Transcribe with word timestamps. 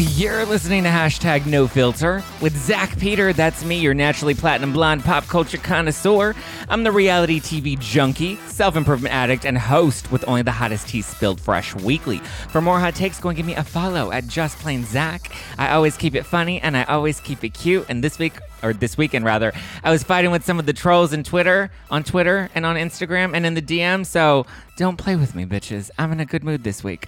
You're 0.00 0.46
listening 0.46 0.84
to 0.84 0.88
hashtag 0.88 1.44
no 1.44 1.68
filter 1.68 2.24
with 2.40 2.56
Zach 2.56 2.98
Peter. 2.98 3.34
That's 3.34 3.62
me, 3.66 3.78
your 3.80 3.92
naturally 3.92 4.32
platinum 4.32 4.72
blonde 4.72 5.04
pop 5.04 5.26
culture 5.26 5.58
connoisseur. 5.58 6.34
I'm 6.70 6.84
the 6.84 6.90
reality 6.90 7.38
TV 7.38 7.78
junkie, 7.78 8.36
self 8.46 8.76
improvement 8.76 9.14
addict, 9.14 9.44
and 9.44 9.58
host 9.58 10.10
with 10.10 10.26
only 10.26 10.40
the 10.40 10.52
hottest 10.52 10.88
tea 10.88 11.02
spilled 11.02 11.38
fresh 11.38 11.74
weekly. 11.74 12.16
For 12.48 12.62
more 12.62 12.80
hot 12.80 12.94
takes, 12.94 13.20
go 13.20 13.28
and 13.28 13.36
give 13.36 13.44
me 13.44 13.54
a 13.56 13.62
follow 13.62 14.10
at 14.10 14.26
Just 14.26 14.58
Plain 14.60 14.86
Zach. 14.86 15.30
I 15.58 15.72
always 15.72 15.98
keep 15.98 16.14
it 16.14 16.24
funny 16.24 16.62
and 16.62 16.78
I 16.78 16.84
always 16.84 17.20
keep 17.20 17.44
it 17.44 17.52
cute. 17.52 17.84
And 17.90 18.02
this 18.02 18.18
week, 18.18 18.32
or 18.62 18.72
this 18.72 18.96
weekend 18.96 19.26
rather, 19.26 19.52
I 19.84 19.90
was 19.90 20.02
fighting 20.02 20.30
with 20.30 20.46
some 20.46 20.58
of 20.58 20.64
the 20.64 20.72
trolls 20.72 21.12
in 21.12 21.24
Twitter, 21.24 21.70
on 21.90 22.04
Twitter 22.04 22.48
and 22.54 22.64
on 22.64 22.76
Instagram 22.76 23.34
and 23.34 23.44
in 23.44 23.52
the 23.52 23.60
DM. 23.60 24.06
So 24.06 24.46
don't 24.78 24.96
play 24.96 25.16
with 25.16 25.34
me, 25.34 25.44
bitches. 25.44 25.90
I'm 25.98 26.10
in 26.10 26.20
a 26.20 26.26
good 26.26 26.42
mood 26.42 26.64
this 26.64 26.82
week. 26.82 27.06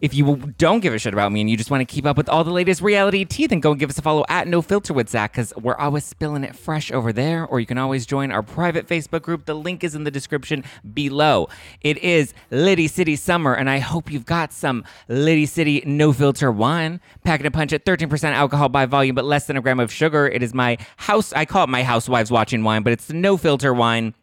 If 0.00 0.14
you 0.14 0.36
don't 0.58 0.80
give 0.80 0.92
a 0.92 0.98
shit 0.98 1.14
about 1.14 1.32
me 1.32 1.40
and 1.40 1.48
you 1.48 1.56
just 1.56 1.70
want 1.70 1.80
to 1.80 1.84
keep 1.86 2.04
up 2.04 2.16
with 2.16 2.28
all 2.28 2.44
the 2.44 2.50
latest 2.50 2.82
reality 2.82 3.24
tea, 3.24 3.46
then 3.46 3.60
go 3.60 3.70
and 3.70 3.80
give 3.80 3.88
us 3.88 3.98
a 3.98 4.02
follow 4.02 4.24
at 4.28 4.46
No 4.46 4.60
Filter 4.60 4.92
with 4.92 5.08
Zach 5.08 5.32
because 5.32 5.54
we're 5.56 5.76
always 5.76 6.04
spilling 6.04 6.44
it 6.44 6.54
fresh 6.54 6.92
over 6.92 7.12
there. 7.12 7.46
Or 7.46 7.60
you 7.60 7.66
can 7.66 7.78
always 7.78 8.04
join 8.04 8.30
our 8.30 8.42
private 8.42 8.86
Facebook 8.86 9.22
group. 9.22 9.46
The 9.46 9.54
link 9.54 9.82
is 9.82 9.94
in 9.94 10.04
the 10.04 10.10
description 10.10 10.64
below. 10.92 11.48
It 11.80 11.98
is 11.98 12.34
Liddy 12.50 12.88
City 12.88 13.16
Summer, 13.16 13.54
and 13.54 13.70
I 13.70 13.78
hope 13.78 14.10
you've 14.10 14.26
got 14.26 14.52
some 14.52 14.84
Liddy 15.08 15.46
City 15.46 15.82
No 15.86 16.12
Filter 16.12 16.52
wine. 16.52 17.00
Packing 17.24 17.46
a 17.46 17.50
punch 17.50 17.72
at 17.72 17.84
13% 17.84 18.32
alcohol 18.32 18.68
by 18.68 18.86
volume, 18.86 19.14
but 19.14 19.24
less 19.24 19.46
than 19.46 19.56
a 19.56 19.62
gram 19.62 19.80
of 19.80 19.90
sugar. 19.90 20.26
It 20.26 20.42
is 20.42 20.52
my 20.52 20.76
house, 20.98 21.32
I 21.32 21.46
call 21.46 21.64
it 21.64 21.70
my 21.70 21.82
housewives 21.82 22.30
watching 22.30 22.64
wine, 22.64 22.82
but 22.82 22.92
it's 22.92 23.06
the 23.06 23.14
No 23.14 23.36
Filter 23.36 23.72
wine 23.72 24.14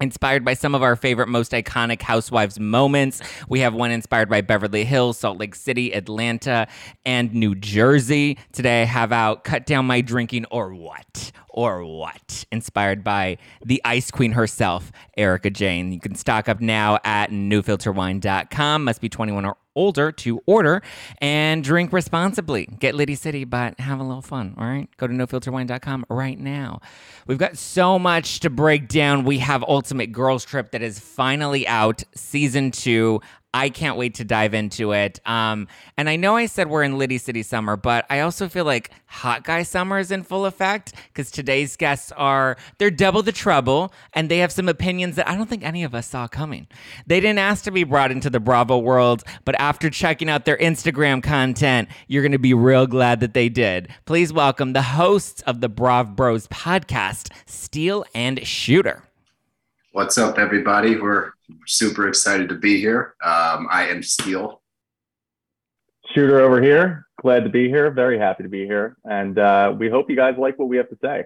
inspired 0.00 0.44
by 0.44 0.54
some 0.54 0.76
of 0.76 0.82
our 0.82 0.94
favorite, 0.94 1.28
most 1.28 1.50
iconic 1.52 2.02
housewives 2.02 2.60
moments. 2.60 3.20
We 3.48 3.60
have 3.60 3.74
one 3.74 3.90
inspired 3.90 4.28
by 4.28 4.42
Beverly 4.42 4.84
Hills, 4.84 5.18
Salt 5.18 5.38
Lake 5.38 5.56
City, 5.56 5.92
Atlanta, 5.92 6.68
and 7.04 7.34
New 7.34 7.56
Jersey. 7.56 8.38
Today 8.52 8.82
I 8.82 8.84
have 8.84 9.10
out 9.10 9.42
Cut 9.42 9.66
Down 9.66 9.86
My 9.86 10.00
Drinking 10.00 10.44
or 10.52 10.72
What? 10.72 11.32
Or 11.58 11.84
What? 11.84 12.44
Inspired 12.52 13.02
by 13.02 13.36
the 13.64 13.82
Ice 13.84 14.12
Queen 14.12 14.30
herself, 14.30 14.92
Erika 15.16 15.50
Jayne. 15.50 15.90
You 15.90 15.98
can 15.98 16.14
stock 16.14 16.48
up 16.48 16.60
now 16.60 17.00
at 17.02 17.32
nofilterwine.com. 17.32 18.84
Must 18.84 19.00
be 19.00 19.08
21 19.08 19.44
or 19.44 19.56
older 19.78 20.10
to 20.10 20.40
order 20.46 20.82
and 21.20 21.62
drink 21.64 21.92
responsibly. 21.92 22.66
Get 22.78 22.94
Liddy 22.94 23.14
City, 23.14 23.44
but 23.44 23.78
have 23.80 24.00
a 24.00 24.02
little 24.02 24.22
fun, 24.22 24.54
all 24.58 24.66
right? 24.66 24.88
Go 24.98 25.06
to 25.06 25.12
nofilterwine.com 25.12 26.06
right 26.08 26.38
now. 26.38 26.80
We've 27.26 27.38
got 27.38 27.56
so 27.56 27.98
much 27.98 28.40
to 28.40 28.50
break 28.50 28.88
down. 28.88 29.24
We 29.24 29.38
have 29.38 29.62
Ultimate 29.62 30.12
Girls 30.12 30.44
Trip 30.44 30.72
that 30.72 30.82
is 30.82 30.98
finally 30.98 31.66
out, 31.66 32.02
season 32.14 32.70
two. 32.72 33.20
I 33.54 33.70
can't 33.70 33.96
wait 33.96 34.14
to 34.16 34.24
dive 34.24 34.52
into 34.52 34.92
it. 34.92 35.20
Um, 35.26 35.68
and 35.96 36.08
I 36.08 36.16
know 36.16 36.36
I 36.36 36.46
said 36.46 36.68
we're 36.68 36.82
in 36.82 36.98
Liddy 36.98 37.16
City 37.16 37.42
Summer, 37.42 37.76
but 37.76 38.04
I 38.10 38.20
also 38.20 38.46
feel 38.46 38.66
like 38.66 38.90
Hot 39.06 39.42
Guy 39.42 39.62
Summer 39.62 39.98
is 39.98 40.10
in 40.10 40.22
full 40.22 40.44
effect 40.44 40.92
because 41.08 41.30
today's 41.30 41.74
guests 41.76 42.12
are, 42.12 42.58
they're 42.76 42.90
double 42.90 43.22
the 43.22 43.32
trouble 43.32 43.92
and 44.12 44.30
they 44.30 44.38
have 44.38 44.52
some 44.52 44.68
opinions 44.68 45.16
that 45.16 45.28
I 45.28 45.34
don't 45.34 45.48
think 45.48 45.64
any 45.64 45.82
of 45.82 45.94
us 45.94 46.06
saw 46.06 46.28
coming. 46.28 46.66
They 47.06 47.20
didn't 47.20 47.38
ask 47.38 47.64
to 47.64 47.70
be 47.70 47.84
brought 47.84 48.10
into 48.10 48.28
the 48.28 48.40
Bravo 48.40 48.76
world, 48.78 49.24
but 49.46 49.58
after 49.58 49.88
checking 49.88 50.28
out 50.28 50.44
their 50.44 50.58
Instagram 50.58 51.22
content, 51.22 51.88
you're 52.06 52.22
going 52.22 52.32
to 52.32 52.38
be 52.38 52.54
real 52.54 52.86
glad 52.86 53.20
that 53.20 53.32
they 53.32 53.48
did. 53.48 53.88
Please 54.04 54.30
welcome 54.30 54.74
the 54.74 54.82
hosts 54.82 55.40
of 55.42 55.62
the 55.62 55.70
Brav 55.70 56.14
Bros 56.14 56.46
podcast, 56.48 57.32
Steele 57.46 58.04
and 58.14 58.46
Shooter. 58.46 59.07
What's 59.92 60.18
up, 60.18 60.38
everybody? 60.38 61.00
We're 61.00 61.32
super 61.66 62.08
excited 62.08 62.48
to 62.50 62.54
be 62.54 62.78
here. 62.78 63.14
Um, 63.24 63.66
I 63.70 63.88
am 63.88 64.02
Steele. 64.02 64.60
Shooter 66.14 66.40
over 66.40 66.62
here. 66.62 67.06
Glad 67.20 67.44
to 67.44 67.50
be 67.50 67.68
here. 67.68 67.90
Very 67.90 68.18
happy 68.18 68.42
to 68.42 68.48
be 68.48 68.64
here. 68.64 68.96
And 69.04 69.38
uh, 69.38 69.74
we 69.76 69.88
hope 69.88 70.08
you 70.10 70.16
guys 70.16 70.34
like 70.38 70.58
what 70.58 70.68
we 70.68 70.76
have 70.76 70.88
to 70.90 70.98
say. 71.02 71.24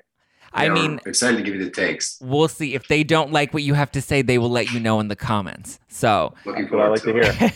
I 0.54 0.66
Yeah, 0.66 0.74
mean, 0.74 1.00
excited 1.06 1.38
to 1.38 1.42
give 1.42 1.54
you 1.54 1.64
the 1.64 1.70
takes. 1.70 2.18
we'll 2.20 2.48
see. 2.48 2.74
If 2.74 2.86
they 2.88 3.04
don't 3.04 3.32
like 3.32 3.52
what 3.54 3.62
you 3.62 3.74
have 3.74 3.90
to 3.92 4.00
say, 4.02 4.22
they 4.22 4.38
will 4.38 4.50
let 4.50 4.70
you 4.70 4.80
know 4.80 5.00
in 5.00 5.08
the 5.08 5.16
comments. 5.16 5.78
So, 5.88 6.34
Looking 6.44 6.62
That's 6.64 6.72
what 6.72 6.80
I 6.80 6.96
forward 6.96 7.34
like 7.34 7.34
to 7.34 7.46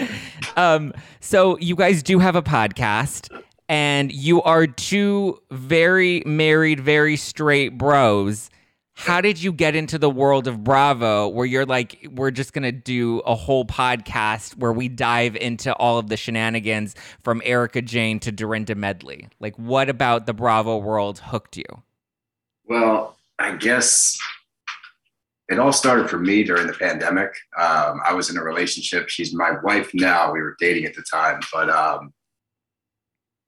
it. 0.00 0.08
hear. 0.08 0.08
um, 0.56 0.92
so 1.20 1.58
you 1.58 1.76
guys 1.76 2.02
do 2.02 2.18
have 2.20 2.36
a 2.36 2.42
podcast, 2.42 3.30
and 3.68 4.10
you 4.12 4.42
are 4.42 4.66
two 4.66 5.40
very 5.50 6.22
married, 6.26 6.80
very 6.80 7.16
straight 7.16 7.76
bros. 7.76 8.48
How 8.98 9.20
did 9.20 9.40
you 9.40 9.52
get 9.52 9.76
into 9.76 9.96
the 9.96 10.10
world 10.10 10.48
of 10.48 10.64
Bravo 10.64 11.28
where 11.28 11.46
you're 11.46 11.64
like, 11.64 12.04
we're 12.10 12.32
just 12.32 12.52
gonna 12.52 12.72
do 12.72 13.20
a 13.20 13.36
whole 13.36 13.64
podcast 13.64 14.56
where 14.56 14.72
we 14.72 14.88
dive 14.88 15.36
into 15.36 15.72
all 15.76 15.98
of 15.98 16.08
the 16.08 16.16
shenanigans 16.16 16.96
from 17.22 17.40
Erika 17.44 17.80
Jayne 17.80 18.18
to 18.18 18.32
Dorinda 18.32 18.74
Medley? 18.74 19.28
Like, 19.38 19.54
what 19.56 19.88
about 19.88 20.26
the 20.26 20.34
Bravo 20.34 20.78
world 20.78 21.20
hooked 21.20 21.56
you? 21.56 21.64
Well, 22.68 23.16
I 23.38 23.54
guess 23.54 24.18
it 25.48 25.60
all 25.60 25.72
started 25.72 26.10
for 26.10 26.18
me 26.18 26.42
during 26.42 26.66
the 26.66 26.72
pandemic. 26.72 27.30
Um, 27.56 28.00
I 28.04 28.12
was 28.14 28.30
in 28.30 28.36
a 28.36 28.42
relationship. 28.42 29.08
She's 29.10 29.32
my 29.32 29.52
wife 29.62 29.90
now. 29.94 30.32
We 30.32 30.42
were 30.42 30.56
dating 30.58 30.86
at 30.86 30.94
the 30.94 31.04
time, 31.08 31.38
but 31.52 31.70
um, 31.70 32.12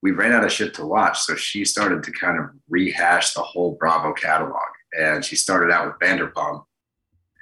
we 0.01 0.11
ran 0.11 0.31
out 0.31 0.45
of 0.45 0.51
shit 0.53 0.73
to 0.75 0.85
watch. 0.85 1.19
So 1.19 1.35
she 1.35 1.65
started 1.65 2.03
to 2.03 2.11
kind 2.13 2.39
of 2.39 2.45
rehash 2.69 3.33
the 3.33 3.41
whole 3.41 3.75
Bravo 3.77 4.13
catalog. 4.13 4.70
And 4.97 5.23
she 5.23 5.35
started 5.35 5.71
out 5.71 5.87
with 5.87 5.99
Vanderpump. 5.99 6.65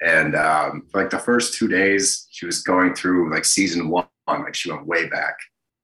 And 0.05 0.35
um, 0.35 0.87
like 0.93 1.09
the 1.09 1.19
first 1.19 1.55
two 1.55 1.67
days, 1.67 2.27
she 2.29 2.45
was 2.45 2.61
going 2.61 2.95
through 2.95 3.31
like 3.33 3.45
season 3.45 3.89
one, 3.89 4.07
like 4.27 4.55
she 4.55 4.71
went 4.71 4.87
way 4.87 5.07
back. 5.09 5.35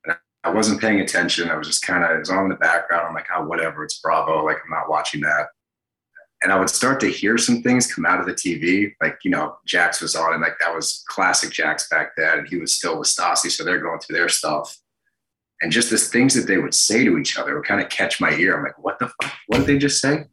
And 0.05 0.15
I 0.43 0.49
wasn't 0.51 0.79
paying 0.79 1.01
attention. 1.01 1.49
I 1.49 1.57
was 1.57 1.67
just 1.67 1.85
kind 1.85 2.03
of, 2.03 2.11
it 2.11 2.19
was 2.19 2.29
on 2.29 2.43
in 2.43 2.49
the 2.49 2.55
background. 2.55 3.07
I'm 3.07 3.13
like, 3.13 3.27
oh, 3.35 3.45
whatever, 3.45 3.83
it's 3.83 3.99
Bravo. 3.99 4.45
Like, 4.45 4.57
I'm 4.63 4.71
not 4.71 4.89
watching 4.89 5.21
that 5.21 5.47
and 6.45 6.53
I 6.53 6.59
would 6.59 6.69
start 6.69 6.99
to 6.99 7.07
hear 7.07 7.39
some 7.39 7.63
things 7.63 7.91
come 7.91 8.05
out 8.05 8.19
of 8.19 8.27
the 8.27 8.33
TV. 8.33 8.93
Like, 9.01 9.17
you 9.23 9.31
know, 9.31 9.57
Jax 9.65 9.99
was 9.99 10.15
on, 10.15 10.33
and 10.33 10.43
like 10.43 10.59
that 10.59 10.73
was 10.75 11.03
classic 11.07 11.51
Jax 11.51 11.89
back 11.89 12.15
then. 12.15 12.39
And 12.39 12.47
he 12.47 12.57
was 12.57 12.71
still 12.71 12.99
with 12.99 13.07
Stassi. 13.07 13.49
So 13.49 13.63
they're 13.63 13.79
going 13.79 13.99
through 13.99 14.15
their 14.15 14.29
stuff. 14.29 14.77
And 15.61 15.71
just 15.71 15.89
the 15.89 15.97
things 15.97 16.35
that 16.35 16.45
they 16.45 16.57
would 16.57 16.75
say 16.75 17.03
to 17.03 17.17
each 17.17 17.39
other 17.39 17.55
would 17.55 17.65
kind 17.65 17.81
of 17.81 17.89
catch 17.89 18.21
my 18.21 18.31
ear. 18.33 18.57
I'm 18.57 18.63
like, 18.63 18.77
what 18.77 18.99
the 18.99 19.07
fuck? 19.07 19.33
What 19.47 19.59
did 19.59 19.67
they 19.67 19.77
just 19.79 19.99
say? 19.99 20.25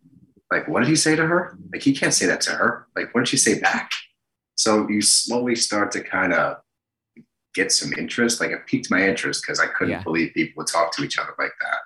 Like, 0.53 0.69
what 0.69 0.81
did 0.81 0.89
he 0.89 0.97
say 0.97 1.17
to 1.17 1.27
her? 1.27 1.57
Like, 1.73 1.83
he 1.83 1.93
can't 1.95 2.15
say 2.15 2.27
that 2.27 2.41
to 2.43 2.51
her. 2.53 2.87
Like, 2.95 3.15
what 3.15 3.23
did 3.23 3.29
she 3.29 3.37
say 3.37 3.59
back? 3.59 3.91
So 4.57 4.89
you 4.89 5.01
slowly 5.01 5.57
start 5.57 5.91
to 5.93 6.03
kind 6.03 6.33
of 6.33 6.59
get 7.55 7.73
some 7.73 7.93
interest. 7.95 8.41
Like, 8.41 8.51
it 8.51 8.67
piqued 8.67 8.91
my 8.91 9.07
interest 9.09 9.43
because 9.43 9.59
I 9.59 9.67
couldn't 9.67 9.93
Yeah. 9.93 10.03
believe 10.03 10.33
people 10.35 10.61
would 10.61 10.67
talk 10.69 10.95
to 10.97 11.05
each 11.05 11.19
other 11.19 11.35
like 11.39 11.53
that. 11.61 11.79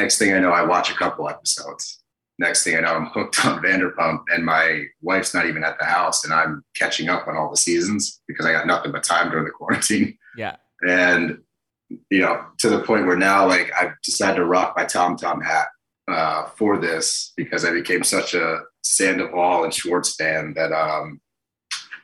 Next 0.00 0.18
thing 0.18 0.32
I 0.34 0.38
know, 0.40 0.50
I 0.52 0.62
watch 0.62 0.90
a 0.90 0.94
couple 0.94 1.28
episodes 1.28 1.98
next 2.40 2.64
thing 2.64 2.74
I 2.74 2.80
know, 2.80 2.94
I'm 2.94 3.04
hooked 3.04 3.44
on 3.44 3.62
Vanderpump, 3.62 4.22
and 4.34 4.46
my 4.46 4.84
wife's 5.02 5.34
not 5.34 5.44
even 5.44 5.62
at 5.62 5.78
the 5.78 5.84
house, 5.84 6.24
and 6.24 6.32
I'm 6.32 6.64
catching 6.74 7.10
up 7.10 7.28
on 7.28 7.36
all 7.36 7.50
the 7.50 7.56
seasons 7.58 8.22
because 8.26 8.46
I 8.46 8.52
got 8.52 8.66
nothing 8.66 8.92
but 8.92 9.04
time 9.04 9.28
during 9.30 9.44
the 9.44 9.50
quarantine. 9.58 10.16
Yeah. 10.38 10.56
And 10.88 11.38
you 12.08 12.20
know, 12.20 12.42
to 12.60 12.70
the 12.70 12.80
point 12.82 13.06
where 13.06 13.16
now, 13.18 13.46
like, 13.46 13.70
I've 13.78 13.92
decided 14.02 14.36
to 14.36 14.46
rock 14.46 14.72
my 14.74 14.84
Tom 14.86 15.16
Tom 15.18 15.42
hat 15.42 15.66
uh, 16.12 16.46
for 16.56 16.78
this 16.78 17.32
because 17.36 17.64
I 17.64 17.72
became 17.72 18.02
such 18.04 18.34
a 18.34 18.60
Sandoval 18.82 19.64
and 19.64 19.72
Schwartz 19.74 20.14
fan 20.16 20.54
that 20.54 20.72
um, 20.72 21.20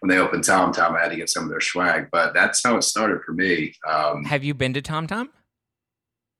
when 0.00 0.08
they 0.10 0.18
opened 0.18 0.44
Tom 0.44 0.72
Tom, 0.72 0.94
I 0.94 1.02
had 1.02 1.10
to 1.10 1.16
get 1.16 1.30
some 1.30 1.44
of 1.44 1.50
their 1.50 1.60
swag. 1.60 2.08
But 2.12 2.34
that's 2.34 2.62
how 2.62 2.76
it 2.76 2.82
started 2.82 3.22
for 3.24 3.32
me. 3.32 3.74
Um, 3.88 4.24
Have 4.24 4.44
you 4.44 4.54
been 4.54 4.72
to 4.74 4.82
Tom 4.82 5.06
Tom? 5.06 5.30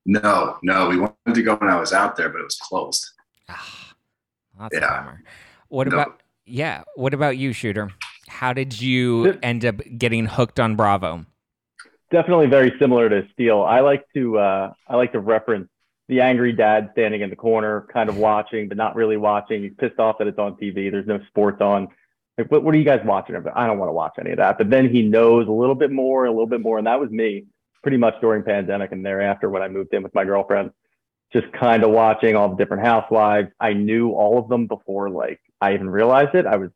no, 0.09 0.57
no, 0.63 0.89
we 0.89 0.99
wanted 0.99 1.35
to 1.35 1.43
go 1.43 1.57
when 1.57 1.69
I 1.69 1.81
was 1.81 1.93
out 1.93 2.17
there, 2.17 2.29
but 2.29 2.41
it 2.41 2.45
was 2.45 2.57
closed. 2.63 3.11
Ah, 3.49 3.95
that's 4.61 4.77
a 4.77 4.81
bummer. 4.81 5.23
What 5.69 5.89
No. 5.89 5.95
about 5.95 6.21
yeah? 6.45 6.85
What 6.95 7.13
about 7.13 7.37
you, 7.39 7.53
Shooter? 7.53 7.91
How 8.29 8.53
did 8.53 8.81
you 8.81 9.37
end 9.43 9.65
up 9.65 9.77
getting 9.99 10.27
hooked 10.27 10.61
on 10.61 10.77
Bravo? 10.77 11.27
Definitely 12.13 12.47
very 12.47 12.73
similar 12.79 13.09
to 13.09 13.27
Steele. 13.33 13.63
I 13.63 13.81
like 13.81 14.05
to 14.15 14.39
uh, 14.39 14.73
I 14.89 14.95
like 14.97 15.11
to 15.13 15.19
reference 15.21 15.69
the 16.09 16.21
angry 16.21 16.53
dad 16.53 16.91
standing 16.93 17.23
in 17.23 17.31
the 17.31 17.37
corner, 17.37 17.87
kind 17.93 18.09
of 18.09 18.17
watching, 18.17 18.69
but 18.69 18.77
not 18.77 18.95
really 18.95 19.17
watching. 19.17 19.63
He's 19.63 19.73
pissed 19.77 19.99
off 19.99 20.19
that 20.19 20.29
it's 20.29 20.39
on 20.39 20.57
TV. 20.57 20.91
There's 20.91 21.07
no 21.07 21.21
sports 21.29 21.61
on. 21.61 21.89
Like, 22.39 22.51
what, 22.51 22.63
what 22.63 22.75
are 22.75 22.79
you 22.79 22.85
guys 22.85 23.01
watching? 23.05 23.35
I 23.35 23.67
don't 23.67 23.79
want 23.79 23.89
to 23.89 23.95
watch 23.95 24.15
any 24.21 24.31
of 24.31 24.37
that. 24.39 24.59
But 24.59 24.71
then 24.71 24.89
he 24.89 25.03
knows 25.03 25.49
a 25.49 25.53
little 25.53 25.75
bit 25.75 25.91
more, 25.91 26.27
a 26.27 26.31
little 26.31 26.47
bit 26.47 26.61
more. 26.61 26.79
And 26.79 26.87
that 26.87 27.01
was 27.01 27.11
me 27.11 27.47
pretty 27.83 27.97
much 27.97 28.15
during 28.21 28.43
pandemic 28.43 28.93
and 28.93 29.05
thereafter 29.05 29.49
when 29.49 29.63
I 29.63 29.69
moved 29.69 29.95
in 29.95 30.03
with 30.03 30.15
my 30.15 30.25
girlfriend. 30.25 30.71
Just 31.33 31.51
kind 31.53 31.83
of 31.83 31.91
watching 31.91 32.37
all 32.37 32.49
the 32.49 32.57
different 32.57 32.85
housewives. 32.85 33.49
I 33.59 33.73
knew 33.73 34.13
all 34.13 34.39
of 34.39 34.49
them 34.49 34.67
before 34.67 35.11
like 35.11 35.41
I 35.61 35.75
even 35.75 35.91
realized 35.91 36.35
it. 36.35 36.47
I 36.47 36.57
was 36.57 36.71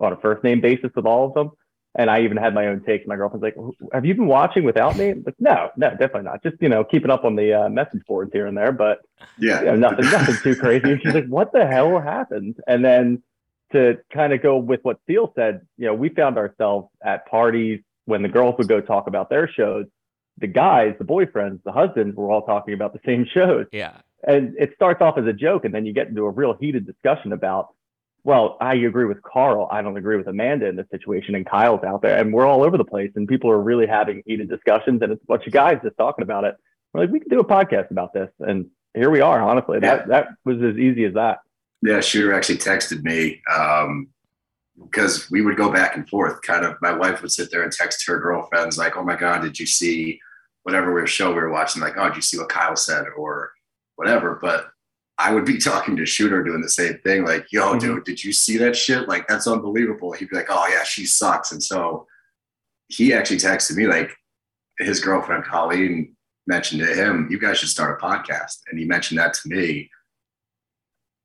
on 0.00 0.12
a 0.12 0.16
first 0.16 0.42
name 0.44 0.60
basis 0.60 0.90
with 0.96 1.04
all 1.04 1.26
of 1.26 1.34
them. 1.34 1.50
And 1.94 2.08
I 2.10 2.22
even 2.22 2.38
had 2.38 2.54
my 2.54 2.68
own 2.68 2.82
takes. 2.84 3.06
My 3.06 3.16
girlfriend's 3.16 3.42
like, 3.42 3.56
"Have 3.92 4.06
you 4.06 4.14
been 4.14 4.26
watching 4.26 4.64
without 4.64 4.96
me?" 4.96 5.10
I'm 5.10 5.22
like, 5.26 5.34
no, 5.38 5.68
no, 5.76 5.90
definitely 5.90 6.22
not. 6.22 6.42
Just 6.42 6.56
you 6.60 6.68
know, 6.70 6.84
keeping 6.84 7.10
up 7.10 7.24
on 7.24 7.36
the 7.36 7.52
uh, 7.52 7.68
message 7.68 8.00
boards 8.06 8.30
here 8.32 8.46
and 8.46 8.56
there, 8.56 8.72
but 8.72 9.00
Yeah. 9.38 9.60
you 9.60 9.66
know, 9.66 9.74
nothing, 9.76 10.06
nothing 10.10 10.36
too 10.42 10.56
crazy. 10.58 10.92
And 10.92 11.02
she's 11.02 11.12
like, 11.14 11.26
"What 11.26 11.52
the 11.52 11.66
hell 11.66 12.00
happened?" 12.00 12.56
And 12.66 12.82
then 12.84 13.22
to 13.72 13.98
kind 14.12 14.32
of 14.32 14.42
go 14.42 14.56
with 14.56 14.80
what 14.84 14.98
Steele 15.04 15.32
said, 15.34 15.62
you 15.78 15.86
know, 15.86 15.94
we 15.94 16.08
found 16.10 16.38
ourselves 16.38 16.88
at 17.04 17.26
parties 17.26 17.80
when 18.06 18.22
the 18.22 18.28
girls 18.28 18.54
would 18.58 18.68
go 18.68 18.80
talk 18.80 19.06
about 19.06 19.28
their 19.30 19.46
shows. 19.48 19.86
the 20.38 20.46
guys, 20.46 20.94
the 20.98 21.04
boyfriends, 21.04 21.62
the 21.62 21.72
husbands 21.72 22.16
were 22.16 22.30
all 22.30 22.42
talking 22.46 22.72
about 22.72 22.94
the 22.94 23.00
same 23.04 23.26
shows. 23.34 23.66
Yeah. 23.70 23.98
And 24.26 24.54
it 24.58 24.72
starts 24.74 25.02
off 25.02 25.18
as 25.18 25.26
a 25.26 25.32
joke, 25.34 25.66
and 25.66 25.74
then 25.74 25.84
you 25.84 25.92
get 25.92 26.08
into 26.08 26.22
a 26.24 26.30
real 26.30 26.54
heated 26.58 26.86
discussion 26.86 27.32
about, 27.32 27.68
well, 28.24 28.56
I 28.60 28.74
agree 28.74 29.04
with 29.06 29.20
Carl. 29.22 29.68
I 29.70 29.82
don't 29.82 29.96
agree 29.96 30.16
with 30.16 30.28
Amanda 30.28 30.66
in 30.66 30.76
this 30.76 30.86
situation, 30.90 31.34
and 31.34 31.44
Kyle's 31.46 31.82
out 31.84 32.02
there, 32.02 32.18
and 32.18 32.32
we're 32.32 32.46
all 32.46 32.62
over 32.62 32.78
the 32.78 32.84
place, 32.84 33.10
and 33.16 33.26
people 33.26 33.50
are 33.50 33.60
really 33.60 33.86
having 33.86 34.22
heated 34.26 34.48
discussions, 34.48 35.02
and 35.02 35.12
it's 35.12 35.22
a 35.22 35.26
bunch 35.26 35.46
of 35.46 35.52
guys 35.52 35.78
just 35.82 35.96
talking 35.96 36.22
about 36.22 36.44
it. 36.44 36.54
We're 36.92 37.02
like, 37.02 37.10
we 37.10 37.20
can 37.20 37.28
do 37.30 37.40
a 37.40 37.44
podcast 37.44 37.90
about 37.90 38.12
this, 38.12 38.30
and 38.40 38.66
here 38.94 39.10
we 39.10 39.20
are. 39.20 39.40
Honestly, 39.40 39.78
Yeah. 39.82 39.96
that 39.96 40.08
that 40.08 40.28
was 40.44 40.62
as 40.62 40.76
easy 40.76 41.04
as 41.04 41.14
that. 41.14 41.38
Yeah, 41.82 42.00
Shooter 42.00 42.32
actually 42.32 42.58
texted 42.58 43.02
me 43.02 43.42
um, 43.52 44.06
because 44.80 45.30
we 45.30 45.42
would 45.42 45.56
go 45.56 45.72
back 45.72 45.96
and 45.96 46.08
forth. 46.08 46.40
Kind 46.42 46.64
of, 46.64 46.76
my 46.80 46.92
wife 46.92 47.22
would 47.22 47.32
sit 47.32 47.50
there 47.50 47.62
and 47.62 47.72
text 47.72 48.06
her 48.06 48.20
girlfriends 48.20 48.78
like, 48.78 48.96
"Oh 48.96 49.02
my 49.02 49.16
God, 49.16 49.42
did 49.42 49.58
you 49.58 49.66
see 49.66 50.20
whatever 50.62 51.04
show 51.06 51.30
we 51.30 51.40
were 51.40 51.50
watching?" 51.50 51.82
Like, 51.82 51.94
"Oh, 51.96 52.06
did 52.06 52.16
you 52.16 52.22
see 52.22 52.38
what 52.38 52.48
Kyle 52.50 52.76
said?" 52.76 53.06
or 53.16 53.52
whatever. 53.96 54.38
But 54.40 54.68
I 55.18 55.32
would 55.34 55.44
be 55.44 55.58
talking 55.58 55.96
to 55.96 56.06
Shooter 56.06 56.42
doing 56.42 56.62
the 56.62 56.68
same 56.68 56.98
thing. 57.04 57.24
Like, 57.24 57.52
"Yo, 57.52 57.74
Mhm. 57.74 57.80
dude, 57.80 58.04
did 58.04 58.24
you 58.24 58.32
see 58.32 58.56
that 58.58 58.76
shit? 58.76 59.08
Like, 59.08 59.28
that's 59.28 59.46
unbelievable." 59.46 60.12
He'd 60.12 60.30
be 60.30 60.36
like, 60.36 60.48
"Oh 60.50 60.66
yeah, 60.68 60.82
she 60.84 61.04
sucks." 61.06 61.52
And 61.52 61.62
so 61.62 62.06
he 62.88 63.12
actually 63.12 63.36
texted 63.38 63.76
me 63.76 63.86
like 63.86 64.10
his 64.78 65.00
girlfriend 65.00 65.44
Colleen 65.44 66.16
mentioned 66.46 66.80
to 66.80 66.94
him, 66.94 67.28
"You 67.30 67.38
guys 67.38 67.58
should 67.58 67.68
start 67.68 68.00
a 68.00 68.04
podcast," 68.04 68.60
and 68.68 68.78
he 68.78 68.84
mentioned 68.84 69.18
that 69.18 69.34
to 69.34 69.48
me 69.48 69.90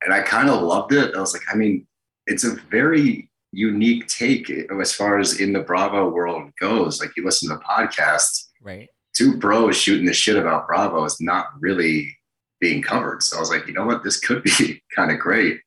and 0.02 0.12
I 0.14 0.22
kind 0.22 0.48
of 0.48 0.62
loved 0.62 0.92
it. 0.92 1.16
I 1.16 1.20
was 1.20 1.32
like, 1.32 1.42
I 1.52 1.56
mean, 1.56 1.86
it's 2.26 2.44
a 2.44 2.54
very 2.70 3.28
unique 3.50 4.06
take 4.06 4.48
as 4.50 4.94
far 4.94 5.18
as 5.18 5.40
in 5.40 5.52
the 5.52 5.58
Bravo 5.60 6.08
world 6.08 6.52
goes. 6.60 7.00
Like 7.00 7.16
you 7.16 7.24
listen 7.24 7.48
to 7.48 7.56
podcasts, 7.64 8.44
Right. 8.62 8.88
two 9.16 9.36
bros 9.38 9.76
shooting 9.76 10.06
the 10.06 10.12
shit 10.12 10.36
about 10.36 10.68
Bravo 10.68 11.04
is 11.04 11.20
not 11.20 11.46
really 11.58 12.16
being 12.60 12.82
covered. 12.82 13.22
So 13.22 13.36
I 13.36 13.40
was 13.40 13.50
like, 13.50 13.66
you 13.66 13.72
know 13.72 13.86
what, 13.86 14.02
this 14.02 14.18
could 14.18 14.42
be 14.42 14.82
kind 14.94 15.10
of 15.10 15.18
great. 15.18 15.60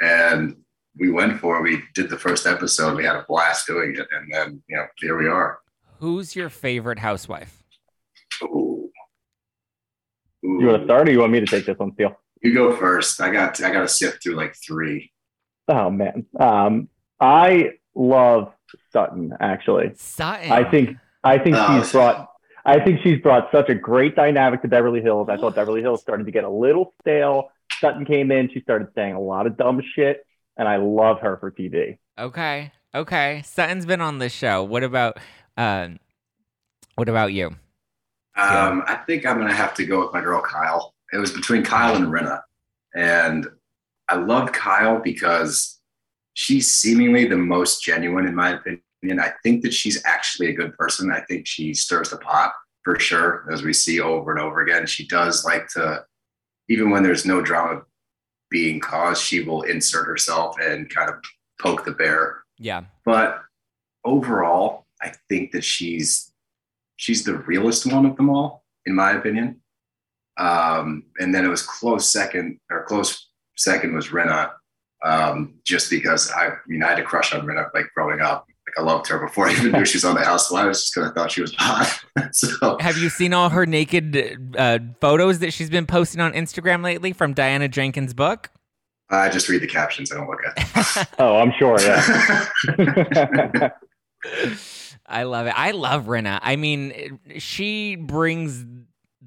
And 0.00 0.56
we 0.98 1.10
went 1.10 1.40
for 1.40 1.58
it. 1.58 1.62
We 1.62 1.82
did 1.94 2.08
the 2.10 2.18
first 2.18 2.46
episode. 2.46 2.96
We 2.96 3.04
had 3.04 3.16
a 3.16 3.24
blast 3.28 3.66
doing 3.66 3.96
it, 3.96 4.06
and 4.12 4.32
then 4.32 4.62
you 4.68 4.76
know 4.76 4.86
here 4.98 5.16
we 5.18 5.26
are. 5.28 5.58
Who's 5.98 6.36
your 6.36 6.48
favorite 6.48 6.98
housewife? 6.98 7.62
Ooh. 8.42 8.90
You 10.42 10.66
want 10.66 10.76
to 10.78 10.82
Ooh. 10.82 10.84
start, 10.86 11.08
or 11.08 11.12
you 11.12 11.20
want 11.20 11.32
me 11.32 11.40
to 11.40 11.46
take 11.46 11.66
this 11.66 11.78
one, 11.78 11.92
Steele? 11.94 12.16
You 12.42 12.52
go 12.52 12.76
first. 12.76 13.20
I 13.20 13.30
got 13.32 13.60
I 13.62 13.72
got 13.72 13.80
to 13.80 13.88
sift 13.88 14.22
through 14.22 14.34
like 14.34 14.54
three. 14.54 15.10
Oh 15.68 15.90
man, 15.90 16.26
um, 16.38 16.88
I 17.18 17.70
love 17.94 18.52
Sutton. 18.92 19.32
Actually, 19.40 19.92
Sutton. 19.96 20.52
I 20.52 20.62
think 20.68 20.96
I 21.24 21.38
think 21.38 21.56
Oh, 21.58 21.80
she's 21.82 21.90
brought 21.92 22.28
I 22.64 22.80
think 22.80 23.00
she's 23.02 23.20
brought 23.20 23.50
such 23.52 23.68
a 23.68 23.74
great 23.74 24.16
dynamic 24.16 24.62
to 24.62 24.68
Beverly 24.68 25.02
Hills. 25.02 25.28
I 25.28 25.36
thought 25.36 25.54
Beverly 25.54 25.82
Hills 25.82 26.00
started 26.00 26.24
to 26.26 26.32
get 26.32 26.44
a 26.44 26.48
little 26.48 26.94
stale. 27.00 27.50
Sutton 27.80 28.04
came 28.04 28.30
in, 28.30 28.50
she 28.50 28.60
started 28.60 28.88
saying 28.94 29.14
a 29.14 29.20
lot 29.20 29.46
of 29.46 29.56
dumb 29.56 29.82
shit, 29.94 30.26
and 30.56 30.66
I 30.66 30.76
love 30.76 31.20
her 31.20 31.36
for 31.36 31.50
TV. 31.50 31.98
Okay. 32.18 32.72
Okay. 32.94 33.42
Sutton's 33.44 33.84
been 33.84 34.00
on 34.00 34.18
this 34.18 34.32
show. 34.32 34.62
What 34.62 34.82
about 34.82 35.18
um 35.56 35.98
what 36.94 37.08
about 37.08 37.32
you? 37.32 37.48
Um, 38.36 38.82
I 38.86 39.00
think 39.06 39.26
I'm 39.26 39.38
gonna 39.38 39.52
have 39.52 39.74
to 39.74 39.84
go 39.84 40.00
with 40.00 40.12
my 40.12 40.20
girl 40.20 40.40
Kyle. 40.40 40.94
It 41.12 41.18
was 41.18 41.32
between 41.32 41.62
Kyle 41.62 41.94
and 41.96 42.06
Rinna, 42.06 42.40
and 42.94 43.46
I 44.08 44.16
love 44.16 44.52
Kyle 44.52 45.00
because 45.00 45.80
she's 46.34 46.70
seemingly 46.70 47.26
the 47.26 47.36
most 47.36 47.82
genuine, 47.82 48.26
in 48.26 48.34
my 48.34 48.54
opinion. 48.54 48.82
I 49.20 49.32
think 49.42 49.62
that 49.62 49.74
she's 49.74 50.02
actually 50.04 50.50
a 50.50 50.54
good 50.54 50.76
person. 50.76 51.10
I 51.10 51.20
think 51.20 51.46
she 51.46 51.74
stirs 51.74 52.10
the 52.10 52.18
pot 52.18 52.52
for 52.82 52.98
sure, 52.98 53.46
as 53.50 53.62
we 53.62 53.72
see 53.72 54.00
over 54.00 54.30
and 54.30 54.40
over 54.40 54.60
again. 54.60 54.86
She 54.86 55.06
does 55.06 55.44
like 55.44 55.68
to, 55.68 56.04
even 56.68 56.90
when 56.90 57.02
there's 57.02 57.24
no 57.24 57.40
drama 57.40 57.82
being 58.50 58.78
caused, 58.80 59.22
she 59.22 59.42
will 59.42 59.62
insert 59.62 60.06
herself 60.06 60.56
and 60.60 60.88
kind 60.88 61.10
of 61.10 61.16
poke 61.60 61.84
the 61.84 61.92
bear 61.92 62.44
Yeah. 62.58 62.84
but 63.04 63.40
overall, 64.04 64.86
I 65.02 65.12
think 65.28 65.52
that 65.52 65.64
she's 65.64 66.32
she's 66.96 67.24
the 67.24 67.38
realest 67.38 67.90
one 67.90 68.06
of 68.06 68.16
them 68.16 68.30
all, 68.30 68.64
in 68.86 68.94
my 68.94 69.12
opinion. 69.12 69.60
Um, 70.36 71.04
and 71.18 71.34
then 71.34 71.44
it 71.44 71.48
was 71.48 71.62
close 71.62 72.10
second, 72.10 72.58
or 72.70 72.84
close 72.84 73.28
second 73.56 73.94
was 73.94 74.08
Rinna, 74.08 74.52
um, 75.04 75.54
just 75.64 75.90
because 75.90 76.30
I, 76.30 76.48
I 76.48 76.56
mean 76.66 76.82
I 76.82 76.90
had 76.90 76.98
a 76.98 77.02
crush 77.02 77.32
on 77.34 77.46
Rinna 77.46 77.72
like 77.74 77.86
growing 77.94 78.20
up. 78.20 78.46
Like 78.76 78.84
I 78.84 78.86
loved 78.86 79.06
her 79.08 79.18
before 79.18 79.46
I 79.48 79.52
even 79.52 79.72
knew 79.72 79.84
she 79.84 79.96
was 79.96 80.04
on 80.04 80.14
the 80.14 80.24
Housewives, 80.24 80.80
just 80.82 80.94
because 80.94 81.10
I 81.10 81.14
thought 81.14 81.30
she 81.32 81.40
was 81.40 81.54
hot. 81.56 82.00
so 82.32 82.78
Have 82.80 82.98
you 82.98 83.08
seen 83.08 83.32
all 83.32 83.48
her 83.50 83.66
naked 83.66 84.54
uh, 84.56 84.78
photos 85.00 85.40
that 85.40 85.52
she's 85.52 85.70
been 85.70 85.86
posting 85.86 86.20
on 86.20 86.32
Instagram 86.32 86.82
lately 86.82 87.12
from 87.12 87.34
Diana 87.34 87.68
Jenkins' 87.68 88.14
book? 88.14 88.50
I 89.10 89.28
just 89.28 89.48
read 89.48 89.60
the 89.60 89.66
captions. 89.66 90.10
I 90.12 90.16
don't 90.16 90.28
look 90.28 90.40
at. 90.44 91.08
Oh, 91.18 91.36
I'm 91.36 91.52
sure. 91.58 91.78
Yeah. 91.80 93.70
I 95.06 95.24
love 95.24 95.46
it. 95.46 95.54
I 95.56 95.72
love 95.72 96.06
Rinna. 96.06 96.38
I 96.42 96.56
mean, 96.56 97.20
she 97.38 97.96
brings 97.96 98.64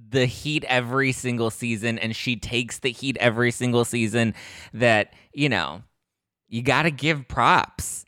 the 0.10 0.26
heat 0.26 0.66
every 0.68 1.12
single 1.12 1.50
season 1.50 2.00
and 2.00 2.16
she 2.16 2.36
takes 2.36 2.80
the 2.80 2.92
heat 2.92 3.18
every 3.20 3.52
single 3.52 3.86
season 3.86 4.34
that, 4.74 5.14
you 5.34 5.50
know, 5.50 5.84
you 6.48 6.62
got 6.62 6.84
to 6.84 6.92
give 6.92 7.28
props. 7.28 8.06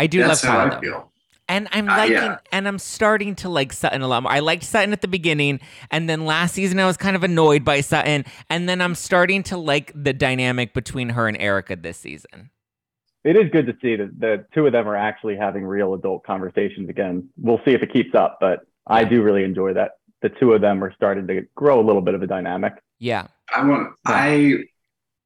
I 0.00 0.06
do 0.06 0.20
That's 0.22 0.42
love 0.44 0.52
how 0.52 0.68
Kyle. 0.70 0.78
I 0.78 0.80
feel. 0.80 1.12
And 1.48 1.68
I'm 1.72 1.88
Uh, 1.88 1.96
liking, 1.96 2.14
yeah. 2.14 2.38
and 2.52 2.66
I'm 2.68 2.78
starting 2.78 3.34
to 3.36 3.48
like 3.48 3.72
Sutton 3.72 4.02
a 4.02 4.08
lot 4.08 4.22
more. 4.22 4.30
I 4.32 4.38
liked 4.38 4.62
Sutton 4.62 4.92
at 4.92 5.00
the 5.02 5.08
beginning, 5.08 5.60
and 5.90 6.08
then 6.08 6.24
last 6.24 6.54
season 6.54 6.78
I 6.78 6.86
was 6.86 6.96
kind 6.96 7.16
of 7.16 7.24
annoyed 7.24 7.64
by 7.64 7.80
Sutton, 7.80 8.24
and 8.48 8.68
then 8.68 8.80
I'm 8.80 8.94
starting 8.94 9.42
to 9.44 9.56
like 9.56 9.92
the 9.94 10.12
dynamic 10.12 10.72
between 10.74 11.08
her 11.10 11.26
and 11.28 11.36
Erika 11.40 11.74
this 11.76 11.98
season. 11.98 12.50
it 13.24 13.36
is 13.36 13.50
good 13.50 13.66
to 13.66 13.76
see 13.82 13.96
that 13.96 14.18
the 14.18 14.46
two 14.54 14.64
of 14.66 14.72
them 14.72 14.88
are 14.88 14.96
actually 14.96 15.36
having 15.36 15.64
real 15.66 15.92
adult 15.92 16.22
conversations 16.24 16.88
again. 16.88 17.28
We'll 17.36 17.60
see 17.66 17.72
if 17.72 17.82
it 17.82 17.92
keeps 17.92 18.14
up, 18.14 18.38
but 18.40 18.60
I 18.86 19.04
do 19.04 19.22
really 19.22 19.44
enjoy 19.44 19.74
that. 19.74 19.90
The 20.22 20.30
two 20.30 20.52
of 20.54 20.60
them 20.62 20.82
are 20.84 20.92
starting 20.94 21.26
to 21.26 21.42
grow 21.54 21.80
a 21.80 21.84
little 21.88 22.00
bit 22.00 22.14
of 22.14 22.22
a 22.22 22.26
dynamic. 22.26 22.74
Yeah, 23.00 23.26
I 23.54 23.64
want 23.66 23.92
I 24.06 24.64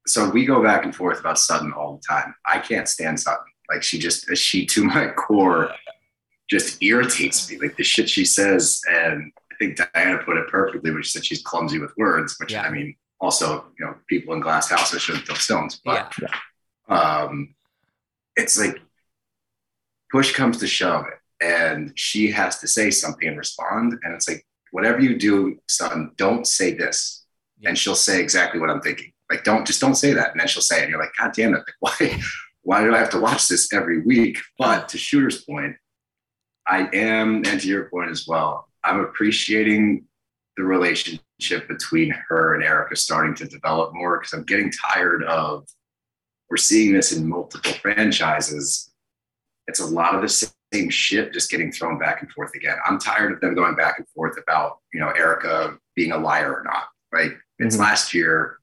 so 0.06 0.28
we 0.30 0.44
go 0.46 0.62
back 0.62 0.84
and 0.84 0.94
forth 0.94 1.20
about 1.20 1.38
Sutton 1.38 1.72
all 1.72 1.96
the 1.98 2.02
time. 2.08 2.34
I 2.46 2.58
can't 2.60 2.88
stand 2.88 3.20
Sutton. 3.20 3.44
Like 3.68 3.82
she 3.82 3.98
just 3.98 4.34
she 4.36 4.66
to 4.66 4.84
my 4.84 5.08
core 5.08 5.70
just 6.50 6.82
irritates 6.82 7.50
me. 7.50 7.58
Like 7.58 7.76
the 7.76 7.84
shit 7.84 8.08
she 8.08 8.24
says, 8.24 8.82
and 8.88 9.32
I 9.50 9.54
think 9.58 9.78
Diana 9.94 10.22
put 10.24 10.36
it 10.36 10.48
perfectly 10.48 10.90
when 10.90 11.02
she 11.02 11.10
said 11.10 11.24
she's 11.24 11.42
clumsy 11.42 11.78
with 11.78 11.96
words, 11.96 12.36
which 12.38 12.52
Yeah. 12.52 12.62
I 12.62 12.70
mean 12.70 12.96
also, 13.20 13.64
you 13.78 13.86
know, 13.86 13.94
people 14.08 14.34
in 14.34 14.40
glass 14.40 14.68
houses 14.68 15.00
shouldn't 15.02 15.26
throw 15.26 15.36
stones. 15.36 15.80
But 15.84 16.12
yeah, 16.20 16.28
um 16.88 17.54
it's 18.36 18.58
like 18.58 18.80
push 20.10 20.32
comes 20.32 20.58
to 20.58 20.66
shove 20.66 21.06
and 21.40 21.92
she 21.96 22.30
has 22.30 22.58
to 22.60 22.68
say 22.68 22.90
something 22.90 23.28
and 23.28 23.38
respond. 23.38 23.98
And 24.02 24.14
it's 24.14 24.28
like, 24.28 24.46
whatever 24.70 25.00
you 25.00 25.18
do, 25.18 25.58
son, 25.68 26.12
don't 26.16 26.46
say 26.46 26.74
this. 26.74 27.24
Yeah. 27.58 27.70
And 27.70 27.78
she'll 27.78 27.94
say 27.94 28.20
exactly 28.20 28.60
what 28.60 28.70
I'm 28.70 28.80
thinking. 28.80 29.12
Like, 29.30 29.44
don't 29.44 29.66
just 29.66 29.80
don't 29.80 29.94
say 29.94 30.12
that. 30.12 30.32
And 30.32 30.40
then 30.40 30.48
she'll 30.48 30.62
say 30.62 30.78
it. 30.78 30.82
And 30.82 30.90
you're 30.90 31.00
like, 31.00 31.12
God 31.18 31.32
damn 31.32 31.54
it. 31.54 31.62
Why, 31.80 32.20
why 32.64 32.82
do 32.82 32.94
I 32.94 32.98
have 32.98 33.10
to 33.10 33.20
watch 33.20 33.48
this 33.48 33.72
every 33.72 34.00
week? 34.00 34.38
But 34.58 34.88
to 34.90 34.98
Shooter's 34.98 35.44
point, 35.44 35.76
I 36.66 36.88
am, 36.92 37.42
and 37.44 37.60
to 37.60 37.68
your 37.68 37.88
point 37.90 38.10
as 38.10 38.26
well, 38.26 38.68
I'm 38.82 39.00
appreciating 39.00 40.04
the 40.56 40.64
relationship 40.64 41.68
between 41.68 42.10
her 42.28 42.54
and 42.54 42.62
Erika 42.64 42.96
starting 42.96 43.34
to 43.36 43.46
develop 43.46 43.92
more 43.94 44.18
because 44.18 44.32
I'm 44.32 44.44
getting 44.44 44.70
tired 44.72 45.24
of 45.24 45.66
we're 46.50 46.56
seeing 46.56 46.92
this 46.92 47.12
in 47.12 47.28
multiple 47.28 47.72
franchises. 47.72 48.90
It's 49.66 49.80
a 49.80 49.86
lot 49.86 50.14
of 50.14 50.22
the 50.22 50.28
same 50.72 50.90
shit 50.90 51.32
just 51.32 51.50
getting 51.50 51.72
thrown 51.72 51.98
back 51.98 52.22
and 52.22 52.30
forth 52.30 52.54
again. 52.54 52.76
I'm 52.86 52.98
tired 52.98 53.32
of 53.32 53.40
them 53.40 53.54
going 53.54 53.74
back 53.74 53.98
and 53.98 54.08
forth 54.14 54.36
about, 54.38 54.78
you 54.92 55.00
know, 55.00 55.08
Erika 55.10 55.76
being 55.96 56.12
a 56.12 56.18
liar 56.18 56.54
or 56.54 56.62
not. 56.64 56.84
Like 57.12 57.38
it's 57.58 57.76
Mhm. 57.76 57.80
last 57.80 58.14
year, 58.14 58.58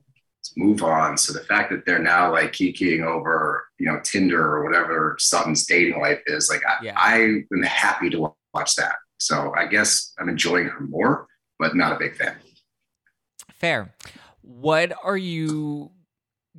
move 0.57 0.83
on. 0.83 1.17
So 1.17 1.33
the 1.33 1.39
fact 1.45 1.71
that 1.71 1.85
they're 1.85 1.99
now 1.99 2.31
like 2.31 2.51
kikiing 2.53 3.03
over, 3.05 3.65
you 3.79 3.85
know, 3.85 3.99
Tinder 4.03 4.43
or 4.55 4.63
whatever 4.63 5.15
Sutton's 5.19 5.65
dating 5.65 5.99
life 6.01 6.21
is, 6.27 6.49
like 6.49 6.61
I, 6.67 6.83
Yeah. 6.83 6.93
I 6.97 7.17
am 7.53 7.63
happy 7.63 8.09
to 8.11 8.33
watch 8.53 8.75
that. 8.75 8.95
So 9.19 9.53
I 9.55 9.67
guess 9.67 10.13
I'm 10.19 10.29
enjoying 10.29 10.67
her 10.67 10.81
more, 10.81 11.27
but 11.59 11.75
not 11.75 11.93
a 11.93 11.99
big 11.99 12.15
fan. 12.15 12.35
fair. 13.53 13.93
What 14.41 14.91
are 15.03 15.17
you 15.17 15.91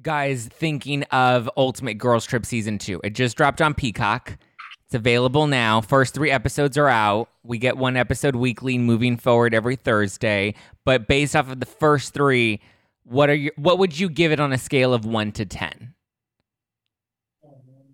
guys 0.00 0.46
thinking 0.52 1.02
of 1.04 1.50
Ultimate 1.56 1.94
Girls 1.94 2.24
Trip 2.24 2.46
season 2.46 2.78
two? 2.78 3.00
It 3.02 3.10
just 3.10 3.36
dropped 3.36 3.60
on 3.60 3.74
Peacock. 3.74 4.38
It's 4.86 4.94
available 4.94 5.46
now. 5.46 5.80
First 5.80 6.14
three 6.14 6.30
episodes 6.30 6.78
are 6.78 6.88
out. 6.88 7.28
We 7.42 7.58
get 7.58 7.76
one 7.76 7.96
episode 7.96 8.36
weekly 8.36 8.78
moving 8.78 9.16
forward 9.16 9.54
every 9.54 9.74
Thursday. 9.76 10.54
But 10.84 11.08
based 11.08 11.34
off 11.34 11.50
of 11.50 11.58
the 11.60 11.66
first 11.66 12.14
three, 12.14 12.60
what 13.04 13.30
are 13.30 13.34
you? 13.34 13.50
What 13.56 13.78
would 13.78 13.98
you 13.98 14.08
give 14.08 14.32
it 14.32 14.40
on 14.40 14.52
a 14.52 14.58
scale 14.58 14.94
of 14.94 15.04
one 15.04 15.32
to 15.32 15.44
ten? 15.46 15.94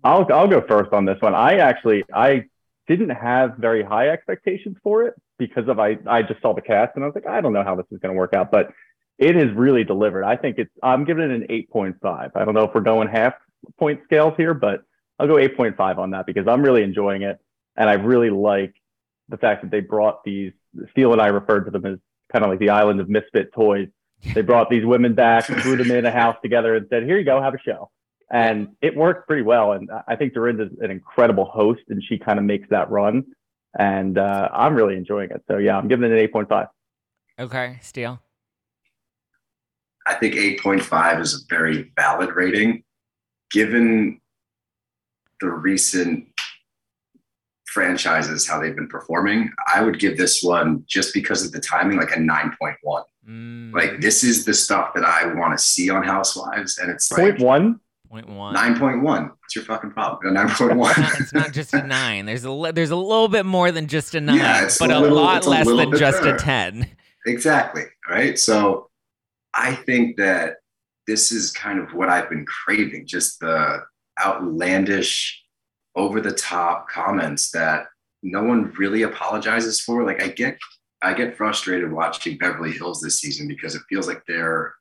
I'll 0.03 0.27
I'll 0.31 0.47
go 0.47 0.61
first 0.67 0.93
on 0.93 1.05
this 1.05 1.17
one. 1.21 1.35
I 1.35 1.57
actually 1.57 2.03
I 2.13 2.45
didn't 2.87 3.09
have 3.09 3.57
very 3.57 3.83
high 3.83 4.09
expectations 4.09 4.77
for 4.83 5.03
it 5.03 5.13
because 5.37 5.67
of 5.67 5.79
I 5.79 5.97
I 6.07 6.21
just 6.23 6.41
saw 6.41 6.53
the 6.53 6.61
cast 6.61 6.95
and 6.95 7.03
I 7.03 7.07
was 7.07 7.15
like, 7.15 7.27
I 7.27 7.41
don't 7.41 7.53
know 7.53 7.63
how 7.63 7.75
this 7.75 7.85
is 7.91 7.99
going 7.99 8.13
to 8.13 8.17
work 8.17 8.33
out, 8.33 8.51
but 8.51 8.71
it 9.17 9.35
is 9.35 9.51
really 9.53 9.83
delivered. 9.83 10.23
I 10.23 10.37
think 10.37 10.57
it's 10.57 10.71
I'm 10.81 11.03
giving 11.03 11.29
it 11.29 11.31
an 11.31 11.47
8.5. 11.49 12.31
I 12.35 12.45
don't 12.45 12.53
know 12.53 12.63
if 12.63 12.73
we're 12.73 12.81
going 12.81 13.07
half 13.09 13.33
point 13.77 14.01
scales 14.05 14.33
here, 14.37 14.53
but 14.53 14.83
I'll 15.19 15.27
go 15.27 15.35
8.5 15.35 15.97
on 15.97 16.11
that 16.11 16.25
because 16.25 16.47
I'm 16.47 16.61
really 16.61 16.83
enjoying 16.83 17.23
it 17.23 17.39
and 17.75 17.89
I 17.89 17.93
really 17.93 18.29
like 18.29 18.73
the 19.27 19.37
fact 19.37 19.61
that 19.63 19.71
they 19.71 19.81
brought 19.81 20.23
these 20.23 20.53
Steele 20.91 21.11
and 21.11 21.21
I 21.21 21.27
referred 21.27 21.65
to 21.65 21.71
them 21.71 21.85
as 21.85 21.99
kind 22.31 22.45
of 22.45 22.49
like 22.49 22.59
the 22.59 22.69
island 22.69 22.99
of 22.99 23.09
misfit 23.09 23.51
toys. 23.53 23.89
They 24.33 24.41
brought 24.41 24.69
these 24.69 24.85
women 24.85 25.13
back, 25.15 25.45
threw 25.45 25.77
them 25.77 25.91
in 25.91 26.05
a 26.05 26.11
house 26.11 26.35
together, 26.41 26.75
and 26.75 26.87
said, 26.89 27.03
"Here 27.03 27.17
you 27.17 27.25
go, 27.25 27.41
have 27.41 27.53
a 27.53 27.59
show." 27.59 27.89
And 28.31 28.75
it 28.81 28.95
worked 28.95 29.27
pretty 29.27 29.41
well. 29.41 29.71
And 29.71 29.89
I 30.07 30.15
think 30.15 30.33
Dorinda's 30.33 30.71
an 30.81 30.91
incredible 30.91 31.45
host, 31.45 31.81
and 31.89 32.03
she 32.03 32.17
kind 32.17 32.37
of 32.37 32.45
makes 32.45 32.67
that 32.69 32.89
run. 32.91 33.23
And 33.77 34.17
uh, 34.17 34.49
I'm 34.51 34.75
really 34.75 34.95
enjoying 34.95 35.31
it. 35.31 35.43
So 35.47 35.57
yeah, 35.57 35.77
I'm 35.77 35.87
giving 35.87 36.11
it 36.11 36.17
an 36.17 36.27
8.5. 36.27 36.67
Okay, 37.39 37.77
Steele. 37.81 38.19
I 40.05 40.15
think 40.15 40.35
8.5 40.35 41.21
is 41.21 41.33
a 41.35 41.37
very 41.49 41.91
valid 41.95 42.35
rating, 42.35 42.83
given 43.51 44.19
the 45.39 45.49
recent 45.49 46.27
franchises 47.67 48.47
how 48.47 48.59
they've 48.59 48.75
been 48.75 48.87
performing, 48.87 49.51
I 49.73 49.81
would 49.81 49.99
give 49.99 50.17
this 50.17 50.41
one 50.41 50.83
just 50.87 51.13
because 51.13 51.45
of 51.45 51.51
the 51.51 51.59
timing 51.59 51.97
like 51.97 52.11
a 52.11 52.19
9.1. 52.19 53.03
Mm. 53.29 53.73
Like 53.73 54.01
this 54.01 54.23
is 54.23 54.45
the 54.45 54.53
stuff 54.53 54.93
that 54.95 55.03
I 55.03 55.33
want 55.33 55.57
to 55.57 55.63
see 55.63 55.89
on 55.89 56.03
Housewives, 56.03 56.79
and 56.79 56.89
it's 56.89 57.11
like 57.11 57.37
point 57.37 57.39
one. 57.39 57.79
Point 58.09 58.27
one. 58.27 58.53
Nine 58.55 58.79
point 58.79 59.03
one. 59.03 59.25
What's 59.25 59.55
your 59.55 59.65
fucking 59.65 59.91
problem? 59.91 60.33
Nine 60.33 60.49
point 60.49 60.75
one. 60.75 60.95
it's 60.97 61.33
not 61.33 61.53
just 61.53 61.73
a 61.75 61.85
nine. 61.85 62.25
There's 62.25 62.43
a 62.43 62.71
there's 62.73 62.89
a 62.89 62.95
little 62.95 63.27
bit 63.27 63.45
more 63.45 63.71
than 63.71 63.87
just 63.87 64.15
a 64.15 64.21
nine, 64.21 64.37
yeah, 64.37 64.67
but 64.79 64.89
a, 64.89 64.99
little, 64.99 65.17
lot 65.17 65.45
less 65.45 65.67
than 65.67 65.95
just 65.95 66.21
better. 66.21 66.35
a 66.35 66.39
ten. 66.39 66.89
Exactly. 67.27 67.83
Right. 68.09 68.39
So 68.39 68.89
I 69.53 69.75
think 69.75 70.17
that 70.17 70.55
this 71.05 71.31
is 71.31 71.51
kind 71.51 71.79
of 71.79 71.93
what 71.93 72.09
I've 72.09 72.29
been 72.29 72.45
craving. 72.47 73.05
Just 73.05 73.39
the 73.41 73.83
outlandish 74.19 75.43
over 75.95 76.19
the 76.19 76.31
top 76.31 76.89
comments 76.89 77.51
that 77.51 77.87
no 78.23 78.43
one 78.43 78.71
really 78.77 79.03
apologizes 79.03 79.79
for. 79.81 80.03
Like 80.03 80.23
I 80.23 80.29
get 80.29 80.57
I 81.01 81.13
get 81.13 81.37
frustrated 81.37 81.91
watching 81.91 82.37
Beverly 82.37 82.71
Hills 82.71 83.01
this 83.01 83.19
season 83.19 83.47
because 83.47 83.75
it 83.75 83.81
feels 83.89 84.07
like 84.07 84.23
they're 84.27 84.73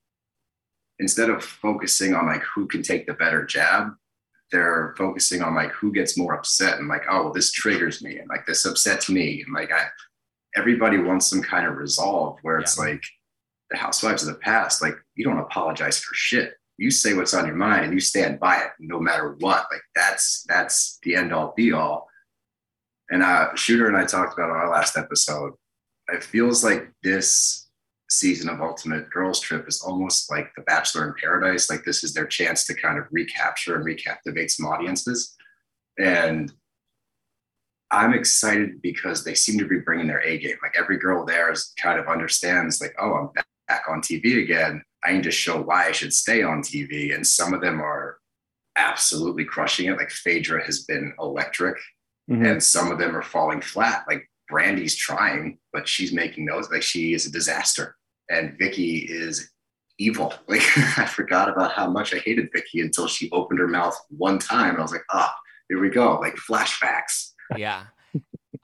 instead 0.98 1.30
of 1.30 1.44
focusing 1.44 2.14
on 2.14 2.26
like 2.26 2.42
who 2.42 2.66
can 2.66 2.82
take 2.82 3.06
the 3.06 3.14
better 3.14 3.44
jab, 3.46 3.92
they're 4.50 4.94
focusing 4.98 5.42
on 5.42 5.54
like 5.54 5.70
who 5.72 5.92
gets 5.92 6.18
more 6.18 6.34
upset 6.34 6.78
and 6.78 6.88
like, 6.88 7.04
oh, 7.08 7.24
well, 7.24 7.32
this 7.32 7.52
triggers 7.52 8.02
me 8.02 8.18
and 8.18 8.28
like 8.28 8.46
this 8.46 8.64
upsets 8.64 9.08
me. 9.08 9.42
And 9.44 9.54
like 9.54 9.70
I 9.72 9.86
everybody 10.56 10.98
wants 10.98 11.28
some 11.28 11.42
kind 11.42 11.66
of 11.66 11.76
resolve 11.76 12.38
where 12.42 12.58
it's 12.58 12.76
yeah. 12.76 12.84
like 12.84 13.02
the 13.70 13.76
housewives 13.76 14.26
of 14.26 14.34
the 14.34 14.40
past, 14.40 14.82
like 14.82 14.96
you 15.14 15.24
don't 15.24 15.38
apologize 15.38 16.00
for 16.00 16.14
shit 16.14 16.54
you 16.78 16.92
say 16.92 17.12
what's 17.12 17.34
on 17.34 17.46
your 17.46 17.56
mind 17.56 17.84
and 17.84 17.92
you 17.92 18.00
stand 18.00 18.38
by 18.38 18.56
it 18.58 18.70
no 18.78 19.00
matter 19.00 19.36
what. 19.40 19.66
Like 19.70 19.82
that's 19.94 20.44
that's 20.48 20.98
the 21.02 21.16
end 21.16 21.34
all 21.34 21.52
be 21.56 21.72
all. 21.72 22.08
And 23.10 23.22
uh, 23.22 23.54
Shooter 23.56 23.88
and 23.88 23.96
I 23.96 24.04
talked 24.04 24.32
about 24.34 24.50
on 24.50 24.56
our 24.56 24.70
last 24.70 24.96
episode. 24.96 25.54
It 26.12 26.24
feels 26.24 26.64
like 26.64 26.90
this 27.02 27.68
season 28.10 28.48
of 28.48 28.60
Ultimate 28.60 29.10
Girls 29.10 29.40
Trip 29.40 29.68
is 29.68 29.82
almost 29.82 30.30
like 30.30 30.50
The 30.56 30.62
Bachelor 30.62 31.06
in 31.06 31.14
Paradise. 31.20 31.68
Like 31.68 31.84
this 31.84 32.02
is 32.02 32.14
their 32.14 32.26
chance 32.26 32.64
to 32.66 32.74
kind 32.74 32.98
of 32.98 33.04
recapture 33.10 33.76
and 33.76 33.84
recaptivate 33.84 34.50
some 34.50 34.66
audiences. 34.66 35.36
And 35.98 36.52
I'm 37.90 38.14
excited 38.14 38.82
because 38.82 39.24
they 39.24 39.34
seem 39.34 39.58
to 39.58 39.66
be 39.66 39.80
bringing 39.80 40.06
their 40.06 40.22
A 40.22 40.38
game. 40.38 40.56
Like 40.62 40.74
every 40.78 40.98
girl 40.98 41.24
there 41.24 41.50
is 41.52 41.72
kind 41.80 41.98
of 41.98 42.08
understands, 42.08 42.80
like, 42.80 42.94
oh, 42.98 43.14
I'm 43.14 43.30
back 43.66 43.84
on 43.88 44.00
TV 44.00 44.42
again. 44.42 44.82
I 45.04 45.12
need 45.12 45.22
to 45.24 45.30
show 45.30 45.60
why 45.60 45.86
I 45.86 45.92
should 45.92 46.12
stay 46.12 46.42
on 46.42 46.62
TV. 46.62 47.14
And 47.14 47.26
some 47.26 47.54
of 47.54 47.60
them 47.60 47.80
are 47.80 48.18
absolutely 48.76 49.44
crushing 49.44 49.88
it. 49.88 49.96
Like 49.96 50.10
Phaedra 50.10 50.64
has 50.64 50.84
been 50.84 51.12
electric, 51.18 51.76
mm-hmm. 52.30 52.44
and 52.44 52.62
some 52.62 52.90
of 52.90 52.98
them 52.98 53.16
are 53.16 53.22
falling 53.22 53.60
flat. 53.60 54.04
Like 54.08 54.28
Brandi's 54.48 54.96
trying, 54.96 55.58
but 55.72 55.88
she's 55.88 56.12
making 56.12 56.46
those. 56.46 56.70
Like 56.70 56.82
she 56.82 57.14
is 57.14 57.26
a 57.26 57.32
disaster, 57.32 57.96
and 58.30 58.56
Vicki 58.58 59.06
is 59.08 59.50
evil. 59.98 60.32
Like 60.48 60.62
I 60.98 61.06
forgot 61.06 61.48
about 61.48 61.72
how 61.72 61.90
much 61.90 62.14
I 62.14 62.18
hated 62.18 62.48
Vicki 62.52 62.80
until 62.80 63.06
she 63.06 63.30
opened 63.32 63.60
her 63.60 63.68
mouth 63.68 63.98
one 64.08 64.38
time. 64.38 64.76
I 64.76 64.82
was 64.82 64.92
like, 64.92 65.04
ah, 65.10 65.34
oh, 65.34 65.40
here 65.68 65.80
we 65.80 65.90
go. 65.90 66.18
Like 66.20 66.36
flashbacks. 66.36 67.32
Yeah. 67.56 67.84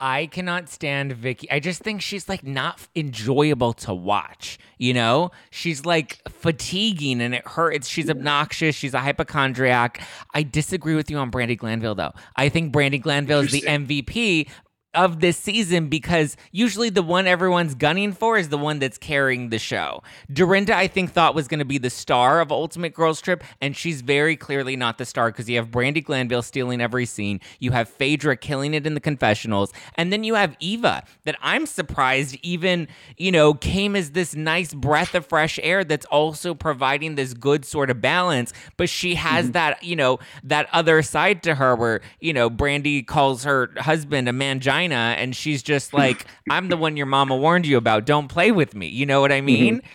I 0.00 0.26
cannot 0.26 0.68
stand 0.68 1.12
Vicki. 1.12 1.50
I 1.50 1.60
just 1.60 1.82
think 1.82 2.02
she's 2.02 2.28
like 2.28 2.44
not 2.44 2.86
enjoyable 2.96 3.72
to 3.74 3.94
watch. 3.94 4.58
You 4.78 4.92
know, 4.92 5.30
she's 5.50 5.84
like 5.86 6.20
fatiguing 6.28 7.20
and 7.20 7.34
it 7.34 7.46
hurts. 7.46 7.88
She's 7.88 8.10
obnoxious. 8.10 8.74
She's 8.74 8.94
a 8.94 9.00
hypochondriac. 9.00 10.02
I 10.32 10.42
disagree 10.42 10.94
with 10.94 11.10
you 11.10 11.18
on 11.18 11.30
Brandi 11.30 11.56
Glanville 11.56 11.94
though. 11.94 12.12
I 12.36 12.48
think 12.48 12.72
Brandi 12.72 13.00
Glanville 13.00 13.40
is 13.40 13.52
the 13.52 13.62
MVP, 13.62 14.48
of 14.94 15.20
this 15.20 15.36
season 15.36 15.88
because 15.88 16.36
usually 16.52 16.90
the 16.90 17.02
one 17.02 17.26
everyone's 17.26 17.74
gunning 17.74 18.12
for 18.12 18.36
is 18.36 18.48
the 18.48 18.58
one 18.58 18.78
that's 18.78 18.98
carrying 18.98 19.50
the 19.50 19.58
show. 19.58 20.02
Dorinda, 20.32 20.76
I 20.76 20.86
think, 20.86 21.12
thought 21.12 21.34
was 21.34 21.48
going 21.48 21.58
to 21.58 21.64
be 21.64 21.78
the 21.78 21.90
star 21.90 22.40
of 22.40 22.52
Ultimate 22.52 22.94
Girls 22.94 23.20
Trip, 23.20 23.42
and 23.60 23.76
she's 23.76 24.00
very 24.00 24.36
clearly 24.36 24.76
not 24.76 24.98
the 24.98 25.04
star 25.04 25.30
because 25.30 25.48
you 25.48 25.56
have 25.56 25.68
Brandi 25.68 26.04
Glanville 26.04 26.42
stealing 26.42 26.80
every 26.80 27.06
scene, 27.06 27.40
you 27.58 27.72
have 27.72 27.88
Phaedra 27.88 28.36
killing 28.36 28.74
it 28.74 28.86
in 28.86 28.94
the 28.94 29.00
confessionals, 29.00 29.72
and 29.96 30.12
then 30.12 30.24
you 30.24 30.34
have 30.34 30.56
Eva 30.60 31.04
that 31.24 31.36
I'm 31.40 31.66
surprised 31.66 32.36
even, 32.42 32.88
you 33.16 33.32
know, 33.32 33.54
came 33.54 33.96
as 33.96 34.12
this 34.12 34.34
nice 34.34 34.74
breath 34.74 35.14
of 35.14 35.26
fresh 35.26 35.58
air 35.62 35.84
that's 35.84 36.06
also 36.06 36.54
providing 36.54 37.14
this 37.14 37.34
good 37.34 37.64
sort 37.64 37.90
of 37.90 38.00
balance, 38.00 38.52
but 38.76 38.88
she 38.88 39.14
has 39.14 39.46
mm-hmm. 39.46 39.52
that, 39.52 39.82
you 39.82 39.96
know, 39.96 40.18
that 40.42 40.68
other 40.72 41.02
side 41.02 41.42
to 41.44 41.54
her 41.54 41.74
where, 41.74 42.00
you 42.20 42.32
know, 42.32 42.50
Brandi 42.50 43.06
calls 43.06 43.44
her 43.44 43.70
husband 43.78 44.28
a 44.28 44.32
man 44.32 44.60
giant 44.60 44.83
vagina 44.88 45.14
and 45.18 45.34
she's 45.34 45.62
just 45.62 45.94
like, 45.94 46.26
I'm 46.50 46.68
the 46.68 46.76
one 46.76 46.96
your 46.96 47.06
mama 47.06 47.36
warned 47.36 47.66
you 47.66 47.76
about. 47.76 48.04
Don't 48.04 48.28
play 48.28 48.52
with 48.52 48.74
me. 48.74 48.88
You 48.88 49.06
know 49.06 49.20
what 49.20 49.32
I 49.32 49.38
mm-hmm. 49.38 49.46
mean? 49.46 49.76
Mm-hmm. 49.78 49.88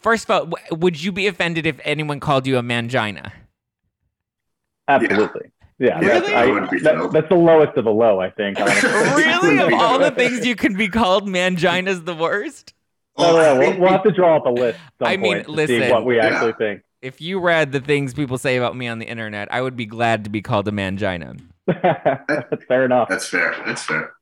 First 0.00 0.24
of 0.24 0.30
all, 0.30 0.46
w- 0.46 0.76
would 0.82 1.02
you 1.02 1.12
be 1.12 1.26
offended 1.26 1.66
if 1.66 1.80
anyone 1.84 2.20
called 2.20 2.46
you 2.46 2.58
a 2.58 2.62
mangina? 2.62 3.32
Absolutely. 4.86 5.50
Yeah, 5.78 6.00
yeah 6.00 6.08
really? 6.08 6.34
I, 6.34 6.46
that, 6.46 7.10
that's 7.12 7.28
the 7.28 7.36
lowest 7.36 7.76
of 7.76 7.84
the 7.84 7.90
low, 7.90 8.20
I 8.20 8.30
think. 8.30 8.58
really? 8.58 9.58
of 9.58 9.72
all 9.72 9.98
the 9.98 10.10
things 10.10 10.46
you 10.46 10.54
can 10.54 10.76
be 10.76 10.88
called, 10.88 11.26
mangina's 11.26 12.04
the 12.04 12.14
worst? 12.14 12.72
No, 13.16 13.30
no, 13.30 13.54
no. 13.54 13.60
We'll, 13.60 13.78
we'll, 13.78 13.90
have 13.92 14.02
to 14.02 14.10
draw 14.10 14.38
up 14.38 14.46
a 14.46 14.48
list. 14.48 14.76
I 15.00 15.16
mean, 15.16 15.44
listen, 15.46 15.88
what 15.88 16.04
we 16.04 16.18
actually 16.18 16.48
yeah. 16.48 16.56
think. 16.56 16.82
If 17.00 17.20
you 17.20 17.38
read 17.38 17.70
the 17.70 17.78
things 17.78 18.12
people 18.12 18.38
say 18.38 18.56
about 18.56 18.76
me 18.76 18.88
on 18.88 18.98
the 18.98 19.06
internet, 19.06 19.46
I 19.54 19.62
would 19.62 19.76
be 19.76 19.86
glad 19.86 20.24
to 20.24 20.30
be 20.30 20.42
called 20.42 20.66
a 20.66 20.72
mangina. 20.72 21.40
That's 21.66 22.64
fair 22.68 22.84
enough. 22.84 23.08
That's 23.08 23.28
fair. 23.28 23.54
That's 23.64 23.82
fair. 23.82 24.14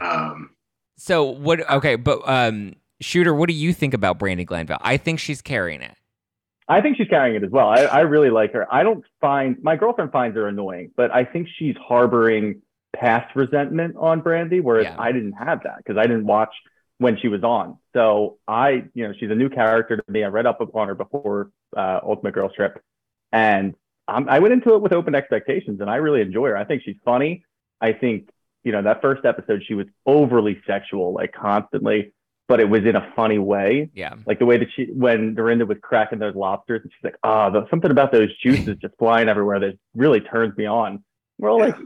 Um, 0.00 0.50
so 0.96 1.24
what? 1.24 1.68
Okay, 1.70 1.96
but 1.96 2.20
um, 2.28 2.74
shooter, 3.00 3.34
what 3.34 3.48
do 3.48 3.54
you 3.54 3.72
think 3.72 3.94
about 3.94 4.18
Brandi 4.18 4.46
Glanville? 4.46 4.78
I 4.80 4.96
think 4.96 5.18
she's 5.18 5.42
carrying 5.42 5.82
it. 5.82 5.94
I 6.68 6.80
think 6.80 6.96
she's 6.96 7.08
carrying 7.08 7.34
it 7.34 7.42
as 7.42 7.50
well. 7.50 7.68
I, 7.68 7.80
I 7.80 8.00
really 8.00 8.30
like 8.30 8.52
her. 8.52 8.72
I 8.72 8.84
don't 8.84 9.04
find 9.20 9.56
my 9.60 9.74
girlfriend 9.74 10.12
finds 10.12 10.36
her 10.36 10.46
annoying, 10.46 10.92
but 10.96 11.10
I 11.12 11.24
think 11.24 11.48
she's 11.58 11.74
harboring 11.76 12.62
past 12.94 13.34
resentment 13.34 13.96
on 13.98 14.22
Brandi, 14.22 14.62
whereas 14.62 14.84
yeah. 14.84 14.96
I 14.96 15.10
didn't 15.10 15.32
have 15.32 15.64
that 15.64 15.78
because 15.78 15.96
I 15.96 16.02
didn't 16.02 16.26
watch 16.26 16.54
when 16.98 17.18
she 17.18 17.26
was 17.26 17.42
on. 17.42 17.78
So 17.92 18.38
I, 18.46 18.84
you 18.94 19.08
know, 19.08 19.14
she's 19.18 19.30
a 19.30 19.34
new 19.34 19.48
character 19.48 19.96
to 19.96 20.12
me. 20.12 20.22
I 20.22 20.28
read 20.28 20.46
up 20.46 20.60
on 20.74 20.88
her 20.88 20.94
before 20.94 21.50
uh, 21.76 22.00
Ultimate 22.04 22.34
Girls 22.34 22.52
Trip, 22.54 22.80
and 23.32 23.74
I'm, 24.10 24.28
I 24.28 24.38
went 24.38 24.52
into 24.52 24.74
it 24.74 24.82
with 24.82 24.92
open 24.92 25.14
expectations, 25.14 25.80
and 25.80 25.88
I 25.88 25.96
really 25.96 26.20
enjoy 26.20 26.48
her. 26.48 26.56
I 26.56 26.64
think 26.64 26.82
she's 26.82 26.96
funny. 27.04 27.44
I 27.80 27.92
think 27.92 28.28
you 28.64 28.72
know 28.72 28.82
that 28.82 29.00
first 29.00 29.24
episode 29.24 29.62
she 29.66 29.74
was 29.74 29.86
overly 30.06 30.60
sexual, 30.66 31.12
like 31.14 31.32
constantly, 31.32 32.12
but 32.48 32.60
it 32.60 32.68
was 32.68 32.84
in 32.84 32.96
a 32.96 33.12
funny 33.16 33.38
way. 33.38 33.90
Yeah, 33.94 34.14
like 34.26 34.38
the 34.38 34.46
way 34.46 34.58
that 34.58 34.68
she 34.74 34.86
when 34.86 35.34
Dorinda 35.34 35.66
was 35.66 35.78
cracking 35.82 36.18
those 36.18 36.34
lobsters, 36.34 36.82
and 36.82 36.92
she's 36.92 37.04
like, 37.04 37.16
"Ah, 37.22 37.50
oh, 37.54 37.66
something 37.70 37.90
about 37.90 38.12
those 38.12 38.36
juices 38.38 38.76
just 38.80 38.94
flying 38.98 39.28
everywhere 39.28 39.60
that 39.60 39.78
really 39.94 40.20
turns 40.20 40.56
me 40.56 40.66
on." 40.66 41.02
We're 41.38 41.50
all 41.50 41.60
like, 41.60 41.76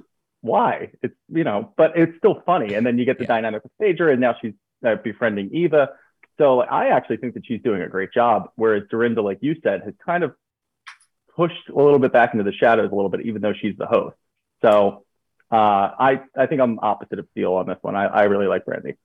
"Why?" 0.40 0.90
It's 1.02 1.14
you 1.28 1.44
know, 1.44 1.72
but 1.76 1.96
it's 1.96 2.16
still 2.18 2.42
funny. 2.46 2.74
And 2.74 2.86
then 2.86 2.98
you 2.98 3.04
get 3.04 3.18
the 3.18 3.24
yeah. 3.24 3.28
dynamic 3.28 3.62
with 3.62 3.72
Phaedra, 3.78 4.12
and 4.12 4.20
now 4.20 4.34
she's 4.40 4.54
uh, 4.84 4.96
befriending 4.96 5.50
Eva. 5.52 5.90
So 6.38 6.60
I 6.60 6.88
actually 6.88 7.18
think 7.18 7.34
that 7.34 7.46
she's 7.46 7.62
doing 7.62 7.82
a 7.82 7.88
great 7.88 8.12
job. 8.12 8.50
Whereas 8.56 8.82
Dorinda, 8.90 9.22
like 9.22 9.38
you 9.40 9.54
said, 9.62 9.82
has 9.84 9.94
kind 10.04 10.24
of 10.24 10.34
pushed 11.36 11.68
a 11.68 11.76
little 11.76 11.98
bit 11.98 12.12
back 12.12 12.34
into 12.34 12.44
the 12.44 12.52
shadows 12.52 12.90
a 12.90 12.94
little 12.94 13.10
bit, 13.10 13.22
even 13.26 13.42
though 13.42 13.52
she's 13.52 13.76
the 13.76 13.86
host. 13.86 14.16
So 14.62 15.04
uh, 15.50 15.54
I 15.98 16.20
I 16.36 16.46
think 16.46 16.60
I'm 16.60 16.78
opposite 16.80 17.18
of 17.18 17.26
Steele 17.32 17.54
on 17.54 17.66
this 17.66 17.78
one. 17.82 17.94
I, 17.94 18.06
I 18.06 18.22
really 18.24 18.46
like 18.46 18.64
Brandi. 18.64 18.96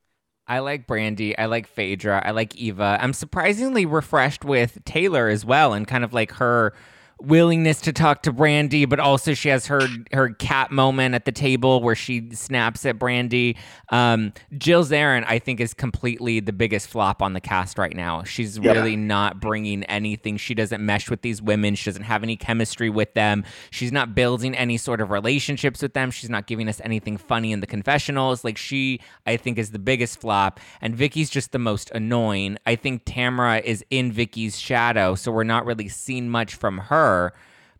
I 0.48 0.60
like 0.60 0.88
Brandi. 0.88 1.36
I 1.38 1.46
like 1.46 1.68
Phaedra. 1.68 2.24
I 2.26 2.32
like 2.32 2.56
Eva. 2.56 2.98
I'm 3.00 3.14
surprisingly 3.14 3.86
refreshed 3.86 4.44
with 4.44 4.84
Taylor 4.84 5.28
as 5.28 5.46
well, 5.46 5.74
and 5.74 5.88
kind 5.88 6.04
of 6.04 6.14
like 6.14 6.32
her 6.34 6.74
willingness 7.22 7.82
to 7.82 7.94
talk 7.94 8.24
to 8.24 8.34
Brandi, 8.34 8.88
but 8.88 9.00
also 9.00 9.34
she 9.34 9.50
has 9.50 9.68
her 9.68 9.82
her 10.14 10.30
cat 10.30 10.72
moment 10.72 11.16
at 11.16 11.26
the 11.26 11.32
table 11.32 11.82
where 11.82 11.96
she 11.96 12.30
snaps 12.34 12.86
at 12.86 12.98
Brandi. 12.98 13.58
Um, 13.90 14.34
Jill 14.58 14.84
Zarin, 14.86 15.26
I 15.28 15.40
think, 15.40 15.60
is 15.60 15.74
completely 15.74 16.40
the 16.40 16.54
biggest 16.54 16.88
flop 16.88 17.22
on 17.22 17.34
the 17.34 17.42
cast 17.42 17.78
right 17.78 17.96
now. 17.96 18.24
She's 18.24 18.58
Yeah. 18.58 18.72
really 18.74 18.96
not 18.96 19.40
bringing 19.40 19.84
anything. 19.86 20.38
She 20.38 20.54
doesn't 20.54 20.84
mesh 20.86 21.10
with 21.10 21.22
these 21.22 21.42
women. 21.42 21.76
She 21.76 21.90
doesn't 21.90 22.04
have 22.04 22.24
any 22.24 22.36
chemistry 22.38 22.90
with 22.90 23.14
them. 23.14 23.44
She's 23.72 23.92
not 23.92 24.16
building 24.16 24.56
any 24.56 24.78
sort 24.78 25.02
of 25.02 25.10
relationships 25.10 25.82
with 25.82 25.94
them. 25.94 26.12
She's 26.12 26.30
not 26.30 26.48
giving 26.48 26.68
us 26.70 26.80
anything 26.84 27.18
funny 27.18 27.52
in 27.52 27.60
the 27.60 27.68
confessionals. 27.68 28.44
Like 28.44 28.58
she, 28.58 29.00
I 29.26 29.38
think, 29.38 29.58
is 29.58 29.72
the 29.72 29.80
biggest 29.80 30.22
flop. 30.22 30.60
And 30.82 30.96
Vicki's 30.96 31.30
just 31.30 31.52
the 31.52 31.60
most 31.60 31.92
annoying. 31.92 32.58
I 32.66 32.76
think 32.76 33.04
Tamara 33.06 33.60
is 33.60 33.84
in 33.90 34.12
Vicki's 34.12 34.60
shadow, 34.60 35.16
so 35.16 35.32
we're 35.32 35.44
not 35.44 35.66
really 35.66 35.88
seeing 35.90 36.30
much 36.30 36.56
from 36.56 36.78
her. 36.78 37.09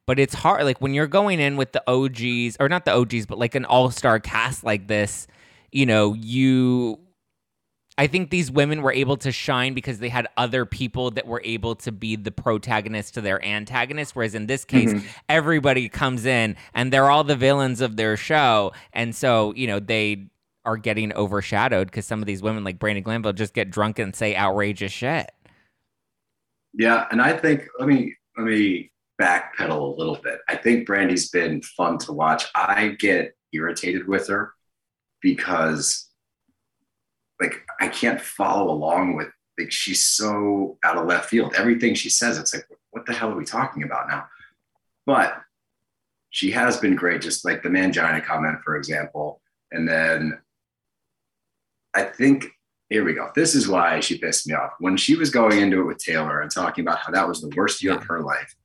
But 0.06 0.20
it's 0.20 0.34
hard, 0.34 0.64
like 0.64 0.82
when 0.82 0.94
you're 0.94 1.08
going 1.08 1.40
in 1.40 1.56
with 1.56 1.72
the 1.72 1.84
OGs, 1.88 2.58
or 2.60 2.68
not 2.68 2.86
the 2.86 2.94
OGs, 2.94 3.28
but 3.28 3.38
like 3.38 3.54
an 3.54 3.66
all 3.66 3.92
star 3.92 4.20
cast 4.20 4.64
like 4.64 4.88
this, 4.88 5.28
you 5.72 5.86
know, 5.86 6.14
you 6.14 7.00
I 8.00 8.08
think 8.08 8.30
these 8.30 8.50
women 8.50 8.82
were 8.82 8.94
able 8.94 9.18
to 9.18 9.32
shine 9.34 9.74
because 9.74 10.00
they 10.00 10.08
had 10.08 10.26
other 10.38 10.66
people 10.66 11.12
that 11.12 11.28
were 11.28 11.42
able 11.44 11.76
to 11.76 11.92
be 11.92 12.16
the 12.16 12.32
protagonist 12.32 13.16
to 13.16 13.22
their 13.22 13.44
antagonist. 13.46 14.16
Whereas 14.16 14.36
in 14.36 14.48
this 14.48 14.64
case, 14.64 14.94
mm-hmm. 14.94 15.06
everybody 15.28 15.90
comes 15.90 16.26
in 16.26 16.56
and 16.74 16.94
they're 16.94 17.12
all 17.12 17.26
the 17.26 17.36
villains 17.36 17.82
of 17.82 17.98
their 17.98 18.16
show. 18.16 18.72
And 18.94 19.14
so, 19.14 19.54
you 19.54 19.68
know, 19.68 19.82
they 19.82 20.30
are 20.64 20.78
getting 20.78 21.12
overshadowed 21.14 21.88
because 21.88 22.06
some 22.06 22.22
of 22.22 22.26
these 22.26 22.42
women, 22.42 22.64
like 22.64 22.80
Brandi 22.80 23.04
Glanville, 23.04 23.34
just 23.34 23.54
get 23.54 23.70
drunk 23.70 24.00
and 24.00 24.16
say 24.16 24.34
outrageous 24.34 24.94
shit. 24.94 25.30
Yeah, 26.74 27.06
and 27.12 27.22
I 27.22 27.36
think 27.36 27.68
let 27.80 27.90
me 27.90 28.16
let 28.38 28.46
me 28.46 28.92
backpedal 29.20 29.94
a 29.94 29.98
little 29.98 30.18
bit. 30.24 30.40
I 30.48 30.56
think 30.56 30.88
Brandi's 30.88 31.30
been 31.30 31.62
fun 31.62 31.98
to 32.00 32.14
watch. 32.14 32.46
I 32.56 32.96
get 33.00 33.36
irritated 33.52 34.08
with 34.08 34.28
her 34.28 34.54
because 35.22 36.10
like 37.42 37.64
I 37.80 37.88
can't 37.88 38.22
follow 38.22 38.72
along 38.72 39.16
with 39.16 39.30
like 39.58 39.72
she's 39.72 40.06
so 40.08 40.78
out 40.84 40.98
of 40.98 41.06
left 41.06 41.30
field. 41.30 41.54
Everything 41.58 41.94
she 41.94 42.10
says, 42.10 42.38
it's 42.38 42.54
like, 42.54 42.66
what 42.92 43.06
the 43.06 43.14
hell 43.14 43.32
are 43.32 43.38
we 43.38 43.46
talking 43.46 43.84
about 43.84 44.08
now? 44.08 44.26
But 45.06 45.42
she 46.30 46.52
has 46.52 46.78
been 46.78 46.96
great, 46.96 47.22
just 47.22 47.44
like 47.44 47.64
the 47.64 47.70
mangina 47.70 48.24
comment, 48.24 48.60
for 48.64 48.76
example. 48.76 49.42
And 49.72 49.88
then 49.88 50.40
I 51.94 52.04
think 52.04 52.46
here 52.90 53.04
we 53.04 53.14
go. 53.14 53.30
This 53.36 53.54
is 53.54 53.68
why 53.68 54.00
she 54.00 54.18
pissed 54.18 54.48
me 54.48 54.54
off. 54.54 54.72
When 54.80 54.98
she 54.98 55.16
was 55.16 55.30
going 55.30 55.60
into 55.60 55.82
it 55.82 55.86
with 55.86 56.00
Taylor 56.00 56.42
and 56.42 56.50
talking 56.50 56.84
about 56.84 57.00
how 57.00 57.12
that 57.12 57.28
was 57.28 57.42
the 57.42 57.52
worst 57.56 57.84
year 57.84 57.94
of 57.96 58.04
her 58.06 58.22
life, 58.22 58.56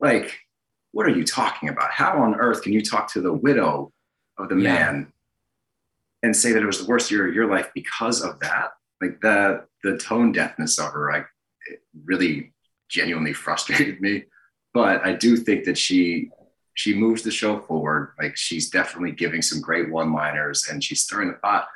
like, 0.00 0.38
what 0.92 1.06
are 1.06 1.10
you 1.10 1.24
talking 1.24 1.68
about? 1.68 1.90
How 1.90 2.22
on 2.22 2.34
earth 2.36 2.62
can 2.62 2.72
you 2.72 2.82
talk 2.82 3.12
to 3.12 3.20
the 3.20 3.32
widow 3.32 3.92
of 4.38 4.48
the 4.48 4.56
Yeah. 4.56 4.74
man 4.74 5.12
and 6.22 6.34
say 6.34 6.52
that 6.52 6.62
it 6.62 6.66
was 6.66 6.78
the 6.80 6.86
worst 6.90 7.10
year 7.10 7.28
of 7.28 7.34
your 7.34 7.50
life 7.50 7.68
because 7.74 8.22
of 8.22 8.40
that? 8.40 8.70
Like 9.00 9.20
the 9.20 9.66
the 9.84 9.96
tone 9.96 10.32
deafness 10.32 10.78
of 10.78 10.92
her, 10.92 11.10
like 11.12 11.26
it 11.68 11.82
really 12.04 12.52
genuinely 12.88 13.32
frustrated 13.32 14.00
me. 14.00 14.24
But 14.74 15.04
I 15.06 15.12
do 15.14 15.36
think 15.36 15.64
that 15.64 15.78
she 15.78 16.30
she 16.74 16.94
moves 16.94 17.22
the 17.22 17.30
show 17.30 17.60
forward. 17.60 18.14
Like 18.20 18.36
she's 18.36 18.70
definitely 18.70 19.12
giving 19.12 19.42
some 19.42 19.60
great 19.60 19.90
one-liners 19.90 20.68
and 20.68 20.82
she's 20.82 21.02
stirring 21.02 21.28
the 21.28 21.34
pot. 21.34 21.68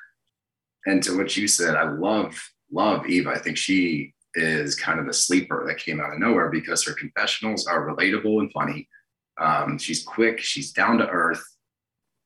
And 0.87 1.03
to 1.05 1.17
what 1.17 1.37
you 1.37 1.49
said, 1.49 1.75
I 1.75 1.89
love, 1.91 2.41
love 2.71 3.07
Eva. 3.07 3.31
I 3.31 3.39
think 3.39 3.57
she 3.57 4.15
is 4.35 4.75
kind 4.75 4.99
of 4.99 5.07
the 5.07 5.13
sleeper 5.13 5.65
that 5.67 5.79
came 5.79 6.01
out 6.01 6.13
of 6.13 6.19
nowhere 6.19 6.49
because 6.51 6.85
her 6.85 6.95
confessionals 6.95 7.67
are 7.67 7.87
relatable 7.87 8.41
and 8.41 8.53
funny. 8.53 8.89
Um, 9.39 9.79
she's 9.79 10.03
quick, 10.03 10.39
she's 10.41 10.73
down 10.73 10.99
to 10.99 11.09
earth, 11.09 11.43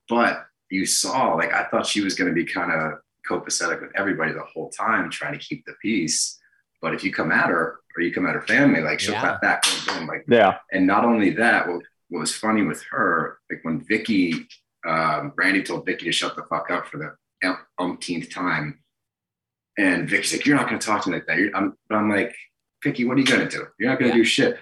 but 0.09 0.45
you 0.69 0.85
saw, 0.85 1.33
like, 1.35 1.53
I 1.53 1.65
thought 1.65 1.85
she 1.85 2.01
was 2.01 2.15
going 2.15 2.29
to 2.29 2.35
be 2.35 2.45
kind 2.45 2.71
of 2.71 2.99
copacetic 3.29 3.81
with 3.81 3.91
everybody 3.95 4.31
the 4.33 4.43
whole 4.53 4.69
time, 4.69 5.09
trying 5.09 5.33
to 5.33 5.39
keep 5.39 5.65
the 5.65 5.73
peace. 5.81 6.39
But 6.81 6.93
if 6.93 7.03
you 7.03 7.11
come 7.11 7.31
at 7.31 7.49
her 7.49 7.79
or 7.95 8.01
you 8.03 8.13
come 8.13 8.25
at 8.25 8.35
her 8.35 8.41
family, 8.41 8.81
like 8.81 8.99
she'll 8.99 9.13
Yeah. 9.13 9.21
clap 9.21 9.41
back, 9.41 9.63
boom, 9.63 9.97
boom, 9.99 10.07
like 10.07 10.25
Yeah. 10.27 10.57
and 10.71 10.85
not 10.85 11.03
only 11.05 11.31
that, 11.31 11.67
what, 11.67 11.81
what 12.09 12.19
was 12.19 12.35
funny 12.35 12.61
with 12.63 12.83
her, 12.91 13.39
like 13.49 13.59
when 13.63 13.81
Vicki, 13.85 14.33
um, 14.85 15.31
Brandi 15.31 15.65
told 15.65 15.85
Vicki 15.85 16.05
to 16.05 16.11
shut 16.11 16.35
the 16.35 16.43
fuck 16.43 16.69
up 16.69 16.87
for 16.87 16.97
the 16.97 17.47
um- 17.47 17.57
umpteenth 17.79 18.29
time, 18.29 18.79
and 19.77 20.09
Vicki's 20.09 20.33
like, 20.33 20.45
"You're 20.45 20.55
not 20.57 20.67
going 20.67 20.79
to 20.79 20.85
talk 20.85 21.03
to 21.03 21.09
me 21.09 21.15
like 21.17 21.25
that." 21.27 21.37
I'm, 21.55 21.77
but 21.89 21.95
I'm 21.95 22.09
like, 22.09 22.35
Vicki, 22.83 23.05
what 23.05 23.17
are 23.17 23.19
you 23.19 23.25
going 23.25 23.47
to 23.47 23.49
do? 23.49 23.65
You're 23.79 23.89
not 23.89 23.99
going 23.99 24.11
to 24.11 24.17
Yeah. 24.17 24.23
do 24.23 24.25
shit. 24.25 24.57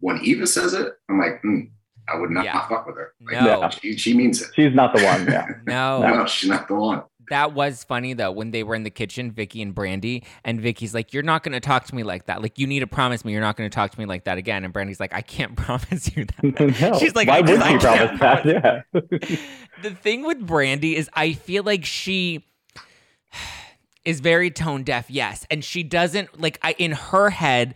When 0.00 0.18
Eva 0.24 0.46
says 0.46 0.74
it, 0.74 0.92
I'm 1.08 1.18
like, 1.20 1.40
mm, 1.44 1.70
I 2.12 2.16
would 2.18 2.30
not 2.30 2.44
Yeah. 2.44 2.66
fuck 2.68 2.86
with 2.86 2.96
her. 2.96 3.12
Like, 3.24 3.40
No. 3.42 3.70
She, 3.70 3.96
she 3.96 4.14
means 4.14 4.42
it. 4.42 4.48
She's 4.56 4.74
not 4.74 4.94
the 4.94 5.04
one. 5.04 5.26
Yeah. 5.26 5.46
No. 5.66 6.00
No, 6.02 6.26
she's 6.26 6.50
not 6.50 6.66
the 6.66 6.74
one. 6.74 7.02
That 7.30 7.54
was 7.54 7.84
funny 7.84 8.12
though 8.14 8.32
when 8.32 8.50
they 8.50 8.64
were 8.64 8.74
in 8.74 8.82
the 8.82 8.90
kitchen, 8.90 9.30
Vicki 9.30 9.62
and 9.62 9.72
Brandi, 9.74 10.24
and 10.44 10.60
Vicki's 10.60 10.92
like, 10.92 11.14
"You're 11.14 11.22
not 11.22 11.44
going 11.44 11.52
to 11.52 11.60
talk 11.60 11.84
to 11.86 11.94
me 11.94 12.02
like 12.02 12.26
that. 12.26 12.42
Like, 12.42 12.58
you 12.58 12.66
need 12.66 12.80
to 12.80 12.86
promise 12.88 13.24
me 13.24 13.30
you're 13.32 13.40
not 13.40 13.56
going 13.56 13.70
to 13.70 13.74
talk 13.74 13.92
to 13.92 13.98
me 13.98 14.04
like 14.06 14.24
that 14.24 14.36
again." 14.38 14.64
And 14.64 14.74
Brandi's 14.74 14.98
like, 15.00 15.14
"I 15.14 15.22
can't 15.22 15.54
promise 15.56 16.14
you 16.14 16.26
that." 16.26 16.80
no. 16.92 16.98
She's 16.98 17.14
like, 17.14 17.28
why 17.28 17.36
I 17.36 17.40
would 17.42 17.46
just- 17.46 17.62
I 17.62 17.70
you 17.72 17.78
can't 17.78 18.18
promise 18.18 18.44
that? 18.44 18.82
Yeah. 18.92 19.46
the 19.82 19.90
thing 19.90 20.24
with 20.26 20.44
Brandi 20.46 20.94
is 20.94 21.08
I 21.14 21.32
feel 21.34 21.62
like 21.62 21.84
she 21.84 22.44
is 24.04 24.20
very 24.20 24.50
tone 24.50 24.82
deaf, 24.82 25.10
yes. 25.10 25.46
And 25.50 25.64
she 25.64 25.82
doesn't 25.82 26.40
like 26.40 26.58
I 26.62 26.72
in 26.78 26.92
her 26.92 27.30
head, 27.30 27.74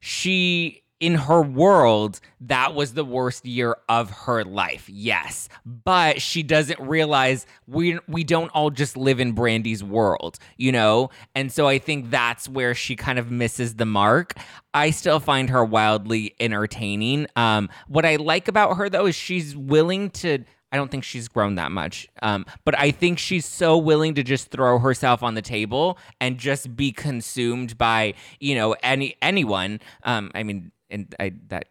she 0.00 0.82
in 1.00 1.14
her 1.14 1.40
world, 1.40 2.18
that 2.40 2.74
was 2.74 2.94
the 2.94 3.04
worst 3.04 3.46
year 3.46 3.76
of 3.88 4.10
her 4.10 4.42
life. 4.44 4.88
Yes. 4.88 5.48
But 5.64 6.20
she 6.20 6.42
doesn't 6.42 6.80
realize 6.80 7.46
we 7.66 7.98
we 8.08 8.24
don't 8.24 8.48
all 8.50 8.70
just 8.70 8.96
live 8.96 9.20
in 9.20 9.32
Brandi's 9.32 9.84
world, 9.84 10.38
you 10.56 10.72
know? 10.72 11.10
And 11.34 11.52
so 11.52 11.68
I 11.68 11.78
think 11.78 12.10
that's 12.10 12.48
where 12.48 12.74
she 12.74 12.96
kind 12.96 13.18
of 13.18 13.30
misses 13.30 13.76
the 13.76 13.86
mark. 13.86 14.34
I 14.74 14.90
still 14.90 15.20
find 15.20 15.50
her 15.50 15.64
wildly 15.64 16.34
entertaining. 16.40 17.28
Um 17.36 17.68
what 17.86 18.04
I 18.04 18.16
like 18.16 18.48
about 18.48 18.76
her 18.76 18.88
though 18.88 19.06
is 19.06 19.14
she's 19.14 19.56
willing 19.56 20.10
to 20.10 20.44
I 20.70 20.76
don't 20.76 20.90
think 20.90 21.04
she's 21.04 21.28
grown 21.28 21.54
that 21.54 21.72
much. 21.72 22.08
Um, 22.22 22.44
but 22.64 22.78
I 22.78 22.90
think 22.90 23.18
she's 23.18 23.46
so 23.46 23.78
willing 23.78 24.14
to 24.14 24.22
just 24.22 24.50
throw 24.50 24.78
herself 24.78 25.22
on 25.22 25.34
the 25.34 25.42
table 25.42 25.98
and 26.20 26.38
just 26.38 26.76
be 26.76 26.92
consumed 26.92 27.78
by, 27.78 28.14
you 28.38 28.54
know, 28.54 28.76
any 28.82 29.16
anyone. 29.22 29.80
Um, 30.02 30.30
I 30.34 30.42
mean, 30.42 30.72
and 30.90 31.14
I 31.18 31.32
that 31.48 31.68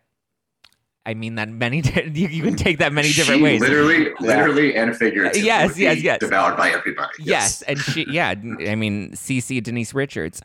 I 1.05 1.13
mean 1.13 1.35
that 1.35 1.47
many 1.49 1.77
you, 2.13 2.27
you 2.27 2.43
can 2.43 2.55
take 2.55 2.79
that 2.79 2.91
many 2.91 3.09
different 3.09 3.39
she 3.39 3.43
ways. 3.43 3.61
Literally, 3.61 4.09
literally, 4.19 4.75
and 4.75 4.95
figuratively. 4.95 5.45
Yes, 5.45 5.77
yes, 5.77 6.01
yes. 6.01 6.19
Devoured 6.19 6.57
by 6.57 6.71
everybody. 6.71 7.13
Yes, 7.19 7.61
and 7.61 7.79
she 7.79 8.05
yeah, 8.09 8.29
I 8.29 8.75
mean 8.75 9.11
CC 9.11 9.63
Denise 9.63 9.93
Richards. 9.93 10.41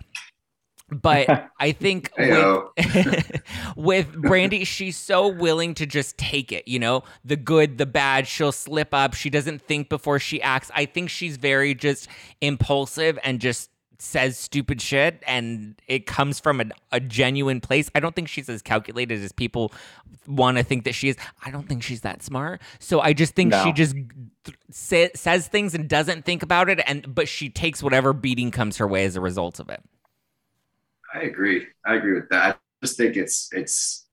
But 0.93 1.51
I 1.61 1.73
think 1.73 2.11
with, 2.19 2.31
oh. 2.31 2.73
with 3.77 4.13
Brandi, 4.13 4.67
she's 4.67 4.97
so 4.97 5.29
willing 5.29 5.75
to 5.75 5.87
just 5.87 6.19
take 6.19 6.53
it, 6.53 6.69
you 6.69 6.79
know, 6.79 7.03
the 7.25 7.37
good, 7.37 7.79
the 7.79 7.87
bad. 7.87 8.27
She'll 8.27 8.53
slip 8.53 8.93
up. 8.93 9.15
She 9.15 9.31
doesn't 9.31 9.63
think 9.63 9.89
before 9.89 10.19
she 10.19 10.43
acts. 10.43 10.71
I 10.75 10.87
think 10.87 11.11
she's 11.11 11.37
very 11.37 11.75
just 11.75 12.09
impulsive 12.41 13.19
and 13.25 13.41
just 13.41 13.71
says 14.03 14.37
stupid 14.37 14.83
shit 14.83 15.23
and 15.29 15.81
it 15.87 16.07
comes 16.07 16.41
from 16.41 16.61
a, 16.61 16.65
a 16.91 16.99
genuine 16.99 17.61
place. 17.61 17.89
I 17.95 18.01
don't 18.01 18.17
think 18.17 18.27
she's 18.27 18.49
as 18.49 18.61
calculated 18.61 19.23
as 19.23 19.31
people 19.31 19.73
want 20.27 20.57
to 20.57 20.65
think 20.65 20.85
that 20.85 20.95
she 20.95 21.09
is. 21.09 21.17
I 21.45 21.53
don't 21.53 21.69
think 21.69 21.85
she's 21.85 22.01
that 22.01 22.21
smart. 22.21 22.61
So 22.81 23.01
I 23.01 23.13
just 23.13 23.35
think 23.35 23.55
she 23.55 23.73
just 23.73 23.95
th- 23.95 24.59
say, 24.71 25.11
says 25.15 25.47
things 25.47 25.75
and 25.77 25.89
doesn't 25.89 26.25
think 26.25 26.43
about 26.43 26.69
it 26.69 26.81
and 26.87 27.15
but 27.15 27.29
she 27.29 27.49
takes 27.49 27.81
whatever 27.81 28.13
beating 28.13 28.51
comes 28.51 28.79
her 28.79 28.89
way 28.89 29.05
as 29.05 29.15
a 29.15 29.21
result 29.21 29.61
of 29.61 29.69
it. 29.69 29.81
I 31.13 31.23
agree. 31.23 31.67
I 31.85 31.97
agree 31.97 32.15
with 32.15 32.29
that. 32.31 32.57
I 32.57 32.59
just 32.83 32.97
think 32.97 33.17
it's 33.17 33.49
it's 33.53 34.07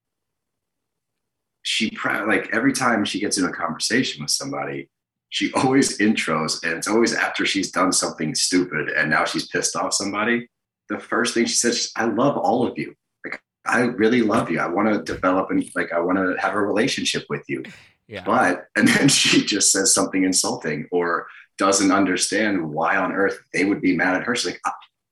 she 1.63 1.95
like 2.05 2.49
every 2.53 2.73
time 2.73 3.05
she 3.05 3.19
gets 3.19 3.37
in 3.37 3.45
a 3.45 3.51
conversation 3.51 4.23
with 4.23 4.31
somebody, 4.31 4.89
she 5.29 5.51
always 5.55 5.97
intros, 5.99 6.63
and 6.63 6.73
it's 6.73 6.87
always 6.87 7.13
after 7.13 7.45
she's 7.45 7.71
done 7.71 7.91
something 7.91 8.35
stupid 8.35 8.89
and 8.89 9.09
now 9.09 9.25
she's 9.25 9.47
pissed 9.47 9.75
off 9.75 9.93
somebody. 9.93 10.47
The 10.89 10.99
first 10.99 11.33
thing 11.33 11.45
she 11.45 11.55
says, 11.55 11.91
"I 11.95 12.05
love 12.05 12.37
all 12.37 12.67
of 12.67 12.77
you. 12.77 12.95
Like 13.23 13.41
I 13.65 13.81
really 13.81 14.21
love 14.21 14.49
you. 14.49 14.59
I 14.59 14.67
want 14.67 14.93
to 14.93 15.13
develop 15.13 15.51
and 15.51 15.63
like 15.75 15.91
I 15.91 15.99
want 15.99 16.17
to 16.17 16.35
have 16.39 16.55
a 16.55 16.61
relationship 16.61 17.25
with 17.29 17.43
you." 17.47 17.63
Yeah. 18.07 18.23
But 18.25 18.65
and 18.75 18.87
then 18.87 19.07
she 19.07 19.45
just 19.45 19.71
says 19.71 19.93
something 19.93 20.23
insulting 20.23 20.87
or 20.91 21.27
doesn't 21.57 21.91
understand 21.91 22.71
why 22.71 22.95
on 22.95 23.11
earth 23.11 23.39
they 23.53 23.65
would 23.65 23.81
be 23.81 23.95
mad 23.95 24.15
at 24.15 24.23
her. 24.23 24.35
She's 24.35 24.53
like, 24.53 24.61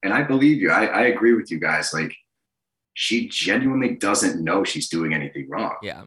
and 0.04 0.14
I 0.14 0.24
believe 0.24 0.62
you. 0.62 0.72
I, 0.72 0.86
I 0.86 1.02
agree 1.08 1.34
with 1.34 1.52
you 1.52 1.60
guys. 1.60 1.94
Like 1.94 2.14
she 2.94 3.28
genuinely 3.28 3.96
doesn't 3.96 4.44
know 4.44 4.64
she's 4.64 4.90
doing 4.90 5.14
anything 5.14 5.50
wrong. 5.50 5.76
Yeah. 5.82 6.04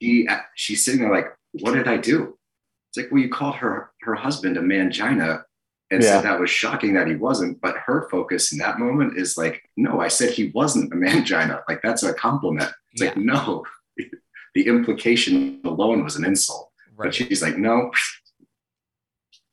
She 0.00 0.26
uh, 0.28 0.38
she's 0.54 0.84
sitting 0.84 1.00
there 1.00 1.12
like, 1.12 1.26
what 1.52 1.74
did 1.74 1.88
I 1.88 1.96
do? 1.96 2.38
It's 2.90 2.98
like, 2.98 3.12
well, 3.12 3.22
you 3.22 3.28
called 3.28 3.56
her 3.56 3.90
her 4.02 4.14
husband 4.14 4.56
a 4.56 4.60
mangina 4.60 5.42
and 5.90 6.02
Yeah. 6.02 6.08
said 6.16 6.24
that 6.24 6.40
was 6.40 6.50
shocking 6.50 6.94
that 6.94 7.06
he 7.08 7.14
wasn't. 7.16 7.60
But 7.60 7.76
her 7.86 8.08
focus 8.10 8.52
in 8.52 8.58
that 8.58 8.78
moment 8.78 9.18
is 9.18 9.36
like, 9.36 9.62
no, 9.76 10.00
I 10.00 10.08
said 10.08 10.30
he 10.30 10.50
wasn't 10.54 10.92
a 10.92 10.96
mangina. 10.96 11.62
Like 11.68 11.80
that's 11.82 12.02
a 12.02 12.14
compliment. 12.14 12.70
It's 12.92 13.02
like, 13.02 13.16
no, 13.16 13.64
the 14.54 14.66
implication 14.66 15.60
alone 15.64 16.04
was 16.04 16.16
an 16.16 16.24
insult. 16.24 16.70
Right. 16.96 17.06
But 17.06 17.14
she's 17.14 17.42
like, 17.42 17.58
no. 17.58 17.90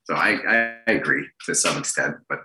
So 0.04 0.14
I, 0.14 0.76
I 0.86 0.92
agree 0.92 1.26
to 1.46 1.54
some 1.54 1.78
extent, 1.78 2.16
but 2.28 2.40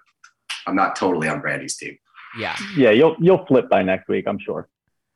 I'm 0.67 0.75
not 0.75 0.95
totally 0.95 1.27
on 1.27 1.41
Brandi's 1.41 1.77
team. 1.77 1.97
Yeah. 2.37 2.55
Yeah, 2.75 2.91
you'll 2.91 3.15
you'll 3.19 3.45
flip 3.45 3.69
by 3.69 3.81
next 3.83 4.07
week, 4.07 4.25
I'm 4.27 4.39
sure. 4.39 4.69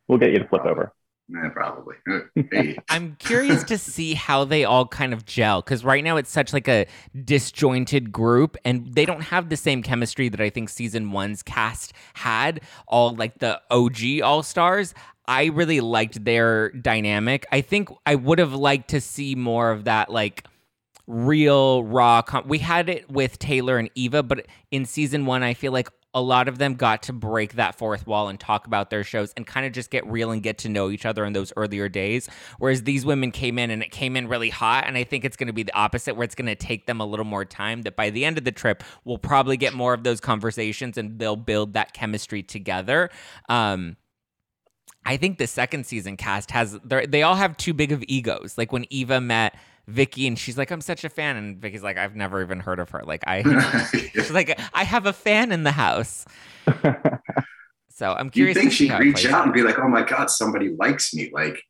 We'll 0.07 0.17
get 0.17 0.31
you 0.31 0.39
to 0.39 0.47
flip 0.47 0.65
over. 0.65 0.93
Eh, 1.33 1.49
probably. 1.49 1.95
I'm 2.89 3.15
curious 3.17 3.63
to 3.65 3.77
see 3.77 4.13
how 4.13 4.43
they 4.43 4.65
all 4.65 4.87
kind 4.87 5.13
of 5.13 5.25
gel 5.25 5.61
because 5.61 5.85
right 5.85 6.03
now 6.03 6.17
it's 6.17 6.29
such 6.29 6.51
like 6.53 6.67
a 6.67 6.87
disjointed 7.23 8.11
group 8.11 8.57
and 8.65 8.93
they 8.93 9.05
don't 9.05 9.21
have 9.21 9.49
the 9.49 9.57
same 9.57 9.81
chemistry 9.83 10.29
that 10.29 10.41
I 10.41 10.49
think 10.49 10.69
season 10.69 11.11
one's 11.11 11.43
cast 11.43 11.93
had. 12.15 12.61
All 12.87 13.15
like 13.15 13.39
the 13.39 13.61
OG 13.69 14.21
All 14.23 14.43
Stars. 14.43 14.93
I 15.27 15.45
really 15.45 15.79
liked 15.79 16.25
their 16.25 16.71
dynamic. 16.71 17.45
I 17.51 17.61
think 17.61 17.89
I 18.05 18.15
would 18.15 18.39
have 18.39 18.53
liked 18.53 18.89
to 18.89 18.99
see 18.99 19.35
more 19.35 19.71
of 19.71 19.85
that 19.85 20.09
like 20.09 20.45
real 21.11 21.83
raw 21.83 22.21
com- 22.21 22.47
we 22.47 22.59
had 22.59 22.89
it 22.89 23.09
with 23.11 23.37
Taylor 23.39 23.77
and 23.77 23.89
Eva 23.95 24.23
but 24.23 24.45
in 24.71 24.85
season 24.85 25.25
1 25.25 25.43
I 25.43 25.53
feel 25.53 25.71
like 25.71 25.89
a 26.13 26.21
lot 26.21 26.47
of 26.47 26.57
them 26.57 26.75
got 26.75 27.03
to 27.03 27.13
break 27.13 27.53
that 27.53 27.75
fourth 27.75 28.05
wall 28.05 28.27
and 28.27 28.39
talk 28.39 28.67
about 28.67 28.89
their 28.89 29.03
shows 29.03 29.33
and 29.37 29.47
kind 29.47 29.65
of 29.65 29.71
just 29.71 29.89
get 29.89 30.05
real 30.05 30.31
and 30.31 30.43
get 30.43 30.57
to 30.59 30.69
know 30.69 30.89
each 30.89 31.05
other 31.05 31.23
in 31.23 31.33
those 31.33 31.53
earlier 31.55 31.87
days. 31.87 32.29
Whereas 32.59 32.83
these 32.83 33.05
women 33.05 33.31
came 33.31 33.57
in 33.57 33.71
and 33.71 33.81
it 33.81 33.91
came 33.91 34.17
in 34.17 34.27
really 34.27 34.49
hot. 34.49 34.85
And 34.87 34.97
I 34.97 35.05
think 35.05 35.23
it's 35.23 35.37
going 35.37 35.47
to 35.47 35.53
be 35.53 35.63
the 35.63 35.73
opposite, 35.73 36.15
where 36.15 36.25
it's 36.25 36.35
going 36.35 36.47
to 36.47 36.55
take 36.55 36.85
them 36.85 36.99
a 36.99 37.05
little 37.05 37.25
more 37.25 37.45
time. 37.45 37.83
That 37.83 37.95
by 37.95 38.09
the 38.09 38.25
end 38.25 38.37
of 38.37 38.43
the 38.43 38.51
trip, 38.51 38.83
we'll 39.05 39.19
probably 39.19 39.55
get 39.55 39.73
more 39.73 39.93
of 39.93 40.03
those 40.03 40.19
conversations 40.19 40.97
and 40.97 41.17
they'll 41.17 41.37
build 41.37 41.73
that 41.73 41.93
chemistry 41.93 42.43
together. 42.43 43.09
Um, 43.47 43.95
I 45.05 45.17
think 45.17 45.37
the 45.37 45.47
second 45.47 45.85
season 45.85 46.17
cast 46.17 46.51
has 46.51 46.77
they 46.83 47.23
all 47.23 47.35
have 47.35 47.57
too 47.57 47.73
big 47.73 47.91
of 47.91 48.03
egos. 48.07 48.57
Like 48.57 48.71
when 48.71 48.85
Eva 48.89 49.19
met 49.21 49.55
Vicki 49.91 50.27
and 50.27 50.37
she's 50.39 50.57
like, 50.57 50.71
I'm 50.71 50.81
such 50.81 51.03
a 51.03 51.09
fan. 51.09 51.35
And 51.37 51.57
Vicki's 51.57 51.83
like, 51.83 51.97
I've 51.97 52.15
never 52.15 52.41
even 52.41 52.59
heard 52.59 52.79
of 52.79 52.89
her. 52.91 53.01
Like 53.05 53.23
I 53.27 53.43
she's 54.13 54.31
like, 54.31 54.59
I 54.73 54.83
have 54.83 55.05
a 55.05 55.13
fan 55.13 55.51
in 55.51 55.63
the 55.63 55.71
house. 55.71 56.25
So 57.89 58.13
I'm 58.13 58.27
you 58.27 58.31
curious. 58.31 58.57
think 58.57 58.71
to 58.71 58.75
see 58.75 58.87
she'd 58.87 58.97
reach 58.99 59.15
plays 59.21 59.27
out 59.33 59.43
and 59.45 59.53
be 59.53 59.61
like, 59.61 59.77
oh 59.77 59.87
my 59.87 60.01
God, 60.01 60.31
somebody 60.31 60.69
likes 60.79 61.13
me. 61.13 61.29
Like, 61.31 61.61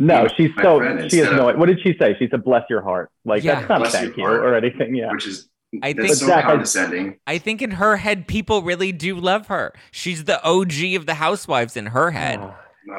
No, 0.00 0.26
she's 0.36 0.50
so 0.60 0.78
friend, 0.78 0.98
she 1.10 1.18
has 1.18 1.28
instead 1.28 1.36
no. 1.36 1.48
of- 1.50 1.58
What 1.58 1.66
did 1.66 1.80
she 1.80 1.94
say? 1.96 2.16
She 2.18 2.26
said, 2.28 2.42
"Bless 2.42 2.64
your 2.68 2.82
heart." 2.82 3.08
Like 3.24 3.44
Yeah. 3.44 3.56
that's 3.56 3.68
not 3.68 3.78
Bless 3.80 3.92
thank 3.92 4.16
you 4.16 4.24
your 4.24 4.30
heart. 4.40 4.40
or 4.46 4.54
anything. 4.56 4.96
Yeah. 4.96 5.12
which 5.12 5.28
is 5.28 5.48
I 5.82 5.92
think- 5.92 6.08
so 6.14 6.26
Zach, 6.26 6.44
condescending. 6.44 7.18
I 7.28 7.38
think 7.38 7.62
in 7.62 7.72
her 7.72 7.98
head, 7.98 8.26
people 8.26 8.62
really 8.62 8.90
do 8.90 9.14
love 9.16 9.46
her. 9.46 9.72
She's 9.92 10.24
the 10.24 10.42
OG 10.42 10.96
of 10.96 11.06
the 11.06 11.14
housewives 11.14 11.76
in 11.76 11.86
her 11.86 12.10
head. 12.10 12.40
Ugh. 12.40 12.54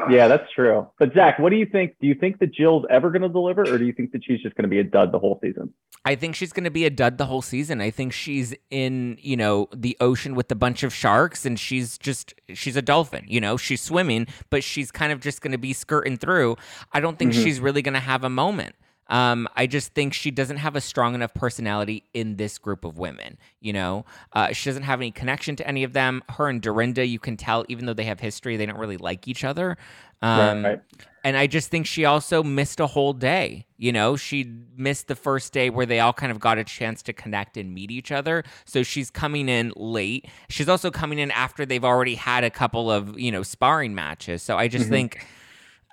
Yeah, 0.10 0.28
that's 0.28 0.52
true. 0.54 0.88
But 1.00 1.14
Zach, 1.14 1.40
what 1.40 1.50
do 1.50 1.56
you 1.56 1.66
think? 1.66 1.96
Do 2.02 2.08
you 2.08 2.16
think 2.16 2.40
that 2.40 2.54
Jill's 2.54 2.86
ever 2.90 3.10
going 3.10 3.22
to 3.22 3.30
deliver, 3.30 3.62
or 3.64 3.78
do 3.78 3.86
you 3.86 3.94
think 3.94 4.12
that 4.12 4.24
she's 4.24 4.42
just 4.42 4.56
going 4.56 4.64
to 4.64 4.70
be 4.70 4.80
a 4.80 4.84
dud 4.84 5.12
the 5.12 5.20
whole 5.20 5.40
season? 5.42 5.74
I 6.06 6.16
think 6.16 6.36
she's 6.36 6.52
going 6.54 6.64
to 6.66 6.72
be 6.72 6.86
a 6.86 6.90
dud 6.90 7.18
the 7.18 7.26
whole 7.26 7.42
season. 7.42 7.82
I 7.82 7.90
think 7.90 8.14
she's 8.14 8.54
in, 8.70 9.18
you 9.22 9.36
know, 9.38 9.68
the 9.74 9.96
ocean 10.00 10.36
with 10.36 10.52
a 10.52 10.56
bunch 10.56 10.84
of 10.84 10.94
sharks 10.94 11.46
and 11.46 11.60
she's 11.60 11.98
just 11.98 12.34
she's 12.54 12.76
a 12.76 12.82
dolphin, 12.82 13.26
you 13.28 13.42
know. 13.42 13.58
She's 13.58 13.82
swimming, 13.82 14.28
but 14.50 14.64
she's 14.64 14.92
kind 14.92 15.12
of 15.12 15.20
just 15.20 15.42
going 15.42 15.52
to 15.54 15.58
be 15.58 15.74
skirting 15.74 16.18
through. 16.18 16.56
I 16.94 17.00
don't 17.00 17.18
think 17.20 17.34
Mhm. 17.34 17.44
she's 17.44 17.60
really 17.60 17.82
going 17.82 17.94
to 17.96 18.00
have 18.00 18.24
a 18.24 18.30
moment. 18.30 18.76
Um, 19.10 19.48
I 19.56 19.68
just 19.68 19.94
think 19.94 20.14
she 20.14 20.32
doesn't 20.32 20.58
have 20.58 20.76
a 20.76 20.82
strong 20.82 21.16
enough 21.16 21.34
personality 21.34 22.04
in 22.14 22.36
this 22.36 22.58
group 22.58 22.84
of 22.84 22.98
women. 22.98 23.38
You 23.62 23.74
know, 23.74 24.06
uh, 24.34 24.54
she 24.54 24.70
doesn't 24.70 24.84
have 24.84 25.00
any 25.00 25.12
connection 25.12 25.56
to 25.58 25.68
any 25.68 25.84
of 25.84 25.94
them. 25.94 26.24
Her 26.30 26.50
and 26.50 26.62
Dorinda, 26.62 27.06
you 27.06 27.20
can 27.20 27.38
tell, 27.38 27.66
even 27.70 27.86
though 27.86 27.94
they 27.94 28.06
have 28.06 28.20
history, 28.20 28.58
they 28.58 28.66
don't 28.66 28.78
really 28.80 28.98
like 28.98 29.28
each 29.28 29.44
other. 29.44 29.78
Um, 30.22 30.64
right. 30.66 30.82
and 31.24 31.38
I 31.38 31.46
just 31.46 31.70
think 31.70 31.86
she 31.86 32.04
also 32.06 32.42
missed 32.42 32.80
a 32.80 32.88
whole 32.88 33.14
day. 33.14 33.66
You 33.78 33.92
know, 33.92 34.16
she 34.16 34.52
missed 34.76 35.08
the 35.08 35.16
first 35.16 35.54
day 35.54 35.70
where 35.70 35.86
they 35.86 36.00
all 36.00 36.14
kind 36.14 36.32
of 36.32 36.40
got 36.40 36.58
a 36.58 36.64
chance 36.64 37.04
to 37.04 37.14
connect 37.14 37.56
and 37.56 37.74
meet 37.74 37.92
each 37.92 38.12
other. 38.12 38.44
So 38.66 38.82
she's 38.82 39.12
coming 39.12 39.48
in 39.48 39.74
late. 39.76 40.26
She's 40.50 40.68
also 40.68 40.90
coming 40.90 41.20
in 41.20 41.30
after 41.32 41.66
they've 41.66 41.86
already 41.86 42.16
had 42.16 42.44
a 42.44 42.50
couple 42.50 42.90
of, 42.90 43.20
you 43.20 43.32
know, 43.32 43.44
sparring 43.44 43.94
matches. 43.94 44.42
So 44.42 44.58
I 44.58 44.68
just 44.68 44.88
Mhm. 44.88 44.90
think 44.90 45.26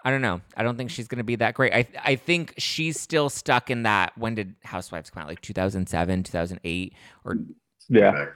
I 0.04 0.10
don't 0.10 0.20
know. 0.22 0.42
I 0.56 0.62
don't 0.62 0.76
think 0.76 0.90
she's 0.90 1.08
going 1.08 1.18
to 1.18 1.24
be 1.24 1.36
that 1.36 1.54
great. 1.54 1.72
I 1.72 1.86
I 2.04 2.16
think 2.16 2.54
she's 2.58 3.00
still 3.00 3.30
stuck 3.30 3.70
in 3.70 3.84
that 3.84 4.16
when 4.18 4.34
did 4.34 4.54
Housewives 4.62 5.10
come 5.10 5.22
out? 5.22 5.28
Like 5.28 5.40
2007, 5.40 6.22
2008 6.24 6.92
or 7.24 7.36
Yeah. 7.88 8.26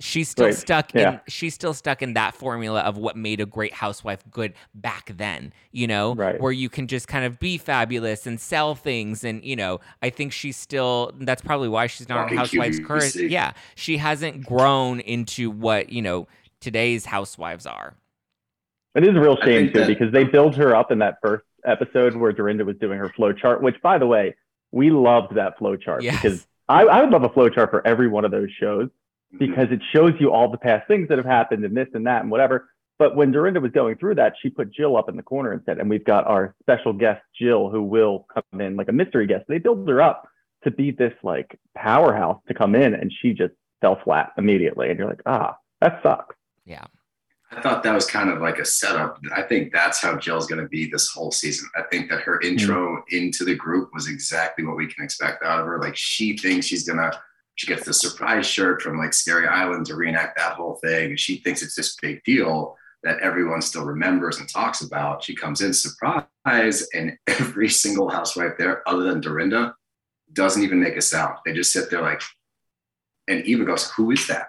she's 0.00 0.28
still 0.28 0.46
Right. 0.46 0.54
stuck 0.54 0.94
in 0.94 1.20
she's 1.28 1.54
still 1.54 1.74
stuck 1.74 2.02
in 2.02 2.14
that 2.14 2.32
formula 2.34 2.80
of 2.82 2.96
what 2.96 3.16
made 3.16 3.40
a 3.40 3.46
great 3.46 3.72
housewife 3.74 4.22
good 4.30 4.54
back 4.74 5.10
then 5.16 5.52
you 5.72 5.86
know 5.88 6.14
Right. 6.14 6.40
where 6.40 6.52
you 6.52 6.68
can 6.68 6.86
just 6.86 7.08
kind 7.08 7.24
of 7.24 7.40
be 7.40 7.58
fabulous 7.58 8.24
and 8.26 8.38
sell 8.40 8.76
things 8.76 9.24
and 9.24 9.42
you 9.44 9.56
know 9.56 9.80
i 10.00 10.08
think 10.08 10.32
she's 10.32 10.56
still 10.56 11.10
that's 11.22 11.42
probably 11.42 11.68
why 11.68 11.88
she's 11.88 12.08
not 12.08 12.18
on 12.18 12.24
Fucking 12.26 12.38
housewives 12.38 12.78
current 12.78 13.14
yeah 13.16 13.52
she 13.74 13.96
hasn't 13.96 14.46
grown 14.46 15.00
into 15.00 15.50
what 15.50 15.90
you 15.90 16.00
know 16.00 16.28
today's 16.60 17.04
housewives 17.06 17.66
are 17.66 17.96
It 18.94 19.04
is 19.04 19.14
a 19.16 19.20
real 19.20 19.36
shame 19.36 19.68
too 19.72 19.80
that- 19.80 19.86
because 19.86 20.12
they 20.12 20.24
build 20.24 20.56
her 20.56 20.74
up 20.74 20.90
in 20.90 20.98
that 21.00 21.18
first 21.22 21.44
episode 21.64 22.14
where 22.16 22.32
Dorinda 22.32 22.64
was 22.64 22.76
doing 22.78 22.98
her 22.98 23.08
flow 23.10 23.32
chart. 23.32 23.62
Which, 23.62 23.80
by 23.82 23.98
the 23.98 24.06
way, 24.06 24.34
we 24.72 24.90
loved 24.90 25.34
that 25.34 25.58
flow 25.58 25.76
chart 25.76 26.02
Yes. 26.02 26.16
because 26.20 26.46
I, 26.68 26.82
I 26.84 27.00
would 27.02 27.10
love 27.10 27.24
a 27.24 27.28
flow 27.30 27.48
chart 27.48 27.70
for 27.70 27.86
every 27.86 28.08
one 28.08 28.24
of 28.24 28.30
those 28.30 28.50
shows 28.60 28.88
because 29.38 29.68
it 29.70 29.80
shows 29.92 30.14
you 30.18 30.32
all 30.32 30.50
the 30.50 30.58
past 30.58 30.86
things 30.88 31.08
that 31.08 31.18
have 31.18 31.26
happened 31.26 31.64
and 31.64 31.76
this 31.76 31.88
and 31.94 32.06
that 32.06 32.22
and 32.22 32.30
whatever. 32.30 32.68
But 32.98 33.14
when 33.14 33.30
Dorinda 33.30 33.60
was 33.60 33.70
going 33.70 33.96
through 33.96 34.16
that, 34.16 34.34
she 34.42 34.50
put 34.50 34.72
Jill 34.72 34.96
up 34.96 35.08
in 35.08 35.16
the 35.16 35.22
corner 35.22 35.52
and 35.52 35.62
said, 35.64 35.78
and 35.78 35.88
we've 35.88 36.04
got 36.04 36.26
our 36.26 36.54
special 36.60 36.92
guest, 36.92 37.22
Jill, 37.38 37.70
who 37.70 37.82
will 37.82 38.26
come 38.32 38.60
in 38.60 38.76
like 38.76 38.88
a 38.88 38.92
mystery 38.92 39.26
guest. 39.26 39.44
They 39.48 39.58
build 39.58 39.88
her 39.88 40.02
up 40.02 40.28
to 40.64 40.70
be 40.72 40.90
this 40.90 41.12
like 41.22 41.58
powerhouse 41.76 42.40
to 42.48 42.54
come 42.54 42.74
in, 42.74 42.94
and 42.94 43.12
she 43.22 43.32
just 43.34 43.54
fell 43.80 44.00
flat 44.02 44.32
immediately. 44.36 44.90
And 44.90 44.98
you're 44.98 45.08
like, 45.08 45.22
ah, 45.26 45.56
that 45.80 46.00
sucks. 46.02 46.34
yeah 46.64 46.84
I 47.50 47.62
thought 47.62 47.82
that 47.82 47.94
was 47.94 48.06
kind 48.06 48.28
of 48.28 48.40
like 48.40 48.58
a 48.58 48.64
setup. 48.64 49.18
I 49.34 49.42
think 49.42 49.72
that's 49.72 50.00
how 50.02 50.16
Jill's 50.16 50.46
going 50.46 50.60
to 50.60 50.68
be 50.68 50.90
this 50.90 51.08
whole 51.08 51.30
season. 51.30 51.68
I 51.76 51.82
think 51.90 52.10
that 52.10 52.20
her 52.20 52.38
hmm. 52.42 52.48
intro 52.48 53.02
into 53.10 53.44
the 53.44 53.54
group 53.54 53.90
was 53.94 54.08
exactly 54.08 54.64
what 54.64 54.76
we 54.76 54.86
can 54.86 55.04
expect 55.04 55.42
out 55.42 55.60
of 55.60 55.66
her. 55.66 55.80
Like 55.80 55.96
she 55.96 56.36
thinks 56.36 56.66
she's 56.66 56.86
going 56.86 56.98
to, 56.98 57.10
she 57.54 57.66
gets 57.66 57.84
the 57.84 57.94
surprise 57.94 58.46
shirt 58.46 58.82
from 58.82 58.98
like 58.98 59.14
Scary 59.14 59.46
Island 59.46 59.86
to 59.86 59.96
reenact 59.96 60.36
that 60.36 60.54
whole 60.54 60.76
thing. 60.76 61.10
And 61.10 61.20
she 61.20 61.38
thinks 61.38 61.62
it's 61.62 61.74
this 61.74 61.96
big 62.00 62.22
deal 62.24 62.76
that 63.02 63.20
everyone 63.20 63.62
still 63.62 63.84
remembers 63.84 64.38
and 64.38 64.48
talks 64.48 64.82
about. 64.82 65.22
She 65.22 65.34
comes 65.34 65.60
in 65.60 65.72
surprise, 65.72 66.88
and 66.94 67.16
every 67.26 67.68
single 67.68 68.08
housewife 68.08 68.52
there, 68.58 68.86
other 68.88 69.04
than 69.04 69.20
Dorinda, 69.20 69.74
doesn't 70.32 70.62
even 70.62 70.80
make 70.80 70.96
a 70.96 71.02
sound. 71.02 71.38
They 71.44 71.52
just 71.52 71.72
sit 71.72 71.90
there 71.90 72.02
like, 72.02 72.22
and 73.28 73.44
Eva 73.44 73.64
goes, 73.64 73.90
Who 73.92 74.10
is 74.10 74.26
that? 74.26 74.48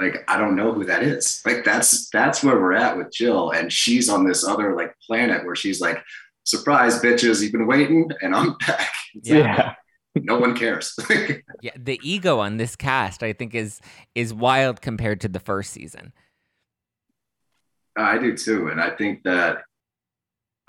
Like 0.00 0.24
I 0.28 0.36
don't 0.38 0.56
know 0.56 0.72
who 0.72 0.84
that 0.84 1.02
is. 1.02 1.42
Like 1.46 1.64
that's 1.64 2.08
that's 2.10 2.42
where 2.44 2.60
we're 2.60 2.74
at 2.74 2.96
with 2.96 3.12
Jill, 3.12 3.50
and 3.52 3.72
she's 3.72 4.08
on 4.08 4.26
this 4.26 4.44
other 4.44 4.76
like 4.76 4.94
planet 5.06 5.44
where 5.44 5.56
she's 5.56 5.80
like, 5.80 6.02
"Surprise, 6.44 7.00
bitches! 7.00 7.42
You've 7.42 7.52
been 7.52 7.66
waiting, 7.66 8.10
and 8.22 8.34
I'm 8.34 8.56
back." 8.66 8.90
It's 9.14 9.30
like, 9.30 9.44
Yeah. 9.44 9.74
no 10.16 10.38
one 10.38 10.54
cares. 10.54 10.94
yeah 11.62 11.70
the 11.76 11.98
ego 12.02 12.38
on 12.38 12.58
this 12.58 12.76
cast 12.76 13.22
i 13.22 13.32
think 13.32 13.54
is 13.54 13.80
is 14.14 14.32
wild 14.34 14.82
compared 14.82 15.20
to 15.22 15.28
the 15.28 15.40
first 15.40 15.72
season 15.72 16.12
I 17.96 18.18
do 18.18 18.36
too, 18.36 18.68
and 18.68 18.78
I 18.80 18.90
think 18.90 19.22
that 19.22 19.62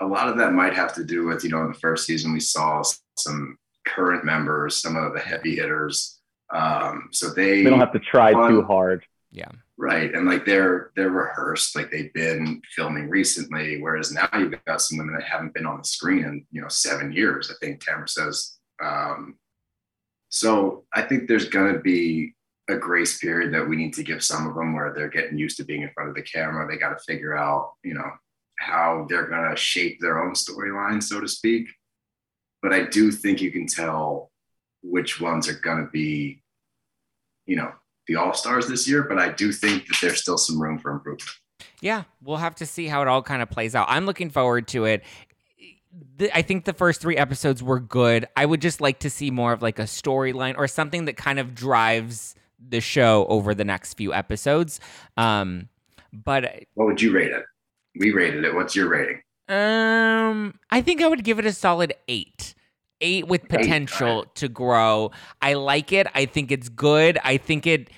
a 0.00 0.06
lot 0.06 0.28
of 0.28 0.38
that 0.38 0.52
might 0.54 0.74
have 0.74 0.94
to 0.94 1.04
do 1.04 1.26
with 1.26 1.44
you 1.44 1.50
know 1.50 1.60
in 1.62 1.68
the 1.68 1.78
first 1.78 2.06
season 2.06 2.32
we 2.32 2.40
saw 2.40 2.82
some 3.18 3.58
current 3.86 4.24
members, 4.24 4.76
some 4.76 4.96
of 4.96 5.12
the 5.12 5.20
heavy 5.20 5.56
hitters. 5.56 6.20
Um, 6.50 7.08
so 7.12 7.28
they 7.28 7.62
They 7.62 7.68
don't 7.70 7.80
have 7.80 7.92
to 7.92 7.98
try 7.98 8.32
Fun. 8.32 8.50
too 8.50 8.62
hard. 8.62 9.04
Yeah. 9.30 9.50
Right 9.76 10.14
and 10.14 10.26
like 10.26 10.44
they're 10.44 10.90
they're 10.96 11.10
rehearsed 11.10 11.76
like 11.76 11.90
they've 11.90 12.12
been 12.12 12.60
filming 12.74 13.08
recently 13.08 13.80
whereas 13.80 14.12
now 14.12 14.28
you've 14.36 14.54
got 14.64 14.80
some 14.80 14.98
women 14.98 15.14
that 15.14 15.24
haven't 15.24 15.54
been 15.54 15.66
on 15.66 15.78
the 15.78 15.84
screen 15.84 16.24
in 16.24 16.46
you 16.50 16.60
know 16.60 16.68
seven 16.68 17.12
years 17.12 17.50
i 17.50 17.54
think 17.64 17.80
tamara 17.80 18.08
says. 18.08 18.58
Um, 18.82 19.36
so 20.30 20.84
i 20.94 21.02
think 21.02 21.28
there's 21.28 21.48
going 21.48 21.72
to 21.72 21.80
be 21.80 22.34
a 22.68 22.76
grace 22.76 23.18
period 23.18 23.52
that 23.54 23.66
we 23.66 23.76
need 23.76 23.94
to 23.94 24.02
give 24.02 24.22
some 24.22 24.46
of 24.46 24.54
them 24.54 24.74
where 24.74 24.92
they're 24.92 25.08
getting 25.08 25.38
used 25.38 25.56
to 25.58 25.64
being 25.64 25.82
in 25.82 25.90
front 25.94 26.10
of 26.10 26.16
the 26.16 26.22
camera 26.22 26.66
they 26.66 26.78
got 26.78 26.90
to 26.90 27.04
figure 27.04 27.36
out 27.36 27.72
you 27.84 27.94
know 27.94 28.10
how 28.58 29.06
they're 29.08 29.28
going 29.28 29.48
to 29.48 29.56
shape 29.56 29.98
their 30.00 30.24
own 30.24 30.32
storyline 30.32 31.00
so 31.02 31.20
to 31.20 31.28
speak. 31.28 31.68
But 32.62 32.72
i 32.72 32.84
do 32.84 33.12
think 33.12 33.40
you 33.40 33.52
can 33.52 33.66
tell 33.66 34.32
which 34.82 35.20
ones 35.20 35.48
are 35.48 35.60
going 35.60 35.84
to 35.84 35.90
be 35.90 36.42
you 37.46 37.56
know 37.56 37.72
the 38.08 38.16
all 38.16 38.34
stars 38.34 38.66
this 38.66 38.88
year, 38.88 39.04
but 39.04 39.18
I 39.18 39.30
do 39.30 39.52
think 39.52 39.86
that 39.86 39.98
there's 40.02 40.20
still 40.20 40.38
some 40.38 40.60
room 40.60 40.78
for 40.78 40.90
improvement. 40.90 41.30
Yeah, 41.80 42.04
we'll 42.22 42.38
have 42.38 42.56
to 42.56 42.66
see 42.66 42.88
how 42.88 43.02
it 43.02 43.08
all 43.08 43.22
kind 43.22 43.42
of 43.42 43.50
plays 43.50 43.74
out. 43.76 43.86
I'm 43.88 44.06
looking 44.06 44.30
forward 44.30 44.66
to 44.68 44.86
it. 44.86 45.04
I 46.34 46.42
think 46.42 46.64
the 46.64 46.72
first 46.72 47.00
three 47.00 47.16
episodes 47.16 47.62
were 47.62 47.78
good. 47.78 48.26
I 48.36 48.46
would 48.46 48.60
just 48.60 48.80
like 48.80 48.98
to 49.00 49.10
see 49.10 49.30
more 49.30 49.52
of 49.52 49.62
like 49.62 49.78
a 49.78 49.82
storyline 49.84 50.56
or 50.56 50.66
something 50.66 51.04
that 51.04 51.16
kind 51.16 51.38
of 51.38 51.54
drives 51.54 52.34
the 52.66 52.80
show 52.80 53.26
over 53.28 53.54
the 53.54 53.64
next 53.64 53.94
few 53.94 54.12
episodes. 54.12 54.80
Um, 55.16 55.68
but 56.12 56.64
What 56.74 56.86
would 56.86 57.00
you 57.00 57.12
rate 57.12 57.30
it? 57.30 57.44
We 57.98 58.12
rated 58.12 58.44
it. 58.44 58.54
What's 58.54 58.74
your 58.74 58.88
rating? 58.88 59.22
Um, 59.48 60.58
I 60.70 60.80
think 60.82 61.02
I 61.02 61.08
would 61.08 61.24
give 61.24 61.38
it 61.38 61.46
a 61.46 61.52
solid 61.52 61.94
eight. 62.08 62.54
Eight 63.00 63.28
with 63.28 63.48
potential 63.48 64.24
to 64.34 64.48
grow. 64.48 65.12
I 65.40 65.54
like 65.54 65.92
it. 65.92 66.06
I 66.14 66.26
think 66.26 66.50
it's 66.50 66.68
good. 66.68 67.18
I 67.22 67.36
think 67.36 67.66
it 67.66 67.90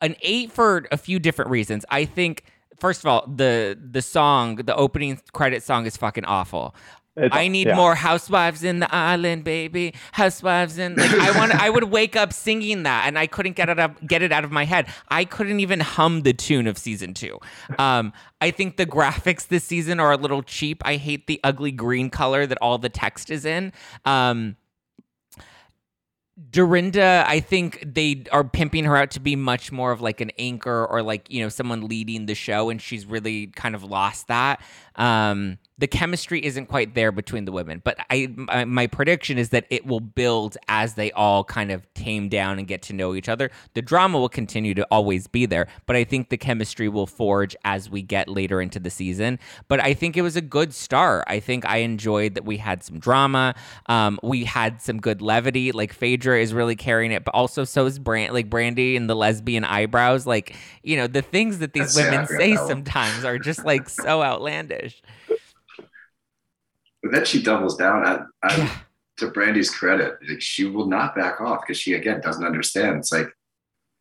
an 0.00 0.16
eight 0.22 0.52
for 0.52 0.86
a 0.90 0.96
few 0.96 1.18
different 1.18 1.50
reasons. 1.50 1.84
I 1.90 2.04
think 2.04 2.44
first 2.78 3.00
of 3.00 3.06
all, 3.06 3.26
the 3.26 3.78
the 3.78 4.02
song, 4.02 4.56
the 4.56 4.74
opening 4.74 5.20
credit 5.32 5.62
song 5.62 5.86
is 5.86 5.96
fucking 5.96 6.24
awful. 6.24 6.74
It's- 7.16 7.30
I 7.32 7.48
need 7.48 7.68
yeah. 7.68 7.76
more 7.76 7.94
housewives 7.94 8.62
in 8.62 8.80
the 8.80 8.94
island, 8.94 9.42
baby. 9.42 9.94
Housewives 10.12 10.76
in 10.76 10.96
like 10.96 11.10
I 11.12 11.38
want. 11.38 11.54
I 11.54 11.70
would 11.70 11.84
wake 11.84 12.14
up 12.14 12.32
singing 12.32 12.82
that, 12.82 13.06
and 13.06 13.18
I 13.18 13.26
couldn't 13.26 13.56
get 13.56 13.68
it 13.70 13.78
up, 13.78 14.06
get 14.06 14.20
it 14.22 14.32
out 14.32 14.44
of 14.44 14.52
my 14.52 14.64
head. 14.66 14.86
I 15.08 15.24
couldn't 15.24 15.60
even 15.60 15.80
hum 15.80 16.22
the 16.22 16.34
tune 16.34 16.66
of 16.66 16.76
season 16.76 17.14
two. 17.14 17.38
Um, 17.78 18.12
I 18.40 18.50
think 18.50 18.76
the 18.76 18.84
graphics 18.86 19.48
this 19.48 19.64
season 19.64 19.98
are 19.98 20.12
a 20.12 20.16
little 20.18 20.42
cheap. 20.42 20.82
I 20.84 20.96
hate 20.96 21.26
the 21.26 21.40
ugly 21.42 21.72
green 21.72 22.10
color 22.10 22.46
that 22.46 22.58
all 22.60 22.76
the 22.76 22.90
text 22.90 23.30
is 23.30 23.46
in. 23.46 23.72
Um, 24.04 24.56
Dorinda, 26.50 27.24
I 27.26 27.40
think 27.40 27.82
they 27.94 28.24
are 28.30 28.44
pimping 28.44 28.84
her 28.84 28.94
out 28.94 29.10
to 29.12 29.20
be 29.20 29.36
much 29.36 29.72
more 29.72 29.90
of 29.90 30.02
like 30.02 30.20
an 30.20 30.30
anchor 30.38 30.84
or 30.86 31.00
like, 31.02 31.30
you 31.30 31.42
know, 31.42 31.48
someone 31.48 31.88
leading 31.88 32.26
the 32.26 32.34
show, 32.34 32.68
and 32.68 32.80
she's 32.80 33.06
really 33.06 33.46
kind 33.46 33.74
of 33.74 33.82
lost 33.82 34.28
that. 34.28 34.60
Um, 34.96 35.56
the 35.78 35.86
chemistry 35.86 36.42
isn't 36.44 36.66
quite 36.66 36.94
there 36.94 37.12
between 37.12 37.44
the 37.44 37.52
women, 37.52 37.82
but 37.84 37.98
I 38.08 38.28
my, 38.34 38.64
my 38.64 38.86
prediction 38.86 39.36
is 39.36 39.50
that 39.50 39.66
it 39.68 39.84
will 39.84 40.00
build 40.00 40.56
as 40.68 40.94
they 40.94 41.12
all 41.12 41.44
kind 41.44 41.70
of 41.70 41.92
tame 41.92 42.28
down 42.30 42.58
and 42.58 42.66
get 42.66 42.80
to 42.82 42.94
know 42.94 43.14
each 43.14 43.28
other. 43.28 43.50
The 43.74 43.82
drama 43.82 44.18
will 44.18 44.30
continue 44.30 44.72
to 44.74 44.86
always 44.90 45.26
be 45.26 45.44
there, 45.44 45.66
but 45.84 45.94
I 45.94 46.04
think 46.04 46.30
the 46.30 46.38
chemistry 46.38 46.88
will 46.88 47.06
forge 47.06 47.54
as 47.64 47.90
we 47.90 48.00
get 48.00 48.28
later 48.28 48.62
into 48.62 48.80
the 48.80 48.88
season. 48.88 49.38
But 49.68 49.80
I 49.80 49.92
think 49.92 50.16
it 50.16 50.22
was 50.22 50.34
a 50.34 50.40
good 50.40 50.72
start. 50.72 51.24
I 51.26 51.40
think 51.40 51.66
I 51.66 51.78
enjoyed 51.78 52.36
that 52.36 52.46
we 52.46 52.56
had 52.56 52.82
some 52.82 52.98
drama. 52.98 53.54
Um, 53.86 54.18
we 54.22 54.44
had 54.44 54.80
some 54.80 54.98
good 54.98 55.20
levity. 55.20 55.72
Like 55.72 55.92
Phaedra 55.92 56.40
is 56.40 56.54
really 56.54 56.76
carrying 56.76 57.12
it, 57.12 57.24
but 57.24 57.34
also 57.34 57.64
so 57.64 57.84
is 57.84 57.98
Brand 57.98 58.32
like 58.32 58.48
Brandi 58.48 58.96
and 58.96 59.10
the 59.10 59.16
lesbian 59.16 59.64
eyebrows. 59.64 60.26
Like, 60.26 60.56
you 60.82 60.96
know, 60.96 61.06
the 61.06 61.22
things 61.22 61.58
that 61.58 61.74
these 61.74 61.94
That's- 61.94 62.10
women 62.10 62.26
say 62.26 62.56
sometimes 62.66 63.26
are 63.26 63.38
just 63.38 63.64
like 63.64 63.90
so 63.90 64.22
outlandish. 64.22 65.02
But 67.06 67.12
then 67.12 67.24
she 67.24 67.42
doubles 67.42 67.76
down. 67.76 68.04
I, 68.06 68.20
I, 68.42 68.56
Yeah. 68.56 68.70
To 69.18 69.28
Brandi's 69.28 69.70
credit, 69.70 70.18
like, 70.28 70.42
she 70.42 70.66
will 70.66 70.86
not 70.86 71.16
back 71.16 71.40
off 71.40 71.62
because 71.62 71.78
she 71.78 71.94
again 71.94 72.20
doesn't 72.20 72.44
understand. 72.44 72.98
It's 72.98 73.10
like 73.10 73.28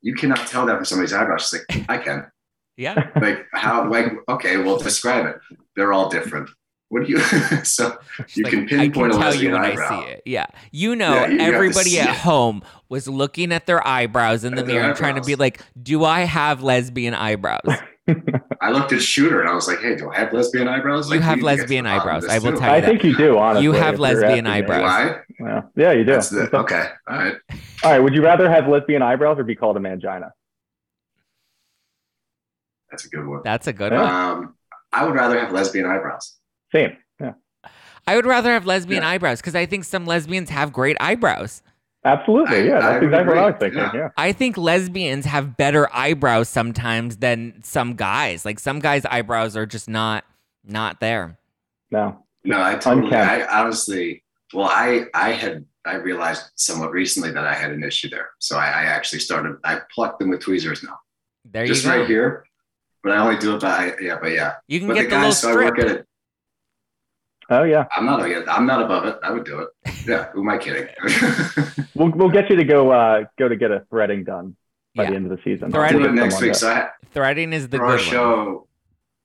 you 0.02 0.14
cannot 0.14 0.46
tell 0.48 0.66
that 0.66 0.76
from 0.76 0.84
somebody's 0.84 1.14
eyebrows. 1.14 1.48
She's 1.50 1.64
like, 1.70 1.86
I 1.90 1.98
can. 2.00 2.30
Yeah. 2.76 3.10
Like 3.22 3.46
how? 3.54 3.90
Like 3.90 4.12
okay, 4.28 4.58
well, 4.58 4.78
describe 4.78 5.26
it. 5.26 5.38
They're 5.78 5.94
all 5.94 6.10
different. 6.10 6.50
What 6.90 7.06
do 7.06 7.12
you? 7.14 7.20
so 7.64 7.98
She's 8.28 8.38
you 8.38 8.44
like, 8.44 8.52
can 8.54 8.68
pinpoint 8.68 9.14
I 9.14 9.16
a 9.16 9.20
can 9.20 9.32
tell 9.32 9.36
you 9.42 9.52
when 9.54 9.62
eyebrow. 9.62 10.02
I 10.02 10.04
see 10.06 10.12
it. 10.12 10.22
Yeah. 10.26 10.46
You 10.74 10.96
know, 10.98 11.14
Yeah, 11.16 11.28
you 11.30 11.40
everybody 11.40 11.98
at 12.00 12.10
it. 12.10 12.16
home 12.18 12.62
was 12.90 13.08
looking 13.08 13.54
at 13.54 13.66
their 13.68 13.86
eyebrows 13.88 14.44
in 14.44 14.56
the 14.56 14.66
mirror 14.66 14.84
and 14.90 14.98
trying 14.98 15.16
to 15.16 15.22
be 15.22 15.36
like, 15.36 15.62
do 15.82 16.04
I 16.04 16.22
have 16.22 16.62
lesbian 16.62 17.14
eyebrows? 17.14 17.62
I 18.62 18.70
looked 18.72 18.94
at 18.94 19.02
Shooter 19.02 19.42
and 19.42 19.50
I 19.50 19.54
was 19.56 19.68
like, 19.68 19.80
"Hey, 19.80 19.96
do 19.96 20.10
I 20.12 20.16
have 20.18 20.32
lesbian 20.32 20.68
eyebrows?" 20.68 21.10
You 21.10 21.16
Like, 21.16 21.24
have 21.24 21.38
need 21.38 21.42
to 21.42 21.46
get 21.48 21.56
to 21.56 21.62
lesbian 21.62 21.84
the 21.86 21.90
bottom 21.90 22.08
of 22.10 22.16
eyebrows. 22.24 22.30
I 22.30 22.38
will 22.40 22.52
too. 22.54 22.60
tell 22.60 22.70
you 22.70 22.76
I 22.76 22.80
that. 22.82 22.88
think 22.88 23.04
you 23.04 23.16
do, 23.18 23.38
honestly. 23.38 23.64
You 23.64 23.72
have 23.74 24.00
lesbian 24.00 24.46
eyebrows. 24.48 24.80
Do 24.82 24.86
I? 24.86 25.22
Yeah, 25.40 25.62
yeah 25.76 25.92
you 25.94 26.04
do. 26.06 26.12
That's 26.12 26.30
the, 26.30 26.48
So- 26.52 26.58
okay. 26.60 26.86
All 27.08 27.18
right. 27.18 27.36
All 27.84 27.92
right. 27.92 28.00
Would 28.00 28.14
you 28.14 28.24
rather 28.24 28.50
have 28.50 28.68
lesbian 28.68 29.02
eyebrows 29.02 29.40
or 29.40 29.44
be 29.44 29.56
called 29.56 29.76
a 29.78 29.80
mangina? 29.80 30.32
That's 32.92 33.06
a 33.06 33.10
good 33.10 33.26
one. 33.28 33.42
That's 33.44 33.68
a 33.68 33.74
good 33.74 33.92
Yeah. 33.92 34.02
one. 34.04 34.14
Um, 34.46 34.56
I 34.94 35.06
would 35.06 35.16
rather 35.16 35.40
have 35.40 35.52
lesbian 35.52 35.86
eyebrows. 35.86 36.38
Same. 36.72 36.96
Yeah. 37.20 37.34
I 38.08 38.16
would 38.16 38.26
rather 38.26 38.52
have 38.52 38.66
lesbian 38.66 39.02
Yeah. 39.04 39.10
eyebrows 39.10 39.42
because 39.42 39.56
I 39.56 39.66
think 39.66 39.84
some 39.84 40.06
lesbians 40.06 40.50
have 40.52 40.72
great 40.72 40.96
eyebrows. 41.00 41.62
Absolutely. 42.06 42.58
I- 42.58 42.64
yeah. 42.64 42.78
I 42.78 42.82
That's 42.82 42.94
would 43.02 43.04
exactly 43.06 43.36
what 43.36 43.44
I 43.44 43.46
was 43.48 43.56
thinking. 43.60 43.80
Yeah. 43.80 43.92
Yeah. 43.94 44.10
I 44.16 44.32
think 44.32 44.58
lesbians 44.58 45.26
have 45.26 45.58
better 45.58 45.90
eyebrows 45.94 46.48
sometimes 46.50 47.18
than 47.18 47.62
some 47.64 47.96
guys. 47.96 48.46
Like 48.46 48.60
some 48.60 48.80
guys' 48.80 49.06
eyebrows 49.06 49.58
are 49.58 49.66
just 49.66 49.90
not 49.90 50.24
not 50.64 51.00
there. 51.00 51.38
No. 51.92 52.24
No, 52.44 52.62
I 52.62 52.76
totally. 52.76 53.06
Uncanny. 53.06 53.44
I 53.44 53.62
honestly, 53.62 54.24
well, 54.54 54.68
I 54.72 55.06
I 55.16 55.32
had 55.32 55.66
I 55.84 55.96
realized 55.96 56.44
somewhat 56.56 56.92
recently 56.92 57.32
that 57.32 57.46
I 57.46 57.54
had 57.56 57.72
an 57.72 57.84
issue 57.84 58.10
there, 58.10 58.30
so 58.40 58.58
I, 58.58 58.66
I 58.68 58.84
actually 58.86 59.20
started. 59.20 59.58
I 59.64 59.80
plucked 59.94 60.20
them 60.20 60.30
with 60.30 60.42
tweezers 60.42 60.84
now, 60.84 61.00
There 61.46 61.66
just 61.66 61.84
you 61.84 61.90
go. 61.90 61.96
Just 61.98 62.00
right 62.02 62.08
here. 62.10 62.46
But 63.04 63.12
I 63.14 63.18
only 63.18 63.38
do 63.38 63.56
it 63.56 63.62
by 63.62 63.94
yeah, 64.02 64.18
but 64.22 64.32
yeah. 64.32 64.54
You 64.68 64.80
can 64.80 64.88
But 64.90 64.96
get 64.96 65.10
the 65.10 65.10
the, 65.10 65.16
little 65.16 65.30
guys, 65.30 65.40
so 65.42 65.52
I 65.52 65.56
work 65.56 65.76
strip. 65.78 65.90
at 65.92 65.96
it. 65.98 66.06
Oh 67.50 67.64
yeah. 67.64 67.86
I'm 67.96 68.06
not. 68.06 68.22
I'm 68.48 68.66
not 68.66 68.82
above 68.84 69.06
it. 69.06 69.18
I 69.24 69.32
would 69.32 69.44
do 69.44 69.60
it. 69.60 69.70
Yeah. 70.08 70.30
Who 70.34 70.42
am 70.42 70.50
I 70.50 70.58
kidding? 70.58 70.88
We'll 71.96 72.10
we'll 72.12 72.30
get 72.30 72.50
you 72.50 72.58
to 72.58 72.64
go 72.66 72.92
uh 72.92 73.24
go 73.40 73.48
to 73.48 73.56
get 73.56 73.72
a 73.72 73.86
threading 73.90 74.26
done 74.26 74.58
by 74.96 75.04
Yeah. 75.04 75.12
the 75.12 75.16
end 75.16 75.32
of 75.32 75.38
the 75.38 75.44
season. 75.44 75.72
Thread- 75.72 75.94
I'll 75.94 76.00
Threading 76.02 76.16
next 76.16 76.42
week. 76.42 76.52
that- 76.52 76.58
So 76.60 76.70
I, 76.70 76.90
Threading 77.14 77.54
is 77.54 77.70
the 77.70 77.78
for 77.78 77.86
our 77.86 77.92
good 77.98 78.06
one. 78.06 78.12
show, 78.12 78.68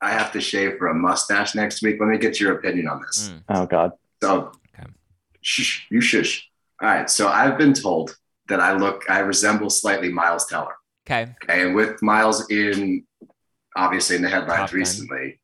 I 0.00 0.10
have 0.12 0.30
to 0.32 0.40
shave 0.40 0.78
for 0.78 0.86
a 0.86 0.94
mustache 0.94 1.54
next 1.56 1.82
week. 1.82 1.96
Let 1.98 2.08
me 2.08 2.18
get 2.18 2.38
your 2.38 2.52
opinion 2.58 2.86
on 2.88 3.00
this. 3.02 3.30
Mm. 3.30 3.42
Oh 3.48 3.66
god. 3.66 3.92
So, 4.22 4.52
Okay. 4.78 4.88
shh, 5.40 5.86
you 5.90 6.00
shush. 6.00 6.48
All 6.80 6.88
right. 6.88 7.10
So 7.10 7.26
I've 7.28 7.58
been 7.58 7.72
told 7.74 8.16
that 8.48 8.60
I 8.60 8.72
look, 8.76 9.02
I 9.10 9.18
resemble 9.20 9.68
slightly 9.70 10.10
Miles 10.12 10.46
Teller. 10.46 10.74
Okay. 11.06 11.34
Okay. 11.42 11.62
And 11.62 11.74
with 11.74 12.00
Miles 12.02 12.48
in, 12.50 13.04
obviously 13.74 14.14
in 14.16 14.22
the 14.22 14.28
headlines 14.28 14.70
Gun. 14.70 14.78
recently, 14.78 15.39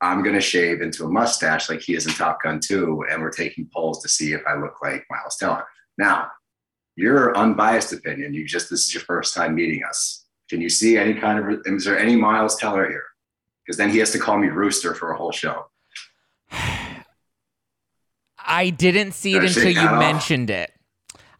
I'm 0.00 0.22
going 0.22 0.34
to 0.34 0.40
shave 0.40 0.80
into 0.80 1.04
a 1.04 1.08
mustache 1.08 1.68
like 1.68 1.80
he 1.80 1.94
is 1.94 2.06
in 2.06 2.12
Top 2.12 2.42
Gun 2.42 2.58
2. 2.60 3.04
And 3.10 3.20
we're 3.20 3.30
taking 3.30 3.68
polls 3.72 4.02
to 4.02 4.08
see 4.08 4.32
if 4.32 4.42
I 4.46 4.56
look 4.56 4.80
like 4.82 5.04
Miles 5.10 5.36
Teller. 5.36 5.64
Now, 5.98 6.28
your 6.96 7.36
unbiased 7.36 7.92
opinion, 7.92 8.32
you 8.34 8.46
just, 8.46 8.70
this 8.70 8.86
is 8.86 8.94
your 8.94 9.02
first 9.02 9.34
time 9.34 9.54
meeting 9.54 9.82
us. 9.88 10.24
Can 10.48 10.60
you 10.60 10.68
see 10.68 10.96
any 10.96 11.14
kind 11.14 11.38
of, 11.38 11.60
is 11.66 11.84
there 11.84 11.98
any 11.98 12.16
Miles 12.16 12.56
Teller 12.56 12.88
here? 12.88 13.04
Because 13.64 13.76
then 13.76 13.90
he 13.90 13.98
has 13.98 14.10
to 14.12 14.18
call 14.18 14.38
me 14.38 14.48
Rooster 14.48 14.94
for 14.94 15.12
a 15.12 15.16
whole 15.16 15.32
show. 15.32 15.66
I 18.38 18.70
didn't 18.70 19.12
see 19.12 19.36
it 19.36 19.44
until 19.44 19.70
you 19.70 19.80
off. 19.80 19.98
mentioned 19.98 20.50
it. 20.50 20.72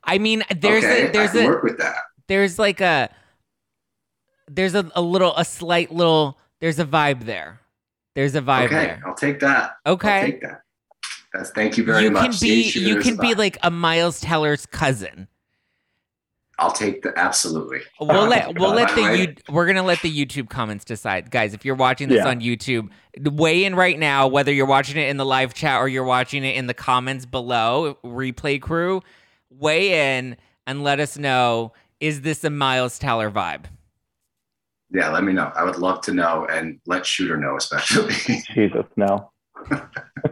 I 0.04 0.18
mean, 0.18 0.44
there's 0.54 0.84
okay, 0.84 1.08
a 1.08 1.12
there's 1.12 1.30
I 1.30 1.32
can 1.32 1.44
a 1.44 1.46
work 1.46 1.62
with 1.62 1.78
that. 1.78 1.96
there's 2.28 2.58
like 2.58 2.80
a 2.80 3.10
there's 4.48 4.74
a, 4.74 4.90
a 4.94 5.02
little 5.02 5.34
a 5.36 5.44
slight 5.44 5.90
little 5.92 6.38
there's 6.60 6.78
a 6.78 6.84
vibe 6.84 7.24
there. 7.24 7.60
There's 8.14 8.34
a 8.34 8.42
vibe 8.42 8.66
okay, 8.66 8.74
there. 8.74 9.02
I'll 9.06 9.14
take 9.14 9.40
that. 9.40 9.76
Okay, 9.86 10.08
I'll 10.08 10.18
Okay. 10.22 10.30
take 10.32 10.40
that. 10.42 10.62
That's 11.32 11.50
thank 11.50 11.76
you 11.76 11.84
very 11.84 12.04
You 12.04 12.10
much. 12.10 12.22
can 12.22 12.30
be 12.40 12.62
she 12.64 12.80
you 12.80 12.96
can 13.00 13.16
be 13.16 13.28
about- 13.32 13.38
like 13.38 13.58
a 13.62 13.70
Miles 13.70 14.20
Teller's 14.20 14.66
cousin. 14.66 15.28
I'll 16.58 16.72
take 16.72 17.00
the 17.02 17.16
absolutely. 17.18 17.78
We'll 18.00 18.26
let 18.26 18.58
we'll 18.58 18.74
let 18.74 18.94
the 18.94 19.00
By 19.02 19.12
you 19.14 19.34
we're 19.48 19.66
gonna 19.66 19.82
let 19.82 20.02
the 20.02 20.12
YouTube 20.12 20.50
comments 20.50 20.84
decide, 20.84 21.30
guys. 21.30 21.54
If 21.54 21.64
you're 21.64 21.74
watching 21.76 22.08
this 22.08 22.18
Yeah. 22.18 22.28
on 22.28 22.40
YouTube, 22.40 22.90
weigh 23.18 23.64
in 23.64 23.74
right 23.74 23.98
now. 23.98 24.26
Whether 24.26 24.52
you're 24.52 24.66
watching 24.66 24.98
it 24.98 25.08
in 25.08 25.16
the 25.16 25.24
live 25.24 25.54
chat 25.54 25.80
or 25.80 25.88
you're 25.88 26.04
watching 26.04 26.44
it 26.44 26.56
in 26.56 26.66
the 26.66 26.74
comments 26.74 27.24
below, 27.24 27.96
replay 28.04 28.60
crew, 28.60 29.00
weigh 29.48 30.16
in 30.18 30.36
and 30.66 30.82
let 30.84 31.00
us 31.00 31.16
know: 31.16 31.72
is 31.98 32.20
this 32.20 32.44
a 32.44 32.50
Miles 32.50 32.98
Teller 32.98 33.30
vibe? 33.30 33.64
Yeah, 34.92 35.10
let 35.10 35.22
me 35.24 35.32
know. 35.32 35.52
I 35.54 35.62
would 35.64 35.76
love 35.78 36.00
to 36.02 36.12
know 36.14 36.46
and 36.50 36.80
let 36.86 37.06
Shooter 37.06 37.36
know, 37.36 37.56
especially. 37.56 38.14
Jesus, 38.54 38.86
no. 38.96 39.30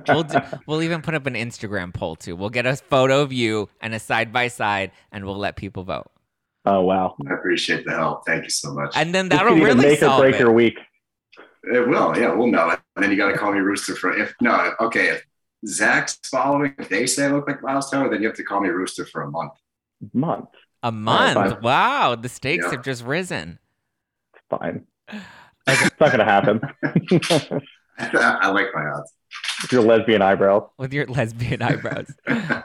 We'll 0.07 0.23
do, 0.23 0.39
we'll 0.67 0.83
even 0.83 1.03
put 1.03 1.15
up 1.15 1.27
an 1.27 1.35
Instagram 1.35 1.93
poll 1.95 2.17
too. 2.17 2.35
We'll 2.37 2.49
get 2.51 2.67
a 2.67 2.77
photo 2.77 3.21
of 3.23 3.33
you 3.33 3.69
and 3.81 3.95
a 3.95 3.99
side 3.99 4.33
by 4.33 4.49
side, 4.49 4.91
and 5.13 5.25
we'll 5.25 5.37
let 5.39 5.57
people 5.57 5.83
vote. 5.85 6.11
Oh 6.65 6.81
wow. 6.83 7.15
I 7.29 7.35
appreciate 7.35 7.85
the 7.87 7.93
help. 7.93 8.27
Thank 8.27 8.45
you 8.45 8.51
so 8.51 8.73
much. 8.75 8.93
And 8.97 9.15
then 9.15 9.29
that'll 9.29 9.55
really 9.55 9.75
make 9.75 9.99
or 9.99 10.07
solve 10.07 10.21
break 10.21 10.35
it. 10.37 10.41
your 10.41 10.53
week. 10.53 10.79
it 11.65 11.89
will. 11.89 12.17
Yeah, 12.19 12.35
we'll 12.35 12.47
know 12.49 12.71
it. 12.71 12.81
And 12.97 13.03
then 13.05 13.11
you 13.11 13.17
got 13.17 13.31
to 13.33 13.37
call 13.39 13.53
me 13.53 13.59
Rooster 13.61 13.95
for 13.97 14.17
if 14.17 14.35
no. 14.41 14.73
Okay, 14.81 15.09
if 15.09 15.25
Zach's 15.67 16.19
following, 16.27 16.75
if 16.79 16.89
they 16.89 17.07
say 17.07 17.27
I 17.27 17.29
look 17.29 17.47
like 17.47 17.63
Miles 17.63 17.91
Teller, 17.91 18.09
then 18.11 18.21
you 18.23 18.29
have 18.29 18.37
to 18.37 18.45
call 18.45 18.61
me 18.61 18.69
Rooster 18.71 19.05
for 19.07 19.23
a 19.23 19.31
month. 19.31 19.53
Month. 20.15 20.49
A 20.83 20.93
month. 20.93 21.35
fine. 21.35 21.63
wow, 21.63 22.15
the 22.15 22.29
stakes 22.29 22.65
Yeah. 22.67 22.73
have 22.73 22.85
just 22.85 23.05
risen. 23.05 23.59
It's 24.51 24.61
fine. 24.61 24.87
It's 25.67 26.01
not 26.01 26.11
gonna 26.11 26.25
happen. 26.25 26.61
I 27.99 28.49
like 28.51 28.67
my 28.75 28.87
odds. 28.87 29.13
With 29.63 29.73
your 29.73 29.83
lesbian 29.83 30.23
eyebrows. 30.23 30.63
with 30.79 30.93
your 30.93 31.07
lesbian 31.07 31.61
eyebrows. 31.63 32.07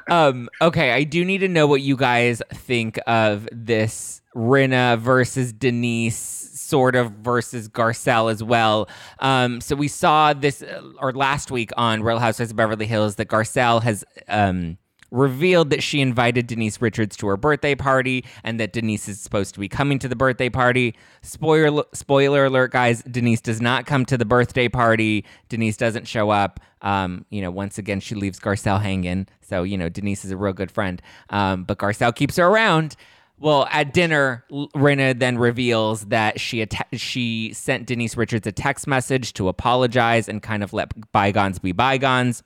um, 0.10 0.48
okay, 0.62 0.92
I 0.92 1.04
do 1.04 1.26
need 1.26 1.40
to 1.40 1.48
know 1.48 1.68
what 1.68 1.82
you 1.82 1.98
guys 1.98 2.42
think 2.54 3.00
of 3.08 3.50
this 3.52 4.22
Rinna 4.36 4.98
versus 5.00 5.52
Denise 5.52 6.16
sort 6.54 6.96
of 6.96 7.12
versus 7.12 7.68
Garcelle 7.68 8.32
as 8.32 8.44
well. 8.44 8.88
Um, 9.20 9.60
so 9.60 9.76
we 9.76 9.88
saw 9.88 10.34
this 10.34 10.62
uh, 10.62 10.82
or 11.00 11.12
last 11.12 11.52
week 11.52 11.72
on 11.76 12.04
Real 12.04 12.20
Housewives 12.20 12.52
of 12.52 12.58
Beverly 12.58 12.86
Hills 12.86 13.16
that 13.16 13.28
Garcelle 13.28 13.82
has 13.84 14.06
um, 14.30 14.78
revealed 15.14 15.70
that 15.70 15.84
she 15.84 16.02
invited 16.02 16.48
Denise 16.48 16.82
Richards 16.82 17.16
to 17.18 17.28
her 17.28 17.38
birthday 17.38 17.76
party 17.76 18.26
and 18.44 18.60
that 18.60 18.74
Denise 18.74 19.08
is 19.08 19.22
supposed 19.22 19.54
to 19.54 19.60
be 19.60 19.70
coming 19.70 20.00
to 20.00 20.08
the 20.08 20.16
birthday 20.16 20.50
party. 20.50 20.96
Spoiler 21.22 21.84
spoiler 21.94 22.46
alert, 22.46 22.72
guys, 22.72 23.04
Denise 23.04 23.40
does 23.40 23.62
not 23.62 23.86
come 23.86 24.06
to 24.06 24.18
the 24.18 24.26
birthday 24.26 24.68
party. 24.68 25.24
Denise 25.50 25.78
doesn't 25.78 26.08
show 26.08 26.32
up. 26.32 26.60
Um, 26.82 27.26
you 27.30 27.42
know, 27.42 27.52
once 27.52 27.78
again, 27.78 28.00
she 28.00 28.16
leaves 28.16 28.40
Garcelle 28.40 28.82
hanging. 28.82 29.28
So, 29.42 29.64
you 29.64 29.78
know, 29.78 29.88
Denise 29.88 30.26
is 30.26 30.32
a 30.32 30.38
real 30.38 30.52
good 30.52 30.72
friend. 30.72 31.02
Um, 31.30 31.64
but 31.64 31.78
Garcelle 31.78 32.14
keeps 32.14 32.36
her 32.38 32.46
around. 32.48 32.96
Well, 33.40 33.68
at 33.72 33.94
dinner, 33.94 34.46
Rinna 34.52 35.18
then 35.18 35.38
reveals 35.38 36.06
that 36.06 36.40
she 36.40 36.62
att- 36.62 36.88
she 36.94 37.54
sent 37.54 37.88
Denise 37.88 38.18
Richards 38.18 38.48
a 38.48 38.52
text 38.52 38.88
message 38.88 39.34
to 39.34 39.48
apologize 39.48 40.28
and 40.28 40.42
kind 40.42 40.64
of 40.64 40.74
let 40.74 41.12
bygones 41.12 41.60
be 41.60 41.72
bygones. 41.72 42.42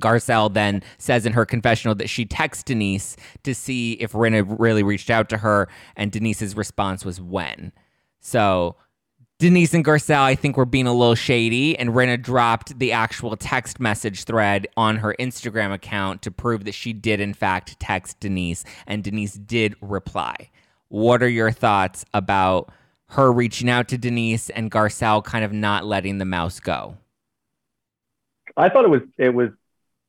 Garcelle 0.00 0.52
then 0.52 0.82
says 0.98 1.26
in 1.26 1.32
her 1.32 1.46
confessional 1.46 1.94
that 1.96 2.08
she 2.08 2.26
texted 2.26 2.64
Denise 2.64 3.16
to 3.42 3.54
see 3.54 3.92
if 3.94 4.12
Rinna 4.12 4.56
really 4.58 4.82
reached 4.82 5.10
out 5.10 5.28
to 5.30 5.38
her, 5.38 5.68
and 5.96 6.12
Denise's 6.12 6.56
response 6.56 7.04
was 7.04 7.20
when. 7.20 7.72
So 8.20 8.76
Denise 9.38 9.72
and 9.72 9.84
Garcelle, 9.84 10.22
I 10.22 10.34
think, 10.34 10.56
were 10.56 10.64
being 10.64 10.88
a 10.88 10.92
little 10.92 11.14
shady, 11.14 11.78
and 11.78 11.90
Rinna 11.90 12.20
dropped 12.20 12.78
the 12.78 12.90
actual 12.90 13.36
text 13.36 13.78
message 13.78 14.24
thread 14.24 14.66
on 14.76 14.96
her 14.96 15.14
Instagram 15.20 15.72
account 15.72 16.22
to 16.22 16.32
prove 16.32 16.64
that 16.64 16.74
she 16.74 16.92
did, 16.92 17.20
in 17.20 17.34
fact, 17.34 17.78
text 17.78 18.18
Denise, 18.18 18.64
and 18.86 19.04
Denise 19.04 19.34
did 19.34 19.76
reply. 19.80 20.50
What 20.88 21.22
are 21.22 21.28
your 21.28 21.52
thoughts 21.52 22.04
about 22.12 22.72
her 23.10 23.32
reaching 23.32 23.70
out 23.70 23.88
to 23.88 23.98
Denise 23.98 24.50
and 24.50 24.70
Garcelle 24.70 25.22
kind 25.22 25.44
of 25.44 25.52
not 25.52 25.84
letting 25.84 26.18
the 26.18 26.24
mouse 26.24 26.58
go? 26.58 26.96
I 28.56 28.68
thought 28.68 28.84
it 28.84 28.90
was 28.90 29.02
it 29.18 29.32
was 29.32 29.50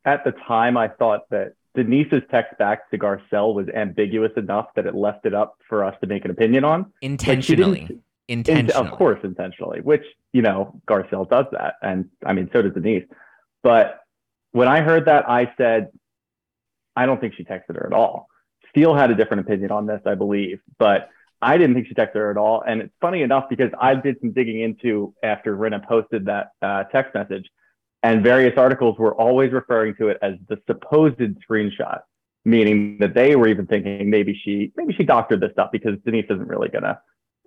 at 0.05 0.23
the 0.23 0.31
time 0.47 0.77
I 0.77 0.87
thought 0.87 1.21
that 1.29 1.53
Denise's 1.75 2.23
text 2.31 2.57
back 2.57 2.89
to 2.91 2.97
Garcelle 2.97 3.53
was 3.53 3.67
ambiguous 3.69 4.31
enough 4.37 4.67
that 4.75 4.85
it 4.85 4.95
left 4.95 5.25
it 5.25 5.33
up 5.33 5.57
for 5.67 5.83
us 5.83 5.95
to 6.01 6.07
make 6.07 6.25
an 6.25 6.31
opinion 6.31 6.63
on. 6.63 6.91
Intentionally. 7.01 8.01
Intentionally. 8.27 8.79
In, 8.79 8.87
of 8.87 8.97
course, 8.97 9.19
intentionally, 9.23 9.81
which, 9.81 10.03
you 10.33 10.41
know, 10.41 10.79
Garcelle 10.87 11.29
does 11.29 11.45
that. 11.51 11.75
And 11.81 12.09
I 12.25 12.33
mean, 12.33 12.49
so 12.53 12.61
does 12.61 12.73
Denise. 12.73 13.05
But 13.63 13.99
when 14.51 14.67
I 14.67 14.81
heard 14.81 15.05
that, 15.05 15.29
I 15.29 15.51
said, 15.57 15.89
I 16.95 17.05
don't 17.05 17.19
think 17.21 17.35
she 17.35 17.43
texted 17.43 17.75
her 17.75 17.85
at 17.85 17.93
all. 17.93 18.27
Steele 18.69 18.93
had 18.95 19.09
a 19.09 19.15
different 19.15 19.41
opinion 19.41 19.71
on 19.71 19.85
this, 19.85 20.01
I 20.05 20.15
believe, 20.15 20.59
but 20.77 21.09
I 21.41 21.57
didn't 21.57 21.75
think 21.75 21.87
she 21.87 21.93
texted 21.93 22.15
her 22.15 22.31
at 22.31 22.37
all. 22.37 22.61
And 22.61 22.81
it's 22.81 22.93
funny 22.99 23.21
enough 23.21 23.49
because 23.49 23.71
I 23.79 23.95
did 23.95 24.19
some 24.19 24.31
digging 24.31 24.59
into 24.59 25.13
after 25.23 25.55
Rinna 25.55 25.87
posted 25.87 26.25
that 26.25 26.51
uh, 26.61 26.83
text 26.85 27.15
message 27.15 27.49
and 28.03 28.23
various 28.23 28.57
articles 28.57 28.97
were 28.97 29.13
always 29.15 29.51
referring 29.51 29.95
to 29.95 30.07
it 30.07 30.17
as 30.21 30.35
the 30.47 30.57
supposed 30.67 31.17
screenshot, 31.17 32.01
meaning 32.45 32.97
that 32.99 33.13
they 33.13 33.35
were 33.35 33.47
even 33.47 33.67
thinking 33.67 34.09
maybe 34.09 34.39
she 34.43 34.71
maybe 34.77 34.93
she 34.93 35.03
doctored 35.03 35.41
this 35.41 35.51
stuff 35.51 35.69
because 35.71 35.97
Denise 36.05 36.25
isn't 36.29 36.47
really 36.47 36.69
gonna 36.69 36.99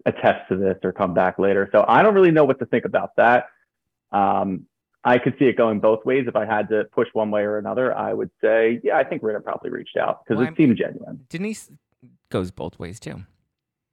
attest 0.04 0.48
to 0.48 0.56
this 0.56 0.76
or 0.82 0.92
come 0.92 1.14
back 1.14 1.38
later. 1.38 1.68
So 1.72 1.84
I 1.86 2.02
don't 2.02 2.14
really 2.14 2.30
know 2.30 2.44
what 2.44 2.58
to 2.58 2.66
think 2.66 2.84
about 2.84 3.16
that. 3.16 3.46
Um, 4.10 4.66
I 5.04 5.18
could 5.18 5.34
see 5.38 5.46
it 5.46 5.56
going 5.56 5.80
both 5.80 6.04
ways. 6.04 6.26
If 6.28 6.36
I 6.36 6.44
had 6.44 6.68
to 6.68 6.84
push 6.92 7.08
one 7.12 7.30
way 7.30 7.42
or 7.42 7.58
another, 7.58 7.96
I 7.96 8.12
would 8.12 8.30
say, 8.40 8.80
yeah, 8.84 8.96
I 8.96 9.04
think 9.04 9.22
Rinna 9.22 9.42
probably 9.42 9.70
reached 9.70 9.96
out 9.96 10.24
because 10.24 10.40
well, 10.40 10.48
it 10.48 10.56
seemed 10.56 10.76
genuine. 10.76 11.24
Denise 11.28 11.70
goes 12.30 12.50
both 12.50 12.78
ways 12.78 13.00
too. 13.00 13.24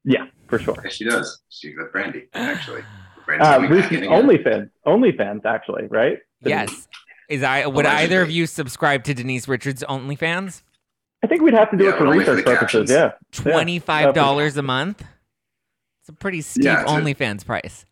Yeah, 0.04 0.26
for 0.48 0.60
sure. 0.60 0.78
Yeah, 0.84 0.90
she 0.90 1.06
does. 1.06 1.42
She 1.50 1.76
with 1.76 1.92
Brandi 1.92 2.28
actually. 2.34 2.84
Uh, 3.30 3.60
OnlyFans, 3.60 4.72
OnlyFans, 4.88 5.46
actually, 5.46 5.86
right? 5.86 6.18
Yes. 6.42 6.88
Is 7.30 7.44
I 7.44 7.66
would 7.66 7.86
Allegedly. 7.86 8.04
either 8.04 8.22
of 8.22 8.32
you 8.32 8.48
subscribe 8.48 9.04
to 9.04 9.14
Denise 9.14 9.48
Richards' 9.48 9.84
OnlyFans? 9.88 10.64
I 11.24 11.28
think 11.28 11.42
we'd 11.42 11.54
have 11.54 11.70
to 11.72 11.78
do 11.78 11.84
yeah, 11.84 11.92
it 11.92 11.98
for 11.98 12.08
research 12.08 12.44
for 12.44 12.56
purposes. 12.56 12.90
Yeah, 12.90 13.12
twenty 13.32 13.78
five 13.80 14.16
dollars 14.16 14.56
yeah. 14.56 14.62
a 14.62 14.64
month. 14.64 15.04
It's 16.02 16.10
a 16.10 16.14
pretty 16.14 16.42
steep 16.42 16.64
yeah, 16.64 16.86
OnlyFans 16.86 17.46
price. 17.46 17.86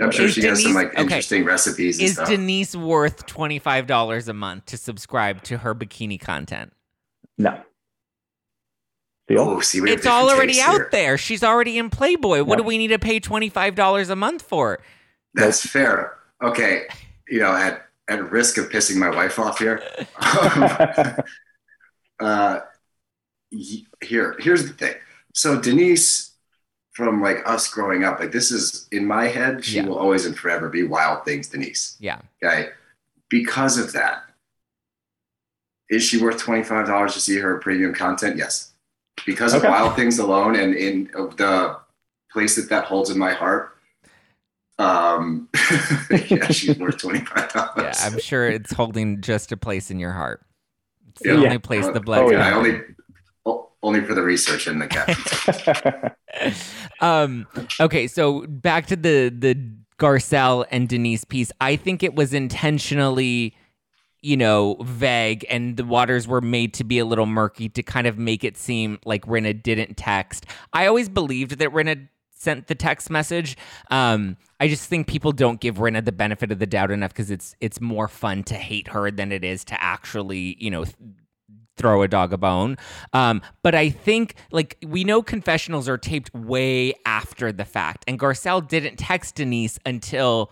I'm 0.00 0.10
sure 0.10 0.26
is 0.26 0.34
she 0.34 0.40
Denise, 0.40 0.58
has 0.58 0.62
some 0.62 0.74
like 0.74 0.98
interesting 0.98 1.42
okay. 1.42 1.48
recipes. 1.48 1.98
is 1.98 2.14
stuff. 2.14 2.28
Denise 2.28 2.74
worth 2.74 3.26
twenty 3.26 3.58
five 3.58 3.86
dollars 3.86 4.28
a 4.28 4.32
month 4.32 4.66
to 4.66 4.76
subscribe 4.76 5.42
to 5.44 5.58
her 5.58 5.74
bikini 5.74 6.18
content? 6.18 6.72
No. 7.36 7.60
Oh, 9.30 9.60
see, 9.60 9.78
it's 9.80 10.06
all 10.06 10.30
already 10.30 10.58
out 10.60 10.76
here. 10.76 10.88
there. 10.90 11.18
She's 11.18 11.44
already 11.44 11.76
in 11.76 11.90
Playboy. 11.90 12.44
What 12.44 12.56
do 12.56 12.64
we 12.64 12.78
need 12.78 12.88
to 12.88 12.98
pay 12.98 13.20
twenty 13.20 13.50
five 13.50 13.74
dollars 13.74 14.08
a 14.08 14.16
month 14.16 14.40
for? 14.40 14.78
That's 15.34 15.66
fair. 15.66 16.16
Okay, 16.42 16.86
you 17.30 17.40
know, 17.40 17.52
at 17.52 17.88
at 18.08 18.30
risk 18.30 18.56
of 18.56 18.70
pissing 18.70 18.96
my 18.96 19.10
wife 19.10 19.38
off 19.38 19.58
here. 19.58 19.82
Um, 22.20 22.26
uh, 22.26 22.60
here, 24.00 24.36
here's 24.40 24.66
the 24.66 24.72
thing. 24.72 24.94
So 25.34 25.60
Denise, 25.60 26.32
from 26.92 27.22
like 27.22 27.46
us 27.46 27.68
growing 27.68 28.02
up, 28.02 28.18
like 28.18 28.32
this 28.32 28.50
is 28.50 28.88
in 28.90 29.06
my 29.06 29.26
head, 29.28 29.64
she 29.64 29.76
yeah. 29.76 29.86
will 29.86 29.98
always 29.98 30.26
and 30.26 30.36
forever 30.36 30.68
be 30.68 30.82
Wild 30.82 31.24
Things 31.24 31.48
Denise. 31.48 31.96
Yeah. 32.00 32.20
Okay. 32.42 32.70
Because 33.28 33.78
of 33.78 33.92
that, 33.92 34.24
is 35.88 36.02
she 36.02 36.20
worth 36.20 36.38
twenty 36.38 36.64
five 36.64 36.86
dollars 36.86 37.14
to 37.14 37.20
see 37.20 37.38
her 37.38 37.58
premium 37.58 37.94
content? 37.94 38.36
Yes. 38.36 38.72
Because 39.24 39.54
okay. 39.54 39.66
of 39.66 39.72
Wild 39.72 39.94
Things 39.94 40.18
alone, 40.18 40.56
and 40.56 40.74
in 40.74 41.04
the 41.36 41.78
place 42.32 42.56
that 42.56 42.68
that 42.70 42.84
holds 42.84 43.10
in 43.10 43.18
my 43.18 43.32
heart, 43.32 43.77
um, 44.78 45.48
yeah, 46.28 46.48
she's 46.48 46.78
worth 46.78 46.98
twenty 46.98 47.20
five 47.20 47.52
dollars. 47.52 47.72
Yeah, 47.76 48.06
I'm 48.06 48.18
sure 48.20 48.48
it's 48.48 48.72
holding 48.72 49.20
just 49.20 49.50
a 49.52 49.56
place 49.56 49.90
in 49.90 49.98
your 49.98 50.12
heart. 50.12 50.44
It's 51.10 51.22
the 51.22 51.30
yeah. 51.30 51.34
only 51.34 51.58
place 51.58 51.86
the 51.86 52.00
blood. 52.00 52.24
Oh, 52.24 52.30
yeah, 52.30 52.54
only 52.54 52.80
only 53.82 54.00
for 54.02 54.14
the 54.14 54.22
research 54.22 54.66
and 54.66 54.80
the 54.80 54.86
caption. 56.46 56.54
um. 57.00 57.46
Okay, 57.80 58.06
so 58.06 58.46
back 58.46 58.86
to 58.86 58.96
the 58.96 59.34
the 59.36 59.58
Garcelle 59.98 60.64
and 60.70 60.88
Denise 60.88 61.24
piece. 61.24 61.50
I 61.60 61.76
think 61.76 62.02
it 62.02 62.14
was 62.14 62.32
intentionally 62.32 63.54
you 64.20 64.36
know, 64.36 64.76
vague 64.82 65.46
and 65.48 65.76
the 65.76 65.84
waters 65.84 66.26
were 66.26 66.40
made 66.40 66.74
to 66.74 66.82
be 66.82 66.98
a 66.98 67.04
little 67.04 67.26
murky 67.26 67.68
to 67.68 67.82
kind 67.82 68.06
of 68.06 68.18
make 68.18 68.42
it 68.42 68.56
seem 68.56 68.98
like 69.04 69.24
Rinna 69.26 69.62
didn't 69.62 69.96
text. 69.96 70.44
I 70.72 70.86
always 70.86 71.08
believed 71.08 71.58
that 71.58 71.70
Rinna 71.70 72.08
sent 72.38 72.68
the 72.68 72.74
text 72.74 73.10
message. 73.10 73.56
Um, 73.90 74.36
I 74.60 74.68
just 74.68 74.88
think 74.88 75.06
people 75.06 75.32
don't 75.32 75.60
give 75.60 75.76
Rinna 75.76 76.04
the 76.04 76.12
benefit 76.12 76.50
of 76.50 76.58
the 76.58 76.66
doubt 76.66 76.90
enough 76.90 77.10
because 77.10 77.30
it's 77.30 77.54
it's 77.60 77.80
more 77.80 78.08
fun 78.08 78.44
to 78.44 78.54
hate 78.54 78.88
her 78.88 79.10
than 79.10 79.32
it 79.32 79.44
is 79.44 79.64
to 79.66 79.82
actually, 79.82 80.56
you 80.58 80.70
know, 80.70 80.84
th- 80.84 80.96
throw 81.76 82.02
a 82.02 82.08
dog 82.08 82.32
a 82.32 82.38
bone. 82.38 82.76
Um, 83.12 83.40
but 83.62 83.74
I 83.74 83.90
think 83.90 84.34
like 84.50 84.78
we 84.84 85.04
know 85.04 85.22
confessionals 85.22 85.88
are 85.88 85.98
taped 85.98 86.34
way 86.34 86.94
after 87.04 87.52
the 87.52 87.64
fact, 87.64 88.04
and 88.08 88.18
Garcelle 88.18 88.66
didn't 88.66 88.96
text 88.96 89.36
Denise 89.36 89.78
until 89.84 90.50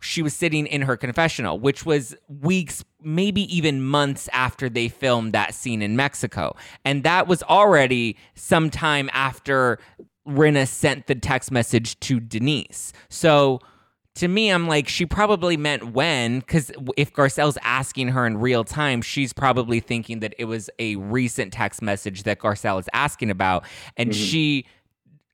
she 0.00 0.22
was 0.22 0.34
sitting 0.34 0.66
in 0.66 0.82
her 0.82 0.96
confessional, 0.96 1.58
which 1.58 1.86
was 1.86 2.14
weeks, 2.28 2.84
maybe 3.02 3.42
even 3.54 3.82
months 3.82 4.28
after 4.32 4.68
they 4.68 4.88
filmed 4.88 5.32
that 5.32 5.54
scene 5.54 5.82
in 5.82 5.96
Mexico. 5.96 6.54
And 6.84 7.02
that 7.02 7.26
was 7.26 7.42
already 7.42 8.16
sometime 8.34 9.08
after 9.12 9.78
Rinna 10.26 10.66
sent 10.66 11.06
the 11.06 11.14
text 11.14 11.50
message 11.50 11.98
to 12.00 12.20
Denise. 12.20 12.92
So 13.08 13.60
to 14.16 14.28
me, 14.28 14.50
I'm 14.50 14.66
like, 14.66 14.88
she 14.88 15.04
probably 15.04 15.56
meant 15.56 15.92
when, 15.92 16.40
because 16.40 16.72
if 16.96 17.12
Garcelle's 17.12 17.58
asking 17.62 18.08
her 18.08 18.26
in 18.26 18.38
real 18.38 18.64
time, 18.64 19.02
she's 19.02 19.32
probably 19.32 19.78
thinking 19.78 20.20
that 20.20 20.34
it 20.38 20.46
was 20.46 20.70
a 20.78 20.96
recent 20.96 21.52
text 21.52 21.82
message 21.82 22.22
that 22.22 22.38
Garcelle 22.38 22.80
is 22.80 22.88
asking 22.94 23.30
about. 23.30 23.64
And 23.96 24.10
mm-hmm. 24.10 24.24
she 24.24 24.66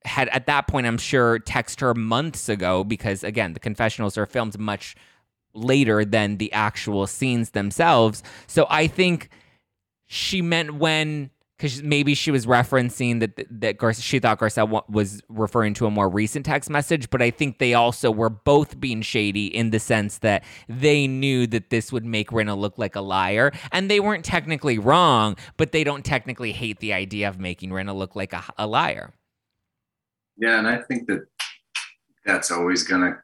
had, 0.04 0.28
at 0.30 0.46
that 0.46 0.66
point, 0.66 0.88
I'm 0.88 0.98
sure, 0.98 1.38
text 1.38 1.80
her 1.80 1.94
months 1.94 2.48
ago, 2.48 2.82
because 2.82 3.22
again, 3.22 3.52
the 3.52 3.60
confessionals 3.60 4.18
are 4.18 4.26
filmed 4.26 4.58
much 4.58 4.96
later 5.54 6.04
than 6.04 6.38
the 6.38 6.52
actual 6.52 7.06
scenes 7.06 7.50
themselves. 7.50 8.22
So 8.48 8.66
I 8.68 8.88
think 8.88 9.28
she 10.08 10.42
meant 10.42 10.74
when 10.74 11.30
because 11.62 11.80
maybe 11.80 12.12
she 12.12 12.32
was 12.32 12.44
referencing 12.44 13.20
that 13.20 13.46
that 13.60 13.78
Gar- 13.78 13.94
she 13.94 14.18
thought 14.18 14.40
Garcelle 14.40 14.82
was 14.88 15.22
referring 15.28 15.74
to 15.74 15.86
a 15.86 15.92
more 15.92 16.08
recent 16.08 16.44
text 16.44 16.68
message, 16.68 17.08
but 17.08 17.22
I 17.22 17.30
think 17.30 17.58
they 17.58 17.72
also 17.72 18.10
were 18.10 18.28
both 18.28 18.80
being 18.80 19.00
shady 19.00 19.46
in 19.46 19.70
the 19.70 19.78
sense 19.78 20.18
that 20.18 20.42
they 20.68 21.06
knew 21.06 21.46
that 21.46 21.70
this 21.70 21.92
would 21.92 22.04
make 22.04 22.30
Rinna 22.30 22.58
look 22.58 22.78
like 22.78 22.96
a 22.96 23.00
liar, 23.00 23.52
and 23.70 23.88
they 23.88 24.00
weren't 24.00 24.24
technically 24.24 24.76
wrong, 24.76 25.36
but 25.56 25.70
they 25.70 25.84
don't 25.84 26.04
technically 26.04 26.50
hate 26.50 26.80
the 26.80 26.92
idea 26.92 27.28
of 27.28 27.38
making 27.38 27.70
Rinna 27.70 27.94
look 27.94 28.16
like 28.16 28.32
a, 28.32 28.42
a 28.58 28.66
liar. 28.66 29.12
Yeah, 30.36 30.58
and 30.58 30.66
I 30.66 30.78
think 30.78 31.06
that 31.06 31.26
that's 32.24 32.50
always 32.50 32.82
gonna 32.82 33.22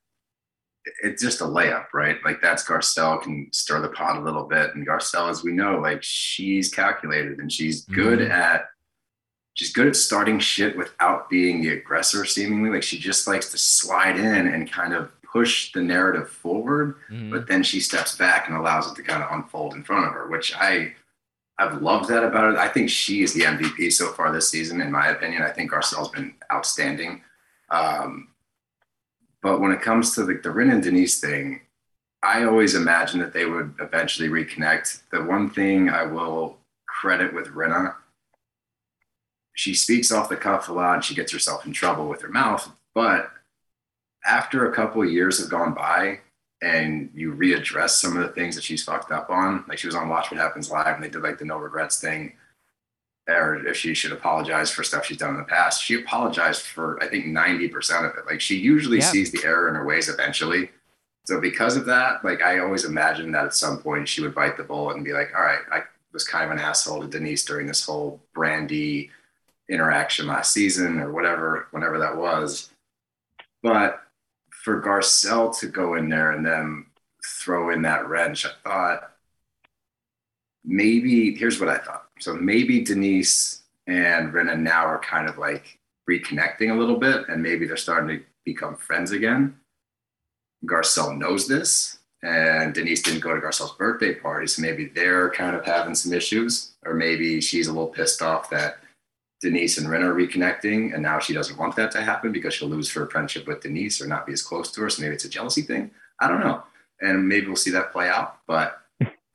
it's 1.03 1.23
just 1.23 1.41
a 1.41 1.45
layup, 1.45 1.87
right? 1.93 2.17
Like 2.25 2.41
that's 2.41 2.65
Garcelle 2.65 3.23
can 3.23 3.49
stir 3.53 3.81
the 3.81 3.89
pot 3.89 4.17
a 4.17 4.21
little 4.21 4.45
bit. 4.45 4.75
And 4.75 4.87
Garcelle, 4.87 5.31
as 5.31 5.43
we 5.43 5.53
know, 5.53 5.79
like 5.79 6.03
she's 6.03 6.71
calculated 6.71 7.39
and 7.39 7.53
she's 7.53 7.85
good 7.85 8.19
mm-hmm. 8.21 8.31
at 8.31 8.67
she's 9.55 9.73
good 9.73 9.89
at 9.89 9.97
starting 9.97 10.39
shit 10.39 10.77
without 10.77 11.29
being 11.29 11.61
the 11.61 11.71
aggressor, 11.71 12.25
seemingly. 12.25 12.71
Like 12.71 12.83
she 12.83 12.99
just 12.99 13.27
likes 13.27 13.51
to 13.51 13.59
slide 13.59 14.19
in 14.19 14.49
and 14.49 14.71
kind 14.71 14.95
of 14.95 15.11
push 15.31 15.73
the 15.73 15.83
narrative 15.83 16.31
forward, 16.31 16.97
mm-hmm. 17.11 17.31
but 17.31 17.47
then 17.47 17.63
she 17.63 17.81
steps 17.81 18.17
back 18.17 18.49
and 18.49 18.57
allows 18.57 18.91
it 18.91 18.95
to 18.97 19.03
kind 19.03 19.23
of 19.23 19.31
unfold 19.33 19.75
in 19.75 19.85
front 19.85 20.07
of 20.07 20.13
her, 20.13 20.29
which 20.29 20.55
I 20.57 20.95
I've 21.59 21.83
loved 21.83 22.09
that 22.09 22.23
about 22.23 22.53
it. 22.53 22.59
I 22.59 22.69
think 22.69 22.89
she 22.89 23.23
is 23.23 23.35
the 23.35 23.43
MVP 23.43 23.93
so 23.93 24.13
far 24.13 24.33
this 24.33 24.49
season, 24.49 24.81
in 24.81 24.93
my 24.93 25.09
opinion. 25.09 25.43
I 25.43 25.51
think 25.51 25.73
Garcelle's 25.73 26.11
been 26.11 26.35
outstanding. 26.53 27.23
Um, 27.71 28.29
but 29.43 29.61
when 29.61 29.73
it 29.73 29.83
comes 29.83 30.15
to 30.15 30.25
the, 30.25 30.35
the 30.35 30.51
Rin 30.51 30.71
and 30.71 30.83
Denise 30.83 31.21
thing, 31.21 31.61
I 32.23 32.45
always 32.45 32.75
imagined 32.75 33.23
that 33.23 33.33
they 33.33 33.45
would 33.45 33.75
eventually 33.81 34.29
reconnect. 34.29 35.03
The 35.11 35.23
one 35.23 35.51
thing 35.51 35.89
I 35.89 36.05
will 36.05 36.59
credit 36.89 37.33
with 37.33 37.49
Rinna, 37.49 37.95
she 39.55 39.75
speaks 39.75 40.11
off 40.11 40.29
the 40.29 40.37
cuff 40.37 40.69
a 40.69 40.73
lot 40.73 40.95
and 40.95 41.05
she 41.05 41.15
gets 41.15 41.33
herself 41.33 41.65
in 41.65 41.73
trouble 41.73 42.09
with 42.09 42.23
her 42.23 42.29
mouth. 42.29 42.73
But 42.95 43.31
after 44.25 44.69
a 44.69 44.75
couple 44.75 45.03
of 45.03 45.11
years 45.11 45.41
have 45.41 45.51
gone 45.51 45.75
by 45.75 46.21
and 46.61 47.11
you 47.15 47.33
readdress 47.35 47.91
some 47.91 48.17
of 48.17 48.23
the 48.23 48.33
things 48.33 48.57
that 48.57 48.65
she's 48.65 48.83
fucked 48.83 49.13
up 49.13 49.31
on, 49.31 49.65
like 49.69 49.79
she 49.79 49.87
was 49.87 49.95
on 49.95 50.09
Watch 50.09 50.31
What 50.31 50.41
Happens 50.41 50.71
Live 50.71 50.97
and 50.97 51.05
they 51.05 51.09
did 51.09 51.23
like 51.23 51.39
the 51.39 51.45
no 51.45 51.59
regrets 51.59 52.01
thing, 52.01 52.33
or 53.29 53.67
if 53.67 53.77
she 53.77 53.95
should 53.95 54.13
apologize 54.13 54.71
for 54.71 54.83
stuff 54.83 55.05
she's 55.05 55.19
done 55.19 55.31
in 55.31 55.37
the 55.37 55.45
past, 55.45 55.85
she 55.85 56.01
apologized 56.01 56.63
for 56.63 57.03
I 57.03 57.09
think 57.09 57.27
90% 57.27 58.11
of 58.11 58.17
it. 58.19 58.27
Like 58.27 58.41
she 58.41 58.57
usually 58.57 58.99
yeah. 58.99 59.05
sees 59.05 59.31
the 59.31 59.45
error 59.45 59.69
in 59.69 59.75
her 59.75 59.85
ways 59.85 60.09
eventually. 60.09 60.71
So 61.27 61.41
because 61.41 61.77
of 61.77 61.85
that, 61.87 62.25
like 62.25 62.43
I 62.43 62.61
always 62.61 62.85
imagined 62.85 63.35
that 63.35 63.45
at 63.45 63.55
some 63.55 63.79
point 63.79 64.09
she 64.09 64.23
would 64.23 64.35
bite 64.35 64.57
the 64.57 64.63
bullet 64.63 64.97
and 64.97 65.05
be 65.05 65.13
like, 65.13 65.31
all 65.37 65.43
right, 65.43 65.61
I 65.71 65.83
was 66.13 66.27
kind 66.27 66.47
of 66.47 66.51
an 66.51 66.59
asshole 66.59 67.03
to 67.03 67.07
Denise 67.07 67.45
during 67.45 67.67
this 67.67 67.85
whole 67.85 68.21
Brandi 68.35 69.11
interaction 69.69 70.27
last 70.27 70.53
season 70.53 70.99
or 70.99 71.13
whatever, 71.13 71.69
whenever 71.71 71.99
that 71.99 72.17
was. 72.17 72.71
But 73.63 74.03
for 74.49 74.81
Garcelle 74.83 75.57
to 75.59 75.67
go 75.67 75.95
in 75.97 76.09
there 76.09 76.33
and 76.33 76.47
then 76.47 76.87
throw 77.25 77.71
in 77.71 77.83
that 77.83 78.09
wrench, 78.09 78.47
I 78.47 78.51
thought 78.65 79.11
maybe 80.65 81.35
here's 81.35 81.61
what 81.61 81.69
I 81.69 81.79
thought. 81.79 82.08
So 82.21 82.35
maybe 82.35 82.83
Denise 82.83 83.63
and 83.87 84.33
Rinna 84.33 84.59
now 84.59 84.85
are 84.85 84.99
kind 84.99 85.29
of 85.29 85.39
like 85.39 85.79
reconnecting 86.09 86.71
a 86.71 86.79
little 86.79 86.97
bit, 86.97 87.29
and 87.29 87.43
maybe 87.43 87.67
they're 87.67 87.77
starting 87.77 88.19
to 88.19 88.25
become 88.45 88.77
friends 88.77 89.13
again. 89.13 89.57
Garcelle 90.65 91.17
knows 91.17 91.47
this, 91.47 91.99
and 92.23 92.75
Denise 92.75 93.03
didn't 93.03 93.21
go 93.21 93.35
to 93.35 93.41
Garcelle's 93.41 93.77
birthday 93.77 94.15
party, 94.15 94.47
so 94.47 94.63
maybe 94.63 94.87
they're 94.87 95.31
kind 95.31 95.55
of 95.55 95.65
having 95.65 95.95
some 95.95 96.13
issues, 96.13 96.73
or 96.85 96.95
maybe 96.95 97.41
she's 97.41 97.69
a 97.69 97.73
little 97.73 97.89
pissed 97.89 98.23
off 98.23 98.51
that 98.51 98.79
Denise 99.41 99.79
and 99.79 99.87
Rinna 99.87 100.05
are 100.05 100.15
reconnecting, 100.15 100.95
and 100.95 101.03
now 101.03 101.21
she 101.21 101.33
doesn't 101.33 101.59
want 101.59 101.77
that 101.77 101.93
to 101.93 102.03
happen 102.03 102.33
because 102.33 102.55
she'll 102.55 102.69
lose 102.69 102.91
her 102.93 103.07
friendship 103.07 103.47
with 103.47 103.61
Denise 103.61 104.01
or 104.03 104.09
not 104.09 104.27
be 104.27 104.33
as 104.33 104.43
close 104.43 104.73
to 104.73 104.81
her. 104.81 104.91
So 104.91 105.01
maybe 105.03 105.15
it's 105.15 105.25
a 105.25 105.29
jealousy 105.29 105.63
thing. 105.63 105.93
I 106.21 106.27
don't 106.27 106.41
know, 106.41 106.65
and 107.01 107.29
maybe 107.29 107.47
we'll 107.47 107.57
see 107.57 107.71
that 107.71 107.93
play 107.93 108.09
out. 108.09 108.39
But 108.49 108.81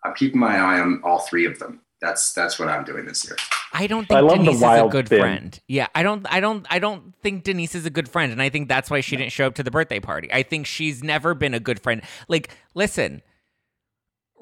I'm 0.04 0.14
keeping 0.16 0.42
my 0.42 0.58
eye 0.58 0.82
on 0.82 1.02
all 1.04 1.20
three 1.20 1.46
of 1.46 1.60
them 1.60 1.80
that's 2.04 2.34
that's 2.34 2.60
what 2.60 2.68
I'm 2.68 2.84
doing 2.84 3.06
this 3.06 3.26
year. 3.26 3.38
I 3.72 3.88
don't 3.88 4.06
think 4.08 4.30
I 4.30 4.36
Denise 4.36 4.58
is 4.58 4.62
a 4.62 4.88
good 4.92 5.08
spin. 5.08 5.20
friend. 5.20 5.60
Yeah, 5.70 5.88
I 5.96 6.04
don't 6.04 6.28
I 6.30 6.42
don't 6.42 6.68
I 6.70 6.78
don't 6.80 7.16
think 7.24 7.44
Denise 7.44 7.76
is 7.76 7.86
a 7.86 7.90
good 7.90 8.10
friend 8.10 8.32
and 8.32 8.42
I 8.42 8.50
think 8.50 8.68
that's 8.68 8.92
why 8.92 9.00
she 9.00 9.16
didn't 9.16 9.32
show 9.32 9.48
up 9.48 9.56
to 9.56 9.64
the 9.64 9.72
birthday 9.72 10.02
party. 10.02 10.30
I 10.32 10.44
think 10.44 10.66
she's 10.66 11.02
never 11.02 11.34
been 11.34 11.54
a 11.54 11.62
good 11.62 11.80
friend. 11.80 12.02
Like, 12.28 12.56
listen, 12.76 13.22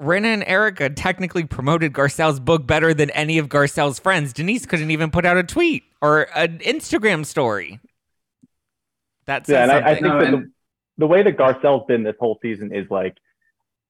Rinna 0.00 0.26
and 0.26 0.44
Erika 0.44 0.90
technically 0.90 1.44
promoted 1.44 1.92
Garcelle's 1.92 2.40
book 2.40 2.66
better 2.66 2.92
than 2.92 3.10
any 3.10 3.38
of 3.38 3.48
Garcelle's 3.48 4.00
friends. 4.00 4.32
Denise 4.32 4.66
couldn't 4.66 4.90
even 4.90 5.12
put 5.12 5.24
out 5.24 5.36
a 5.36 5.44
tweet 5.44 5.84
or 6.00 6.22
an 6.34 6.58
Instagram 6.58 7.24
story. 7.24 7.78
That's 9.24 9.48
yeah, 9.48 9.62
and 9.62 9.70
I, 9.70 9.90
I, 9.90 9.94
think 9.94 10.06
that 10.06 10.30
the, 10.32 10.50
the 10.98 11.06
way 11.06 11.22
that 11.22 11.36
Garcelle's 11.36 11.86
been 11.86 12.02
this 12.02 12.16
whole 12.18 12.40
season 12.42 12.74
is 12.74 12.90
like 12.90 13.16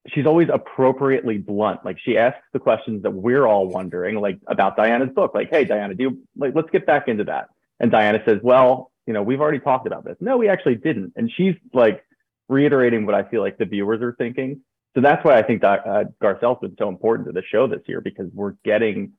she's 0.09 0.27
always 0.27 0.49
appropriately 0.53 1.39
blunt. 1.39 1.85
Like 1.85 1.99
she 1.99 2.19
asks 2.19 2.41
the 2.53 2.59
questions 2.59 3.03
that 3.03 3.13
we're 3.13 3.47
all 3.47 3.69
wondering, 3.69 4.17
like 4.17 4.39
about 4.47 4.77
Diana's 4.77 5.11
book. 5.15 5.33
Like, 5.35 5.51
hey, 5.51 5.65
Diana, 5.65 5.95
do 5.95 6.03
you 6.03 6.23
like 6.37 6.55
let's 6.55 6.71
get 6.71 6.87
back 6.87 7.09
into 7.09 7.25
that. 7.25 7.49
And 7.81 7.91
Diana 7.91 8.23
says, 8.27 8.39
Well, 8.43 8.91
you 9.07 9.13
know, 9.13 9.23
we've 9.23 9.41
already 9.41 9.59
talked 9.59 9.87
about 9.87 10.05
this. 10.05 10.17
No, 10.21 10.37
we 10.37 10.49
actually 10.49 10.77
didn't. 10.77 11.13
And 11.17 11.31
she's 11.37 11.55
like 11.73 12.05
reiterating 12.49 13.07
what 13.07 13.15
I 13.15 13.25
feel 13.25 13.41
like 13.41 13.59
the 13.59 13.65
viewers 13.65 14.03
are 14.03 14.15
thinking. 14.17 14.61
So 14.95 15.01
that's 15.01 15.25
why 15.25 15.39
I 15.39 15.43
think 15.43 15.63
that 15.63 15.87
uh, 15.87 16.05
Garcelle's 16.23 16.61
been 16.61 16.77
so 16.79 16.89
important 16.89 17.27
to 17.29 17.33
the 17.33 17.43
show 17.43 17.67
this 17.67 17.81
year 17.87 18.01
because 18.01 18.27
we're 18.35 18.55
getting 18.65 19.13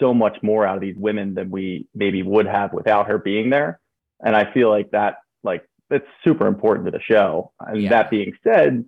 so 0.00 0.14
much 0.14 0.38
more 0.42 0.64
out 0.64 0.76
of 0.76 0.80
these 0.80 0.96
women 0.96 1.34
than 1.34 1.50
we 1.50 1.86
maybe 1.94 2.22
would 2.22 2.46
have 2.46 2.72
without 2.72 3.08
her 3.08 3.18
being 3.18 3.50
there. 3.50 3.78
And 4.20 4.34
I 4.34 4.52
feel 4.52 4.70
like 4.70 4.90
that, 4.92 5.16
like, 5.42 5.68
it's 5.90 6.06
super 6.24 6.46
important 6.46 6.86
to 6.86 6.92
the 6.92 7.00
show. 7.00 7.52
And 7.60 7.82
yeah. 7.82 7.90
that 7.90 8.10
being 8.10 8.32
said, 8.42 8.84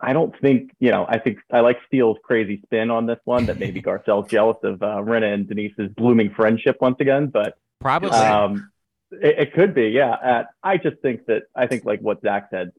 I 0.00 0.12
don't 0.12 0.38
think, 0.40 0.70
you 0.78 0.90
know, 0.90 1.06
I 1.08 1.18
think 1.18 1.38
I 1.52 1.60
like 1.60 1.78
Steele's 1.86 2.18
crazy 2.22 2.60
spin 2.64 2.90
on 2.90 3.06
this 3.06 3.18
one 3.24 3.46
that 3.46 3.58
maybe 3.58 3.82
Garcelle's 3.82 4.30
jealous 4.30 4.58
of 4.62 4.82
uh, 4.82 4.96
Rinna 4.96 5.32
and 5.34 5.48
Denise's 5.48 5.90
blooming 5.96 6.30
friendship 6.30 6.76
once 6.80 6.96
again, 7.00 7.26
but 7.26 7.58
probably 7.80 8.10
um, 8.10 8.70
it, 9.10 9.38
it, 9.38 9.54
could 9.54 9.74
be, 9.74 9.88
yeah. 9.88 10.10
Uh, 10.10 10.44
I 10.62 10.76
just 10.76 10.98
think 10.98 11.26
that 11.26 11.44
I 11.54 11.66
think 11.66 11.84
like 11.84 12.00
what 12.00 12.20
Zach 12.22 12.48
said 12.50 12.72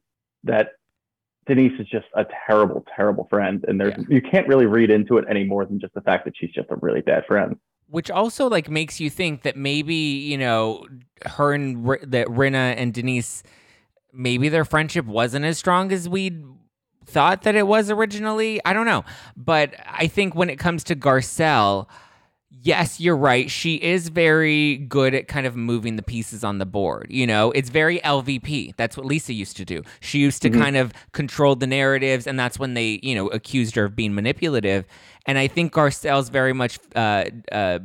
that 0.45 0.71
Denise 1.45 1.79
is 1.79 1.87
just 1.87 2.05
a 2.13 2.25
terrible, 2.47 2.85
terrible 2.95 3.27
friend, 3.29 3.65
and 3.67 3.81
there's 3.81 3.95
yeah. 3.97 4.03
you 4.07 4.21
can't 4.21 4.47
really 4.47 4.67
read 4.67 4.89
into 4.89 5.17
it 5.17 5.25
any 5.29 5.43
more 5.43 5.65
than 5.65 5.79
just 5.79 5.93
the 5.95 6.01
fact 6.01 6.25
that 6.25 6.35
she's 6.37 6.51
just 6.51 6.69
a 6.69 6.75
really 6.77 7.01
bad 7.01 7.25
friend. 7.25 7.57
Which 7.89 8.11
also 8.11 8.47
like 8.47 8.69
makes 8.69 8.99
you 8.99 9.09
think 9.09 9.41
that 9.41 9.57
maybe 9.57 9.95
you 9.95 10.37
know 10.37 10.85
her 11.25 11.53
and 11.53 11.85
that 12.03 12.27
Rinna 12.27 12.75
and 12.77 12.93
Denise 12.93 13.43
maybe 14.13 14.47
their 14.47 14.63
friendship 14.63 15.05
wasn't 15.05 15.43
as 15.45 15.57
strong 15.57 15.91
as 15.91 16.07
we 16.07 16.43
thought 17.09 17.43
that 17.43 17.55
it 17.55 17.67
was 17.67 17.89
originally. 17.89 18.61
I 18.65 18.73
don't 18.73 18.85
know. 18.85 19.03
But 19.35 19.75
I 19.85 20.07
think 20.07 20.35
when 20.35 20.49
it 20.49 20.57
comes 20.57 20.83
to 20.85 20.95
Garcelle, 20.95 21.87
yes, 22.61 22.99
you're 22.99 23.17
right. 23.17 23.49
She 23.49 23.75
is 23.75 24.09
very 24.09 24.77
good 24.77 25.13
at 25.13 25.27
kind 25.27 25.45
of 25.45 25.55
moving 25.55 25.95
the 25.95 26.03
pieces 26.03 26.43
on 26.43 26.57
the 26.57 26.65
board. 26.65 27.07
You 27.09 27.27
know, 27.27 27.51
it's 27.51 27.69
very 27.69 27.99
LVP. 27.99 28.75
That's 28.75 28.97
what 28.97 29.05
Lisa 29.05 29.33
used 29.33 29.57
to 29.57 29.65
do. 29.65 29.83
She 29.99 30.19
used 30.19 30.41
to 30.41 30.49
mm-hmm. 30.49 30.61
kind 30.61 30.77
of 30.77 30.93
control 31.11 31.55
the 31.55 31.67
narratives, 31.67 32.27
and 32.27 32.39
that's 32.39 32.59
when 32.59 32.73
they, 32.73 32.99
you 33.03 33.15
know, 33.15 33.27
accused 33.27 33.75
her 33.75 33.85
of 33.85 33.95
being 33.95 34.13
manipulative. 34.13 34.85
And 35.25 35.37
I 35.37 35.47
think 35.47 35.73
Garcelle's 35.73 36.29
very 36.29 36.53
much 36.53 36.79
uh, 36.95 37.25
uh, 37.51 37.79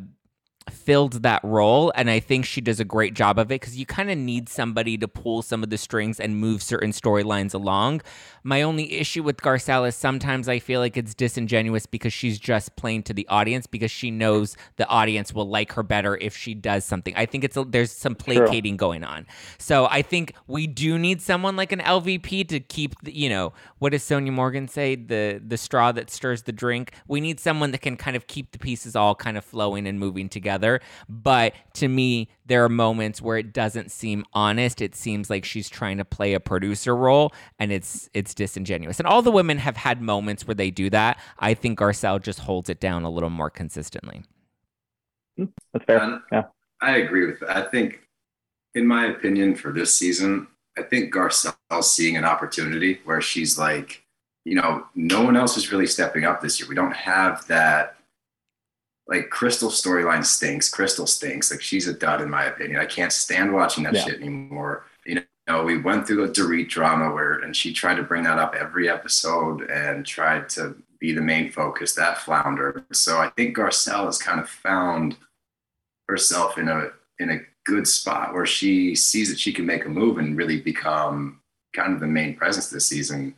filled 0.70 1.22
that 1.22 1.42
role 1.44 1.92
and 1.94 2.08
i 2.08 2.18
think 2.18 2.44
she 2.44 2.60
does 2.60 2.80
a 2.80 2.84
great 2.84 3.14
job 3.14 3.38
of 3.38 3.46
it 3.52 3.60
because 3.60 3.76
you 3.76 3.84
kind 3.84 4.10
of 4.10 4.16
need 4.16 4.48
somebody 4.48 4.96
to 4.96 5.06
pull 5.06 5.42
some 5.42 5.62
of 5.62 5.68
the 5.70 5.76
strings 5.76 6.18
and 6.18 6.36
move 6.36 6.62
certain 6.62 6.90
storylines 6.90 7.54
along. 7.54 8.00
My 8.42 8.62
only 8.62 8.92
issue 8.94 9.22
with 9.22 9.38
garcelle 9.38 9.86
is 9.86 9.94
sometimes 9.94 10.48
i 10.48 10.58
feel 10.58 10.80
like 10.80 10.96
it's 10.96 11.14
disingenuous 11.14 11.86
because 11.86 12.12
she's 12.12 12.38
just 12.38 12.76
playing 12.76 13.02
to 13.04 13.14
the 13.14 13.26
audience 13.28 13.66
because 13.66 13.90
she 13.90 14.10
knows 14.10 14.56
the 14.76 14.86
audience 14.88 15.34
will 15.34 15.48
like 15.48 15.72
her 15.72 15.82
better 15.82 16.16
if 16.16 16.36
she 16.36 16.54
does 16.54 16.84
something. 16.84 17.14
I 17.16 17.26
think 17.26 17.44
it's 17.44 17.56
a, 17.56 17.64
there's 17.64 17.90
some 17.90 18.14
placating 18.14 18.76
going 18.76 19.04
on. 19.04 19.26
So 19.58 19.86
i 19.90 20.00
think 20.00 20.34
we 20.46 20.66
do 20.66 20.98
need 20.98 21.20
someone 21.20 21.56
like 21.56 21.72
an 21.72 21.80
lvp 21.80 22.48
to 22.48 22.60
keep 22.60 22.94
the, 23.02 23.14
you 23.14 23.28
know 23.28 23.52
what 23.78 23.92
does 23.92 24.02
sonja 24.02 24.32
morgan 24.32 24.66
say? 24.68 24.96
The 24.96 25.42
the 25.46 25.58
straw 25.58 25.92
that 25.92 26.10
stirs 26.10 26.42
the 26.42 26.52
drink. 26.52 26.92
We 27.06 27.20
need 27.20 27.38
someone 27.38 27.70
that 27.72 27.82
can 27.82 27.96
kind 27.96 28.16
of 28.16 28.26
keep 28.26 28.52
the 28.52 28.58
pieces 28.58 28.96
all 28.96 29.14
kind 29.14 29.36
of 29.36 29.44
flowing 29.44 29.86
and 29.86 29.98
moving 29.98 30.28
together 30.28 30.53
together. 30.54 30.80
But 31.08 31.54
to 31.74 31.88
me, 31.88 32.28
there 32.46 32.64
are 32.64 32.68
moments 32.68 33.20
where 33.20 33.38
it 33.38 33.52
doesn't 33.52 33.90
seem 33.90 34.24
honest. 34.32 34.80
It 34.80 34.94
seems 34.94 35.30
like 35.30 35.44
she's 35.44 35.68
trying 35.68 35.98
to 35.98 36.04
play 36.04 36.34
a 36.34 36.40
producer 36.40 36.94
role 36.94 37.32
and 37.58 37.72
it's 37.72 38.08
it's 38.14 38.34
disingenuous. 38.34 38.98
And 38.98 39.06
all 39.06 39.22
the 39.22 39.32
women 39.32 39.58
have 39.58 39.76
had 39.76 40.00
moments 40.00 40.46
where 40.46 40.54
they 40.54 40.70
do 40.70 40.90
that. 40.90 41.18
I 41.38 41.54
think 41.54 41.78
Garcelle 41.78 42.22
just 42.22 42.40
holds 42.40 42.68
it 42.68 42.80
down 42.80 43.04
a 43.04 43.10
little 43.10 43.30
more 43.30 43.50
consistently. 43.50 44.22
Mm, 45.38 45.50
that's 45.72 45.84
fair. 45.84 46.22
yeah. 46.30 46.44
I 46.80 46.98
agree 46.98 47.26
with 47.26 47.40
that. 47.40 47.56
I 47.56 47.62
think 47.62 48.00
in 48.74 48.86
my 48.86 49.06
opinion 49.06 49.54
for 49.54 49.72
this 49.72 49.94
season, 49.94 50.48
I 50.76 50.82
think 50.82 51.14
Garcelle's 51.14 51.92
seeing 51.92 52.16
an 52.16 52.24
opportunity 52.24 53.00
where 53.04 53.20
she's 53.20 53.58
like, 53.58 54.02
you 54.44 54.56
know, 54.56 54.84
no 54.94 55.22
one 55.22 55.36
else 55.36 55.56
is 55.56 55.72
really 55.72 55.86
stepping 55.86 56.24
up 56.24 56.40
this 56.40 56.60
year. 56.60 56.68
We 56.68 56.74
don't 56.74 56.94
have 56.94 57.46
that 57.46 57.96
like 59.06 59.30
Crystal 59.30 59.70
storyline 59.70 60.24
stinks. 60.24 60.68
Crystal 60.68 61.06
stinks. 61.06 61.50
Like 61.50 61.60
she's 61.60 61.88
a 61.88 61.92
dud 61.92 62.20
in 62.20 62.30
my 62.30 62.44
opinion. 62.44 62.80
I 62.80 62.86
can't 62.86 63.12
stand 63.12 63.52
watching 63.52 63.84
that 63.84 63.94
yeah. 63.94 64.04
shit 64.04 64.20
anymore. 64.20 64.86
You 65.04 65.22
know, 65.46 65.62
we 65.62 65.78
went 65.78 66.06
through 66.06 66.26
the 66.26 66.32
Dorit 66.32 66.68
drama 66.68 67.12
where, 67.12 67.34
and 67.34 67.54
she 67.54 67.72
tried 67.72 67.96
to 67.96 68.02
bring 68.02 68.22
that 68.24 68.38
up 68.38 68.54
every 68.54 68.88
episode 68.88 69.62
and 69.70 70.06
tried 70.06 70.48
to 70.50 70.76
be 70.98 71.12
the 71.12 71.20
main 71.20 71.50
focus. 71.50 71.94
That 71.94 72.18
floundered. 72.18 72.84
So 72.92 73.18
I 73.18 73.28
think 73.30 73.56
Garcelle 73.56 74.06
has 74.06 74.18
kind 74.18 74.40
of 74.40 74.48
found 74.48 75.16
herself 76.08 76.56
in 76.56 76.68
a 76.68 76.88
in 77.18 77.30
a 77.30 77.40
good 77.66 77.86
spot 77.86 78.34
where 78.34 78.46
she 78.46 78.94
sees 78.94 79.28
that 79.30 79.38
she 79.38 79.52
can 79.52 79.66
make 79.66 79.84
a 79.84 79.88
move 79.88 80.18
and 80.18 80.36
really 80.36 80.60
become 80.60 81.40
kind 81.74 81.92
of 81.92 82.00
the 82.00 82.06
main 82.06 82.34
presence 82.36 82.68
this 82.68 82.86
season. 82.86 83.34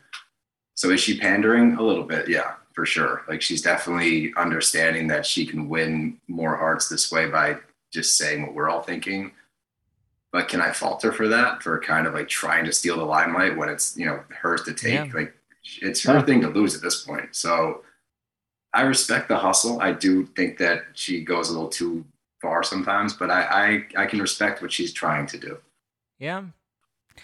So 0.74 0.90
is 0.90 1.00
she 1.00 1.18
pandering 1.18 1.74
a 1.74 1.82
little 1.82 2.04
bit? 2.04 2.28
Yeah, 2.28 2.54
for 2.76 2.86
sure. 2.86 3.24
Like 3.26 3.42
she's 3.42 3.62
definitely 3.62 4.32
understanding 4.36 5.08
that 5.08 5.26
she 5.26 5.46
can 5.46 5.68
win 5.68 6.20
more 6.28 6.56
hearts 6.56 6.88
this 6.88 7.10
way 7.10 7.28
by 7.28 7.56
just 7.90 8.16
saying 8.16 8.42
what 8.42 8.54
we're 8.54 8.68
all 8.68 8.82
thinking. 8.82 9.32
But 10.30 10.48
can 10.48 10.60
I 10.60 10.72
fault 10.72 11.02
her 11.02 11.10
for 11.10 11.26
that? 11.28 11.62
For 11.62 11.80
kind 11.80 12.06
of 12.06 12.12
like 12.12 12.28
trying 12.28 12.66
to 12.66 12.72
steal 12.72 12.98
the 12.98 13.04
limelight 13.04 13.56
when 13.56 13.70
it's, 13.70 13.96
you 13.96 14.04
know, 14.04 14.22
hers 14.28 14.62
to 14.64 14.74
take? 14.74 14.92
Yeah. 14.92 15.08
Like 15.12 15.34
it's 15.80 16.02
her 16.04 16.20
thing 16.20 16.42
to 16.42 16.48
lose 16.48 16.76
at 16.76 16.82
this 16.82 17.02
point. 17.02 17.34
So 17.34 17.82
I 18.74 18.82
respect 18.82 19.28
the 19.28 19.38
hustle. 19.38 19.80
I 19.80 19.92
do 19.92 20.26
think 20.26 20.58
that 20.58 20.84
she 20.92 21.24
goes 21.24 21.48
a 21.48 21.54
little 21.54 21.70
too 21.70 22.04
far 22.42 22.62
sometimes, 22.62 23.14
but 23.14 23.30
I, 23.30 23.86
I, 23.96 24.02
I 24.02 24.06
can 24.06 24.20
respect 24.20 24.60
what 24.60 24.70
she's 24.70 24.92
trying 24.92 25.26
to 25.28 25.38
do. 25.38 25.58
Yeah. 26.18 26.44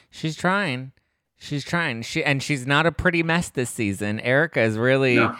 She's 0.08 0.34
trying. 0.34 0.92
She's 1.42 1.64
trying. 1.64 2.02
She 2.02 2.22
and 2.22 2.40
she's 2.40 2.66
not 2.68 2.86
a 2.86 2.92
pretty 2.92 3.24
mess 3.24 3.48
this 3.48 3.68
season. 3.68 4.20
Erika 4.20 4.60
is 4.60 4.78
really 4.78 5.16
No. 5.16 5.36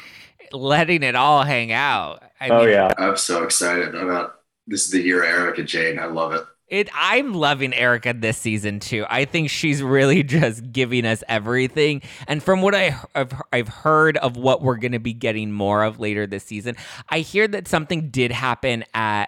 letting 0.51 1.05
it 1.05 1.15
all 1.15 1.45
hang 1.45 1.71
out. 1.71 2.25
I 2.41 2.49
oh 2.49 2.61
mean, 2.61 2.71
yeah. 2.71 2.93
I'm 2.99 3.17
so 3.17 3.45
excited 3.45 3.95
about 3.95 4.35
this 4.67 4.85
is 4.85 4.91
the 4.91 5.01
year 5.01 5.23
of 5.23 5.29
Erika 5.29 5.63
Jayne. 5.63 6.01
I 6.01 6.07
love 6.07 6.33
it. 6.33 6.45
It 6.67 6.89
I'm 6.93 7.35
loving 7.35 7.73
Erika 7.73 8.15
this 8.19 8.37
season 8.37 8.81
too. 8.81 9.07
I 9.09 9.27
think 9.27 9.49
she's 9.49 9.81
really 9.81 10.23
just 10.25 10.73
giving 10.73 11.07
us 11.07 11.23
everything. 11.29 12.03
And 12.27 12.43
from 12.43 12.63
what 12.63 12.75
I 12.75 12.99
have 13.15 13.41
I've 13.53 13.69
heard 13.69 14.17
of 14.17 14.37
what 14.37 14.61
we're 14.61 14.79
going 14.79 14.93
to 14.93 14.99
be 14.99 15.13
getting 15.13 15.53
more 15.53 15.85
of 15.85 16.01
later 16.01 16.27
this 16.27 16.43
season, 16.43 16.75
I 17.11 17.21
hear 17.21 17.47
that 17.47 17.69
something 17.69 18.11
did 18.11 18.33
happen 18.33 18.85
at 18.93 19.27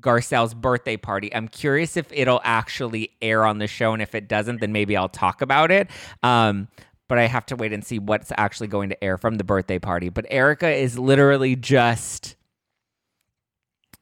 Garcelle's 0.00 0.54
birthday 0.54 0.96
party. 0.96 1.34
I'm 1.34 1.48
curious 1.48 1.96
if 1.96 2.06
it'll 2.12 2.40
actually 2.44 3.10
air 3.20 3.44
on 3.44 3.58
the 3.58 3.66
show 3.66 3.92
and 3.92 4.02
if 4.02 4.14
it 4.14 4.28
doesn't 4.28 4.60
then 4.60 4.72
maybe 4.72 4.96
I'll 4.96 5.08
talk 5.08 5.42
about 5.42 5.70
it. 5.70 5.88
Um 6.22 6.68
but 7.08 7.18
I 7.18 7.26
have 7.26 7.44
to 7.46 7.56
wait 7.56 7.72
and 7.74 7.84
see 7.84 7.98
what's 7.98 8.32
actually 8.38 8.68
going 8.68 8.88
to 8.88 9.04
air 9.04 9.18
from 9.18 9.34
the 9.36 9.44
birthday 9.44 9.78
party. 9.78 10.08
But 10.08 10.24
Erika 10.30 10.70
is 10.70 10.98
literally 10.98 11.56
just 11.56 12.36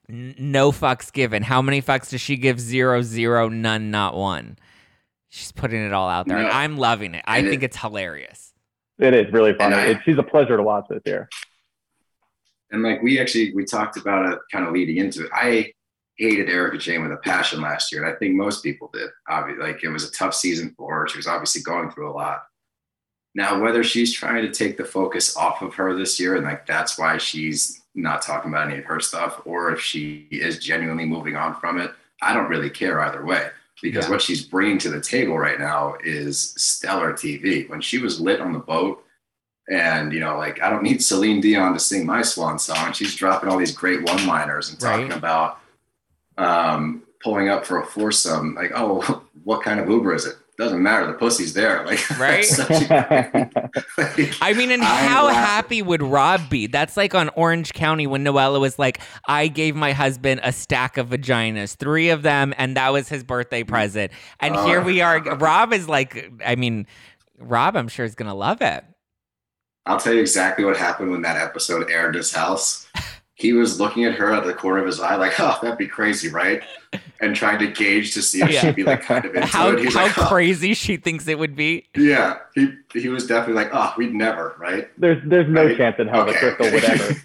N- 0.09 0.35
no 0.39 0.73
fucks 0.73 1.13
given. 1.13 1.43
How 1.43 1.63
many 1.63 1.81
fucks 1.83 2.11
does 2.11 2.21
she 2.21 2.37
give? 2.37 2.61
Zero, 2.61 3.03
zero, 3.03 3.49
none, 3.49 3.91
not 3.91 4.17
one. 4.17 4.59
She's 5.29 5.53
putting 5.53 5.85
it 5.85 5.93
all 5.93 6.09
out 6.09 6.27
there, 6.27 6.39
and 6.39 6.49
I'm 6.49 6.77
loving 6.77 7.15
it. 7.15 7.23
I 7.27 7.39
And 7.39 7.49
think 7.49 7.63
it- 7.63 7.67
it's 7.67 7.77
hilarious. 7.77 8.53
It 8.99 9.15
is 9.15 9.33
really 9.33 9.55
funny. 9.55 9.75
And 9.75 9.81
I- 9.81 9.87
It, 9.87 9.99
she's 10.05 10.19
a 10.19 10.23
pleasure 10.25 10.57
to 10.57 10.63
watch 10.63 10.87
this 10.91 11.03
year. 11.07 11.29
And 12.73 12.83
like 12.83 13.03
we 13.03 13.19
actually 13.21 13.53
we 13.55 13.65
talked 13.65 13.97
about 13.97 14.33
it 14.33 14.39
kind 14.53 14.67
of 14.67 14.73
leading 14.73 14.97
into 14.97 15.25
it. 15.25 15.31
I 15.33 15.73
hated 16.29 16.49
Erika 16.51 16.77
Jayne 16.79 17.03
with 17.03 17.13
a 17.13 17.17
passion 17.17 17.61
last 17.61 17.91
year, 17.91 18.05
and 18.05 18.15
I 18.15 18.19
think 18.19 18.35
most 18.35 18.63
people 18.63 18.91
did. 18.93 19.09
Obviously, 19.29 19.65
like 19.65 19.83
it 19.83 19.89
was 19.89 20.09
a 20.09 20.13
tough 20.13 20.35
season 20.35 20.75
for 20.77 20.95
her. 20.95 21.09
She 21.09 21.17
was 21.17 21.27
obviously 21.27 21.63
going 21.63 21.91
through 21.91 22.11
a 22.11 22.13
lot. 22.13 22.43
Now, 23.35 23.61
whether 23.61 23.83
she's 23.85 24.13
trying 24.13 24.43
to 24.43 24.51
take 24.53 24.77
the 24.77 24.85
focus 24.85 25.37
off 25.37 25.63
of 25.63 25.75
her 25.75 25.95
this 25.97 26.19
year, 26.21 26.37
and 26.37 26.45
like 26.45 26.67
that's 26.67 26.99
why 26.99 27.17
she's 27.19 27.83
not 27.95 28.23
talking 28.23 28.51
about 28.51 28.69
any 28.69 28.79
of 28.81 28.85
her 28.85 29.01
stuff, 29.01 29.41
or 29.45 29.73
if 29.73 29.81
she 29.81 30.29
is 30.31 30.59
genuinely 30.59 31.07
moving 31.07 31.37
on 31.37 31.55
from 31.55 31.81
it, 31.81 31.93
I 32.23 32.35
don't 32.35 32.49
really 32.51 32.71
care 32.71 33.01
either 33.01 33.25
way. 33.25 33.49
Because 33.83 34.05
Yeah. 34.05 34.11
what 34.11 34.21
she's 34.23 34.45
bringing 34.45 34.77
to 34.79 34.91
the 34.91 35.01
table 35.01 35.39
right 35.39 35.59
now 35.59 35.95
is 36.05 36.53
stellar 36.59 37.13
TV. 37.15 37.67
When 37.69 37.81
she 37.81 37.99
was 37.99 38.21
lit 38.21 38.41
on 38.41 38.53
the 38.53 38.59
boat, 38.59 39.03
and 39.71 40.13
you 40.13 40.21
know, 40.21 40.37
like 40.37 40.61
I 40.61 40.69
don't 40.69 40.83
need 40.83 41.03
Celine 41.03 41.41
Dion 41.41 41.73
to 41.73 41.79
sing 41.81 42.05
my 42.05 42.21
swan 42.23 42.59
song. 42.59 42.93
She's 42.93 43.15
dropping 43.15 43.49
all 43.49 43.57
these 43.57 43.73
great 43.75 44.03
one-liners 44.03 44.69
and 44.71 44.79
talking 44.79 45.09
Right. 45.09 45.17
about 45.17 45.60
um, 46.39 47.03
pulling 47.23 47.49
up 47.49 47.65
for 47.67 47.81
a 47.81 47.87
foursome. 47.87 48.55
Like, 48.55 48.73
oh, 48.75 49.25
what 49.45 49.63
kind 49.63 49.81
of 49.81 49.89
Uber 49.89 50.15
is 50.15 50.27
it? 50.27 50.37
Doesn't 50.59 50.83
matter. 50.83 51.07
The 51.07 51.15
pussy's 51.15 51.55
there. 51.55 51.85
Like, 51.87 52.19
Right? 52.19 52.47
a- 52.59 53.51
like, 53.97 54.37
I 54.43 54.53
mean, 54.53 54.71
and 54.71 54.83
I 54.83 55.07
how 55.07 55.27
laugh. 55.27 55.35
happy 55.37 55.81
would 55.81 56.03
Rob 56.03 56.51
be? 56.51 56.67
That's 56.67 56.97
like 56.99 57.15
on 57.15 57.31
Orange 57.31 57.73
County 57.73 58.07
when 58.07 58.23
Noella 58.25 58.61
was 58.61 58.79
like, 58.79 59.01
I 59.27 59.49
gave 59.49 59.75
my 59.75 59.93
husband 59.93 60.41
a 60.45 60.53
stack 60.53 60.99
of 60.99 61.09
vaginas, 61.09 61.77
three 61.77 62.11
of 62.11 62.21
them, 62.23 62.53
and 62.59 62.77
that 62.77 62.91
was 62.93 63.09
his 63.09 63.25
birthday 63.25 63.65
present. 63.65 64.13
And 64.41 64.55
Oh. 64.55 64.67
here 64.67 64.83
we 64.83 65.01
are. 65.01 65.21
Rob 65.37 65.73
is 65.73 65.89
like, 65.89 66.31
I 66.45 66.57
mean, 66.57 66.87
Rob, 67.39 67.75
I'm 67.75 67.89
sure 67.89 68.05
is 68.05 68.15
going 68.15 68.29
to 68.29 68.35
love 68.35 68.61
it. 68.61 68.85
I'll 69.87 69.99
tell 69.99 70.13
you 70.13 70.21
exactly 70.21 70.67
what 70.67 70.77
happened 70.77 71.11
when 71.11 71.23
that 71.23 71.39
episode 71.39 71.91
aired 71.91 72.15
in 72.15 72.19
his 72.19 72.33
house. 72.35 72.87
He 73.41 73.55
was 73.55 73.81
looking 73.81 74.05
at 74.05 74.15
her 74.17 74.33
out 74.33 74.43
of 74.43 74.47
the 74.49 74.53
corner 74.55 74.81
of 74.81 74.87
his 74.87 75.01
eye, 75.01 75.17
like, 75.17 75.33
"Oh, 75.41 75.59
that'd 75.63 75.79
be 75.79 75.87
crazy, 75.89 76.29
right?" 76.29 76.63
And 77.23 77.35
trying 77.35 77.59
to 77.61 77.67
gauge 77.69 78.13
to 78.15 78.21
see 78.23 78.43
if 78.43 78.51
Yeah. 78.51 78.61
she'd 78.61 78.77
be 78.77 78.85
like 78.85 79.01
kind 79.03 79.25
of 79.25 79.35
into 79.35 79.47
How, 79.47 79.71
it. 79.71 79.79
He's 79.79 79.95
how 79.95 80.03
like, 80.05 80.19
"Oh." 80.19 80.27
crazy 80.27 80.75
she 80.75 80.99
thinks 80.99 81.27
it 81.27 81.39
would 81.39 81.57
be. 81.57 81.87
Yeah, 81.97 82.37
he 82.55 82.69
he 82.93 83.09
was 83.09 83.27
definitely 83.27 83.55
like, 83.63 83.71
"Oh, 83.73 83.95
we'd 83.97 84.13
never, 84.15 84.55
right?" 84.59 84.89
There's 84.99 85.23
there's 85.27 85.49
no 85.49 85.67
Right. 85.67 85.77
chance 85.77 85.97
in 85.99 86.09
hell 86.09 86.27
that 86.27 86.37
Okay. 86.37 86.55
Crystal 86.55 86.71
would 86.73 86.85
ever. 86.85 87.15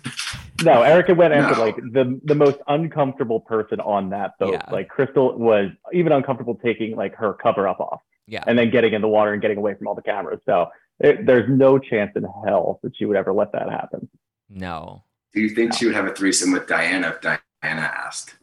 No, 0.64 0.84
Erika 0.84 1.14
went 1.14 1.34
into 1.34 1.52
No. 1.52 1.60
like 1.60 1.76
the 1.76 2.18
the 2.24 2.34
most 2.34 2.60
uncomfortable 2.70 3.42
person 3.42 3.82
on 3.82 4.10
that 4.12 4.40
boat. 4.40 4.54
Yeah. 4.54 4.66
Like 4.72 4.88
Crystal 4.88 5.38
was 5.38 5.70
even 5.92 6.14
uncomfortable 6.14 6.56
taking 6.64 6.96
like 6.96 7.14
her 7.16 7.34
cover 7.34 7.68
up 7.68 7.82
off 7.82 8.00
Yeah. 8.26 8.42
and 8.48 8.58
then 8.58 8.70
getting 8.72 8.94
in 8.94 9.02
the 9.02 9.08
water 9.10 9.34
and 9.34 9.42
getting 9.42 9.58
away 9.58 9.74
from 9.74 9.88
all 9.88 9.96
the 9.96 10.02
cameras. 10.02 10.40
So 10.46 10.68
it, 11.02 11.26
there's 11.26 11.50
no 11.50 11.78
chance 11.78 12.14
in 12.16 12.24
hell 12.48 12.80
that 12.84 12.96
she 12.96 13.04
would 13.04 13.18
ever 13.18 13.34
let 13.34 13.52
that 13.52 13.70
happen. 13.70 14.08
No. 14.50 15.04
Do 15.36 15.42
you 15.42 15.50
think 15.50 15.74
she 15.76 15.86
would 15.86 15.94
have 15.96 16.06
a 16.06 16.14
threesome 16.16 16.54
with 16.54 16.66
Diana 16.66 17.10
if 17.10 17.20
Diana 17.22 17.42
asked? 17.62 18.36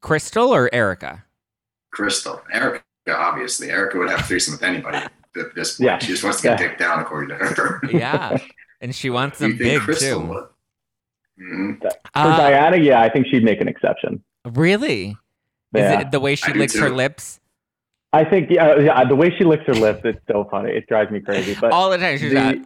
Crystal 0.00 0.52
or 0.52 0.68
Erika? 0.74 1.24
Crystal, 1.92 2.42
Erika, 2.52 2.82
obviously, 3.08 3.70
Erika 3.70 3.98
would 3.98 4.10
have 4.10 4.20
a 4.20 4.22
threesome 4.24 4.54
with 4.54 4.64
anybody 4.64 4.96
at 4.98 5.12
this 5.54 5.76
point. 5.76 5.86
Yeah. 5.86 5.98
She 5.98 6.08
just 6.08 6.24
wants 6.24 6.38
to 6.40 6.48
get 6.48 6.60
Yeah. 6.60 6.68
dick 6.68 6.78
down, 6.78 6.98
according 7.00 7.28
to 7.30 7.36
her. 7.36 7.80
Yeah. 7.90 8.36
And 8.80 8.92
she 8.94 9.08
wants 9.08 9.38
Do 9.38 9.46
you 9.46 9.52
them 9.52 9.58
big 9.58 9.80
Crystal 9.82 10.20
too. 10.20 10.26
would? 10.26 10.44
Mhm. 11.40 11.80
For 11.80 11.88
Uh, 12.14 12.36
Diana, 12.36 12.76
yeah, 12.76 13.00
I 13.00 13.08
think 13.08 13.28
she'd 13.28 13.44
make 13.44 13.60
an 13.60 13.68
exception. 13.68 14.22
really? 14.44 15.16
Yeah. 15.72 15.94
Is 15.96 16.00
it 16.02 16.10
the 16.10 16.20
way 16.20 16.34
she 16.34 16.52
I 16.52 16.54
licks 16.56 16.76
her 16.76 16.90
lips? 16.90 17.40
I 18.12 18.24
think 18.24 18.50
yeah, 18.50 18.78
yeah, 18.78 19.04
the 19.04 19.16
way 19.16 19.30
she 19.30 19.42
licks 19.44 19.64
her 19.66 19.74
lips, 19.74 20.02
it's 20.04 20.20
so 20.30 20.44
funny. 20.50 20.70
It 20.70 20.86
drives 20.88 21.10
me 21.10 21.20
crazy. 21.20 21.56
But 21.60 21.72
All 21.72 21.90
the 21.90 21.98
time 21.98 22.18
she's 22.18 22.32
the- 22.32 22.40
like, 22.40 22.62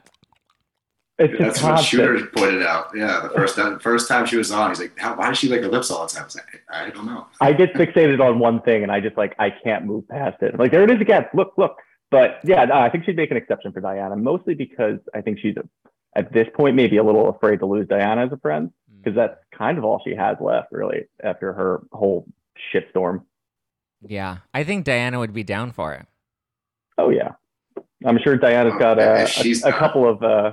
it's 1.19 1.33
just 1.39 1.61
That's 1.61 1.63
what. 1.63 1.85
Shooter 1.85 2.27
pointed 2.27 2.63
out. 2.63 2.91
Yeah, 2.95 3.21
the 3.23 3.31
first 3.31 3.57
time, 3.57 3.79
first 3.81 4.09
time 4.09 4.25
she 4.27 4.37
was 4.37 4.51
on, 4.53 4.71
he's 4.71 4.79
like, 4.81 4.99
How, 4.99 5.17
"Why 5.17 5.29
does 5.29 5.39
she 5.39 5.49
lick 5.49 5.63
her 5.63 5.69
lips 5.69 5.91
all 5.91 6.07
the 6.07 6.13
time?" 6.13 6.23
I 6.23 6.25
was 6.27 6.37
like, 6.37 6.63
"I 6.71 6.91
don't 6.91 7.07
know." 7.07 7.27
I 7.41 7.53
get 7.53 7.75
fixated 7.75 8.21
on 8.21 8.39
one 8.39 8.61
thing 8.63 8.83
and 8.83 8.93
I 8.93 9.01
just 9.01 9.17
like 9.17 9.35
I 9.39 9.51
can't 9.51 9.85
move 9.85 10.07
past 10.09 10.43
it. 10.43 10.59
Like 10.59 10.71
there 10.71 10.83
it 10.85 10.91
is 10.91 11.01
again. 11.01 11.27
Look, 11.35 11.55
look. 11.57 11.77
But 12.11 12.39
yeah, 12.45 12.65
no, 12.65 12.75
I 12.75 12.89
think 12.89 13.05
she'd 13.05 13.17
make 13.17 13.31
an 13.31 13.37
exception 13.37 13.73
for 13.73 13.81
Diana, 13.81 14.17
mostly 14.17 14.55
because 14.55 14.99
I 15.15 15.21
think 15.21 15.39
she's 15.41 15.57
at 16.17 16.33
this 16.33 16.47
point 16.55 16.75
maybe 16.77 16.97
a 16.97 17.05
little 17.05 17.29
afraid 17.29 17.59
to 17.59 17.67
lose 17.67 17.87
Diana 17.89 18.25
as 18.27 18.33
a 18.33 18.39
friend 18.39 18.71
because 18.97 19.15
that's 19.15 19.37
kind 19.57 19.77
of 19.77 19.85
all 19.85 20.01
she 20.05 20.15
has 20.15 20.37
left 20.41 20.69
really 20.73 21.05
after 21.23 21.53
her 21.53 21.83
whole 21.93 22.27
shitstorm. 22.73 23.23
yeah. 24.01 24.39
I 24.55 24.65
think 24.65 24.85
Diana 24.85 25.19
would 25.19 25.33
be 25.35 25.43
down 25.45 25.73
for 25.73 25.93
it. 25.95 26.07
Oh 26.97 27.11
yeah, 27.11 27.33
I'm 28.07 28.19
sure 28.19 28.37
Diana's 28.37 28.73
Oh, 28.77 28.79
got 28.79 28.99
a, 28.99 29.27
she's 29.27 29.63
a, 29.65 29.69
a 29.69 29.73
couple 29.73 30.09
of. 30.09 30.23
uh 30.23 30.53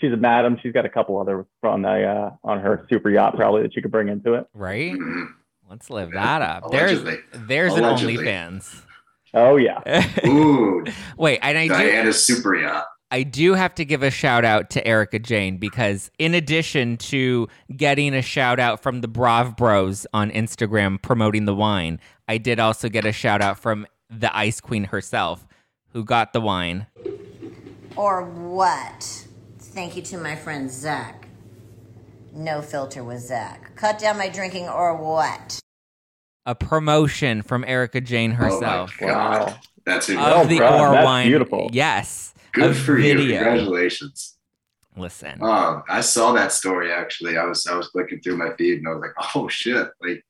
She's 0.00 0.12
a 0.12 0.16
madam. 0.16 0.58
She's 0.62 0.72
got 0.72 0.84
a 0.86 0.88
couple 0.88 1.18
other 1.20 1.46
on 1.62 1.82
the 1.82 2.04
uh, 2.06 2.30
on 2.44 2.60
her 2.60 2.86
super 2.88 3.10
yacht 3.10 3.36
probably 3.36 3.62
that 3.62 3.74
she 3.74 3.82
could 3.82 3.90
bring 3.92 4.08
into 4.08 4.34
it. 4.34 4.46
Right? 4.54 4.92
Mhm. 4.92 5.26
Let's 5.68 5.90
live 5.90 6.10
that 6.12 6.42
up. 6.42 6.64
Allegedly. 6.64 7.18
There's 7.32 7.46
there's 7.46 7.72
Allegedly. 7.74 8.16
an 8.16 8.24
OnlyFans. 8.60 8.82
Oh 9.32 9.56
yeah, 9.56 9.80
Ooh, 10.26 10.84
Wait, 11.16 11.38
and 11.42 11.56
I 11.56 11.68
do 11.68 11.74
Diana's 11.74 12.20
super 12.24 12.56
yacht. 12.56 12.86
I 13.12 13.22
do 13.24 13.54
have 13.54 13.74
to 13.76 13.84
give 13.84 14.02
a 14.02 14.10
shout 14.10 14.44
out 14.44 14.70
to 14.70 14.84
Erika 14.86 15.18
Jayne 15.20 15.58
because 15.58 16.10
in 16.18 16.34
addition 16.34 16.96
to 16.96 17.46
getting 17.76 18.14
a 18.14 18.22
shout 18.22 18.58
out 18.60 18.82
from 18.82 19.00
the 19.00 19.08
Brav 19.08 19.56
Bros 19.56 20.06
on 20.12 20.30
Instagram 20.32 21.00
promoting 21.00 21.44
the 21.44 21.54
wine, 21.54 22.00
I 22.26 22.38
did 22.38 22.58
also 22.58 22.88
get 22.88 23.04
a 23.04 23.12
shout 23.12 23.40
out 23.40 23.58
from 23.58 23.86
the 24.08 24.36
Ice 24.36 24.60
Queen 24.60 24.84
herself 24.84 25.46
who 25.92 26.04
got 26.04 26.32
the 26.32 26.40
wine. 26.40 26.86
Or 27.96 28.22
what? 28.24 29.26
Thank 29.72 29.96
you 29.96 30.02
to 30.02 30.18
my 30.18 30.36
friend 30.36 30.70
Zach. 30.70 31.26
No 32.32 32.62
filter 32.62 33.02
with 33.04 33.20
Zach. 33.20 33.74
Cut 33.76 33.98
down 33.98 34.18
my 34.18 34.28
drinking 34.28 34.68
or 34.68 34.96
what? 34.96 35.58
A 36.46 36.54
promotion 36.54 37.42
from 37.42 37.64
Erika 37.64 38.00
Jayne 38.00 38.32
herself 38.32 38.96
Oh 39.00 39.06
my 39.06 39.12
God, 39.12 39.48
Wow. 39.48 39.56
that's 39.84 40.08
of 40.08 40.14
incredible. 40.14 40.46
the 40.48 40.58
God, 40.58 40.80
Or 40.80 40.92
that's 40.94 41.04
wine. 41.04 41.28
beautiful. 41.28 41.70
Yes. 41.72 42.34
Good 42.52 42.70
a 42.72 42.74
for 42.74 42.98
you. 42.98 43.16
Congratulations. 43.16 44.36
Listen. 44.96 45.40
Um, 45.42 45.84
I 45.88 46.00
saw 46.00 46.32
that 46.32 46.50
story 46.52 46.92
actually. 46.92 47.38
I 47.38 47.44
was 47.44 47.66
I 47.66 47.76
was 47.76 47.90
looking 47.94 48.20
through 48.20 48.36
my 48.38 48.50
feed 48.56 48.78
and 48.78 48.88
I 48.88 48.92
was 48.92 49.00
like, 49.00 49.12
oh 49.36 49.48
shit, 49.48 49.88
like 50.00 50.24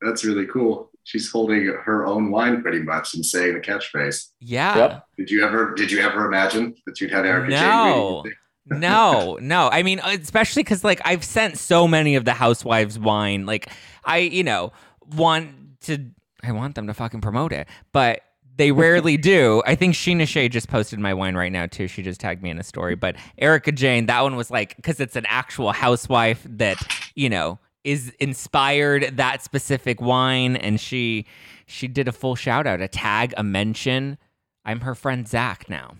that's 0.00 0.24
really 0.24 0.46
cool. 0.46 0.90
She's 1.04 1.30
holding 1.30 1.66
her 1.66 2.04
own 2.04 2.32
wine 2.32 2.62
pretty 2.62 2.80
much 2.80 3.14
and 3.14 3.24
saying 3.24 3.54
the 3.54 3.60
catchphrase. 3.60 4.30
Yeah. 4.40 4.76
Yep. 4.76 5.04
Did 5.18 5.30
you 5.30 5.44
ever 5.44 5.74
did 5.74 5.92
you 5.92 6.00
ever 6.00 6.26
imagine 6.26 6.74
that 6.86 7.00
you'd 7.00 7.12
had 7.12 7.26
Erika 7.26 7.50
Jayne 7.52 7.60
No. 7.60 8.22
reading 8.24 8.36
no, 8.66 9.38
no. 9.42 9.68
I 9.70 9.82
mean, 9.82 10.00
especially 10.00 10.62
because 10.62 10.84
like 10.84 11.00
I've 11.04 11.24
sent 11.24 11.58
so 11.58 11.86
many 11.86 12.16
of 12.16 12.24
the 12.24 12.32
housewives 12.32 12.98
wine. 12.98 13.46
Like 13.46 13.70
I, 14.04 14.18
you 14.18 14.44
know, 14.44 14.72
want 15.14 15.80
to. 15.82 16.10
I 16.42 16.52
want 16.52 16.74
them 16.76 16.86
to 16.86 16.94
fucking 16.94 17.22
promote 17.22 17.52
it, 17.52 17.66
but 17.92 18.20
they 18.56 18.72
rarely 18.72 19.16
do. 19.16 19.62
I 19.66 19.74
think 19.74 19.94
Scheana 19.94 20.26
Shay 20.28 20.48
just 20.48 20.68
posted 20.68 20.98
my 20.98 21.14
wine 21.14 21.34
right 21.34 21.52
now 21.52 21.66
too. 21.66 21.88
She 21.88 22.02
just 22.02 22.20
tagged 22.20 22.42
me 22.42 22.50
in 22.50 22.58
a 22.58 22.62
story. 22.64 22.94
But 22.94 23.16
Erika 23.38 23.72
Jayne, 23.72 24.06
that 24.06 24.22
one 24.22 24.36
was 24.36 24.50
like 24.50 24.76
because 24.76 25.00
it's 25.00 25.16
an 25.16 25.26
actual 25.26 25.72
housewife 25.72 26.46
that 26.48 26.78
you 27.14 27.28
know 27.28 27.58
is 27.84 28.12
inspired 28.18 29.16
that 29.16 29.42
specific 29.42 30.00
wine, 30.00 30.56
and 30.56 30.80
she 30.80 31.26
she 31.66 31.88
did 31.88 32.08
a 32.08 32.12
full 32.12 32.34
shout 32.34 32.66
out, 32.66 32.80
a 32.80 32.88
tag, 32.88 33.34
a 33.36 33.42
mention. 33.42 34.18
I'm 34.64 34.80
her 34.80 34.94
friend 34.96 35.28
Zach 35.28 35.68
now. 35.68 35.94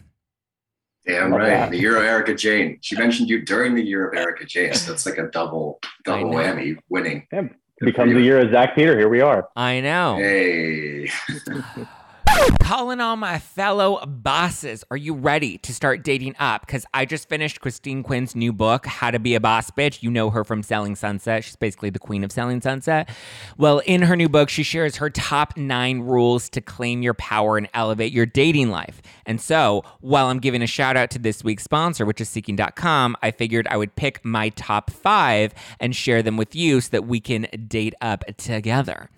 Damn 1.07 1.30
Love 1.30 1.40
right. 1.40 1.48
that. 1.48 1.70
The 1.70 1.78
year 1.78 1.96
of 1.96 2.02
Erika 2.02 2.34
Jayne. 2.34 2.78
She 2.80 2.96
mentioned 2.96 3.28
you 3.28 3.44
during 3.44 3.74
the 3.74 3.82
year 3.82 4.09
of 4.09 4.16
Erika 4.16 4.44
Jayne. 4.44 4.74
So 4.74 4.90
that's 4.90 5.07
like 5.07 5.18
a 5.18 5.28
double 5.28 5.80
double 6.04 6.32
know. 6.32 6.38
whammy 6.38 6.78
winning. 6.88 7.26
Yeah, 7.32 7.42
Good 7.42 7.86
becomes 7.86 8.14
the 8.14 8.22
year 8.22 8.40
of 8.40 8.50
Zach 8.50 8.74
Peter. 8.74 8.98
Here 8.98 9.09
we 9.09 9.20
are. 9.20 9.48
I 9.54 9.80
know. 9.80 10.16
Hey. 10.16 11.11
Calling 12.62 13.01
all 13.01 13.16
my 13.16 13.39
fellow 13.39 14.05
bosses. 14.05 14.84
Are 14.91 14.97
you 14.97 15.14
ready 15.14 15.57
to 15.59 15.72
start 15.72 16.03
dating 16.03 16.34
up? 16.39 16.66
Because 16.66 16.84
I 16.93 17.05
just 17.05 17.28
finished 17.28 17.61
Christine 17.61 18.03
Quinn's 18.03 18.34
new 18.34 18.53
book, 18.53 18.87
How 18.87 19.11
to 19.11 19.18
Be 19.18 19.34
a 19.34 19.41
Boss 19.41 19.70
Bitch. 19.70 20.03
You 20.03 20.11
know 20.11 20.30
her 20.30 20.45
from 20.45 20.62
Selling 20.62 20.97
Sunset. 20.97 21.45
She's 21.45 21.57
basically 21.57 21.91
the 21.91 21.99
queen 21.99 22.24
of 22.24 22.32
Selling 22.32 22.61
Sunset. 22.61 23.09
Well, 23.57 23.78
in 23.87 24.03
her 24.03 24.16
new 24.16 24.28
book, 24.28 24.49
she 24.49 24.64
shares 24.64 24.97
her 24.97 25.09
top 25.09 25.57
nine 25.57 26.01
rules 26.01 26.49
to 26.51 26.61
claim 26.61 27.03
your 27.03 27.14
power 27.14 27.57
and 27.57 27.68
elevate 27.72 28.12
your 28.12 28.26
dating 28.26 28.70
life. 28.70 29.01
And 29.24 29.41
so, 29.41 29.84
while 30.01 30.26
I'm 30.26 30.41
giving 30.41 30.62
a 30.62 30.66
shout 30.66 30.97
out 30.97 31.11
to 31.12 31.18
this 31.18 31.43
week's 31.45 31.64
sponsor, 31.64 32.05
which 32.05 32.20
is 32.20 32.28
Seeking.com, 32.28 33.16
I 33.22 33.30
figured 33.30 33.66
I 33.70 33.76
would 33.76 33.95
pick 33.97 34.24
my 34.24 34.49
top 34.51 34.91
five 34.91 35.55
and 35.80 35.95
share 35.95 36.22
them 36.22 36.37
with 36.37 36.55
you 36.55 36.80
so 36.80 36.91
that 36.91 37.07
we 37.07 37.20
can 37.20 37.47
date 37.68 37.95
up 38.01 38.24
together. 38.37 39.09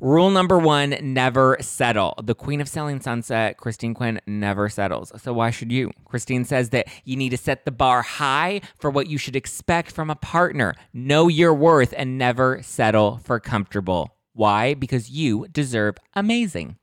Rule 0.00 0.30
number 0.30 0.58
one 0.58 0.96
never 1.00 1.56
settle. 1.60 2.14
The 2.22 2.34
queen 2.34 2.60
of 2.60 2.68
selling 2.68 3.00
sunset, 3.00 3.56
Christine 3.58 3.94
Quinn, 3.94 4.20
never 4.26 4.68
settles. 4.68 5.12
So 5.22 5.32
why 5.32 5.50
should 5.50 5.72
you? 5.72 5.90
Christine 6.04 6.44
says 6.44 6.70
that 6.70 6.88
you 7.04 7.16
need 7.16 7.30
to 7.30 7.36
set 7.36 7.64
the 7.64 7.70
bar 7.70 8.02
high 8.02 8.60
for 8.78 8.90
what 8.90 9.08
you 9.08 9.18
should 9.18 9.36
expect 9.36 9.90
from 9.90 10.10
a 10.10 10.16
partner. 10.16 10.74
Know 10.92 11.28
your 11.28 11.54
worth 11.54 11.94
and 11.96 12.18
never 12.18 12.62
settle 12.62 13.18
for 13.24 13.40
comfortable. 13.40 14.16
Why? 14.32 14.74
Because 14.74 15.10
you 15.10 15.46
deserve 15.52 15.96
amazing. 16.14 16.76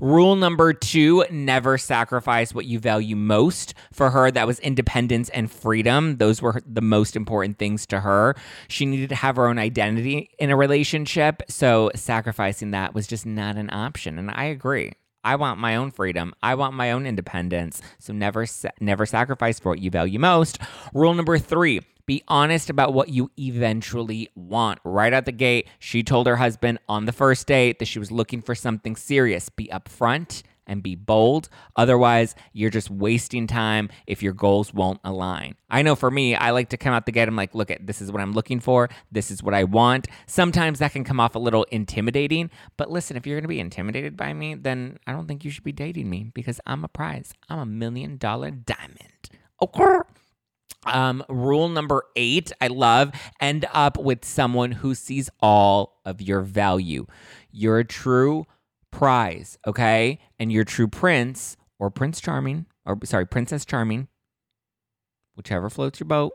Rule 0.00 0.36
number 0.36 0.72
two 0.72 1.24
never 1.30 1.78
sacrifice 1.78 2.54
what 2.54 2.66
you 2.66 2.78
value 2.78 3.16
most. 3.16 3.74
For 3.92 4.10
her, 4.10 4.30
that 4.30 4.46
was 4.46 4.58
independence 4.60 5.28
and 5.30 5.50
freedom. 5.50 6.16
Those 6.18 6.42
were 6.42 6.62
the 6.66 6.80
most 6.80 7.16
important 7.16 7.58
things 7.58 7.86
to 7.86 8.00
her. 8.00 8.34
She 8.68 8.86
needed 8.86 9.08
to 9.10 9.14
have 9.16 9.36
her 9.36 9.46
own 9.48 9.58
identity 9.58 10.30
in 10.38 10.50
a 10.50 10.56
relationship. 10.56 11.42
So 11.48 11.90
sacrificing 11.94 12.70
that 12.72 12.94
was 12.94 13.06
just 13.06 13.26
not 13.26 13.56
an 13.56 13.70
option. 13.72 14.18
And 14.18 14.30
I 14.30 14.44
agree. 14.44 14.92
I 15.26 15.34
want 15.34 15.58
my 15.58 15.74
own 15.74 15.90
freedom. 15.90 16.34
I 16.40 16.54
want 16.54 16.74
my 16.74 16.92
own 16.92 17.04
independence. 17.04 17.82
So 17.98 18.12
never 18.12 18.46
never 18.80 19.06
sacrifice 19.06 19.58
for 19.58 19.70
what 19.70 19.80
you 19.80 19.90
value 19.90 20.20
most. 20.20 20.58
Rule 20.94 21.14
number 21.14 21.36
3, 21.36 21.80
be 22.06 22.22
honest 22.28 22.70
about 22.70 22.94
what 22.94 23.08
you 23.08 23.30
eventually 23.38 24.28
want. 24.34 24.78
Right 24.84 25.12
out 25.12 25.24
the 25.24 25.32
gate, 25.32 25.68
she 25.78 26.02
told 26.02 26.26
her 26.26 26.36
husband 26.36 26.78
on 26.88 27.04
the 27.04 27.12
first 27.12 27.46
date 27.46 27.78
that 27.80 27.86
she 27.86 27.98
was 27.98 28.10
looking 28.12 28.42
for 28.42 28.54
something 28.54 28.96
serious. 28.96 29.48
Be 29.48 29.66
upfront 29.66 30.42
and 30.66 30.82
be 30.82 30.94
bold. 30.94 31.48
Otherwise, 31.76 32.34
you're 32.52 32.70
just 32.70 32.90
wasting 32.90 33.46
time 33.46 33.88
if 34.06 34.22
your 34.22 34.32
goals 34.32 34.74
won't 34.74 35.00
align. 35.04 35.54
I 35.70 35.82
know 35.82 35.94
for 35.94 36.10
me, 36.10 36.34
I 36.34 36.50
like 36.50 36.70
to 36.70 36.76
come 36.76 36.92
out 36.92 37.06
the 37.06 37.12
gate. 37.12 37.28
I'm 37.28 37.36
like, 37.36 37.54
look 37.54 37.70
at 37.70 37.86
this 37.86 38.02
is 38.02 38.10
what 38.10 38.20
I'm 38.20 38.32
looking 38.32 38.60
for. 38.60 38.88
This 39.10 39.30
is 39.30 39.42
what 39.42 39.54
I 39.54 39.64
want. 39.64 40.08
Sometimes 40.26 40.78
that 40.80 40.92
can 40.92 41.04
come 41.04 41.20
off 41.20 41.34
a 41.34 41.38
little 41.38 41.64
intimidating. 41.70 42.50
But 42.76 42.90
listen, 42.90 43.16
if 43.16 43.26
you're 43.26 43.38
gonna 43.38 43.48
be 43.48 43.60
intimidated 43.60 44.16
by 44.16 44.32
me, 44.32 44.54
then 44.54 44.98
I 45.06 45.12
don't 45.12 45.26
think 45.26 45.44
you 45.44 45.50
should 45.50 45.64
be 45.64 45.72
dating 45.72 46.10
me 46.10 46.30
because 46.34 46.60
I'm 46.66 46.84
a 46.84 46.88
prize. 46.88 47.32
I'm 47.48 47.58
a 47.58 47.66
million 47.66 48.16
dollar 48.16 48.50
diamond. 48.50 49.30
Okay. 49.62 49.98
Um, 50.86 51.24
rule 51.28 51.68
number 51.68 52.04
eight, 52.16 52.52
I 52.60 52.68
love 52.68 53.12
end 53.40 53.66
up 53.72 53.98
with 53.98 54.24
someone 54.24 54.72
who 54.72 54.94
sees 54.94 55.30
all 55.40 56.00
of 56.04 56.20
your 56.20 56.40
value. 56.40 57.06
You're 57.50 57.78
a 57.78 57.84
true 57.84 58.46
prize, 58.90 59.58
okay? 59.66 60.20
And 60.38 60.52
your 60.52 60.64
true 60.64 60.88
prince 60.88 61.56
or 61.78 61.90
Prince 61.90 62.20
Charming, 62.20 62.66
or 62.84 62.98
sorry, 63.04 63.26
Princess 63.26 63.64
Charming, 63.64 64.08
whichever 65.36 65.68
floats 65.68 66.00
your 66.00 66.06
boat. 66.06 66.32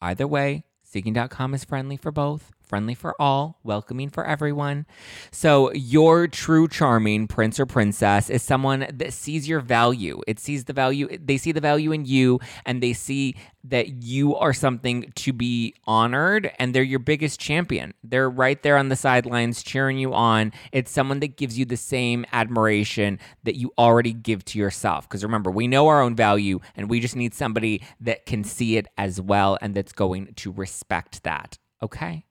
Either 0.00 0.26
way, 0.26 0.64
seeking.com 0.82 1.54
is 1.54 1.64
friendly 1.64 1.96
for 1.96 2.12
both, 2.12 2.52
friendly 2.74 2.94
for 2.96 3.14
all, 3.22 3.60
welcoming 3.62 4.10
for 4.10 4.26
everyone. 4.26 4.84
So, 5.30 5.72
your 5.74 6.26
true 6.26 6.66
charming 6.66 7.28
prince 7.28 7.60
or 7.60 7.66
princess 7.66 8.28
is 8.28 8.42
someone 8.42 8.84
that 8.92 9.12
sees 9.12 9.48
your 9.48 9.60
value. 9.60 10.20
It 10.26 10.40
sees 10.40 10.64
the 10.64 10.72
value, 10.72 11.06
they 11.16 11.36
see 11.36 11.52
the 11.52 11.60
value 11.60 11.92
in 11.92 12.04
you, 12.04 12.40
and 12.66 12.82
they 12.82 12.92
see 12.92 13.36
that 13.62 14.02
you 14.02 14.34
are 14.34 14.52
something 14.52 15.12
to 15.14 15.32
be 15.32 15.76
honored, 15.84 16.50
and 16.58 16.74
they're 16.74 16.82
your 16.82 16.98
biggest 16.98 17.38
champion. 17.38 17.94
They're 18.02 18.28
right 18.28 18.60
there 18.60 18.76
on 18.76 18.88
the 18.88 18.96
sidelines 18.96 19.62
cheering 19.62 19.96
you 19.96 20.12
on. 20.12 20.52
It's 20.72 20.90
someone 20.90 21.20
that 21.20 21.36
gives 21.36 21.56
you 21.56 21.64
the 21.64 21.76
same 21.76 22.26
admiration 22.32 23.20
that 23.44 23.54
you 23.54 23.72
already 23.78 24.12
give 24.12 24.44
to 24.46 24.58
yourself. 24.58 25.08
Because 25.08 25.22
remember, 25.22 25.52
we 25.52 25.68
know 25.68 25.86
our 25.86 26.02
own 26.02 26.16
value, 26.16 26.58
and 26.74 26.90
we 26.90 26.98
just 26.98 27.14
need 27.14 27.34
somebody 27.34 27.84
that 28.00 28.26
can 28.26 28.42
see 28.42 28.76
it 28.76 28.88
as 28.98 29.20
well 29.20 29.56
and 29.62 29.76
that's 29.76 29.92
going 29.92 30.34
to 30.34 30.50
respect 30.50 31.22
that. 31.22 31.56
Okay? 31.80 32.24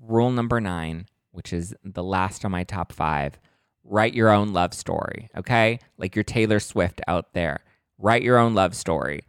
Rule 0.00 0.30
number 0.30 0.60
nine, 0.60 1.06
which 1.30 1.52
is 1.52 1.74
the 1.84 2.02
last 2.02 2.44
on 2.44 2.50
my 2.50 2.64
top 2.64 2.92
five 2.92 3.38
write 3.84 4.14
your 4.14 4.30
own 4.30 4.52
love 4.52 4.74
story, 4.74 5.28
okay? 5.36 5.78
Like 5.98 6.14
your 6.14 6.24
Taylor 6.24 6.60
Swift 6.60 7.00
out 7.06 7.32
there. 7.34 7.60
Write 7.98 8.22
your 8.22 8.38
own 8.38 8.54
love 8.54 8.74
story. 8.74 9.22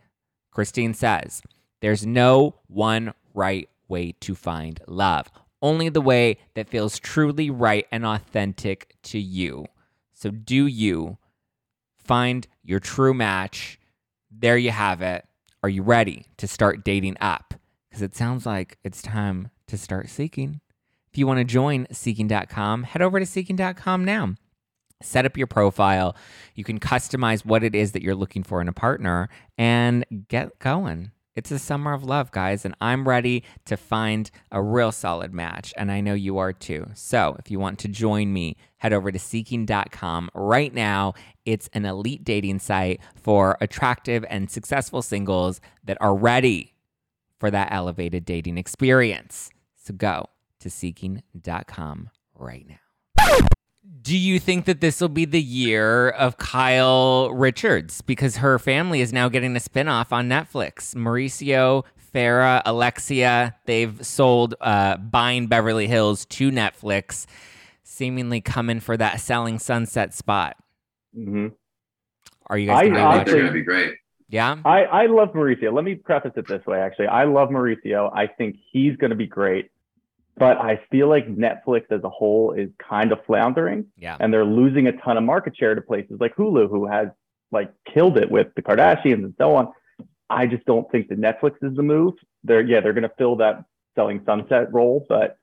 Christine 0.52 0.94
says, 0.94 1.42
there's 1.82 2.06
no 2.06 2.56
one 2.68 3.14
right 3.34 3.70
way 3.88 4.14
to 4.22 4.36
find 4.36 4.80
love, 4.88 5.32
only 5.62 5.90
the 5.90 6.02
way 6.02 6.38
that 6.54 6.70
feels 6.70 7.00
truly 7.00 7.50
right 7.50 7.86
and 7.92 8.06
authentic 8.06 8.96
to 9.04 9.20
you. 9.20 9.66
So 10.14 10.30
do 10.30 10.68
you 10.68 11.18
find 11.98 12.48
your 12.64 12.80
true 12.80 13.14
match? 13.14 13.80
There 14.30 14.58
you 14.58 14.72
have 14.72 15.02
it. 15.02 15.26
Are 15.64 15.70
you 15.70 15.84
ready 15.84 16.26
to 16.38 16.48
start 16.48 16.84
dating 16.84 17.18
up? 17.20 17.54
Because 17.90 18.02
it 18.02 18.16
sounds 18.16 18.46
like 18.46 18.78
it's 18.84 19.02
time 19.02 19.50
to 19.72 19.78
start 19.78 20.10
seeking. 20.10 20.62
If 21.12 21.18
you 21.18 21.26
want 21.26 21.40
to 21.40 21.44
join 21.44 21.88
seeking.com, 21.92 22.84
head 22.84 23.02
over 23.02 23.20
to 23.20 23.26
seeking.com 23.26 24.06
now. 24.06 24.36
Set 25.02 25.26
up 25.26 25.36
your 25.36 25.48
profile. 25.48 26.16
You 26.54 26.64
can 26.64 26.80
customize 26.80 27.44
what 27.44 27.64
it 27.64 27.74
is 27.74 27.94
that 27.94 28.04
you're 28.04 28.16
looking 28.16 28.44
for 28.44 28.62
in 28.62 28.68
a 28.68 28.74
partner 28.74 29.30
and 29.58 30.06
get 30.28 30.60
going. 30.60 31.12
It's 31.34 31.50
a 31.50 31.60
summer 31.60 31.94
of 31.94 32.04
love, 32.04 32.32
guys, 32.32 32.66
and 32.66 32.76
I'm 32.82 33.08
ready 33.08 33.44
to 33.66 33.78
find 33.78 34.30
a 34.52 34.62
real 34.62 34.92
solid 34.92 35.34
match, 35.34 35.74
and 35.78 35.90
I 35.90 36.02
know 36.02 36.14
you 36.14 36.38
are 36.38 36.52
too. 36.52 36.88
So, 36.94 37.38
if 37.40 37.50
you 37.50 37.58
want 37.58 37.80
to 37.80 37.88
join 37.88 38.34
me, 38.34 38.58
head 38.78 38.92
over 38.92 39.14
to 39.14 39.18
seeking.com 39.18 40.30
right 40.34 40.74
now. 40.74 41.14
It's 41.46 41.70
an 41.72 41.86
elite 41.86 42.26
dating 42.26 42.60
site 42.60 43.00
for 43.16 43.58
attractive 43.62 44.26
and 44.30 44.52
successful 44.52 45.02
singles 45.02 45.62
that 45.86 45.98
are 46.02 46.14
ready 46.14 46.74
for 47.40 47.50
that 47.50 47.72
elevated 47.72 48.26
dating 48.26 48.58
experience. 48.58 49.50
So, 49.84 49.94
go 49.94 50.28
to 50.60 50.70
seeking.com 50.70 52.10
right 52.36 52.68
now. 52.68 53.38
Do 54.04 54.18
you 54.18 54.40
think 54.40 54.66
that 54.66 54.82
this 54.82 55.02
will 55.02 55.10
be 55.10 55.26
the 55.26 55.42
year 55.42 56.10
of 56.10 56.38
Kyle 56.38 57.32
Richards? 57.32 58.02
Because 58.02 58.38
her 58.38 58.58
family 58.60 59.02
is 59.02 59.12
now 59.14 59.30
getting 59.30 59.56
a 59.56 59.60
spinoff 59.60 60.12
on 60.12 60.28
Netflix. 60.28 60.96
Mauricio, 60.96 61.84
Farrah, 62.14 62.62
Alexia, 62.66 63.56
they've 63.66 64.06
sold 64.06 64.56
uh, 64.62 64.98
Buying 64.98 65.48
Beverly 65.48 65.88
Hills 65.88 66.26
to 66.26 66.52
Netflix, 66.52 67.26
seemingly 67.84 68.42
coming 68.42 68.80
for 68.80 68.98
that 68.98 69.20
selling 69.20 69.60
sunset 69.60 70.14
spot. 70.14 70.58
Mm-hmm. 71.18 71.48
Are 72.48 72.58
you 72.58 72.68
guys 72.68 72.78
I 72.78 72.90
going 72.90 72.94
to 72.96 73.02
I 73.02 73.14
think 73.16 73.26
they're 73.28 73.36
going 73.36 73.48
to 73.48 73.54
be 73.54 73.64
great. 73.64 73.96
Yeah? 74.32 74.56
I, 74.66 74.84
I 74.86 75.06
love 75.08 75.34
Mauricio. 75.34 75.74
Let 75.74 75.84
me 75.84 75.96
preface 75.96 76.32
it 76.38 76.48
this 76.48 76.66
way, 76.66 76.80
actually. 76.80 77.08
I 77.08 77.26
love 77.26 77.50
Mauricio. 77.50 78.10
I 78.16 78.28
think 78.28 78.56
he's 78.72 78.96
going 78.96 79.10
to 79.10 79.16
be 79.16 79.28
great, 79.28 79.70
but 80.38 80.58
I 80.58 80.80
feel 80.90 81.10
like 81.10 81.28
Netflix 81.28 81.92
as 81.92 82.04
a 82.04 82.10
whole 82.10 82.54
is 82.54 82.70
kind 82.80 83.12
of 83.12 83.20
floundering 83.26 83.86
Yeah. 83.98 84.16
and 84.20 84.34
they're 84.34 84.46
losing 84.46 84.88
a 84.88 84.94
ton 84.94 85.18
of 85.18 85.24
market 85.24 85.56
share 85.58 85.76
to 85.76 85.82
places 85.82 86.18
like 86.20 86.36
Hulu, 86.36 86.70
who 86.70 86.88
has 86.88 87.10
like 87.52 87.72
killed 87.94 88.18
it 88.18 88.32
with 88.32 88.48
the 88.56 88.62
Kardashians 88.62 89.26
and 89.26 89.36
so 89.38 89.54
on. 89.56 89.74
I 90.30 90.48
just 90.48 90.66
don't 90.66 90.90
think 90.92 91.10
that 91.10 91.20
Netflix 91.20 91.56
is 91.62 91.76
the 91.76 91.84
move. 91.84 92.14
They're, 92.46 92.62
yeah, 92.62 92.80
they're 92.80 92.94
going 92.94 93.04
to 93.04 93.12
fill 93.18 93.36
that 93.38 93.66
selling 93.96 94.22
sunset 94.26 94.72
role, 94.72 95.06
but 95.10 95.38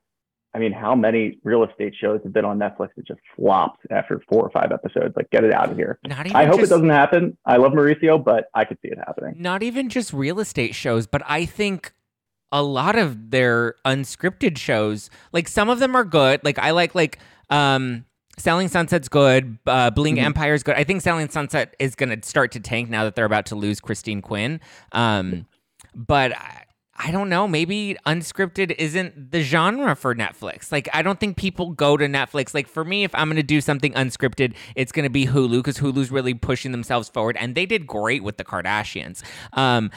I 0.53 0.57
mean, 0.59 0.71
how 0.71 0.95
many 0.95 1.37
real 1.43 1.63
estate 1.63 1.93
shows 1.99 2.21
have 2.23 2.33
been 2.33 2.45
on 2.45 2.57
Netflix 2.57 2.89
that 2.97 3.05
just 3.07 3.19
flopped 3.35 3.85
after 3.91 4.19
four 4.27 4.41
or 4.43 4.49
five 4.49 4.71
episodes? 4.71 5.15
Like, 5.15 5.29
get 5.29 5.43
it 5.43 5.53
out 5.53 5.69
of 5.69 5.77
here. 5.77 5.99
Not 6.07 6.25
even 6.25 6.35
I 6.35 6.45
hope 6.45 6.59
just- 6.59 6.71
it 6.71 6.75
doesn't 6.75 6.89
happen. 6.89 7.37
I 7.45 7.57
love 7.57 7.73
Mauricio, 7.73 8.23
but 8.23 8.45
I 8.55 8.65
could 8.65 8.77
see 8.81 8.87
it 8.89 8.97
happening. 8.97 9.35
not 9.37 9.61
even 9.63 9.89
just 9.89 10.11
real 10.11 10.39
estate 10.39 10.73
shows, 10.73 11.05
but 11.05 11.21
I 11.27 11.45
think 11.45 11.93
a 12.51 12.63
lot 12.63 12.97
of 12.97 13.29
their 13.29 13.75
unscripted 13.85 14.57
shows, 14.57 15.11
like 15.31 15.47
some 15.47 15.69
of 15.69 15.79
them 15.79 15.95
are 15.95 16.03
good. 16.03 16.43
Like 16.43 16.57
I 16.57 16.71
like 16.71 16.95
like 16.95 17.19
um 17.51 18.05
Selling 18.39 18.69
Sunset's 18.69 19.09
good, 19.09 19.57
uh, 19.67 19.89
Bling 19.91 20.15
Mhm. 20.15 20.23
Empire's 20.23 20.63
good. 20.63 20.75
I 20.75 20.83
think 20.85 21.01
Selling 21.01 21.27
Sunset 21.29 21.75
is 21.77 21.93
going 21.93 22.17
to 22.17 22.25
start 22.25 22.53
to 22.53 22.59
tank 22.61 22.89
now 22.89 23.03
that 23.03 23.13
they're 23.15 23.25
about 23.25 23.45
to 23.47 23.55
lose 23.55 23.81
Christine 23.81 24.21
Quinn. 24.21 24.61
Um, 24.93 25.45
but 25.93 26.31
I, 26.35 26.63
I 27.01 27.11
don't 27.11 27.29
know. 27.29 27.47
Maybe 27.47 27.95
unscripted 28.05 28.75
isn't 28.77 29.31
the 29.31 29.41
genre 29.41 29.95
for 29.95 30.13
Netflix. 30.13 30.69
Like, 30.69 30.89
I 30.93 31.01
don't 31.01 31.17
think 31.17 31.37
people 31.37 31.69
go 31.71 31.95
to 31.95 32.05
Netflix. 32.05 32.53
Like, 32.53 32.67
for 32.67 32.83
me, 32.83 33.05
if 33.05 33.15
I'm 33.15 33.29
going 33.29 33.37
to 33.37 33.43
do 33.43 33.61
something 33.61 33.93
unscripted, 33.93 34.53
it's 34.75 34.91
going 34.91 35.05
to 35.05 35.09
be 35.09 35.25
Hulu 35.25 35.59
because 35.59 35.77
Hulu's 35.77 36.11
really 36.11 36.33
pushing 36.33 36.73
themselves 36.73 37.07
forward, 37.07 37.37
and 37.39 37.55
they 37.55 37.65
did 37.65 37.87
great 37.87 38.21
with 38.21 38.35
the 38.35 38.43
Kardashians. 38.43 39.23
Um, 39.53 39.91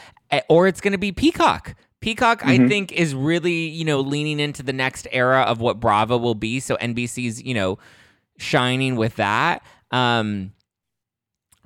or 0.48 0.68
it's 0.68 0.80
going 0.80 0.92
to 0.92 0.98
be 0.98 1.10
Peacock. 1.10 1.74
Peacock, 2.00 2.40
mm-hmm. 2.40 2.62
I 2.64 2.68
think, 2.68 2.92
is 2.92 3.16
really 3.16 3.68
you 3.68 3.84
know 3.84 4.00
leaning 4.00 4.38
into 4.38 4.62
the 4.62 4.72
next 4.72 5.08
era 5.10 5.42
of 5.42 5.60
what 5.60 5.80
Bravo 5.80 6.16
will 6.16 6.36
be. 6.36 6.60
So 6.60 6.76
NBC's 6.76 7.42
you 7.42 7.54
know 7.54 7.78
shining 8.38 8.94
with 8.94 9.16
that. 9.16 9.62
Um, 9.90 10.52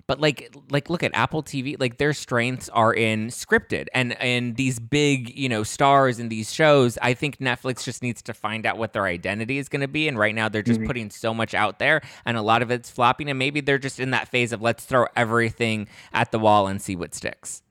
but 0.06 0.20
like 0.20 0.54
like 0.70 0.88
look 0.88 1.02
at 1.02 1.10
Apple 1.14 1.42
TV, 1.42 1.78
like 1.78 1.98
their 1.98 2.12
strengths 2.12 2.68
are 2.68 2.94
in 2.94 3.28
scripted 3.28 3.86
and 3.92 4.20
and 4.20 4.56
these 4.56 4.78
big, 4.78 5.36
you 5.36 5.48
know, 5.48 5.62
stars 5.62 6.18
in 6.18 6.28
these 6.28 6.52
shows. 6.52 6.96
I 7.02 7.14
think 7.14 7.38
Netflix 7.38 7.84
just 7.84 8.02
needs 8.02 8.22
to 8.22 8.34
find 8.34 8.66
out 8.66 8.78
what 8.78 8.92
their 8.92 9.04
identity 9.04 9.58
is 9.58 9.68
going 9.68 9.80
to 9.80 9.88
be 9.88 10.08
and 10.08 10.18
right 10.18 10.34
now 10.34 10.48
they're 10.48 10.62
just 10.62 10.80
mm-hmm. 10.80 10.86
putting 10.86 11.10
so 11.10 11.34
much 11.34 11.54
out 11.54 11.78
there 11.78 12.02
and 12.24 12.36
a 12.36 12.42
lot 12.42 12.62
of 12.62 12.70
it's 12.70 12.90
flopping 12.90 13.28
and 13.28 13.38
maybe 13.38 13.60
they're 13.60 13.78
just 13.78 13.98
in 13.98 14.10
that 14.10 14.28
phase 14.28 14.52
of 14.52 14.62
let's 14.62 14.84
throw 14.84 15.06
everything 15.16 15.88
at 16.12 16.30
the 16.30 16.38
wall 16.38 16.66
and 16.66 16.80
see 16.80 16.94
what 16.94 17.14
sticks. 17.14 17.62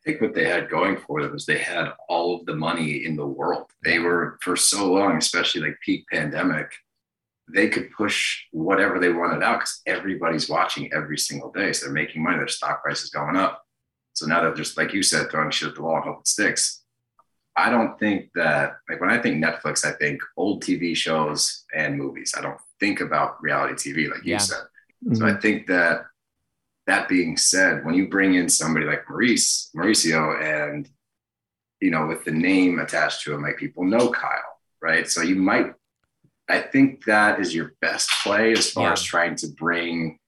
I 0.00 0.10
think 0.10 0.22
what 0.22 0.34
they 0.34 0.48
had 0.48 0.70
going 0.70 0.96
for 0.96 1.22
them 1.22 1.32
was 1.32 1.44
they 1.44 1.58
had 1.58 1.92
all 2.08 2.38
of 2.38 2.46
the 2.46 2.54
money 2.54 3.04
in 3.04 3.16
the 3.16 3.26
world. 3.26 3.66
They 3.84 3.98
were 3.98 4.38
for 4.40 4.56
so 4.56 4.90
long, 4.90 5.18
especially 5.18 5.60
like 5.60 5.78
peak 5.84 6.06
pandemic, 6.10 6.72
they 7.52 7.68
could 7.68 7.90
push 7.92 8.44
whatever 8.52 8.98
they 8.98 9.12
wanted 9.12 9.42
out 9.42 9.60
because 9.60 9.82
everybody's 9.86 10.48
watching 10.48 10.92
every 10.92 11.18
single 11.18 11.50
day. 11.50 11.72
So 11.72 11.86
they're 11.86 11.94
making 11.94 12.22
money. 12.22 12.38
Their 12.38 12.48
stock 12.48 12.82
price 12.82 13.02
is 13.02 13.10
going 13.10 13.36
up. 13.36 13.62
So 14.14 14.26
now 14.26 14.40
they're 14.40 14.54
just 14.54 14.76
like 14.76 14.92
you 14.92 15.02
said, 15.02 15.30
throwing 15.30 15.50
shit 15.50 15.68
at 15.68 15.74
the 15.74 15.82
wall 15.82 15.96
and 15.96 16.04
hope 16.04 16.20
it 16.20 16.28
sticks. 16.28 16.82
I 17.56 17.70
don't 17.70 17.98
think 17.98 18.30
that 18.34 18.76
like 18.88 19.00
when 19.00 19.10
I 19.10 19.20
think 19.20 19.42
Netflix, 19.42 19.84
I 19.84 19.92
think 19.92 20.20
old 20.36 20.62
TV 20.62 20.96
shows 20.96 21.64
and 21.74 21.96
movies. 21.96 22.34
I 22.36 22.40
don't 22.40 22.58
think 22.78 23.00
about 23.00 23.42
reality 23.42 23.74
TV 23.74 24.10
like 24.10 24.24
yeah. 24.24 24.34
you 24.34 24.40
said. 24.40 24.62
Mm-hmm. 25.04 25.14
So 25.14 25.26
I 25.26 25.34
think 25.34 25.66
that 25.66 26.04
that 26.86 27.08
being 27.08 27.36
said, 27.36 27.84
when 27.84 27.94
you 27.94 28.08
bring 28.08 28.34
in 28.34 28.48
somebody 28.48 28.86
like 28.86 29.08
Maurice, 29.08 29.70
Mauricio, 29.76 30.42
and 30.42 30.88
you 31.80 31.90
know, 31.90 32.06
with 32.06 32.24
the 32.24 32.32
name 32.32 32.78
attached 32.78 33.22
to 33.22 33.34
him, 33.34 33.42
like 33.42 33.56
people 33.56 33.84
know 33.84 34.10
Kyle, 34.10 34.58
right? 34.82 35.08
So 35.08 35.22
you 35.22 35.36
might 35.36 35.72
I 36.50 36.60
think 36.60 37.04
that 37.04 37.40
is 37.40 37.54
your 37.54 37.72
best 37.80 38.10
play 38.22 38.52
as 38.52 38.70
far 38.70 38.88
yeah. 38.88 38.92
as 38.92 39.02
trying 39.02 39.36
to 39.36 39.48
bring 39.48 40.18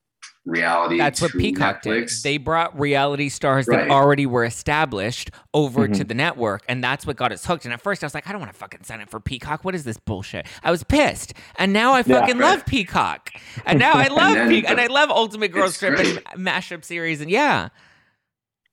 reality. 0.44 0.98
That's 0.98 1.20
what 1.20 1.32
Peacock 1.32 1.82
Netflix. 1.82 2.22
did. 2.22 2.22
They 2.22 2.36
brought 2.38 2.78
reality 2.78 3.28
stars 3.28 3.66
right. 3.66 3.88
that 3.88 3.90
already 3.90 4.26
were 4.26 4.44
established 4.44 5.30
over 5.54 5.84
mm-hmm. 5.84 5.94
to 5.94 6.04
the 6.04 6.14
network, 6.14 6.64
and 6.68 6.82
that's 6.82 7.06
what 7.06 7.16
got 7.16 7.32
us 7.32 7.44
hooked. 7.44 7.64
And 7.64 7.72
at 7.72 7.80
first, 7.80 8.02
I 8.02 8.06
was 8.06 8.14
like, 8.14 8.28
I 8.28 8.32
don't 8.32 8.40
want 8.40 8.52
to 8.52 8.58
fucking 8.58 8.84
sign 8.84 9.00
up 9.00 9.08
for 9.08 9.20
Peacock. 9.20 9.64
What 9.64 9.74
is 9.74 9.84
this 9.84 9.98
bullshit? 9.98 10.46
I 10.62 10.70
was 10.70 10.82
pissed, 10.82 11.34
and 11.56 11.72
now 11.72 11.92
I 11.92 12.02
fucking 12.02 12.36
yeah, 12.36 12.42
right. 12.42 12.50
love 12.56 12.66
Peacock, 12.66 13.30
and 13.66 13.78
now 13.78 13.92
I 13.92 14.08
love 14.08 14.36
and 14.36 14.50
Peacock, 14.50 14.70
and 14.70 14.80
I 14.80 14.86
love 14.86 15.10
Ultimate 15.10 15.52
Girls 15.52 15.78
Trip 15.78 15.98
and 15.98 16.18
mashup 16.36 16.84
series, 16.84 17.20
and 17.20 17.30
yeah. 17.30 17.68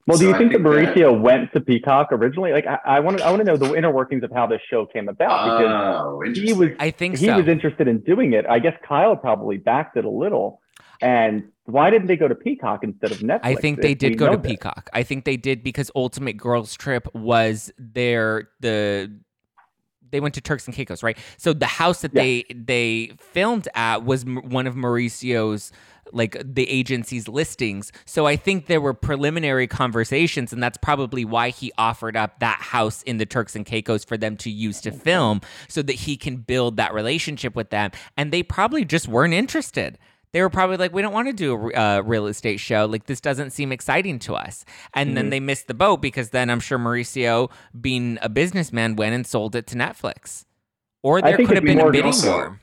Well, 0.08 0.18
do 0.18 0.26
you 0.26 0.32
think, 0.38 0.52
think 0.52 0.64
that 0.64 0.70
Mauricio 0.70 1.14
that... 1.14 1.22
went 1.22 1.54
to 1.54 1.62
Peacock 1.62 2.10
originally? 2.12 2.52
Like, 2.52 2.66
I, 2.66 2.80
I 2.86 3.00
want 3.00 3.20
to, 3.20 3.26
I 3.26 3.30
want 3.30 3.42
to 3.42 3.46
know 3.46 3.58
the 3.58 3.76
inner 3.76 3.92
workings 3.92 4.24
of 4.24 4.32
how 4.32 4.48
this 4.48 4.62
show 4.70 4.86
came 4.86 5.08
about 5.08 5.60
because 5.60 5.72
oh, 5.72 6.42
he 6.42 6.54
was, 6.54 6.70
I 6.80 6.90
think 6.90 7.18
he 7.18 7.28
so. 7.28 7.38
was 7.38 7.48
interested 7.48 7.88
in 7.88 8.00
doing 8.00 8.34
it. 8.34 8.46
I 8.48 8.60
guess 8.60 8.74
Kyle 8.88 9.16
probably 9.16 9.58
backed 9.58 9.98
it 9.98 10.06
a 10.06 10.10
little. 10.10 10.62
And 11.02 11.52
why 11.66 11.90
didn't 11.90 12.08
they 12.08 12.18
go 12.18 12.28
to 12.28 12.36
Peacock 12.36 12.84
instead 12.84 13.12
of 13.12 13.20
Netflix? 13.20 13.40
I 13.44 13.56
think 13.56 13.82
they 13.82 13.94
did 13.94 14.18
go 14.18 14.32
to 14.32 14.38
this? 14.38 14.52
Peacock. 14.52 14.90
I 14.94 15.04
think 15.04 15.26
they 15.26 15.38
did 15.38 15.64
because 15.64 15.92
Ultimate 15.96 16.38
Girls 16.38 16.76
Trip 16.76 17.08
was 17.14 17.72
their 17.78 18.50
the 18.60 19.12
they 20.12 20.20
went 20.20 20.34
to 20.36 20.42
Turks 20.42 20.66
and 20.66 20.76
Caicos, 20.76 21.04
right? 21.04 21.18
So 21.38 21.54
the 21.54 21.68
house 21.68 22.02
that 22.02 22.14
yeah. 22.14 22.22
they 22.22 22.46
they 22.54 23.12
filmed 23.20 23.68
at 23.76 24.04
was 24.04 24.26
one 24.26 24.68
of 24.68 24.76
Mauricio's 24.76 25.72
like 26.12 26.42
the 26.44 26.70
agency's 26.70 27.28
listings. 27.28 27.92
So 28.06 28.26
I 28.26 28.36
think 28.36 28.66
there 28.66 28.82
were 28.82 28.94
preliminary 28.94 29.68
conversations, 29.68 30.54
and 30.54 30.62
that's 30.62 30.78
probably 30.78 31.26
why 31.26 31.50
he 31.50 31.72
offered 31.78 32.16
up 32.16 32.40
that 32.40 32.60
house 32.60 33.04
in 33.04 33.18
the 33.18 33.26
Turks 33.26 33.56
and 33.56 33.66
Caicos 33.66 34.04
for 34.04 34.18
them 34.18 34.38
to 34.38 34.50
use 34.50 34.82
to 34.82 34.92
film 34.92 35.42
so 35.68 35.82
that 35.82 35.94
he 35.94 36.18
can 36.18 36.38
build 36.38 36.78
that 36.78 36.94
relationship 36.94 37.56
with 37.56 37.70
them. 37.70 37.92
And 38.18 38.32
they 38.32 38.44
probably 38.44 38.86
just 38.86 39.08
weren't 39.08 39.34
interested. 39.34 39.98
They 40.32 40.42
were 40.42 40.50
probably 40.50 40.78
like, 40.78 40.94
we 40.94 41.02
don't 41.02 41.14
want 41.14 41.28
to 41.28 41.34
do 41.34 41.72
a 41.72 41.74
uh, 41.74 42.02
real 42.02 42.28
estate 42.28 42.60
show. 42.60 42.86
Like, 42.86 43.06
this 43.06 43.20
doesn't 43.20 43.50
seem 43.50 43.72
exciting 43.72 44.20
to 44.20 44.36
us. 44.36 44.64
And 44.94 45.10
mm-hmm. 45.10 45.16
then 45.16 45.30
they 45.32 45.40
missed 45.40 45.68
the 45.68 45.74
boat 45.74 45.98
because 45.98 46.30
then 46.30 46.52
I'm 46.52 46.60
sure 46.60 46.78
Mauricio, 46.78 47.50
being 47.80 48.20
a 48.22 48.30
businessman, 48.30 48.96
went 48.96 49.16
and 49.16 49.26
sold 49.26 49.56
it 49.56 49.66
to 49.68 49.76
Netflix. 49.76 50.46
Or 51.02 51.22
there 51.22 51.38
could 51.38 51.56
have 51.56 51.64
been 51.64 51.80
a 51.80 51.90
bidding 51.90 52.06
also- 52.06 52.32
war 52.32 52.60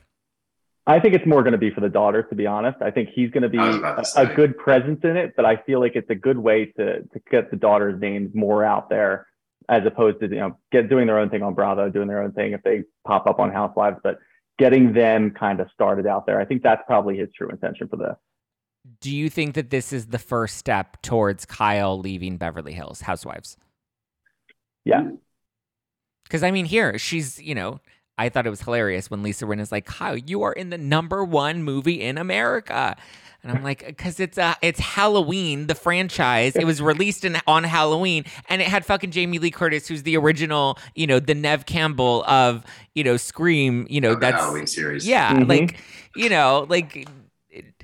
I 0.87 1.01
think 1.01 1.15
it's 1.15 1.25
more 1.25 1.43
going 1.43 1.51
to 1.51 1.57
be 1.57 1.69
for 1.69 1.81
the 1.81 1.89
daughters, 1.89 2.23
to 2.29 2.35
be 2.35 2.47
honest. 2.47 2.81
I 2.81 2.91
think 2.91 3.09
he's 3.13 3.29
going 3.29 3.43
to 3.43 3.49
be 3.49 3.57
a, 3.57 4.03
a, 4.15 4.33
good 4.33 4.57
presence 4.57 5.01
in 5.03 5.17
it, 5.17 5.33
but 5.35 5.45
I 5.45 5.57
feel 5.57 5.81
like 5.81 5.97
it's 5.97 6.09
a 6.09 6.15
good 6.15 6.37
way 6.37 6.67
to 6.77 7.01
to 7.01 7.21
get 7.29 7.51
the 7.51 7.57
daughters' 7.57 7.99
names 7.99 8.33
more 8.33 8.63
out 8.63 8.89
there, 8.89 9.27
as 9.67 9.85
opposed 9.85 10.21
to 10.21 10.29
you 10.29 10.37
know 10.37 10.57
get 10.71 10.89
doing 10.89 11.05
their 11.05 11.19
own 11.19 11.29
thing 11.29 11.43
on 11.43 11.53
Bravo, 11.53 11.89
doing 11.89 12.07
their 12.07 12.23
own 12.23 12.31
thing 12.31 12.53
if 12.53 12.63
they 12.63 12.83
pop 13.05 13.27
up 13.27 13.39
on 13.39 13.51
Housewives, 13.51 13.97
but 14.01 14.19
getting 14.57 14.93
them 14.93 15.31
kind 15.31 15.59
of 15.59 15.67
started 15.73 16.07
out 16.07 16.25
there. 16.25 16.39
I 16.39 16.45
think 16.45 16.63
that's 16.63 16.81
probably 16.87 17.17
his 17.17 17.29
true 17.37 17.49
intention 17.49 17.89
for 17.89 17.97
this. 17.97 18.15
Do 19.01 19.13
you 19.13 19.29
think 19.29 19.55
that 19.55 19.69
this 19.69 19.91
is 19.91 20.07
the 20.07 20.19
first 20.19 20.55
step 20.55 21.01
towards 21.01 21.45
Kyle 21.45 21.99
leaving 21.99 22.37
Beverly 22.37 22.71
Hills 22.71 23.01
Housewives? 23.01 23.57
Yeah. 24.85 25.01
Mm. 25.01 25.17
Because 26.23 26.43
I 26.43 26.51
mean, 26.51 26.65
here 26.65 26.97
she's 26.97 27.41
you 27.41 27.55
know 27.55 27.81
I 28.17 28.29
thought 28.29 28.47
it 28.47 28.49
was 28.49 28.61
hilarious 28.61 29.11
when 29.11 29.23
Lisa 29.23 29.45
Rinna 29.45 29.61
is 29.61 29.71
like, 29.71 29.85
"Kyle, 29.85 30.17
you 30.17 30.43
are 30.43 30.53
in 30.53 30.69
the 30.69 30.77
number 30.77 31.23
one 31.23 31.63
movie 31.63 32.01
in 32.01 32.17
America." 32.17 32.95
And 33.43 33.51
I'm 33.51 33.63
like, 33.63 33.85
because 33.85 34.19
it's 34.19 34.37
uh, 34.37 34.55
it's 34.61 34.79
Halloween, 34.79 35.67
the 35.67 35.75
franchise. 35.75 36.55
It 36.55 36.65
was 36.65 36.81
released 36.81 37.23
in, 37.23 37.37
on 37.45 37.63
Halloween, 37.63 38.25
and 38.49 38.61
it 38.61 38.67
had 38.67 38.85
fucking 38.85 39.11
Jamie 39.11 39.39
Lee 39.39 39.51
Curtis, 39.51 39.87
who's 39.87 40.03
the 40.03 40.17
original, 40.17 40.77
you 40.95 41.07
know, 41.07 41.19
the 41.19 41.35
Neve 41.35 41.65
Campbell 41.65 42.23
of, 42.27 42.65
you 42.93 43.03
know, 43.03 43.15
Scream. 43.15 43.87
You 43.89 44.01
know, 44.01 44.15
that's 44.15 44.37
Halloween 44.37 44.67
series. 44.67 45.07
Yeah, 45.07 45.33
mm-hmm. 45.33 45.49
like, 45.49 45.77
you 46.15 46.29
know, 46.29 46.65
like 46.67 47.07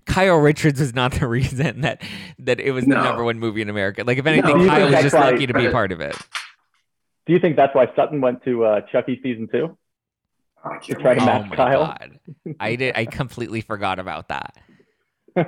Kyle 0.06 0.38
Richards 0.38 0.80
was 0.80 0.94
not 0.94 1.14
the 1.14 1.28
reason 1.30 1.82
that 1.82 2.02
that 2.40 2.60
it 2.60 2.72
was 2.72 2.88
no. 2.88 2.98
the 2.98 3.04
number 3.04 3.24
one 3.24 3.40
movie 3.40 3.62
in 3.62 3.70
America. 3.70 4.04
Like, 4.04 4.18
if 4.18 4.26
anything, 4.26 4.58
no, 4.58 4.68
Kyle 4.68 4.90
was 4.90 5.02
just 5.02 5.16
lucky 5.16 5.48
to 5.48 5.54
be 5.54 5.70
part 5.70 5.92
of 5.92 6.02
it. 6.02 6.18
Do 7.26 7.32
you 7.32 7.40
think 7.40 7.56
that's 7.56 7.74
why 7.74 7.88
Sutton 7.96 8.20
went 8.20 8.44
to 8.44 8.66
uh, 8.66 8.82
Chucky 8.92 9.20
season 9.24 9.48
two? 9.50 9.78
To 10.84 10.96
try 10.96 11.16
to 11.16 11.26
match 11.26 11.50
oh 11.52 11.56
Kyle. 11.56 11.86
God. 11.86 12.20
I 12.60 12.76
did. 12.76 12.96
I 12.96 13.06
completely 13.06 13.62
forgot 13.62 14.00
about 14.00 14.30
that. 14.30 14.58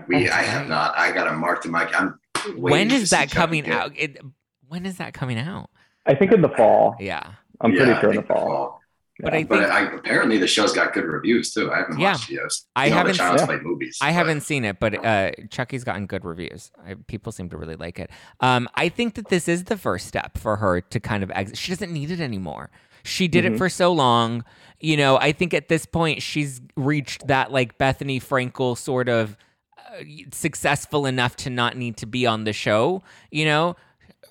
We, 0.07 0.30
I 0.30 0.41
have 0.41 0.68
not. 0.68 0.97
I 0.97 1.11
got 1.11 1.28
a 1.28 1.34
mark 1.34 1.61
to 1.63 1.70
my. 1.70 1.86
I'm. 1.93 2.20
When 2.55 2.91
is 2.91 3.11
that 3.11 3.32
coming 3.32 3.70
out? 3.70 3.91
It, 3.95 4.20
when 4.68 4.86
is 4.86 4.97
that 4.97 5.13
coming 5.13 5.38
out? 5.38 5.70
I 6.05 6.16
think 6.16 6.32
in 6.32 6.41
the 6.41 6.49
fall. 6.49 6.95
Yeah, 6.99 7.32
I'm 7.61 7.74
yeah, 7.74 7.86
pretty 7.86 7.99
sure 8.01 8.09
in 8.11 8.16
the 8.18 8.24
fall. 8.24 8.45
fall. 8.45 8.82
But 9.20 9.34
I 9.34 9.38
think 9.38 9.49
but 9.49 9.70
I, 9.70 9.95
apparently 9.95 10.38
the 10.38 10.47
show's 10.47 10.74
got 10.74 10.93
good 10.93 11.05
reviews 11.05 11.53
too. 11.53 11.72
I 11.72 11.78
haven't 11.78 11.99
yeah, 11.99 12.11
watched 12.11 12.32
it. 12.32 12.39
I 12.76 12.89
haven't. 12.89 13.18
Yeah. 13.18 13.57
movies. 13.63 13.97
I 14.01 14.07
but. 14.07 14.13
haven't 14.13 14.41
seen 14.41 14.66
it, 14.66 14.80
but 14.80 15.05
uh, 15.05 15.32
Chucky's 15.49 15.86
gotten 15.86 16.05
good 16.05 16.26
reviews. 16.26 16.72
I, 16.86 16.95
people 17.07 17.32
seem 17.32 17.49
to 17.51 17.57
really 17.57 17.78
like 17.78 17.97
it. 17.97 18.09
Um, 18.41 18.68
I 18.76 18.89
think 18.89 19.13
that 19.16 19.30
this 19.30 19.47
is 19.47 19.66
the 19.66 19.78
first 19.78 20.07
step 20.07 20.38
for 20.38 20.57
her 20.57 20.82
to 20.82 20.99
kind 20.99 21.24
of 21.24 21.32
exit. 21.32 21.57
She 21.57 21.72
doesn't 21.72 21.93
need 21.93 22.11
it 22.11 22.20
anymore. 22.20 22.72
She 23.05 23.27
did 23.27 23.45
mm-hmm. 23.45 23.55
it 23.55 23.57
for 23.57 23.69
so 23.69 23.93
long. 23.93 24.43
You 24.79 24.97
know, 24.97 25.17
I 25.17 25.31
think 25.31 25.53
at 25.53 25.69
this 25.69 25.85
point 25.85 26.21
she's 26.21 26.61
reached 26.75 27.27
that 27.27 27.51
like 27.51 27.77
Bethenny 27.77 28.21
Frankel 28.21 28.77
sort 28.77 29.07
of 29.07 29.37
uh, 29.77 30.03
successful 30.31 31.05
enough 31.05 31.35
to 31.37 31.49
not 31.49 31.77
need 31.77 31.97
to 31.97 32.05
be 32.05 32.25
on 32.25 32.43
the 32.43 32.53
show. 32.53 33.03
You 33.31 33.45
know, 33.45 33.75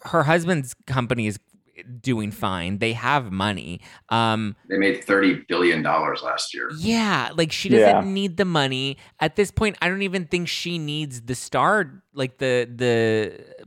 her 0.03 0.25
husband's 0.25 0.75
company 0.87 1.27
is 1.27 1.39
doing 2.01 2.31
fine. 2.31 2.79
They 2.79 2.93
have 2.93 3.33
money. 3.33 3.81
Um, 4.09 4.57
they 4.69 4.77
made 4.77 5.05
thirty 5.05 5.45
billion 5.49 5.83
dollars 5.83 6.23
last 6.23 6.55
year. 6.55 6.71
Yeah, 6.77 7.31
like 7.35 7.53
she 7.53 7.69
doesn't 7.69 8.07
yeah. 8.07 8.13
need 8.13 8.37
the 8.37 8.45
money 8.45 8.97
at 9.21 9.37
this 9.37 9.51
point. 9.51 9.77
I 9.81 9.89
don't 9.89 10.03
even 10.03 10.27
think 10.27 10.49
she 10.49 10.79
needs 10.79 11.23
the 11.23 11.35
star, 11.35 12.03
like 12.13 12.39
the 12.39 12.69
the 12.75 13.67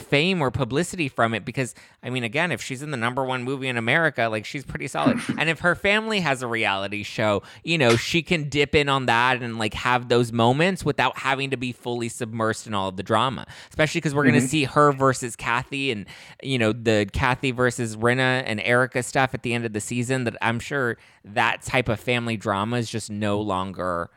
fame 0.00 0.40
or 0.42 0.50
publicity 0.50 1.08
from 1.08 1.34
it 1.34 1.44
because 1.44 1.74
I 2.02 2.10
mean 2.10 2.24
again 2.24 2.52
if 2.52 2.62
she's 2.62 2.82
in 2.82 2.90
the 2.90 2.96
number 2.96 3.24
1 3.24 3.42
movie 3.42 3.68
in 3.68 3.76
America 3.76 4.28
like 4.28 4.44
she's 4.44 4.64
pretty 4.64 4.88
solid. 4.88 5.18
And 5.38 5.50
if 5.50 5.60
her 5.60 5.74
family 5.74 6.20
has 6.20 6.42
a 6.42 6.46
reality 6.46 7.02
show 7.02 7.42
you 7.62 7.78
know 7.78 7.96
she 7.96 8.22
can 8.22 8.48
dip 8.48 8.74
in 8.74 8.88
on 8.88 9.06
that 9.06 9.42
and 9.42 9.58
like 9.58 9.74
have 9.74 10.08
those 10.08 10.32
moments 10.32 10.84
without 10.84 11.18
having 11.18 11.50
to 11.50 11.56
be 11.56 11.72
fully 11.72 12.08
submersed 12.08 12.66
in 12.66 12.74
all 12.74 12.88
of 12.88 12.96
the 12.96 13.02
drama 13.02 13.46
especially 13.68 14.00
cuz 14.00 14.14
we're 14.14 14.22
mm-hmm. 14.22 14.32
going 14.32 14.42
to 14.42 14.48
see 14.48 14.64
her 14.64 14.92
versus 14.92 15.36
Kathy 15.36 15.90
and 15.90 16.06
you 16.42 16.58
know 16.58 16.72
the 16.72 17.08
Kathy 17.12 17.50
versus 17.50 17.96
Rinna 17.96 18.42
and 18.46 18.60
Erika 18.60 19.02
stuff 19.02 19.34
at 19.34 19.42
the 19.42 19.52
end 19.52 19.64
of 19.64 19.72
the 19.72 19.80
season 19.80 20.24
that 20.24 20.36
I'm 20.40 20.58
sure 20.58 20.96
that 21.24 21.62
type 21.62 21.88
of 21.88 22.00
family 22.00 22.36
drama 22.36 22.76
is 22.76 22.90
just 22.90 23.10
no 23.10 23.40
longer 23.40 24.10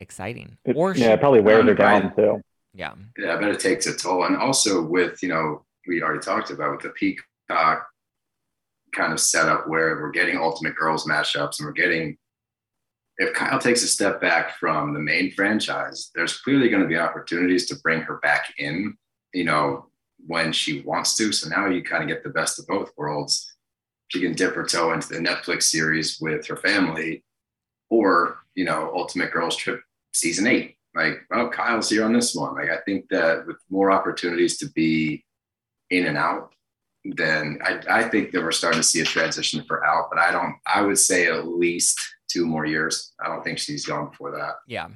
exciting. 0.00 0.58
It, 0.64 0.76
or 0.76 0.94
yeah, 0.94 1.16
probably 1.16 1.40
wears 1.40 1.64
her 1.64 1.74
down 1.74 2.14
too 2.14 2.42
yeah. 2.76 2.94
Yeah, 3.18 3.34
I 3.34 3.40
bet 3.40 3.50
it 3.50 3.60
takes 3.60 3.86
a 3.86 3.96
toll. 3.96 4.24
And 4.24 4.36
also 4.36 4.82
with, 4.82 5.22
you 5.22 5.28
know, 5.28 5.64
we 5.86 6.02
already 6.02 6.20
talked 6.20 6.50
about 6.50 6.72
with 6.72 6.82
the 6.82 6.90
Peacock 6.90 7.86
kind 8.94 9.12
of 9.12 9.20
setup 9.20 9.68
where 9.68 9.96
we're 9.96 10.10
getting 10.10 10.38
Ultimate 10.38 10.76
Girls 10.76 11.06
matchups 11.06 11.58
and 11.58 11.66
we're 11.66 11.72
getting. 11.72 12.16
If 13.18 13.32
Kyle 13.34 13.58
takes 13.58 13.82
a 13.82 13.88
step 13.88 14.20
back 14.20 14.58
from 14.58 14.92
the 14.92 15.00
main 15.00 15.32
franchise, 15.32 16.10
there's 16.14 16.38
clearly 16.38 16.68
going 16.68 16.82
to 16.82 16.88
be 16.88 16.98
opportunities 16.98 17.66
to 17.66 17.76
bring 17.76 18.02
her 18.02 18.18
back 18.18 18.52
in, 18.58 18.94
you 19.32 19.44
know, 19.44 19.86
when 20.26 20.52
she 20.52 20.82
wants 20.82 21.16
to. 21.16 21.32
So 21.32 21.48
now 21.48 21.66
you 21.66 21.82
kind 21.82 22.02
of 22.02 22.08
get 22.08 22.22
the 22.22 22.28
best 22.28 22.58
of 22.58 22.66
both 22.66 22.92
worlds. 22.96 23.56
She 24.08 24.20
can 24.20 24.34
dip 24.34 24.54
her 24.54 24.64
toe 24.64 24.92
into 24.92 25.08
the 25.08 25.18
Netflix 25.18 25.62
series 25.64 26.18
with 26.20 26.46
her 26.46 26.56
family, 26.56 27.24
or, 27.88 28.38
you 28.54 28.64
know, 28.64 28.92
Ultimate 28.94 29.32
Girls 29.32 29.56
Trip 29.56 29.80
season 30.12 30.46
eight. 30.46 30.75
Like, 30.96 31.18
oh, 31.32 31.48
Kyle's 31.48 31.90
here 31.90 32.04
on 32.04 32.12
this 32.12 32.34
one. 32.34 32.54
Like, 32.54 32.70
I 32.70 32.78
think 32.86 33.06
that 33.10 33.46
with 33.46 33.58
more 33.70 33.90
opportunities 33.90 34.56
to 34.58 34.70
be 34.70 35.24
in 35.90 36.06
and 36.06 36.16
out, 36.16 36.54
then 37.04 37.58
I, 37.62 37.80
I 37.88 38.08
think 38.08 38.32
that 38.32 38.42
we're 38.42 38.50
starting 38.50 38.80
to 38.80 38.86
see 38.86 39.00
a 39.00 39.04
transition 39.04 39.62
for 39.68 39.84
out. 39.86 40.06
But 40.10 40.18
I 40.18 40.32
don't. 40.32 40.56
I 40.66 40.80
would 40.82 40.98
say 40.98 41.26
at 41.26 41.46
least 41.46 42.00
two 42.28 42.46
more 42.46 42.64
years. 42.64 43.12
I 43.24 43.28
don't 43.28 43.44
think 43.44 43.58
she's 43.58 43.84
gone 43.84 44.10
before 44.10 44.32
that. 44.32 44.54
Yeah. 44.66 44.88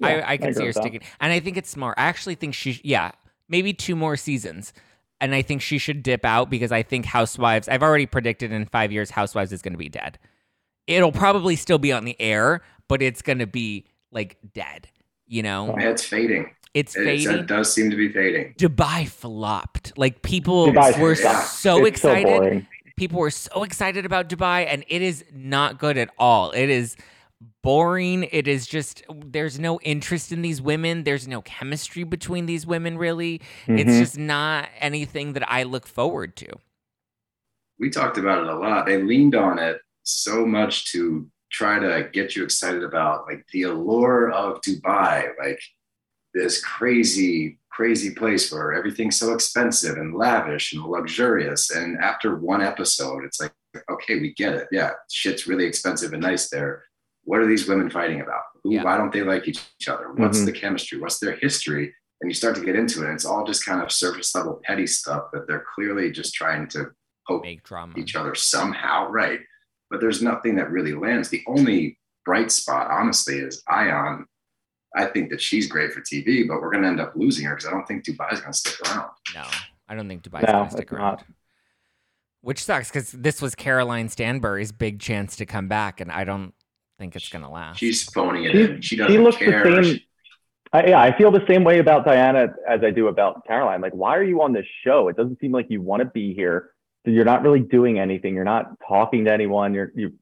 Yeah, 0.00 0.08
I, 0.08 0.32
I 0.32 0.36
can 0.36 0.48
I 0.48 0.52
see 0.52 0.60
her 0.60 0.66
with 0.66 0.76
that. 0.76 0.82
sticking. 0.82 1.00
And 1.20 1.32
I 1.32 1.40
think 1.40 1.56
it's 1.56 1.70
smart. 1.70 1.96
I 1.98 2.04
actually 2.04 2.34
think 2.34 2.54
she, 2.54 2.80
yeah, 2.84 3.12
maybe 3.48 3.72
two 3.72 3.96
more 3.96 4.16
seasons. 4.16 4.72
And 5.20 5.34
I 5.34 5.42
think 5.42 5.60
she 5.60 5.78
should 5.78 6.02
dip 6.02 6.24
out 6.24 6.48
because 6.48 6.70
I 6.70 6.82
think 6.82 7.04
Housewives, 7.04 7.68
I've 7.68 7.82
already 7.82 8.06
predicted 8.06 8.52
in 8.52 8.66
five 8.66 8.92
years, 8.92 9.10
Housewives 9.10 9.52
is 9.52 9.62
going 9.62 9.72
to 9.72 9.78
be 9.78 9.88
dead. 9.88 10.18
It'll 10.86 11.12
probably 11.12 11.56
still 11.56 11.78
be 11.78 11.92
on 11.92 12.04
the 12.04 12.18
air, 12.20 12.62
but 12.86 13.02
it's 13.02 13.22
going 13.22 13.40
to 13.40 13.46
be 13.46 13.86
like 14.12 14.38
dead. 14.54 14.88
You 15.28 15.42
know, 15.42 15.74
It's 15.78 16.04
fading. 16.04 16.50
it's 16.74 16.96
It's, 16.96 17.24
it 17.24 17.26
fading. 17.28 17.46
does 17.46 17.72
seem 17.72 17.90
to 17.90 17.96
be 17.96 18.08
fading. 18.10 18.54
Dubai 18.58 19.06
flopped. 19.06 19.92
Like 19.98 20.22
people 20.22 20.68
Dubai's- 20.72 20.98
were 20.98 21.14
yeah. 21.14 21.40
so 21.42 21.84
it's 21.84 21.98
excited. 21.98 22.24
boring. 22.26 22.66
people 22.96 23.20
were 23.20 23.30
so 23.30 23.62
excited 23.62 24.04
about 24.06 24.28
Dubai, 24.28 24.66
and 24.68 24.84
it 24.88 25.02
is 25.02 25.24
not 25.34 25.78
good 25.78 25.96
at 25.98 26.10
all. 26.18 26.50
It 26.52 26.70
is 26.70 26.96
boring. 27.62 28.24
It 28.32 28.48
is 28.48 28.66
just 28.66 29.02
there's 29.26 29.58
no 29.60 29.78
interest 29.80 30.32
in 30.32 30.42
these 30.42 30.60
women. 30.62 31.04
There's 31.04 31.28
no 31.28 31.42
chemistry 31.42 32.02
between 32.04 32.46
these 32.46 32.66
women. 32.66 32.96
Really, 32.98 33.40
it's 33.68 33.90
Mhm. 33.90 33.98
just 34.00 34.18
not 34.18 34.68
anything 34.80 35.34
that 35.34 35.48
I 35.50 35.62
look 35.64 35.86
forward 35.86 36.36
to. 36.36 36.48
we 37.80 37.90
talked 37.90 38.18
about 38.18 38.42
it 38.42 38.48
a 38.48 38.56
lot. 38.58 38.86
They 38.86 39.00
leaned 39.00 39.36
on 39.36 39.60
it 39.60 39.80
so 40.02 40.44
much 40.44 40.90
to 40.90 41.30
try 41.50 41.78
to 41.78 42.08
get 42.12 42.36
you 42.36 42.44
excited 42.44 42.82
about 42.82 43.26
like 43.26 43.44
the 43.52 43.62
allure 43.62 44.30
of 44.30 44.60
Dubai, 44.60 45.28
like 45.42 45.60
this 46.34 46.62
crazy, 46.62 47.58
crazy 47.70 48.14
place 48.14 48.52
where 48.52 48.72
everything's 48.74 49.16
so 49.18 49.32
expensive 49.32 49.96
and 49.96 50.14
lavish 50.14 50.72
and 50.72 50.82
luxurious. 50.84 51.70
And 51.70 51.98
after 51.98 52.36
one 52.36 52.60
episode, 52.60 53.24
it's 53.24 53.40
like, 53.40 53.52
okay, 53.90 54.20
we 54.20 54.34
get 54.34 54.54
it. 54.54 54.68
Yeah, 54.70 54.90
shit's 55.10 55.46
really 55.46 55.64
expensive 55.64 56.12
and 56.12 56.22
nice 56.22 56.50
there. 56.50 56.84
What 57.24 57.40
are 57.40 57.46
these 57.46 57.68
women 57.68 57.90
fighting 57.90 58.20
about? 58.20 58.42
Who, 58.64 58.72
Yeah. 58.74 58.84
Why 58.84 58.96
don't 58.96 59.12
they 59.12 59.22
like 59.22 59.48
each 59.48 59.60
other? 59.88 60.12
What's 60.12 60.40
Mhm. 60.40 60.46
the 60.46 60.52
chemistry? 60.52 60.98
What's 60.98 61.18
their 61.18 61.36
history? 61.36 61.94
And 62.20 62.30
you 62.30 62.34
start 62.34 62.56
to 62.56 62.64
get 62.64 62.74
into 62.76 63.02
it. 63.02 63.06
And 63.06 63.14
it's 63.14 63.24
all 63.24 63.46
just 63.46 63.64
kind 63.64 63.80
of 63.82 63.92
surface 63.92 64.34
level 64.34 64.60
petty 64.64 64.86
stuff 64.86 65.30
that 65.32 65.46
they're 65.46 65.64
clearly 65.74 66.10
just 66.10 66.34
trying 66.34 66.66
to 66.68 66.90
poke 67.26 67.42
Make 67.44 67.62
drama. 67.62 67.94
each 67.96 68.16
other 68.16 68.34
somehow, 68.34 69.08
right? 69.08 69.40
But 69.90 70.00
there's 70.00 70.22
nothing 70.22 70.56
that 70.56 70.70
really 70.70 70.94
lands. 70.94 71.28
The 71.28 71.42
only 71.46 71.98
bright 72.24 72.50
spot, 72.52 72.90
honestly, 72.90 73.38
is 73.38 73.62
Ayan. 73.68 74.24
I 74.94 75.06
think 75.06 75.30
that 75.30 75.40
she's 75.40 75.66
great 75.68 75.92
for 75.92 76.00
TV, 76.00 76.46
but 76.48 76.60
we're 76.60 76.70
going 76.70 76.82
to 76.82 76.88
end 76.88 77.00
up 77.00 77.12
losing 77.14 77.44
her 77.46 77.54
because 77.54 77.66
I 77.68 77.70
don't 77.72 77.86
think 77.86 78.04
Dubai's 78.04 78.40
going 78.40 78.52
to 78.52 78.58
stick 78.58 78.74
around. 78.90 79.10
No, 79.34 79.44
I 79.88 79.94
don't 79.94 80.08
think 80.08 80.22
Dubai's 80.22 80.46
No, 80.46 80.52
going 80.52 80.64
to 80.66 80.70
stick 80.72 80.92
around. 80.92 81.02
not. 81.02 81.24
Which 82.40 82.62
sucks 82.64 82.88
because 82.88 83.12
this 83.12 83.42
was 83.42 83.54
Caroline 83.54 84.08
Stanbury's 84.08 84.72
big 84.72 85.00
chance 85.00 85.36
to 85.36 85.46
come 85.46 85.68
back, 85.68 86.00
and 86.00 86.10
I 86.10 86.24
don't 86.24 86.54
think 86.98 87.16
it's 87.16 87.28
going 87.28 87.42
to 87.44 87.50
last. 87.50 87.78
She's 87.78 88.04
phoning 88.04 88.44
it 88.44 88.52
She's- 88.52 88.68
in. 88.70 88.80
She 88.80 88.88
she 88.88 88.96
doesn't 88.96 89.22
looks 89.24 89.36
care. 89.36 89.64
the 89.70 89.82
same. 89.84 90.00
I, 90.72 90.86
yeah, 90.88 91.00
I 91.00 91.16
feel 91.16 91.30
the 91.30 91.44
same 91.48 91.64
way 91.64 91.78
about 91.78 92.04
Diana 92.04 92.48
as 92.68 92.80
I 92.84 92.90
do 92.90 93.08
about 93.08 93.46
Caroline. 93.46 93.80
Like, 93.80 93.94
why 93.94 94.14
are 94.16 94.22
you 94.22 94.42
on 94.42 94.52
this 94.52 94.66
show? 94.84 95.08
It 95.08 95.16
doesn't 95.16 95.40
seem 95.40 95.50
like 95.50 95.66
you 95.70 95.80
want 95.80 96.00
to 96.00 96.04
be 96.06 96.34
here. 96.34 96.72
You're 97.04 97.24
not 97.24 97.42
really 97.42 97.60
doing 97.60 97.98
anything. 97.98 98.34
You're 98.34 98.44
not 98.44 98.72
talking 98.86 99.24
to 99.24 99.32
anyone. 99.32 99.72
You're 99.74 99.92
you 99.94 100.12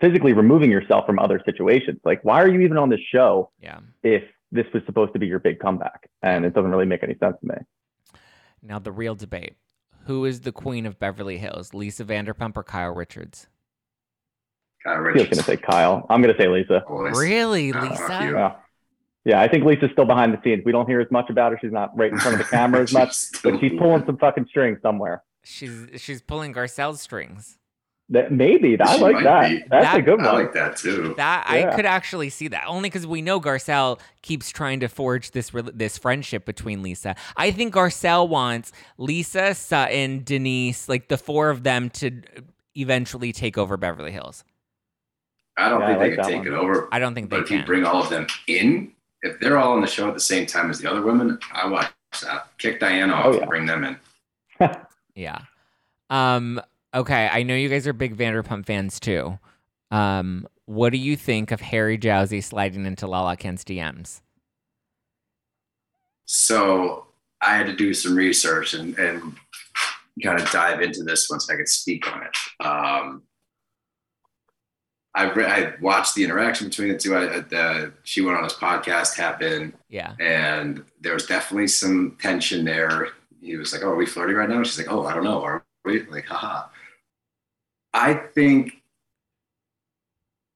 physically 0.00 0.32
removing 0.32 0.70
yourself 0.70 1.06
from 1.06 1.18
other 1.18 1.40
situations. 1.44 2.00
Like, 2.04 2.24
why 2.24 2.42
are 2.42 2.48
you 2.48 2.60
even 2.60 2.76
on 2.76 2.88
this 2.88 3.00
show 3.12 3.50
yeah. 3.60 3.80
if 4.02 4.22
this 4.50 4.66
was 4.74 4.82
supposed 4.86 5.12
to 5.14 5.18
be 5.18 5.26
your 5.26 5.38
big 5.38 5.58
comeback? 5.58 6.08
And 6.22 6.44
it 6.44 6.54
doesn't 6.54 6.70
really 6.70 6.86
make 6.86 7.02
any 7.02 7.16
sense 7.18 7.36
to 7.40 7.46
me. 7.46 7.54
Now 8.62 8.78
the 8.78 8.92
real 8.92 9.14
debate: 9.14 9.56
Who 10.06 10.24
is 10.24 10.42
the 10.42 10.52
queen 10.52 10.86
of 10.86 10.98
Beverly 10.98 11.38
Hills, 11.38 11.74
Lisa 11.74 12.04
Vanderpump 12.04 12.56
or 12.56 12.62
Kyle 12.62 12.94
Richards? 12.94 13.48
Kyle 14.84 14.98
Richards. 14.98 15.26
I 15.26 15.28
was 15.28 15.38
going 15.38 15.44
to 15.44 15.44
say 15.44 15.56
Kyle. 15.56 16.06
I'm 16.10 16.22
going 16.22 16.34
to 16.34 16.40
say 16.40 16.48
Lisa. 16.48 16.84
Oh, 16.88 16.98
Boys. 16.98 17.18
Really, 17.18 17.72
Oh, 17.72 17.80
Lisa? 17.80 18.20
you. 18.24 18.32
Yeah. 18.36 18.52
Yeah, 19.24 19.40
I 19.40 19.46
think 19.46 19.64
Lisa's 19.64 19.90
still 19.92 20.04
behind 20.04 20.32
the 20.32 20.40
scenes. 20.42 20.62
We 20.64 20.72
don't 20.72 20.88
hear 20.88 21.00
as 21.00 21.08
much 21.12 21.30
about 21.30 21.52
her. 21.52 21.58
She's 21.60 21.70
not 21.70 21.96
right 21.96 22.10
in 22.10 22.18
front 22.18 22.40
of 22.40 22.44
the 22.44 22.50
camera 22.56 22.82
as 22.82 22.92
much, 22.92 23.14
but 23.44 23.60
she's 23.60 23.72
pulling 23.78 24.04
some 24.04 24.16
fucking 24.18 24.46
strings 24.48 24.80
somewhere. 24.82 25.22
She's 25.44 25.86
she's 25.96 26.22
pulling 26.22 26.54
Garcelle's 26.54 27.00
strings. 27.00 27.58
That 28.08 28.30
maybe 28.30 28.78
I 28.78 28.96
She 28.96 29.00
like 29.00 29.24
that. 29.24 29.48
be. 29.48 29.64
That's 29.70 29.84
That- 29.86 29.96
a 29.98 30.02
good 30.02 30.20
I 30.20 30.32
like 30.32 30.52
that 30.52 30.76
too. 30.76 31.14
That 31.16 31.44
I 31.48 31.74
could 31.74 31.86
actually 31.86 32.28
see 32.30 32.48
that 32.48 32.64
only 32.66 32.90
because 32.90 33.06
we 33.06 33.22
know 33.22 33.40
Garcelle 33.40 33.98
keeps 34.22 34.50
trying 34.50 34.80
to 34.80 34.88
forge 34.88 35.30
this 35.30 35.50
this 35.72 35.96
friendship 35.98 36.44
between 36.44 36.82
Lisa. 36.82 37.16
I 37.36 37.50
think 37.52 37.72
Garcelle 37.74 38.28
wants 38.28 38.70
Lisa, 38.98 39.54
Sutton, 39.54 40.22
Denise, 40.24 40.88
like 40.88 41.08
the 41.08 41.16
four 41.16 41.48
of 41.50 41.62
them 41.62 41.88
to 41.90 42.20
eventually 42.76 43.32
take 43.32 43.56
over 43.56 43.76
Beverly 43.76 44.12
Hills. 44.12 44.44
I 45.56 45.68
don't 45.68 45.80
Yeah, 45.80 45.86
think 45.88 45.98
I 45.98 46.02
they 46.04 46.08
like 46.10 46.18
can 46.18 46.28
take 46.28 46.38
one. 46.38 46.46
it 46.48 46.52
over. 46.54 46.88
I 46.92 46.98
don't 46.98 47.14
think 47.14 47.30
they 47.30 47.36
But 47.36 47.44
if 47.44 47.50
you 47.50 47.58
can. 47.58 47.66
bring 47.66 47.84
all 47.84 48.02
of 48.02 48.10
them 48.10 48.26
in, 48.46 48.92
if 49.22 49.38
they're 49.40 49.58
all 49.58 49.72
on 49.72 49.80
the 49.80 49.86
show 49.86 50.08
at 50.08 50.14
the 50.14 50.20
same 50.20 50.46
time 50.46 50.70
as 50.70 50.78
the 50.80 50.90
other 50.90 51.02
women, 51.02 51.38
I 51.52 51.66
watch 51.66 51.90
that. 52.22 52.48
Kick 52.58 52.80
Diana 52.80 53.12
oh, 53.14 53.16
off 53.16 53.24
Oh, 53.26 53.32
yeah. 53.32 53.38
and 53.40 53.48
bring 53.48 53.66
them 53.66 53.84
in. 53.84 53.96
Yeah. 55.14 55.38
Um. 56.10 56.60
Okay. 56.94 57.28
I 57.32 57.42
know 57.42 57.54
you 57.54 57.68
guys 57.68 57.86
are 57.86 57.92
big 57.92 58.16
Vanderpump 58.16 58.66
fans 58.66 58.98
too. 59.00 59.38
Um. 59.90 60.46
What 60.66 60.90
do 60.90 60.98
you 60.98 61.16
think 61.16 61.50
of 61.50 61.60
Harry 61.60 61.98
Jowsey 61.98 62.42
sliding 62.42 62.86
into 62.86 63.06
Lala 63.06 63.36
Kent's 63.36 63.64
DMs? 63.64 64.20
So 66.24 67.06
I 67.40 67.56
had 67.56 67.66
to 67.66 67.74
do 67.76 67.92
some 67.94 68.14
research 68.14 68.74
and, 68.74 68.96
and 68.98 69.34
kind 70.22 70.40
of 70.40 70.48
dive 70.50 70.80
into 70.80 71.02
this 71.02 71.28
one 71.28 71.40
so 71.40 71.52
I 71.52 71.56
could 71.56 71.68
speak 71.68 72.10
on 72.12 72.22
it. 72.22 72.64
Um, 72.64 73.22
I, 75.14 75.30
re- 75.32 75.44
I 75.44 75.74
watched 75.80 76.14
the 76.14 76.24
interaction 76.24 76.68
between 76.68 76.88
the 76.88 76.96
two. 76.98 77.14
I, 77.16 77.40
the, 77.40 77.92
she 78.04 78.22
went 78.22 78.38
on 78.38 78.44
this 78.44 78.54
podcast, 78.54 79.16
happened, 79.16 79.74
Yeah. 79.90 80.14
and 80.20 80.84
there 81.00 81.12
was 81.14 81.26
definitely 81.26 81.68
some 81.68 82.16
tension 82.20 82.64
there. 82.64 83.08
He 83.42 83.56
was 83.56 83.72
like, 83.72 83.82
"Oh, 83.82 83.90
are 83.90 83.96
we 83.96 84.06
flirting 84.06 84.36
right 84.36 84.48
now?" 84.48 84.62
She's 84.62 84.78
like, 84.78 84.90
"Oh, 84.92 85.04
I 85.06 85.14
don't 85.14 85.24
know. 85.24 85.42
Are 85.42 85.64
we?" 85.84 86.02
Like, 86.04 86.26
haha. 86.26 86.68
I 87.92 88.14
think 88.14 88.82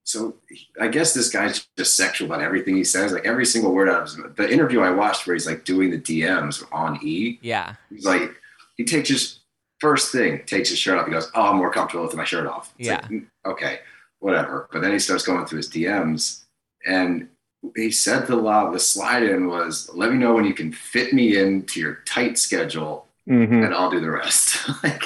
so. 0.05 0.35
I 0.79 0.87
guess 0.87 1.13
this 1.13 1.29
guy's 1.29 1.67
just 1.77 1.95
sexual 1.95 2.27
about 2.27 2.41
everything 2.41 2.75
he 2.75 2.83
says. 2.83 3.11
Like 3.11 3.25
every 3.25 3.45
single 3.45 3.73
word 3.73 3.89
out 3.89 4.03
of 4.03 4.07
his 4.07 4.17
the 4.37 4.51
interview 4.51 4.79
I 4.81 4.91
watched, 4.91 5.27
where 5.27 5.35
he's 5.35 5.45
like 5.45 5.65
doing 5.65 5.91
the 5.91 5.99
DMs 5.99 6.63
on 6.71 6.99
E. 7.03 7.39
Yeah. 7.41 7.75
He's 7.89 8.05
like, 8.05 8.31
he 8.77 8.85
takes 8.85 9.09
his 9.09 9.39
first 9.79 10.11
thing, 10.11 10.43
takes 10.45 10.69
his 10.69 10.79
shirt 10.79 10.97
off. 10.97 11.05
He 11.05 11.11
goes, 11.11 11.29
"Oh, 11.35 11.47
I'm 11.51 11.57
more 11.57 11.71
comfortable 11.71 12.05
with 12.05 12.15
my 12.15 12.23
shirt 12.25 12.47
off." 12.47 12.73
It's 12.79 12.87
Yeah. 12.87 13.01
"Mm, 13.01 13.27
okay, 13.45 13.79
whatever. 14.19 14.69
But 14.71 14.81
then 14.81 14.93
he 14.93 14.99
starts 14.99 15.25
going 15.25 15.45
through 15.45 15.57
his 15.57 15.69
DMs, 15.69 16.45
and 16.85 17.27
he 17.75 17.91
said 17.91 18.27
the 18.27 18.35
law, 18.35 18.71
the 18.71 18.79
slide 18.79 19.23
in 19.23 19.47
was, 19.47 19.89
"Let 19.93 20.11
me 20.11 20.17
know 20.17 20.33
when 20.33 20.45
you 20.45 20.53
can 20.53 20.71
fit 20.71 21.13
me 21.13 21.37
into 21.37 21.79
your 21.79 21.95
tight 22.05 22.37
schedule, 22.37 23.07
hmm 23.25 23.63
and 23.63 23.73
I'll 23.73 23.89
do 23.91 23.99
the 23.99 24.11
rest." 24.11 24.69
like, 24.83 25.03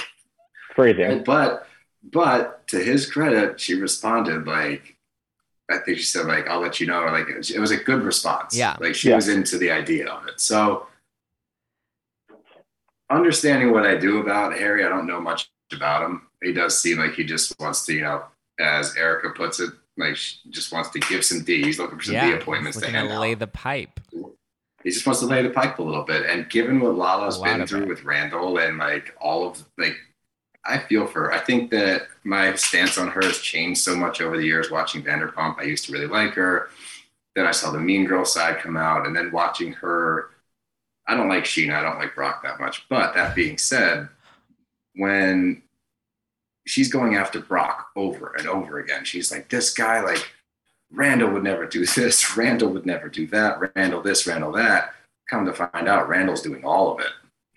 Phrasing. 0.76 1.24
but 1.24 1.68
but 2.04 2.66
to 2.68 2.80
his 2.80 3.10
credit, 3.10 3.60
she 3.60 3.76
responded 3.76 4.48
like. 4.48 4.98
I 5.70 5.78
think 5.78 6.00
she 6.00 6.04
said 6.04 6.26
like 6.26 6.50
I'll 6.50 6.60
let 6.60 6.82
you 6.82 6.88
know. 6.88 7.06
Like 7.06 7.30
it 7.30 7.38
was, 7.38 7.50
it 7.52 7.60
was 7.60 7.72
a 7.72 7.78
good 7.78 8.04
response. 8.04 8.58
Yeah. 8.58 8.76
Like 8.82 8.94
she 8.94 9.08
Yeah. 9.08 9.16
was 9.16 9.30
into 9.30 9.58
the 9.58 9.72
idea 9.72 10.10
of 10.10 10.28
it. 10.28 10.42
So 10.42 10.88
understanding 13.10 13.72
what 13.72 13.86
I 13.86 13.96
do 13.96 14.20
about 14.20 14.54
Harry, 14.58 14.84
I 14.86 14.90
don't 14.90 15.08
know 15.08 15.22
much 15.22 15.50
about 15.72 16.04
him. 16.04 16.28
He 16.44 16.52
does 16.52 16.78
seem 16.78 16.98
like 16.98 17.14
he 17.14 17.24
just 17.24 17.58
wants 17.60 17.86
to, 17.86 17.94
you 17.94 18.02
know, 18.02 18.24
as 18.60 18.98
Erika 18.98 19.30
puts 19.30 19.62
it, 19.62 19.72
like 19.98 20.16
she 20.16 20.38
just 20.50 20.72
wants 20.72 20.90
to 20.92 21.00
give 21.00 21.24
some 21.26 21.44
D. 21.44 21.64
He's 21.64 21.80
looking 21.80 21.98
for 21.98 22.04
some 22.06 22.16
Yeah. 22.16 22.28
D 22.32 22.34
appointments 22.34 22.78
to 22.78 22.82
looking 22.82 22.96
hand 22.96 23.12
out. 23.12 23.20
lay 23.20 23.34
the 23.34 23.48
pipe. 23.48 24.00
He 24.84 24.90
just 24.90 25.06
wants 25.06 25.20
to 25.20 25.28
lay 25.28 25.44
the 25.44 25.50
pipe 25.52 25.78
a 25.80 25.84
little 25.84 26.04
bit. 26.04 26.26
And 26.26 26.50
given 26.50 26.80
what 26.80 26.96
Lala's 26.96 27.38
been 27.38 27.66
through 27.68 27.84
it. 27.84 27.88
with 27.88 28.04
Randall 28.04 28.58
and 28.58 28.78
like 28.78 29.16
all 29.22 29.48
of 29.48 29.64
like 29.78 29.96
I 30.66 30.78
feel 30.80 31.08
for 31.08 31.24
her. 31.24 31.34
I 31.34 31.40
think 31.40 31.72
that 31.72 32.04
my 32.24 32.54
stance 32.56 32.98
on 32.98 33.08
her 33.08 33.22
has 33.24 33.40
changed 33.40 33.82
so 33.82 33.96
much 33.96 34.22
over 34.22 34.38
the 34.38 34.46
years 34.46 34.70
watching 34.70 35.04
Vanderpump. 35.04 35.60
I 35.60 35.64
used 35.64 35.86
to 35.86 35.92
really 35.92 36.08
like 36.08 36.34
her. 36.34 36.70
Then 37.36 37.48
I 37.48 37.52
saw 37.52 37.72
the 37.72 37.80
Mean 37.80 38.06
Girl 38.06 38.26
side 38.26 38.60
come 38.60 38.78
out, 38.78 39.08
and 39.08 39.16
then 39.16 39.32
watching 39.32 39.74
her. 39.74 40.32
I 41.08 41.16
don't 41.16 41.30
like 41.30 41.46
Scheana. 41.46 41.76
I 41.76 41.82
don't 41.82 41.98
like 41.98 42.14
Brock 42.14 42.44
that 42.44 42.60
much. 42.60 42.88
But 42.90 43.16
that 43.16 43.36
being 43.36 43.58
said, 43.58 44.08
when 44.96 45.64
she's 46.72 46.90
going 46.90 47.16
after 47.16 47.42
Brock 47.42 47.90
over 47.98 48.34
and 48.38 48.48
over 48.48 48.80
again. 48.80 49.04
She's 49.04 49.30
like, 49.30 49.50
this 49.50 49.74
guy, 49.74 50.00
like 50.00 50.32
Randall 50.90 51.30
would 51.32 51.44
never 51.44 51.66
do 51.66 51.86
this. 51.86 52.38
Randall 52.38 52.70
would 52.70 52.86
never 52.86 53.10
do 53.10 53.28
that. 53.28 53.76
Randall 53.76 54.02
this, 54.02 54.26
Randall 54.26 54.54
that. 54.54 54.94
Come 55.30 55.46
to 55.46 55.54
find 55.54 55.90
out, 55.90 56.08
Randall's 56.08 56.42
doing 56.42 56.64
all 56.64 56.94
of 56.94 57.02
it. 57.02 57.12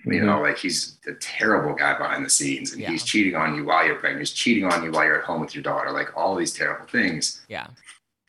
You 0.05 0.15
mm-hmm. 0.15 0.27
know, 0.27 0.41
like 0.41 0.59
he's 0.59 0.99
a 1.07 1.15
terrible 1.15 1.75
guy 1.75 1.97
behind 1.97 2.27
the 2.27 2.31
scenes, 2.31 2.73
and 2.73 2.81
Yeah. 2.81 2.91
he's 2.91 3.05
cheating 3.05 3.37
on 3.37 3.55
you 3.55 3.65
while 3.65 3.87
you're 3.87 3.95
pregnant. 3.95 4.21
He's 4.21 4.33
cheating 4.33 4.65
on 4.65 4.83
you 4.83 4.91
while 4.91 5.05
you're 5.05 5.21
at 5.21 5.25
home 5.25 5.41
with 5.41 5.55
your 5.55 5.63
daughter. 5.63 5.93
Like 5.93 6.17
all 6.17 6.35
these 6.35 6.53
terrible 6.53 6.87
things. 6.87 7.47
Yeah. 7.49 7.69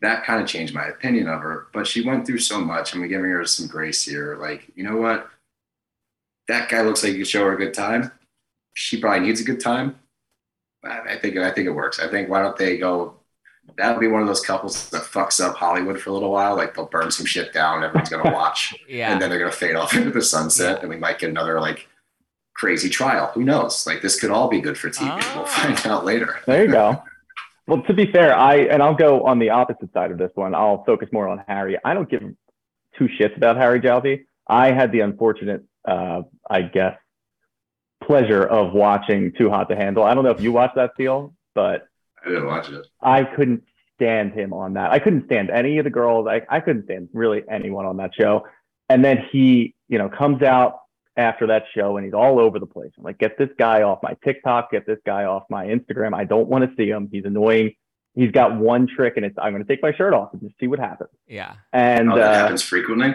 That 0.01 0.23
kind 0.23 0.41
of 0.41 0.47
changed 0.47 0.75
my 0.75 0.85
opinion 0.85 1.27
of 1.27 1.41
her. 1.41 1.67
But 1.73 1.87
she 1.87 2.05
went 2.07 2.27
through 2.27 2.39
so 2.39 2.61
much. 2.61 2.93
I'm 2.93 3.07
giving 3.07 3.31
her 3.31 3.43
some 3.45 3.65
grace 3.67 4.03
here. 4.03 4.37
Like, 4.39 4.71
you 4.75 4.83
know 4.83 4.97
what? 4.97 5.29
That 6.47 6.69
guy 6.69 6.81
looks 6.81 7.03
like 7.03 7.13
you 7.13 7.19
could 7.19 7.27
show 7.27 7.43
her 7.45 7.53
a 7.53 7.57
good 7.57 7.73
time. 7.73 8.11
She 8.75 8.99
probably 9.01 9.21
needs 9.21 9.41
a 9.41 9.45
good 9.45 9.59
time. 9.59 9.95
I 10.85 11.13
I 11.13 11.17
think 11.19 11.37
I 11.37 11.51
think 11.51 11.67
it 11.67 11.71
works. 11.71 11.99
I 11.99 12.07
think 12.07 12.29
why 12.29 12.41
don't 12.41 12.57
they 12.57 12.77
go? 12.77 13.15
That'll 13.77 13.99
be 13.99 14.07
one 14.07 14.21
of 14.21 14.27
those 14.27 14.41
couples 14.41 14.89
that 14.91 15.01
fucks 15.01 15.43
up 15.43 15.55
Hollywood 15.55 15.99
for 15.99 16.11
a 16.11 16.13
little 16.13 16.31
while. 16.31 16.55
Like 16.55 16.75
they'll 16.75 16.85
burn 16.85 17.09
some 17.11 17.25
shit 17.25 17.51
down. 17.51 17.83
Everyone's 17.83 18.09
gonna 18.09 18.31
watch 18.41 18.75
Yeah. 18.87 19.11
and 19.11 19.21
then 19.21 19.29
they're 19.29 19.39
going 19.39 19.51
to 19.51 19.57
fade 19.57 19.75
off 19.75 19.93
into 19.97 20.11
the 20.11 20.21
sunset 20.21 20.81
and 20.81 20.89
we 20.89 20.97
might 20.97 21.17
get 21.19 21.29
another 21.31 21.59
like 21.59 21.87
crazy 22.53 22.89
trial 22.89 23.31
who 23.33 23.43
knows 23.43 23.85
like 23.85 24.01
this 24.01 24.17
could 24.19 24.31
all 24.31 24.47
be 24.47 24.61
good 24.61 24.77
for 24.77 24.89
tv 24.89 25.07
Ah. 25.11 25.33
we'll 25.35 25.45
find 25.45 25.85
out 25.87 26.05
later 26.05 26.39
There 26.45 26.63
you 26.65 26.71
go. 26.71 27.01
Well, 27.67 27.81
to 27.87 27.93
be 27.95 28.11
fair, 28.11 28.35
I 28.37 28.57
and 28.57 28.83
I'll 28.83 28.93
go 28.93 29.23
on 29.25 29.39
the 29.39 29.49
opposite 29.49 29.91
side 29.91 30.11
of 30.11 30.19
this 30.19 30.29
one. 30.35 30.53
I'll 30.53 30.83
focus 30.83 31.09
more 31.11 31.27
on 31.27 31.43
Harry. 31.47 31.79
I 31.83 31.95
don't 31.95 32.07
give 32.07 32.21
two 32.95 33.07
shits 33.19 33.35
about 33.35 33.57
Harry 33.57 33.79
Jowsey. 33.81 34.25
I 34.47 34.69
had 34.71 34.91
the 34.91 34.99
unfortunate, 34.99 35.63
uh, 35.83 36.21
I 36.47 36.61
guess, 36.61 36.95
pleasure 38.05 38.43
of 38.43 38.73
watching 38.73 39.31
Too 39.37 39.49
Hot 39.49 39.69
to 39.69 39.75
Handle. 39.75 40.03
I 40.03 40.13
don't 40.13 40.23
know 40.23 40.31
if 40.31 40.41
you 40.41 40.51
watched 40.51 40.75
that 40.75 40.91
deal, 40.97 41.33
but 41.53 41.87
i 42.23 42.29
didn't 42.29 42.47
watch 42.47 42.69
it 42.69 42.85
I 43.01 43.23
couldn't 43.23 43.63
stand 43.95 44.33
him 44.33 44.53
on 44.53 44.73
that. 44.73 44.91
I 44.91 44.99
couldn't 44.99 45.25
stand 45.25 45.49
any 45.49 45.77
of 45.77 45.83
the 45.83 45.89
girls. 45.89 46.27
I, 46.27 46.41
I 46.49 46.59
couldn't 46.59 46.85
stand 46.85 47.09
really 47.13 47.43
anyone 47.49 47.85
on 47.85 47.97
that 47.97 48.13
show. 48.13 48.45
And 48.89 49.03
then 49.03 49.25
he, 49.31 49.73
you 49.87 49.97
know, 49.97 50.09
comes 50.09 50.43
out 50.43 50.79
after 51.17 51.47
that 51.47 51.63
show 51.73 51.97
and 51.97 52.05
he's 52.05 52.13
all 52.13 52.39
over 52.39 52.59
the 52.59 52.65
place. 52.65 52.91
I'm 52.97 53.03
like, 53.03 53.17
get 53.17 53.37
this 53.37 53.49
guy 53.57 53.83
off 53.83 53.99
my 54.03 54.15
TikTok, 54.23 54.71
get 54.71 54.85
this 54.85 54.99
guy 55.05 55.23
off 55.23 55.43
my 55.49 55.65
Instagram. 55.67 56.13
I 56.13 56.25
don't 56.25 56.47
want 56.47 56.69
to 56.69 56.75
see 56.75 56.89
him. 56.89 57.09
He's 57.11 57.25
annoying. 57.25 57.73
He's 58.15 58.31
got 58.31 58.57
one 58.57 58.87
trick 58.87 59.13
and 59.17 59.25
it's 59.25 59.35
I'm 59.37 59.53
gonna 59.53 59.65
take 59.65 59.81
my 59.81 59.93
shirt 59.93 60.13
off 60.13 60.29
and 60.33 60.41
just 60.41 60.57
see 60.59 60.67
what 60.67 60.79
happens. 60.79 61.09
Yeah. 61.27 61.55
And 61.73 62.11
oh, 62.11 62.15
that 62.15 62.31
uh, 62.31 62.33
happens 62.33 62.63
frequently 62.63 63.13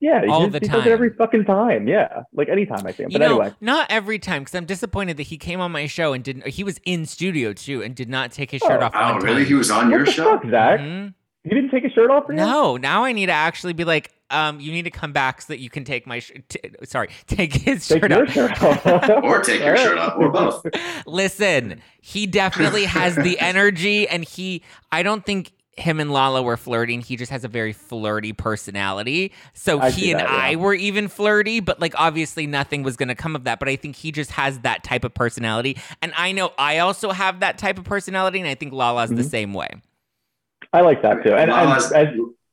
yeah, 0.00 0.22
he, 0.22 0.28
All 0.28 0.48
just, 0.48 0.52
the 0.52 0.58
he 0.60 0.66
does 0.72 0.80
it 0.80 0.84
time. 0.84 0.92
every 0.92 1.10
fucking 1.10 1.44
time. 1.44 1.86
Yeah. 1.86 2.22
Like 2.32 2.48
anytime 2.48 2.86
I 2.86 2.92
see 2.92 3.02
him. 3.04 3.10
You 3.10 3.18
But 3.18 3.24
know, 3.26 3.40
anyway. 3.40 3.54
not 3.60 3.86
every 3.90 4.18
time 4.18 4.42
because 4.42 4.54
I'm 4.54 4.64
disappointed 4.64 5.16
that 5.18 5.24
he 5.24 5.36
came 5.38 5.60
on 5.60 5.70
my 5.72 5.86
show 5.86 6.12
and 6.12 6.24
didn't. 6.24 6.46
He 6.48 6.64
was 6.64 6.80
in 6.84 7.06
studio 7.06 7.52
too 7.52 7.82
and 7.82 7.94
did 7.94 8.08
not 8.08 8.32
take 8.32 8.50
his 8.50 8.60
shirt 8.62 8.80
Oh, 8.82 8.86
off. 8.86 8.92
oh 8.94 9.12
one 9.14 9.22
really 9.22 9.36
time. 9.42 9.46
he 9.46 9.54
was 9.54 9.70
on 9.70 9.90
your 9.90 10.00
What 10.00 10.06
the 10.06 10.12
show 10.12 10.38
fuck, 10.38 10.50
Zach? 10.50 10.80
Mhm. 10.80 11.14
He 11.44 11.50
didn't 11.50 11.70
take 11.70 11.84
his 11.84 11.92
shirt 11.92 12.10
off 12.10 12.26
for 12.26 12.32
you? 12.32 12.36
No, 12.38 12.76
now 12.76 13.04
I 13.04 13.12
need 13.12 13.26
to 13.26 13.32
actually 13.32 13.72
be 13.72 13.84
like, 13.84 14.10
um, 14.30 14.60
you 14.60 14.72
need 14.72 14.82
to 14.82 14.90
come 14.90 15.12
back 15.12 15.40
so 15.40 15.52
that 15.54 15.58
you 15.58 15.70
can 15.70 15.84
take 15.84 16.06
my 16.06 16.18
sh- 16.18 16.32
t- 16.50 16.60
sorry, 16.84 17.08
take 17.26 17.52
his 17.54 17.88
Take 17.88 18.02
shirt 18.02 18.10
your 18.10 18.24
off. 18.24 18.32
shirt 18.32 18.62
off. 18.62 19.10
or 19.24 19.40
take 19.40 19.60
your 19.64 19.76
shirt 19.76 19.96
off 19.98 20.16
or 20.18 20.28
both 20.32 20.66
Listen, 21.06 21.80
he 22.00 22.26
definitely 22.26 22.84
has 22.84 23.16
the 23.16 23.38
energy, 23.40 24.06
and 24.08 24.24
he. 24.24 24.62
I 24.92 25.02
don't 25.02 25.24
think 25.24 25.52
him 25.80 26.00
and 26.00 26.12
Lala 26.12 26.42
were 26.42 26.56
flirting. 26.56 27.00
He 27.00 27.16
just 27.16 27.30
has 27.32 27.44
a 27.44 27.48
very 27.48 27.72
flirty 27.72 28.32
personality. 28.32 29.32
So 29.54 29.80
I 29.80 29.90
he 29.90 30.10
and 30.12 30.20
that, 30.20 30.28
yeah. 30.28 30.36
I 30.36 30.56
were 30.56 30.74
even 30.74 31.08
flirty, 31.08 31.60
but 31.60 31.80
like 31.80 31.94
obviously 31.98 32.46
nothing 32.46 32.82
was 32.82 32.96
going 32.96 33.08
to 33.08 33.14
come 33.14 33.34
of 33.34 33.44
that. 33.44 33.58
But 33.58 33.68
I 33.68 33.76
think 33.76 33.96
he 33.96 34.12
just 34.12 34.30
has 34.32 34.60
that 34.60 34.84
type 34.84 35.04
of 35.04 35.14
personality, 35.14 35.76
and 36.02 36.12
I 36.16 36.32
know 36.32 36.52
I 36.58 36.78
also 36.78 37.10
have 37.10 37.40
that 37.40 37.58
type 37.58 37.78
of 37.78 37.84
personality, 37.84 38.38
and 38.40 38.48
I 38.48 38.54
think 38.54 38.72
Lala's 38.72 39.10
the 39.10 39.16
Mhm. 39.16 39.30
same 39.30 39.54
way. 39.54 39.68
I 40.72 40.82
like 40.82 41.02
that 41.02 41.24
too. 41.24 41.34
And, 41.34 41.50
and 41.50 41.70
as, 41.72 41.92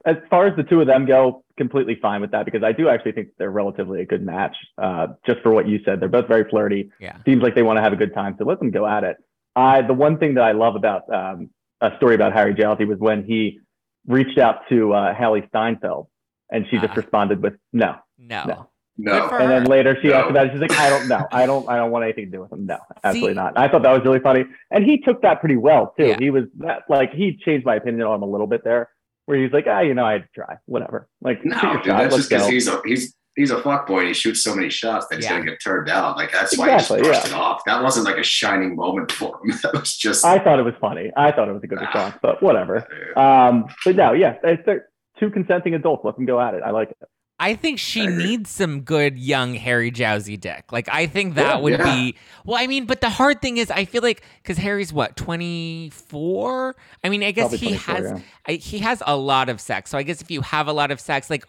as 0.06 0.16
far 0.30 0.48
as 0.48 0.56
the 0.56 0.64
two 0.64 0.82
of 0.82 0.88
them 0.88 1.06
go, 1.06 1.44
completely 1.58 1.96
fine 2.02 2.22
with 2.22 2.32
that 2.32 2.46
because 2.46 2.64
I 2.64 2.72
do 2.72 2.88
actually 2.88 3.12
think 3.14 3.30
they're 3.38 3.52
relatively 3.52 4.02
a 4.02 4.06
good 4.06 4.24
match. 4.24 4.56
Uh, 4.78 5.08
just 5.26 5.42
for 5.42 5.52
what 5.52 5.68
you 5.68 5.80
said, 5.84 6.00
they're 6.00 6.08
both 6.08 6.28
very 6.28 6.48
flirty. 6.50 6.92
Yeah. 7.00 7.18
Seems 7.26 7.42
like 7.44 7.56
they 7.56 7.64
want 7.64 7.78
to 7.78 7.82
have 7.82 7.94
a 7.94 7.98
good 7.98 8.14
time, 8.14 8.36
so 8.38 8.46
let 8.46 8.60
them 8.60 8.72
go 8.72 8.86
at 8.88 9.04
it. 9.04 9.18
I 9.56 9.82
the 9.82 9.94
one 9.94 10.18
thing 10.20 10.36
that 10.36 10.44
I 10.44 10.52
love 10.52 10.76
about 10.76 11.12
um, 11.14 11.50
a 11.82 11.96
story 11.98 12.16
about 12.16 12.34
Harry 12.34 12.54
Jowsey 12.54 12.88
was 12.88 13.00
when 13.00 13.24
he 13.24 13.60
reached 14.08 14.38
out 14.38 14.62
to 14.70 14.94
uh, 14.94 15.14
Hailee 15.14 15.48
Steinfeld, 15.50 16.08
and 16.52 16.66
she 16.70 16.78
just 16.78 16.92
Ah. 16.94 16.96
responded 16.96 17.42
with 17.44 17.54
no. 17.74 17.96
No. 18.18 18.44
No. 18.46 18.68
no 18.98 19.30
And 19.30 19.52
then 19.52 19.64
later 19.66 19.98
she 20.02 20.08
No. 20.08 20.16
asked 20.16 20.30
about 20.32 20.48
it. 20.48 20.52
She's 20.54 20.62
like, 20.62 20.72
I 20.80 20.90
don't 20.90 21.08
know. 21.08 21.28
I 21.32 21.46
don't. 21.46 21.70
I 21.70 21.76
don't 21.78 21.92
want 21.92 22.04
anything 22.06 22.26
to 22.26 22.32
do 22.32 22.42
with 22.42 22.52
him. 22.52 22.66
No, 22.66 22.80
absolutely 23.04 23.32
See- 23.34 23.36
not. 23.36 23.58
I 23.58 23.68
thought 23.68 23.84
that 23.84 23.92
was 23.92 24.04
really 24.04 24.20
funny, 24.20 24.46
and 24.72 24.84
he 24.84 24.98
took 25.00 25.22
that 25.22 25.40
pretty 25.40 25.58
well 25.58 25.94
too. 25.98 26.08
Yeah. 26.08 26.18
He 26.20 26.30
was 26.30 26.46
that 26.60 26.84
like 26.90 27.12
he 27.14 27.38
changed 27.46 27.66
my 27.66 27.76
opinion 27.76 28.04
on 28.08 28.16
him 28.16 28.24
a 28.24 28.28
little 28.32 28.48
bit 28.48 28.64
there, 28.64 28.90
where 29.26 29.38
he's 29.38 29.52
like, 29.52 29.66
ah, 29.68 29.82
you 29.82 29.94
know, 29.94 30.06
I 30.06 30.14
had 30.14 30.22
to 30.24 30.30
try, 30.34 30.56
whatever. 30.66 31.08
Like, 31.22 31.44
no 31.46 31.60
dude, 31.84 31.84
that's 31.86 32.14
let's 32.14 32.16
just 32.16 32.30
because 32.30 32.48
he's 32.48 32.68
a 32.68 32.82
he's 32.86 33.14
he's 33.38 33.52
a 33.52 33.62
fuck 33.62 33.88
boy 33.88 34.00
and 34.00 34.08
he 34.10 34.14
shoots 34.14 34.44
so 34.44 34.54
many 34.54 34.70
shots 34.70 35.08
that 35.08 35.16
he's 35.16 35.26
Yeah. 35.26 35.38
gonna 35.38 35.46
get 35.52 35.60
turned 35.64 35.88
down 35.88 36.16
like 36.18 36.32
that's 36.34 36.58
why 36.58 36.74
Exactly, 36.74 36.98
he 37.00 37.04
just 37.06 37.22
brushed 37.22 37.32
yeah. 37.32 37.38
it 37.38 37.42
off 37.42 37.62
that 37.66 37.82
wasn't 37.82 38.06
like 38.06 38.18
a 38.18 38.24
shining 38.24 38.76
moment 38.76 39.12
for 39.12 39.40
him 39.44 39.58
that 39.64 39.74
was 39.74 39.96
just 39.96 40.26
I 40.26 40.40
thought 40.40 40.60
it 40.60 40.64
was 40.64 40.76
funny. 40.82 41.12
I 41.16 41.32
thought 41.32 41.48
it 41.48 41.54
was 41.54 41.64
a 41.64 41.68
good 41.68 41.80
response, 41.80 42.16
but 42.22 42.44
whatever. 42.44 42.86
Um, 43.18 43.68
but 43.86 43.96
no, 43.96 44.12
yeah, 44.12 44.36
it's 44.44 44.64
they're 44.66 44.88
two 45.20 45.30
consenting 45.30 45.74
adults. 45.76 46.04
Let 46.04 46.16
them 46.18 46.26
go 46.26 46.42
at 46.42 46.54
it. 46.54 46.64
I 46.66 46.72
like 46.72 46.90
it. 46.92 46.98
I 47.40 47.54
think 47.54 47.78
she 47.78 48.02
I 48.02 48.06
needs 48.08 48.50
some 48.50 48.82
good 48.82 49.16
young 49.16 49.54
Harry 49.54 49.92
Jowsey 49.92 50.40
dick. 50.40 50.72
Like 50.72 50.90
I 50.92 51.06
think 51.06 51.36
that 51.36 51.58
Yeah. 51.58 51.62
would 51.62 51.74
Yeah. 51.74 51.84
be 51.96 52.16
well. 52.46 52.58
I 52.60 52.66
mean, 52.66 52.86
but 52.88 53.00
the 53.02 53.10
hard 53.12 53.44
thing 53.44 53.58
is, 53.58 53.70
I 53.70 53.86
feel 53.86 54.02
like 54.02 54.24
because 54.42 54.58
Harry's 54.58 54.92
what 54.92 55.16
twenty 55.16 55.92
four. 55.92 56.76
I 57.04 57.10
mean, 57.10 57.22
I 57.24 57.30
guess 57.32 57.52
he 57.54 57.74
has 57.74 58.06
yeah. 58.12 58.20
I, 58.48 58.54
he 58.54 58.80
has 58.80 59.04
a 59.06 59.16
lot 59.16 59.50
of 59.50 59.62
sex. 59.62 59.92
So 59.92 60.00
I 60.00 60.04
guess 60.04 60.20
if 60.22 60.32
you 60.32 60.42
have 60.42 60.68
a 60.68 60.74
lot 60.74 60.90
of 60.90 61.00
sex, 61.00 61.30
like 61.30 61.46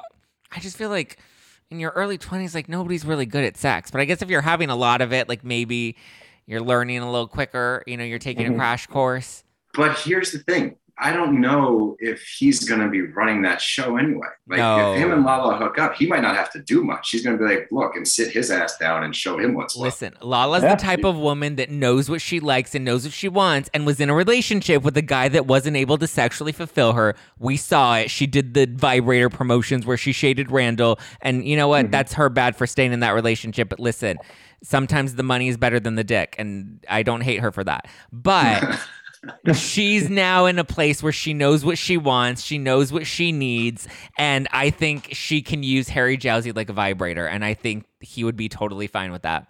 I 0.54 0.60
just 0.60 0.76
feel 0.76 0.90
like 0.90 1.16
in 1.70 1.80
your 1.80 1.90
early 1.92 2.18
twenties, 2.18 2.54
like 2.54 2.68
nobody's 2.68 3.04
really 3.04 3.26
good 3.26 3.44
at 3.44 3.56
sex. 3.56 3.90
But 3.90 4.00
I 4.00 4.04
guess 4.04 4.22
if 4.22 4.30
you're 4.30 4.40
having 4.40 4.70
a 4.70 4.76
lot 4.76 5.00
of 5.00 5.12
it, 5.12 5.28
like 5.28 5.44
maybe 5.44 5.96
you're 6.46 6.60
learning 6.62 6.98
a 6.98 7.10
little 7.10 7.28
quicker. 7.28 7.82
You 7.86 7.96
know, 7.96 8.04
you're 8.04 8.18
taking 8.18 8.46
Mhm. 8.46 8.54
a 8.54 8.56
crash 8.56 8.86
course. 8.86 9.44
But 9.74 9.98
here's 9.98 10.32
the 10.32 10.38
thing. 10.38 10.76
I 11.00 11.12
don't 11.12 11.40
know 11.40 11.96
if 12.00 12.20
he's 12.38 12.68
going 12.68 12.80
to 12.80 12.88
be 12.88 13.02
running 13.02 13.42
that 13.42 13.60
show 13.60 13.96
anyway. 13.98 14.26
Like, 14.48 14.58
No. 14.58 14.92
if 14.94 14.98
him 14.98 15.12
and 15.12 15.24
Lala 15.24 15.56
hook 15.56 15.78
up, 15.78 15.94
he 15.94 16.06
might 16.08 16.22
not 16.22 16.34
have 16.34 16.50
to 16.52 16.58
do 16.62 16.82
much. 16.82 17.06
She's 17.08 17.24
going 17.24 17.38
to 17.38 17.44
be 17.44 17.48
like, 17.48 17.68
look, 17.70 17.94
and 17.94 18.06
sit 18.06 18.32
his 18.32 18.50
ass 18.50 18.76
down 18.78 19.04
and 19.04 19.14
show 19.14 19.38
him 19.38 19.54
what's 19.54 19.76
what. 19.76 19.84
Listen, 19.84 20.14
Lala's 20.20 20.64
Yeah. 20.64 20.74
the 20.74 20.82
type 20.82 21.04
of 21.04 21.16
woman 21.16 21.54
that 21.56 21.70
knows 21.70 22.10
what 22.10 22.20
she 22.20 22.40
likes 22.40 22.74
and 22.74 22.84
knows 22.84 23.04
what 23.04 23.12
she 23.12 23.28
wants 23.28 23.70
and 23.72 23.86
was 23.86 24.00
in 24.00 24.10
a 24.10 24.14
relationship 24.14 24.82
with 24.82 24.96
a 24.96 25.02
guy 25.02 25.28
that 25.28 25.46
wasn't 25.46 25.76
able 25.76 25.98
to 25.98 26.06
sexually 26.08 26.52
fulfill 26.52 26.94
her. 26.94 27.14
We 27.38 27.56
saw 27.56 27.96
it. 27.98 28.10
She 28.10 28.26
did 28.26 28.54
the 28.54 28.66
vibrator 28.66 29.28
promotions 29.30 29.86
where 29.86 29.96
she 29.96 30.12
shaded 30.12 30.50
Randall. 30.50 30.98
And 31.22 31.46
you 31.46 31.56
know 31.56 31.68
what? 31.68 31.86
Mhm. 31.86 31.90
That's 31.92 32.14
her 32.14 32.28
bad 32.28 32.56
for 32.56 32.66
staying 32.66 32.92
in 32.92 33.00
that 33.00 33.10
relationship. 33.14 33.68
But 33.68 33.78
listen, 33.78 34.16
sometimes 34.64 35.14
the 35.14 35.22
money 35.22 35.46
is 35.48 35.56
better 35.56 35.78
than 35.78 35.94
the 35.94 36.02
dick. 36.04 36.34
And 36.38 36.84
I 36.88 37.02
don't 37.04 37.20
hate 37.20 37.38
her 37.40 37.52
for 37.52 37.62
that. 37.64 37.86
But. 38.12 38.80
she's 39.54 40.08
now 40.08 40.46
in 40.46 40.58
a 40.58 40.64
place 40.64 41.02
where 41.02 41.12
she 41.12 41.34
knows 41.34 41.64
what 41.64 41.78
she 41.78 41.96
wants, 41.96 42.42
she 42.42 42.58
knows 42.58 42.92
what 42.92 43.06
she 43.06 43.32
needs, 43.32 43.88
and 44.16 44.46
I 44.52 44.70
think 44.70 45.08
she 45.12 45.42
can 45.42 45.62
use 45.62 45.88
Harry 45.88 46.16
Jowsey 46.18 46.54
like 46.54 46.68
a 46.68 46.72
vibrator, 46.72 47.26
and 47.26 47.44
I 47.44 47.54
think 47.54 47.84
he 48.00 48.24
would 48.24 48.36
be 48.36 48.48
totally 48.48 48.86
fine 48.86 49.10
with 49.12 49.22
that. 49.22 49.46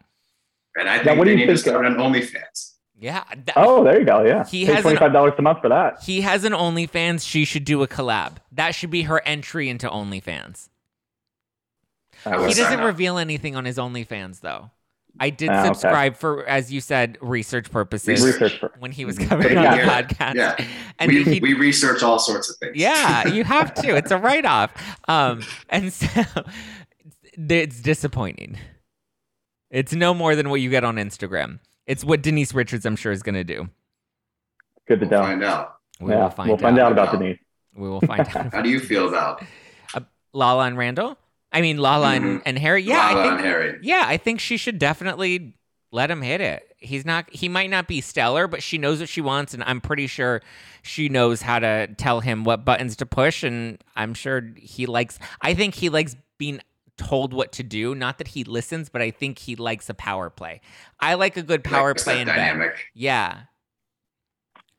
And 0.77 0.89
I 0.89 0.99
Now, 0.99 1.03
think 1.05 1.19
what 1.19 1.25
do 1.25 1.31
you 1.33 1.37
need 1.37 1.47
to 1.47 1.53
think- 1.55 1.59
start 1.61 1.85
on 1.87 1.95
OnlyFans. 1.97 2.75
Yeah. 3.01 3.23
th- 3.33 3.51
Oh, 3.57 3.85
there 3.85 3.99
you 4.01 4.05
go. 4.05 4.25
Yeah, 4.25 4.45
He 4.45 4.67
Pay 4.67 4.73
has 4.73 4.83
twenty 4.83 4.97
five 4.99 5.13
dollars 5.13 5.35
a 5.39 5.43
month 5.43 5.61
for 5.61 5.69
that. 5.69 6.03
He 6.03 6.23
has 6.23 6.43
an 6.45 6.53
OnlyFans. 6.53 7.25
She 7.29 7.45
should 7.45 7.65
do 7.65 7.83
a 7.83 7.87
collab. 7.89 8.39
That 8.53 8.75
should 8.75 8.91
be 8.91 9.03
her 9.03 9.21
entry 9.25 9.69
into 9.69 9.89
OnlyFans. 9.89 10.69
He 12.25 12.55
doesn't 12.55 12.81
reveal 12.81 13.17
anything 13.19 13.55
on 13.55 13.65
his 13.65 13.77
OnlyFans 13.77 14.41
though. 14.41 14.71
I 15.21 15.31
did 15.31 15.49
Ah, 15.51 15.61
okay. 15.61 15.67
subscribe 15.69 16.17
for, 16.17 16.45
as 16.47 16.73
you 16.73 16.81
said, 16.81 17.19
research 17.21 17.71
purposes 17.71 18.25
Research. 18.25 18.41
Research 18.41 18.61
for 18.61 18.73
when 18.79 18.93
he 18.93 19.05
was 19.05 19.19
coming 19.19 19.53
Yeah, 19.53 19.73
on 19.73 19.79
the 19.79 19.85
podcast. 20.15 20.35
yeah. 20.35 20.57
And 21.01 21.13
we, 21.13 21.23
he, 21.25 21.41
we 21.41 21.55
research 21.55 22.03
all 22.03 22.19
sorts 22.19 22.51
of 22.51 22.57
things. 22.57 22.73
yeah, 22.77 23.27
you 23.29 23.45
have 23.45 23.73
to. 23.75 23.95
It's 23.97 24.11
a 24.11 24.19
write 24.27 24.45
off. 24.45 24.71
Um, 25.09 25.43
and 25.69 25.93
so 25.93 26.07
it's 27.37 27.81
disappointing. 27.81 28.59
It's 29.71 29.93
no 29.93 30.15
more 30.15 30.35
than 30.35 30.49
what 30.51 30.61
you 30.61 30.71
get 30.71 30.83
on 30.85 30.97
Instagram. 30.97 31.61
It's 31.87 32.05
what 32.05 32.23
Denise 32.23 32.53
Richards, 32.55 32.85
I'm 32.87 32.97
sure, 32.97 33.13
is 33.13 33.23
going 33.23 33.35
to 33.37 33.45
do. 33.45 33.69
good 34.89 35.01
to 35.01 35.07
We'll 35.07 35.21
know. 35.21 35.27
find 35.27 35.45
out. 35.45 35.75
We 36.01 36.13
yeah, 36.13 36.23
will 36.23 36.31
find 36.31 36.49
we'll 36.49 36.59
find 36.59 36.79
out 36.79 36.93
about. 36.93 37.13
Denise. 37.13 37.39
We 37.75 37.89
will 37.89 38.01
find 38.01 38.21
out. 38.21 38.53
How 38.53 38.61
do 38.63 38.71
you 38.71 38.81
feel 38.81 39.09
about 39.09 39.43
Lala 40.33 40.67
and 40.67 40.77
Randall? 40.79 41.17
I 41.53 41.61
mean, 41.63 41.79
Lala 41.79 42.15
and, 42.15 42.25
Mhm. 42.25 42.43
and 42.45 42.59
Harry? 42.59 42.83
Yeah, 42.83 42.99
Lala 43.09 43.21
I 43.21 43.23
think 43.23 43.33
and 43.39 43.47
Harry? 43.47 43.79
Yeah, 43.83 44.05
I 44.07 44.17
think 44.19 44.41
she 44.41 44.57
should 44.57 44.79
definitely 44.79 45.55
let 45.91 46.11
him 46.11 46.21
hit 46.23 46.41
it. 46.41 46.65
He's 46.79 47.05
not 47.07 47.29
he 47.33 47.49
might 47.49 47.71
not 47.71 47.89
be 47.89 48.01
stellar, 48.01 48.47
but 48.47 48.63
she 48.63 48.77
knows 48.79 49.01
what 49.01 49.09
she 49.09 49.21
wants 49.21 49.55
and 49.55 49.63
I'm 49.65 49.81
pretty 49.81 50.07
sure 50.07 50.43
she 50.83 51.09
knows 51.09 51.43
how 51.43 51.59
to 51.59 51.87
tell 51.97 52.21
him 52.21 52.45
what 52.45 52.65
buttons 52.65 52.95
to 52.97 53.07
push 53.07 53.43
and 53.43 53.83
I'm 53.97 54.15
sure 54.15 54.43
he 54.57 54.87
likes 54.87 55.19
I 55.41 55.55
think 55.55 55.75
he 55.77 55.89
likes 55.89 56.15
being 56.39 56.61
told 56.99 57.33
what 57.33 57.53
to 57.53 57.63
do. 57.63 57.95
Not 57.95 58.19
that 58.19 58.29
he 58.29 58.45
listens, 58.45 58.89
but 58.91 59.01
I 59.01 59.11
think 59.11 59.39
he 59.39 59.57
likes 59.57 59.89
a 59.89 59.95
power 59.95 60.29
play. 60.31 60.61
I 61.01 61.15
like 61.15 61.37
a 61.37 61.43
good 61.43 61.65
power 61.65 61.89
Like, 61.91 61.97
play 61.97 62.21
in 62.21 62.27
bed. 62.27 62.37
dynamic. 62.37 62.87
Yeah. 62.95 63.41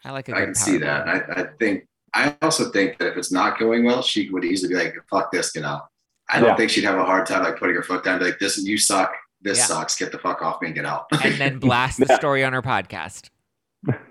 I 0.06 0.12
like 0.12 0.30
a 0.30 0.36
I 0.36 0.42
can 0.46 0.56
see 0.56 0.78
play. 0.78 0.88
that. 0.88 1.08
I, 1.08 1.42
I 1.42 1.46
think 1.60 1.86
I 2.14 2.36
also 2.42 2.72
think 2.72 2.98
that 3.00 3.10
if 3.10 3.18
it's 3.18 3.32
not 3.32 3.60
going 3.60 3.84
well, 3.86 4.02
she 4.02 4.30
would 4.30 4.46
easily 4.46 4.74
be 4.74 4.80
like, 4.80 4.96
"Fuck 5.10 5.32
this, 5.32 5.52
get 5.52 5.64
out." 5.66 5.90
I 6.32 6.40
don't 6.40 6.50
Yeah. 6.50 6.56
think 6.56 6.70
she'd 6.72 6.84
have 6.84 6.98
a 6.98 7.06
hard 7.06 7.26
time 7.26 7.44
like 7.44 7.58
putting 7.58 7.76
her 7.76 7.84
foot 7.84 8.04
down, 8.04 8.20
be 8.20 8.26
like, 8.26 8.40
"This, 8.40 8.58
you 8.58 8.78
suck. 8.78 9.14
This 9.42 9.58
Yeah. 9.58 9.66
sucks. 9.66 9.96
Get 9.98 10.12
the 10.12 10.20
fuck 10.20 10.42
off 10.42 10.62
me 10.62 10.68
and 10.68 10.76
get 10.76 10.86
out." 10.86 11.06
and 11.24 11.36
then 11.36 11.60
blast 11.60 12.00
the 12.00 12.14
story 12.16 12.44
on 12.44 12.54
her 12.54 12.62
podcast. 12.62 13.30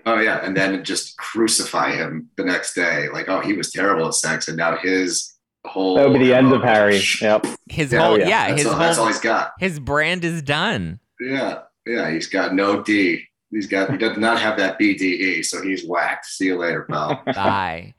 oh 0.07 0.19
yeah, 0.19 0.39
and 0.45 0.57
then 0.57 0.83
just 0.85 1.17
crucify 1.19 1.93
him 1.93 2.31
the 2.37 2.45
next 2.45 2.75
day, 2.75 3.09
like, 3.13 3.29
"Oh, 3.29 3.41
he 3.41 3.53
was 3.53 3.71
terrible 3.71 4.07
at 4.09 4.15
sex," 4.15 4.49
and 4.49 4.57
now 4.57 4.77
his 4.79 5.35
whole 5.67 5.97
That 5.97 6.09
would 6.09 6.19
be 6.19 6.27
the 6.27 6.35
end 6.35 6.47
of 6.53 6.61
MO 6.63 6.67
Harry. 6.67 6.97
Oh, 6.99 7.03
yep. 7.21 7.47
His 7.69 7.93
Yeah, 7.93 8.01
whole 8.07 8.19
yeah. 8.19 8.29
yeah, 8.29 8.49
That's, 8.49 8.63
his 8.63 8.71
all, 8.73 8.79
that's 8.79 8.97
all 8.99 9.05
whole 9.05 9.13
he's 9.13 9.21
got. 9.21 9.53
his 9.61 9.79
brand 9.79 10.25
is 10.25 10.41
done. 10.41 10.99
Yeah, 11.21 11.61
yeah, 11.87 12.11
he's 12.11 12.27
got 12.29 12.55
no 12.55 12.83
D. 12.83 13.25
He's 13.51 13.67
got 13.67 13.91
he 13.91 13.97
does 13.99 14.17
not 14.17 14.41
have 14.41 14.57
that 14.59 14.79
BDE, 14.79 15.43
so 15.45 15.63
he's 15.63 15.85
whacked. 15.87 16.27
See 16.27 16.47
you 16.47 16.57
later, 16.59 16.83
pal. 16.89 17.23
Bye. 17.35 17.95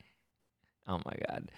oh 0.87 0.97
my 1.05 1.13
god. 1.27 1.51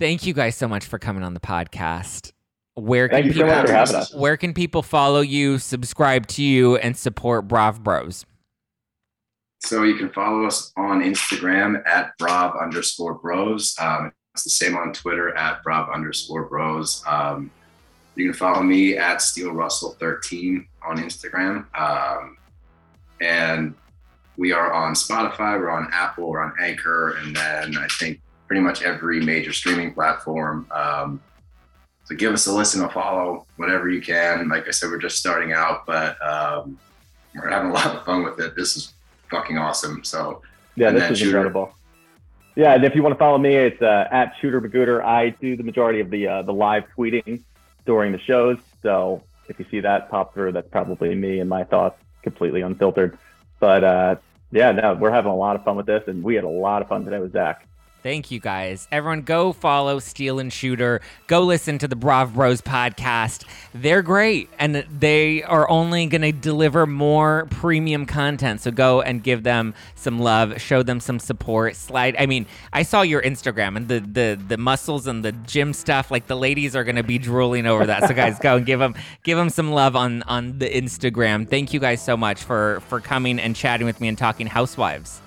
Thank 0.00 0.24
you 0.24 0.32
guys 0.32 0.56
so 0.56 0.66
much 0.66 0.86
for 0.86 0.98
coming 0.98 1.22
on 1.22 1.34
the 1.34 1.40
podcast. 1.40 2.32
Where 2.72 3.06
can 3.06 3.16
Thank 3.16 3.26
you 3.26 3.32
so 3.32 3.38
people 3.40 3.54
much 3.54 3.66
for 3.66 3.72
having 3.72 3.96
us. 3.96 4.14
where 4.14 4.38
can 4.38 4.54
people 4.54 4.82
follow 4.82 5.20
you, 5.20 5.58
subscribe 5.58 6.26
to 6.28 6.42
you, 6.42 6.76
and 6.78 6.96
support 6.96 7.46
Brav 7.46 7.84
Bros? 7.84 8.24
So 9.58 9.82
you 9.82 9.96
can 9.96 10.08
follow 10.08 10.46
us 10.46 10.72
on 10.78 11.02
Instagram 11.02 11.86
at 11.86 12.16
Brav 12.16 12.56
underscore 12.56 13.12
bros. 13.12 13.76
Um, 13.78 14.10
it's 14.32 14.44
the 14.44 14.48
same 14.48 14.74
on 14.74 14.94
Twitter 14.94 15.36
at 15.36 15.62
Brav 15.62 15.90
underscore 15.90 16.44
bros. 16.44 17.04
Um, 17.06 17.50
you 18.16 18.24
can 18.24 18.32
follow 18.32 18.62
me 18.62 18.96
at 18.96 19.20
Steele 19.20 19.52
Russell 19.52 19.96
13 20.00 20.66
on 20.82 20.96
Instagram. 20.96 21.66
Um, 21.78 22.38
and 23.20 23.74
we 24.38 24.52
are 24.52 24.72
on 24.72 24.94
Spotify, 24.94 25.60
we're 25.60 25.68
on 25.68 25.90
Apple, 25.92 26.30
we're 26.30 26.40
on 26.42 26.54
Anchor, 26.58 27.18
and 27.18 27.36
then 27.36 27.76
I 27.76 27.86
think 27.98 28.22
pretty 28.50 28.60
much 28.60 28.82
every 28.82 29.20
major 29.20 29.52
streaming 29.52 29.94
platform. 29.94 30.66
Um, 30.72 31.20
so 32.02 32.16
give 32.16 32.32
us 32.32 32.48
a 32.48 32.52
listen, 32.52 32.82
a 32.82 32.90
follow, 32.90 33.46
whatever 33.58 33.88
you 33.88 34.00
can. 34.00 34.48
Like 34.48 34.66
I 34.66 34.72
said, 34.72 34.90
we're 34.90 34.98
just 34.98 35.18
starting 35.18 35.52
out, 35.52 35.86
but 35.86 36.20
um, 36.20 36.76
we're 37.32 37.48
having 37.48 37.70
a 37.70 37.72
lot 37.72 37.94
of 37.94 38.04
fun 38.04 38.24
with 38.24 38.40
it. 38.40 38.56
This 38.56 38.76
is 38.76 38.92
fucking 39.30 39.56
awesome. 39.56 40.02
So 40.02 40.42
Yeah, 40.74 40.90
this 40.90 41.12
is 41.12 41.20
Shooter. 41.20 41.36
incredible. 41.36 41.76
Yeah, 42.56 42.74
and 42.74 42.84
if 42.84 42.96
you 42.96 43.04
want 43.04 43.14
to 43.14 43.18
follow 43.20 43.38
me, 43.38 43.54
it's 43.54 43.80
uh, 43.80 44.08
at 44.10 44.34
Shooter 44.40 44.60
Magooter. 44.60 45.00
I 45.00 45.28
do 45.28 45.56
the 45.56 45.62
majority 45.62 46.00
of 46.00 46.10
the 46.10 46.26
uh, 46.26 46.42
the 46.42 46.52
live 46.52 46.86
tweeting 46.98 47.42
during 47.86 48.10
the 48.10 48.18
shows. 48.18 48.58
So 48.82 49.22
if 49.48 49.60
you 49.60 49.66
see 49.70 49.78
that 49.78 50.10
pop 50.10 50.34
through, 50.34 50.50
that's 50.52 50.68
probably 50.70 51.14
me 51.14 51.38
and 51.38 51.48
my 51.48 51.62
thoughts, 51.62 52.02
completely 52.22 52.62
unfiltered. 52.62 53.16
But 53.60 53.84
uh, 53.84 54.16
yeah, 54.50 54.72
no, 54.72 54.94
we're 54.94 55.12
having 55.12 55.30
a 55.30 55.36
lot 55.36 55.54
of 55.54 55.62
fun 55.62 55.76
with 55.76 55.86
this, 55.86 56.02
and 56.08 56.24
we 56.24 56.34
had 56.34 56.42
a 56.42 56.48
lot 56.48 56.82
of 56.82 56.88
fun 56.88 57.04
today 57.04 57.20
with 57.20 57.32
Zach. 57.32 57.68
Thank 58.02 58.30
you 58.30 58.40
guys. 58.40 58.88
Everyone 58.90 59.22
go 59.22 59.52
follow 59.52 59.98
Steele 59.98 60.38
and 60.38 60.50
Shooter. 60.50 61.02
Go 61.26 61.42
listen 61.42 61.78
to 61.78 61.88
the 61.88 61.96
Brav 61.96 62.34
Bros 62.34 62.62
podcast. 62.62 63.44
They're 63.74 64.00
great 64.02 64.48
and 64.58 64.74
they 64.74 65.42
are 65.42 65.68
only 65.68 66.06
going 66.06 66.22
to 66.22 66.32
deliver 66.32 66.86
more 66.86 67.46
premium 67.50 68.06
content. 68.06 68.62
So 68.62 68.70
go 68.70 69.02
and 69.02 69.22
give 69.22 69.42
them 69.42 69.74
some 69.96 70.18
love, 70.18 70.60
show 70.60 70.82
them 70.82 71.00
some 71.00 71.18
support. 71.18 71.76
Slide 71.76 72.16
I 72.18 72.24
mean, 72.26 72.46
I 72.72 72.84
saw 72.84 73.02
your 73.02 73.20
Instagram 73.20 73.76
and 73.76 73.88
the 73.88 74.00
the 74.00 74.40
the 74.48 74.56
muscles 74.56 75.06
and 75.06 75.22
the 75.22 75.32
gym 75.32 75.74
stuff 75.74 76.10
like 76.10 76.26
the 76.26 76.36
ladies 76.36 76.74
are 76.74 76.84
going 76.84 76.96
to 76.96 77.02
be 77.02 77.18
drooling 77.18 77.66
over 77.66 77.84
that. 77.86 78.08
So 78.08 78.14
guys, 78.14 78.38
go 78.38 78.56
and 78.56 78.64
give 78.64 78.80
them 78.80 78.94
give 79.24 79.36
them 79.36 79.50
some 79.50 79.72
love 79.72 79.94
on 79.94 80.22
on 80.22 80.58
the 80.58 80.68
Instagram. 80.68 81.46
Thank 81.48 81.74
you 81.74 81.80
guys 81.80 82.02
so 82.02 82.16
much 82.16 82.42
for 82.42 82.80
for 82.88 83.00
coming 83.00 83.38
and 83.38 83.54
chatting 83.54 83.86
with 83.86 84.00
me 84.00 84.08
and 84.08 84.16
talking 84.16 84.46
housewives. 84.46 85.20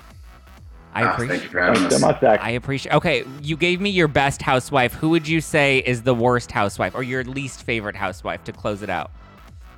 I 0.96 1.04
uh, 1.04 1.14
appreciate 1.14 1.30
thank 1.40 1.44
you 1.44 1.50
for 1.50 1.60
having 1.60 1.80
Thanks 1.80 1.96
us. 1.96 2.02
so 2.02 2.08
much, 2.08 2.22
Zach. 2.22 2.40
I 2.42 2.52
appreciate. 2.52 2.94
Okay, 2.94 3.24
you 3.42 3.58
gave 3.58 3.82
me 3.82 3.90
your 3.90 4.08
best 4.08 4.42
housewife. 4.42 4.94
Who 4.94 5.10
would 5.10 5.28
you 5.28 5.42
say 5.42 5.80
is 5.80 6.04
the 6.04 6.14
worst 6.14 6.52
housewife 6.52 6.94
or 6.96 7.04
your 7.04 7.24
least 7.24 7.64
favorite 7.64 7.96
housewife 7.96 8.44
to 8.46 8.52
close 8.54 8.82
it 8.82 8.90
out? 8.90 9.12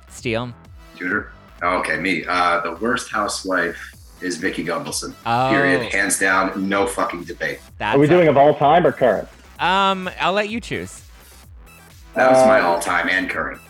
Steele. 0.08 0.52
Shooter. 0.98 1.32
Oh, 1.62 1.78
okay, 1.78 1.96
me. 1.98 2.24
Uh, 2.28 2.60
the 2.60 2.76
worst 2.76 3.10
housewife 3.10 3.78
is 4.20 4.36
Vicki 4.36 4.64
Gunvalson. 4.64 5.14
Oh. 5.24 5.50
Period. 5.50 5.92
Hands 5.92 6.18
down, 6.18 6.68
no 6.68 6.86
fucking 6.86 7.24
debate. 7.24 7.60
That's 7.78 7.96
Are 7.96 7.98
we 7.98 8.06
doing 8.06 8.28
of 8.28 8.36
all 8.36 8.54
time 8.54 8.86
or 8.86 8.92
current? 8.92 9.28
Um, 9.58 10.10
I'll 10.20 10.32
let 10.32 10.50
you 10.50 10.60
choose. 10.60 11.02
That 12.14 12.30
was 12.30 12.46
my 12.46 12.60
Uh, 12.60 12.66
all-time 12.68 13.08
and 13.10 13.28
current. 13.28 13.60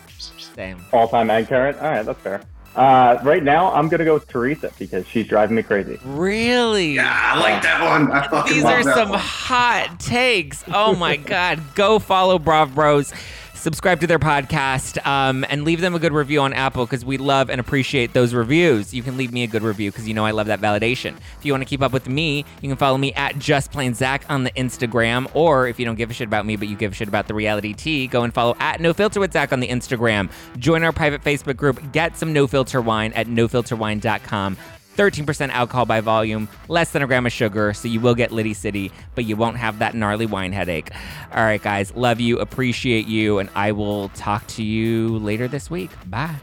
Same. 0.54 0.84
All 0.92 1.08
time 1.08 1.30
and 1.30 1.46
current? 1.48 1.78
All 1.78 1.90
right, 1.90 2.04
that's 2.06 2.20
fair. 2.20 2.40
Uh, 2.76 3.18
right 3.22 3.42
now, 3.42 3.72
I'm 3.72 3.88
going 3.88 4.00
to 4.00 4.04
go 4.04 4.14
with 4.14 4.28
Teresa 4.28 4.70
because 4.78 5.06
she's 5.08 5.26
driving 5.26 5.56
me 5.56 5.62
crazy. 5.62 5.98
Really? 6.04 6.92
Yeah, 6.94 7.10
I 7.10 7.40
like 7.40 7.62
that 7.62 7.82
one. 7.82 8.12
I 8.12 8.28
fucking 8.28 8.52
These 8.52 8.64
love 8.64 8.80
are 8.80 8.84
that 8.84 8.94
some 8.94 9.08
one. 9.10 9.18
hot 9.18 9.98
takes. 9.98 10.62
Oh 10.68 10.94
my 10.94 11.16
god. 11.16 11.74
Go 11.74 11.98
follow 11.98 12.38
Brav 12.38 12.74
Bros. 12.74 13.14
Subscribe 13.56 14.00
to 14.00 14.06
their 14.06 14.18
podcast 14.18 15.04
um, 15.06 15.44
and 15.48 15.64
leave 15.64 15.80
them 15.80 15.94
a 15.94 15.98
good 15.98 16.12
review 16.12 16.40
on 16.40 16.52
Apple 16.52 16.86
because 16.86 17.04
we 17.04 17.16
love 17.16 17.50
and 17.50 17.60
appreciate 17.60 18.12
those 18.12 18.32
reviews. 18.32 18.94
You 18.94 19.02
can 19.02 19.16
leave 19.16 19.32
me 19.32 19.42
a 19.42 19.46
good 19.46 19.62
review 19.62 19.90
because 19.90 20.06
you 20.06 20.14
know 20.14 20.24
I 20.24 20.30
love 20.30 20.46
that 20.46 20.60
validation. 20.60 21.16
If 21.38 21.44
you 21.44 21.52
want 21.52 21.62
to 21.62 21.68
keep 21.68 21.82
up 21.82 21.92
with 21.92 22.08
me, 22.08 22.44
you 22.60 22.68
can 22.68 22.76
follow 22.76 22.98
me 22.98 23.12
at 23.14 23.38
Just 23.38 23.72
Plain 23.72 23.94
Zach 23.94 24.24
on 24.28 24.44
the 24.44 24.52
Instagram. 24.52 25.28
Or 25.34 25.66
if 25.66 25.80
you 25.80 25.84
don't 25.84 25.96
give 25.96 26.10
a 26.10 26.14
shit 26.14 26.28
about 26.28 26.46
me, 26.46 26.56
but 26.56 26.68
you 26.68 26.76
give 26.76 26.92
a 26.92 26.94
shit 26.94 27.08
about 27.08 27.26
the 27.26 27.34
reality 27.34 27.72
T, 27.72 28.06
go 28.06 28.22
and 28.22 28.32
follow 28.32 28.56
at 28.60 28.80
No 28.80 28.92
Filter 28.92 29.18
with 29.18 29.32
Zach 29.32 29.52
on 29.52 29.60
the 29.60 29.68
Instagram. 29.68 30.30
Join 30.58 30.84
our 30.84 30.92
private 30.92 31.24
Facebook 31.24 31.56
group. 31.56 31.92
Get 31.92 32.16
some 32.16 32.32
No 32.32 32.46
Filter 32.46 32.80
wine 32.80 33.12
at 33.14 33.26
nofilterwine.com. 33.26 34.56
13% 34.96 35.50
alcohol 35.50 35.86
by 35.86 36.00
volume, 36.00 36.48
less 36.68 36.90
than 36.92 37.02
a 37.02 37.06
gram 37.06 37.26
of 37.26 37.32
sugar, 37.32 37.74
so 37.74 37.88
you 37.88 38.00
will 38.00 38.14
get 38.14 38.32
Liddy 38.32 38.54
City, 38.54 38.90
but 39.14 39.24
you 39.24 39.36
won't 39.36 39.56
have 39.56 39.78
that 39.80 39.94
gnarly 39.94 40.26
wine 40.26 40.52
headache. 40.52 40.90
All 41.32 41.44
right, 41.44 41.62
guys, 41.62 41.94
love 41.94 42.20
you, 42.20 42.38
appreciate 42.38 43.06
you, 43.06 43.38
and 43.38 43.50
I 43.54 43.72
will 43.72 44.08
talk 44.10 44.46
to 44.48 44.62
you 44.62 45.18
later 45.18 45.48
this 45.48 45.70
week. 45.70 45.90
Bye. 46.08 46.36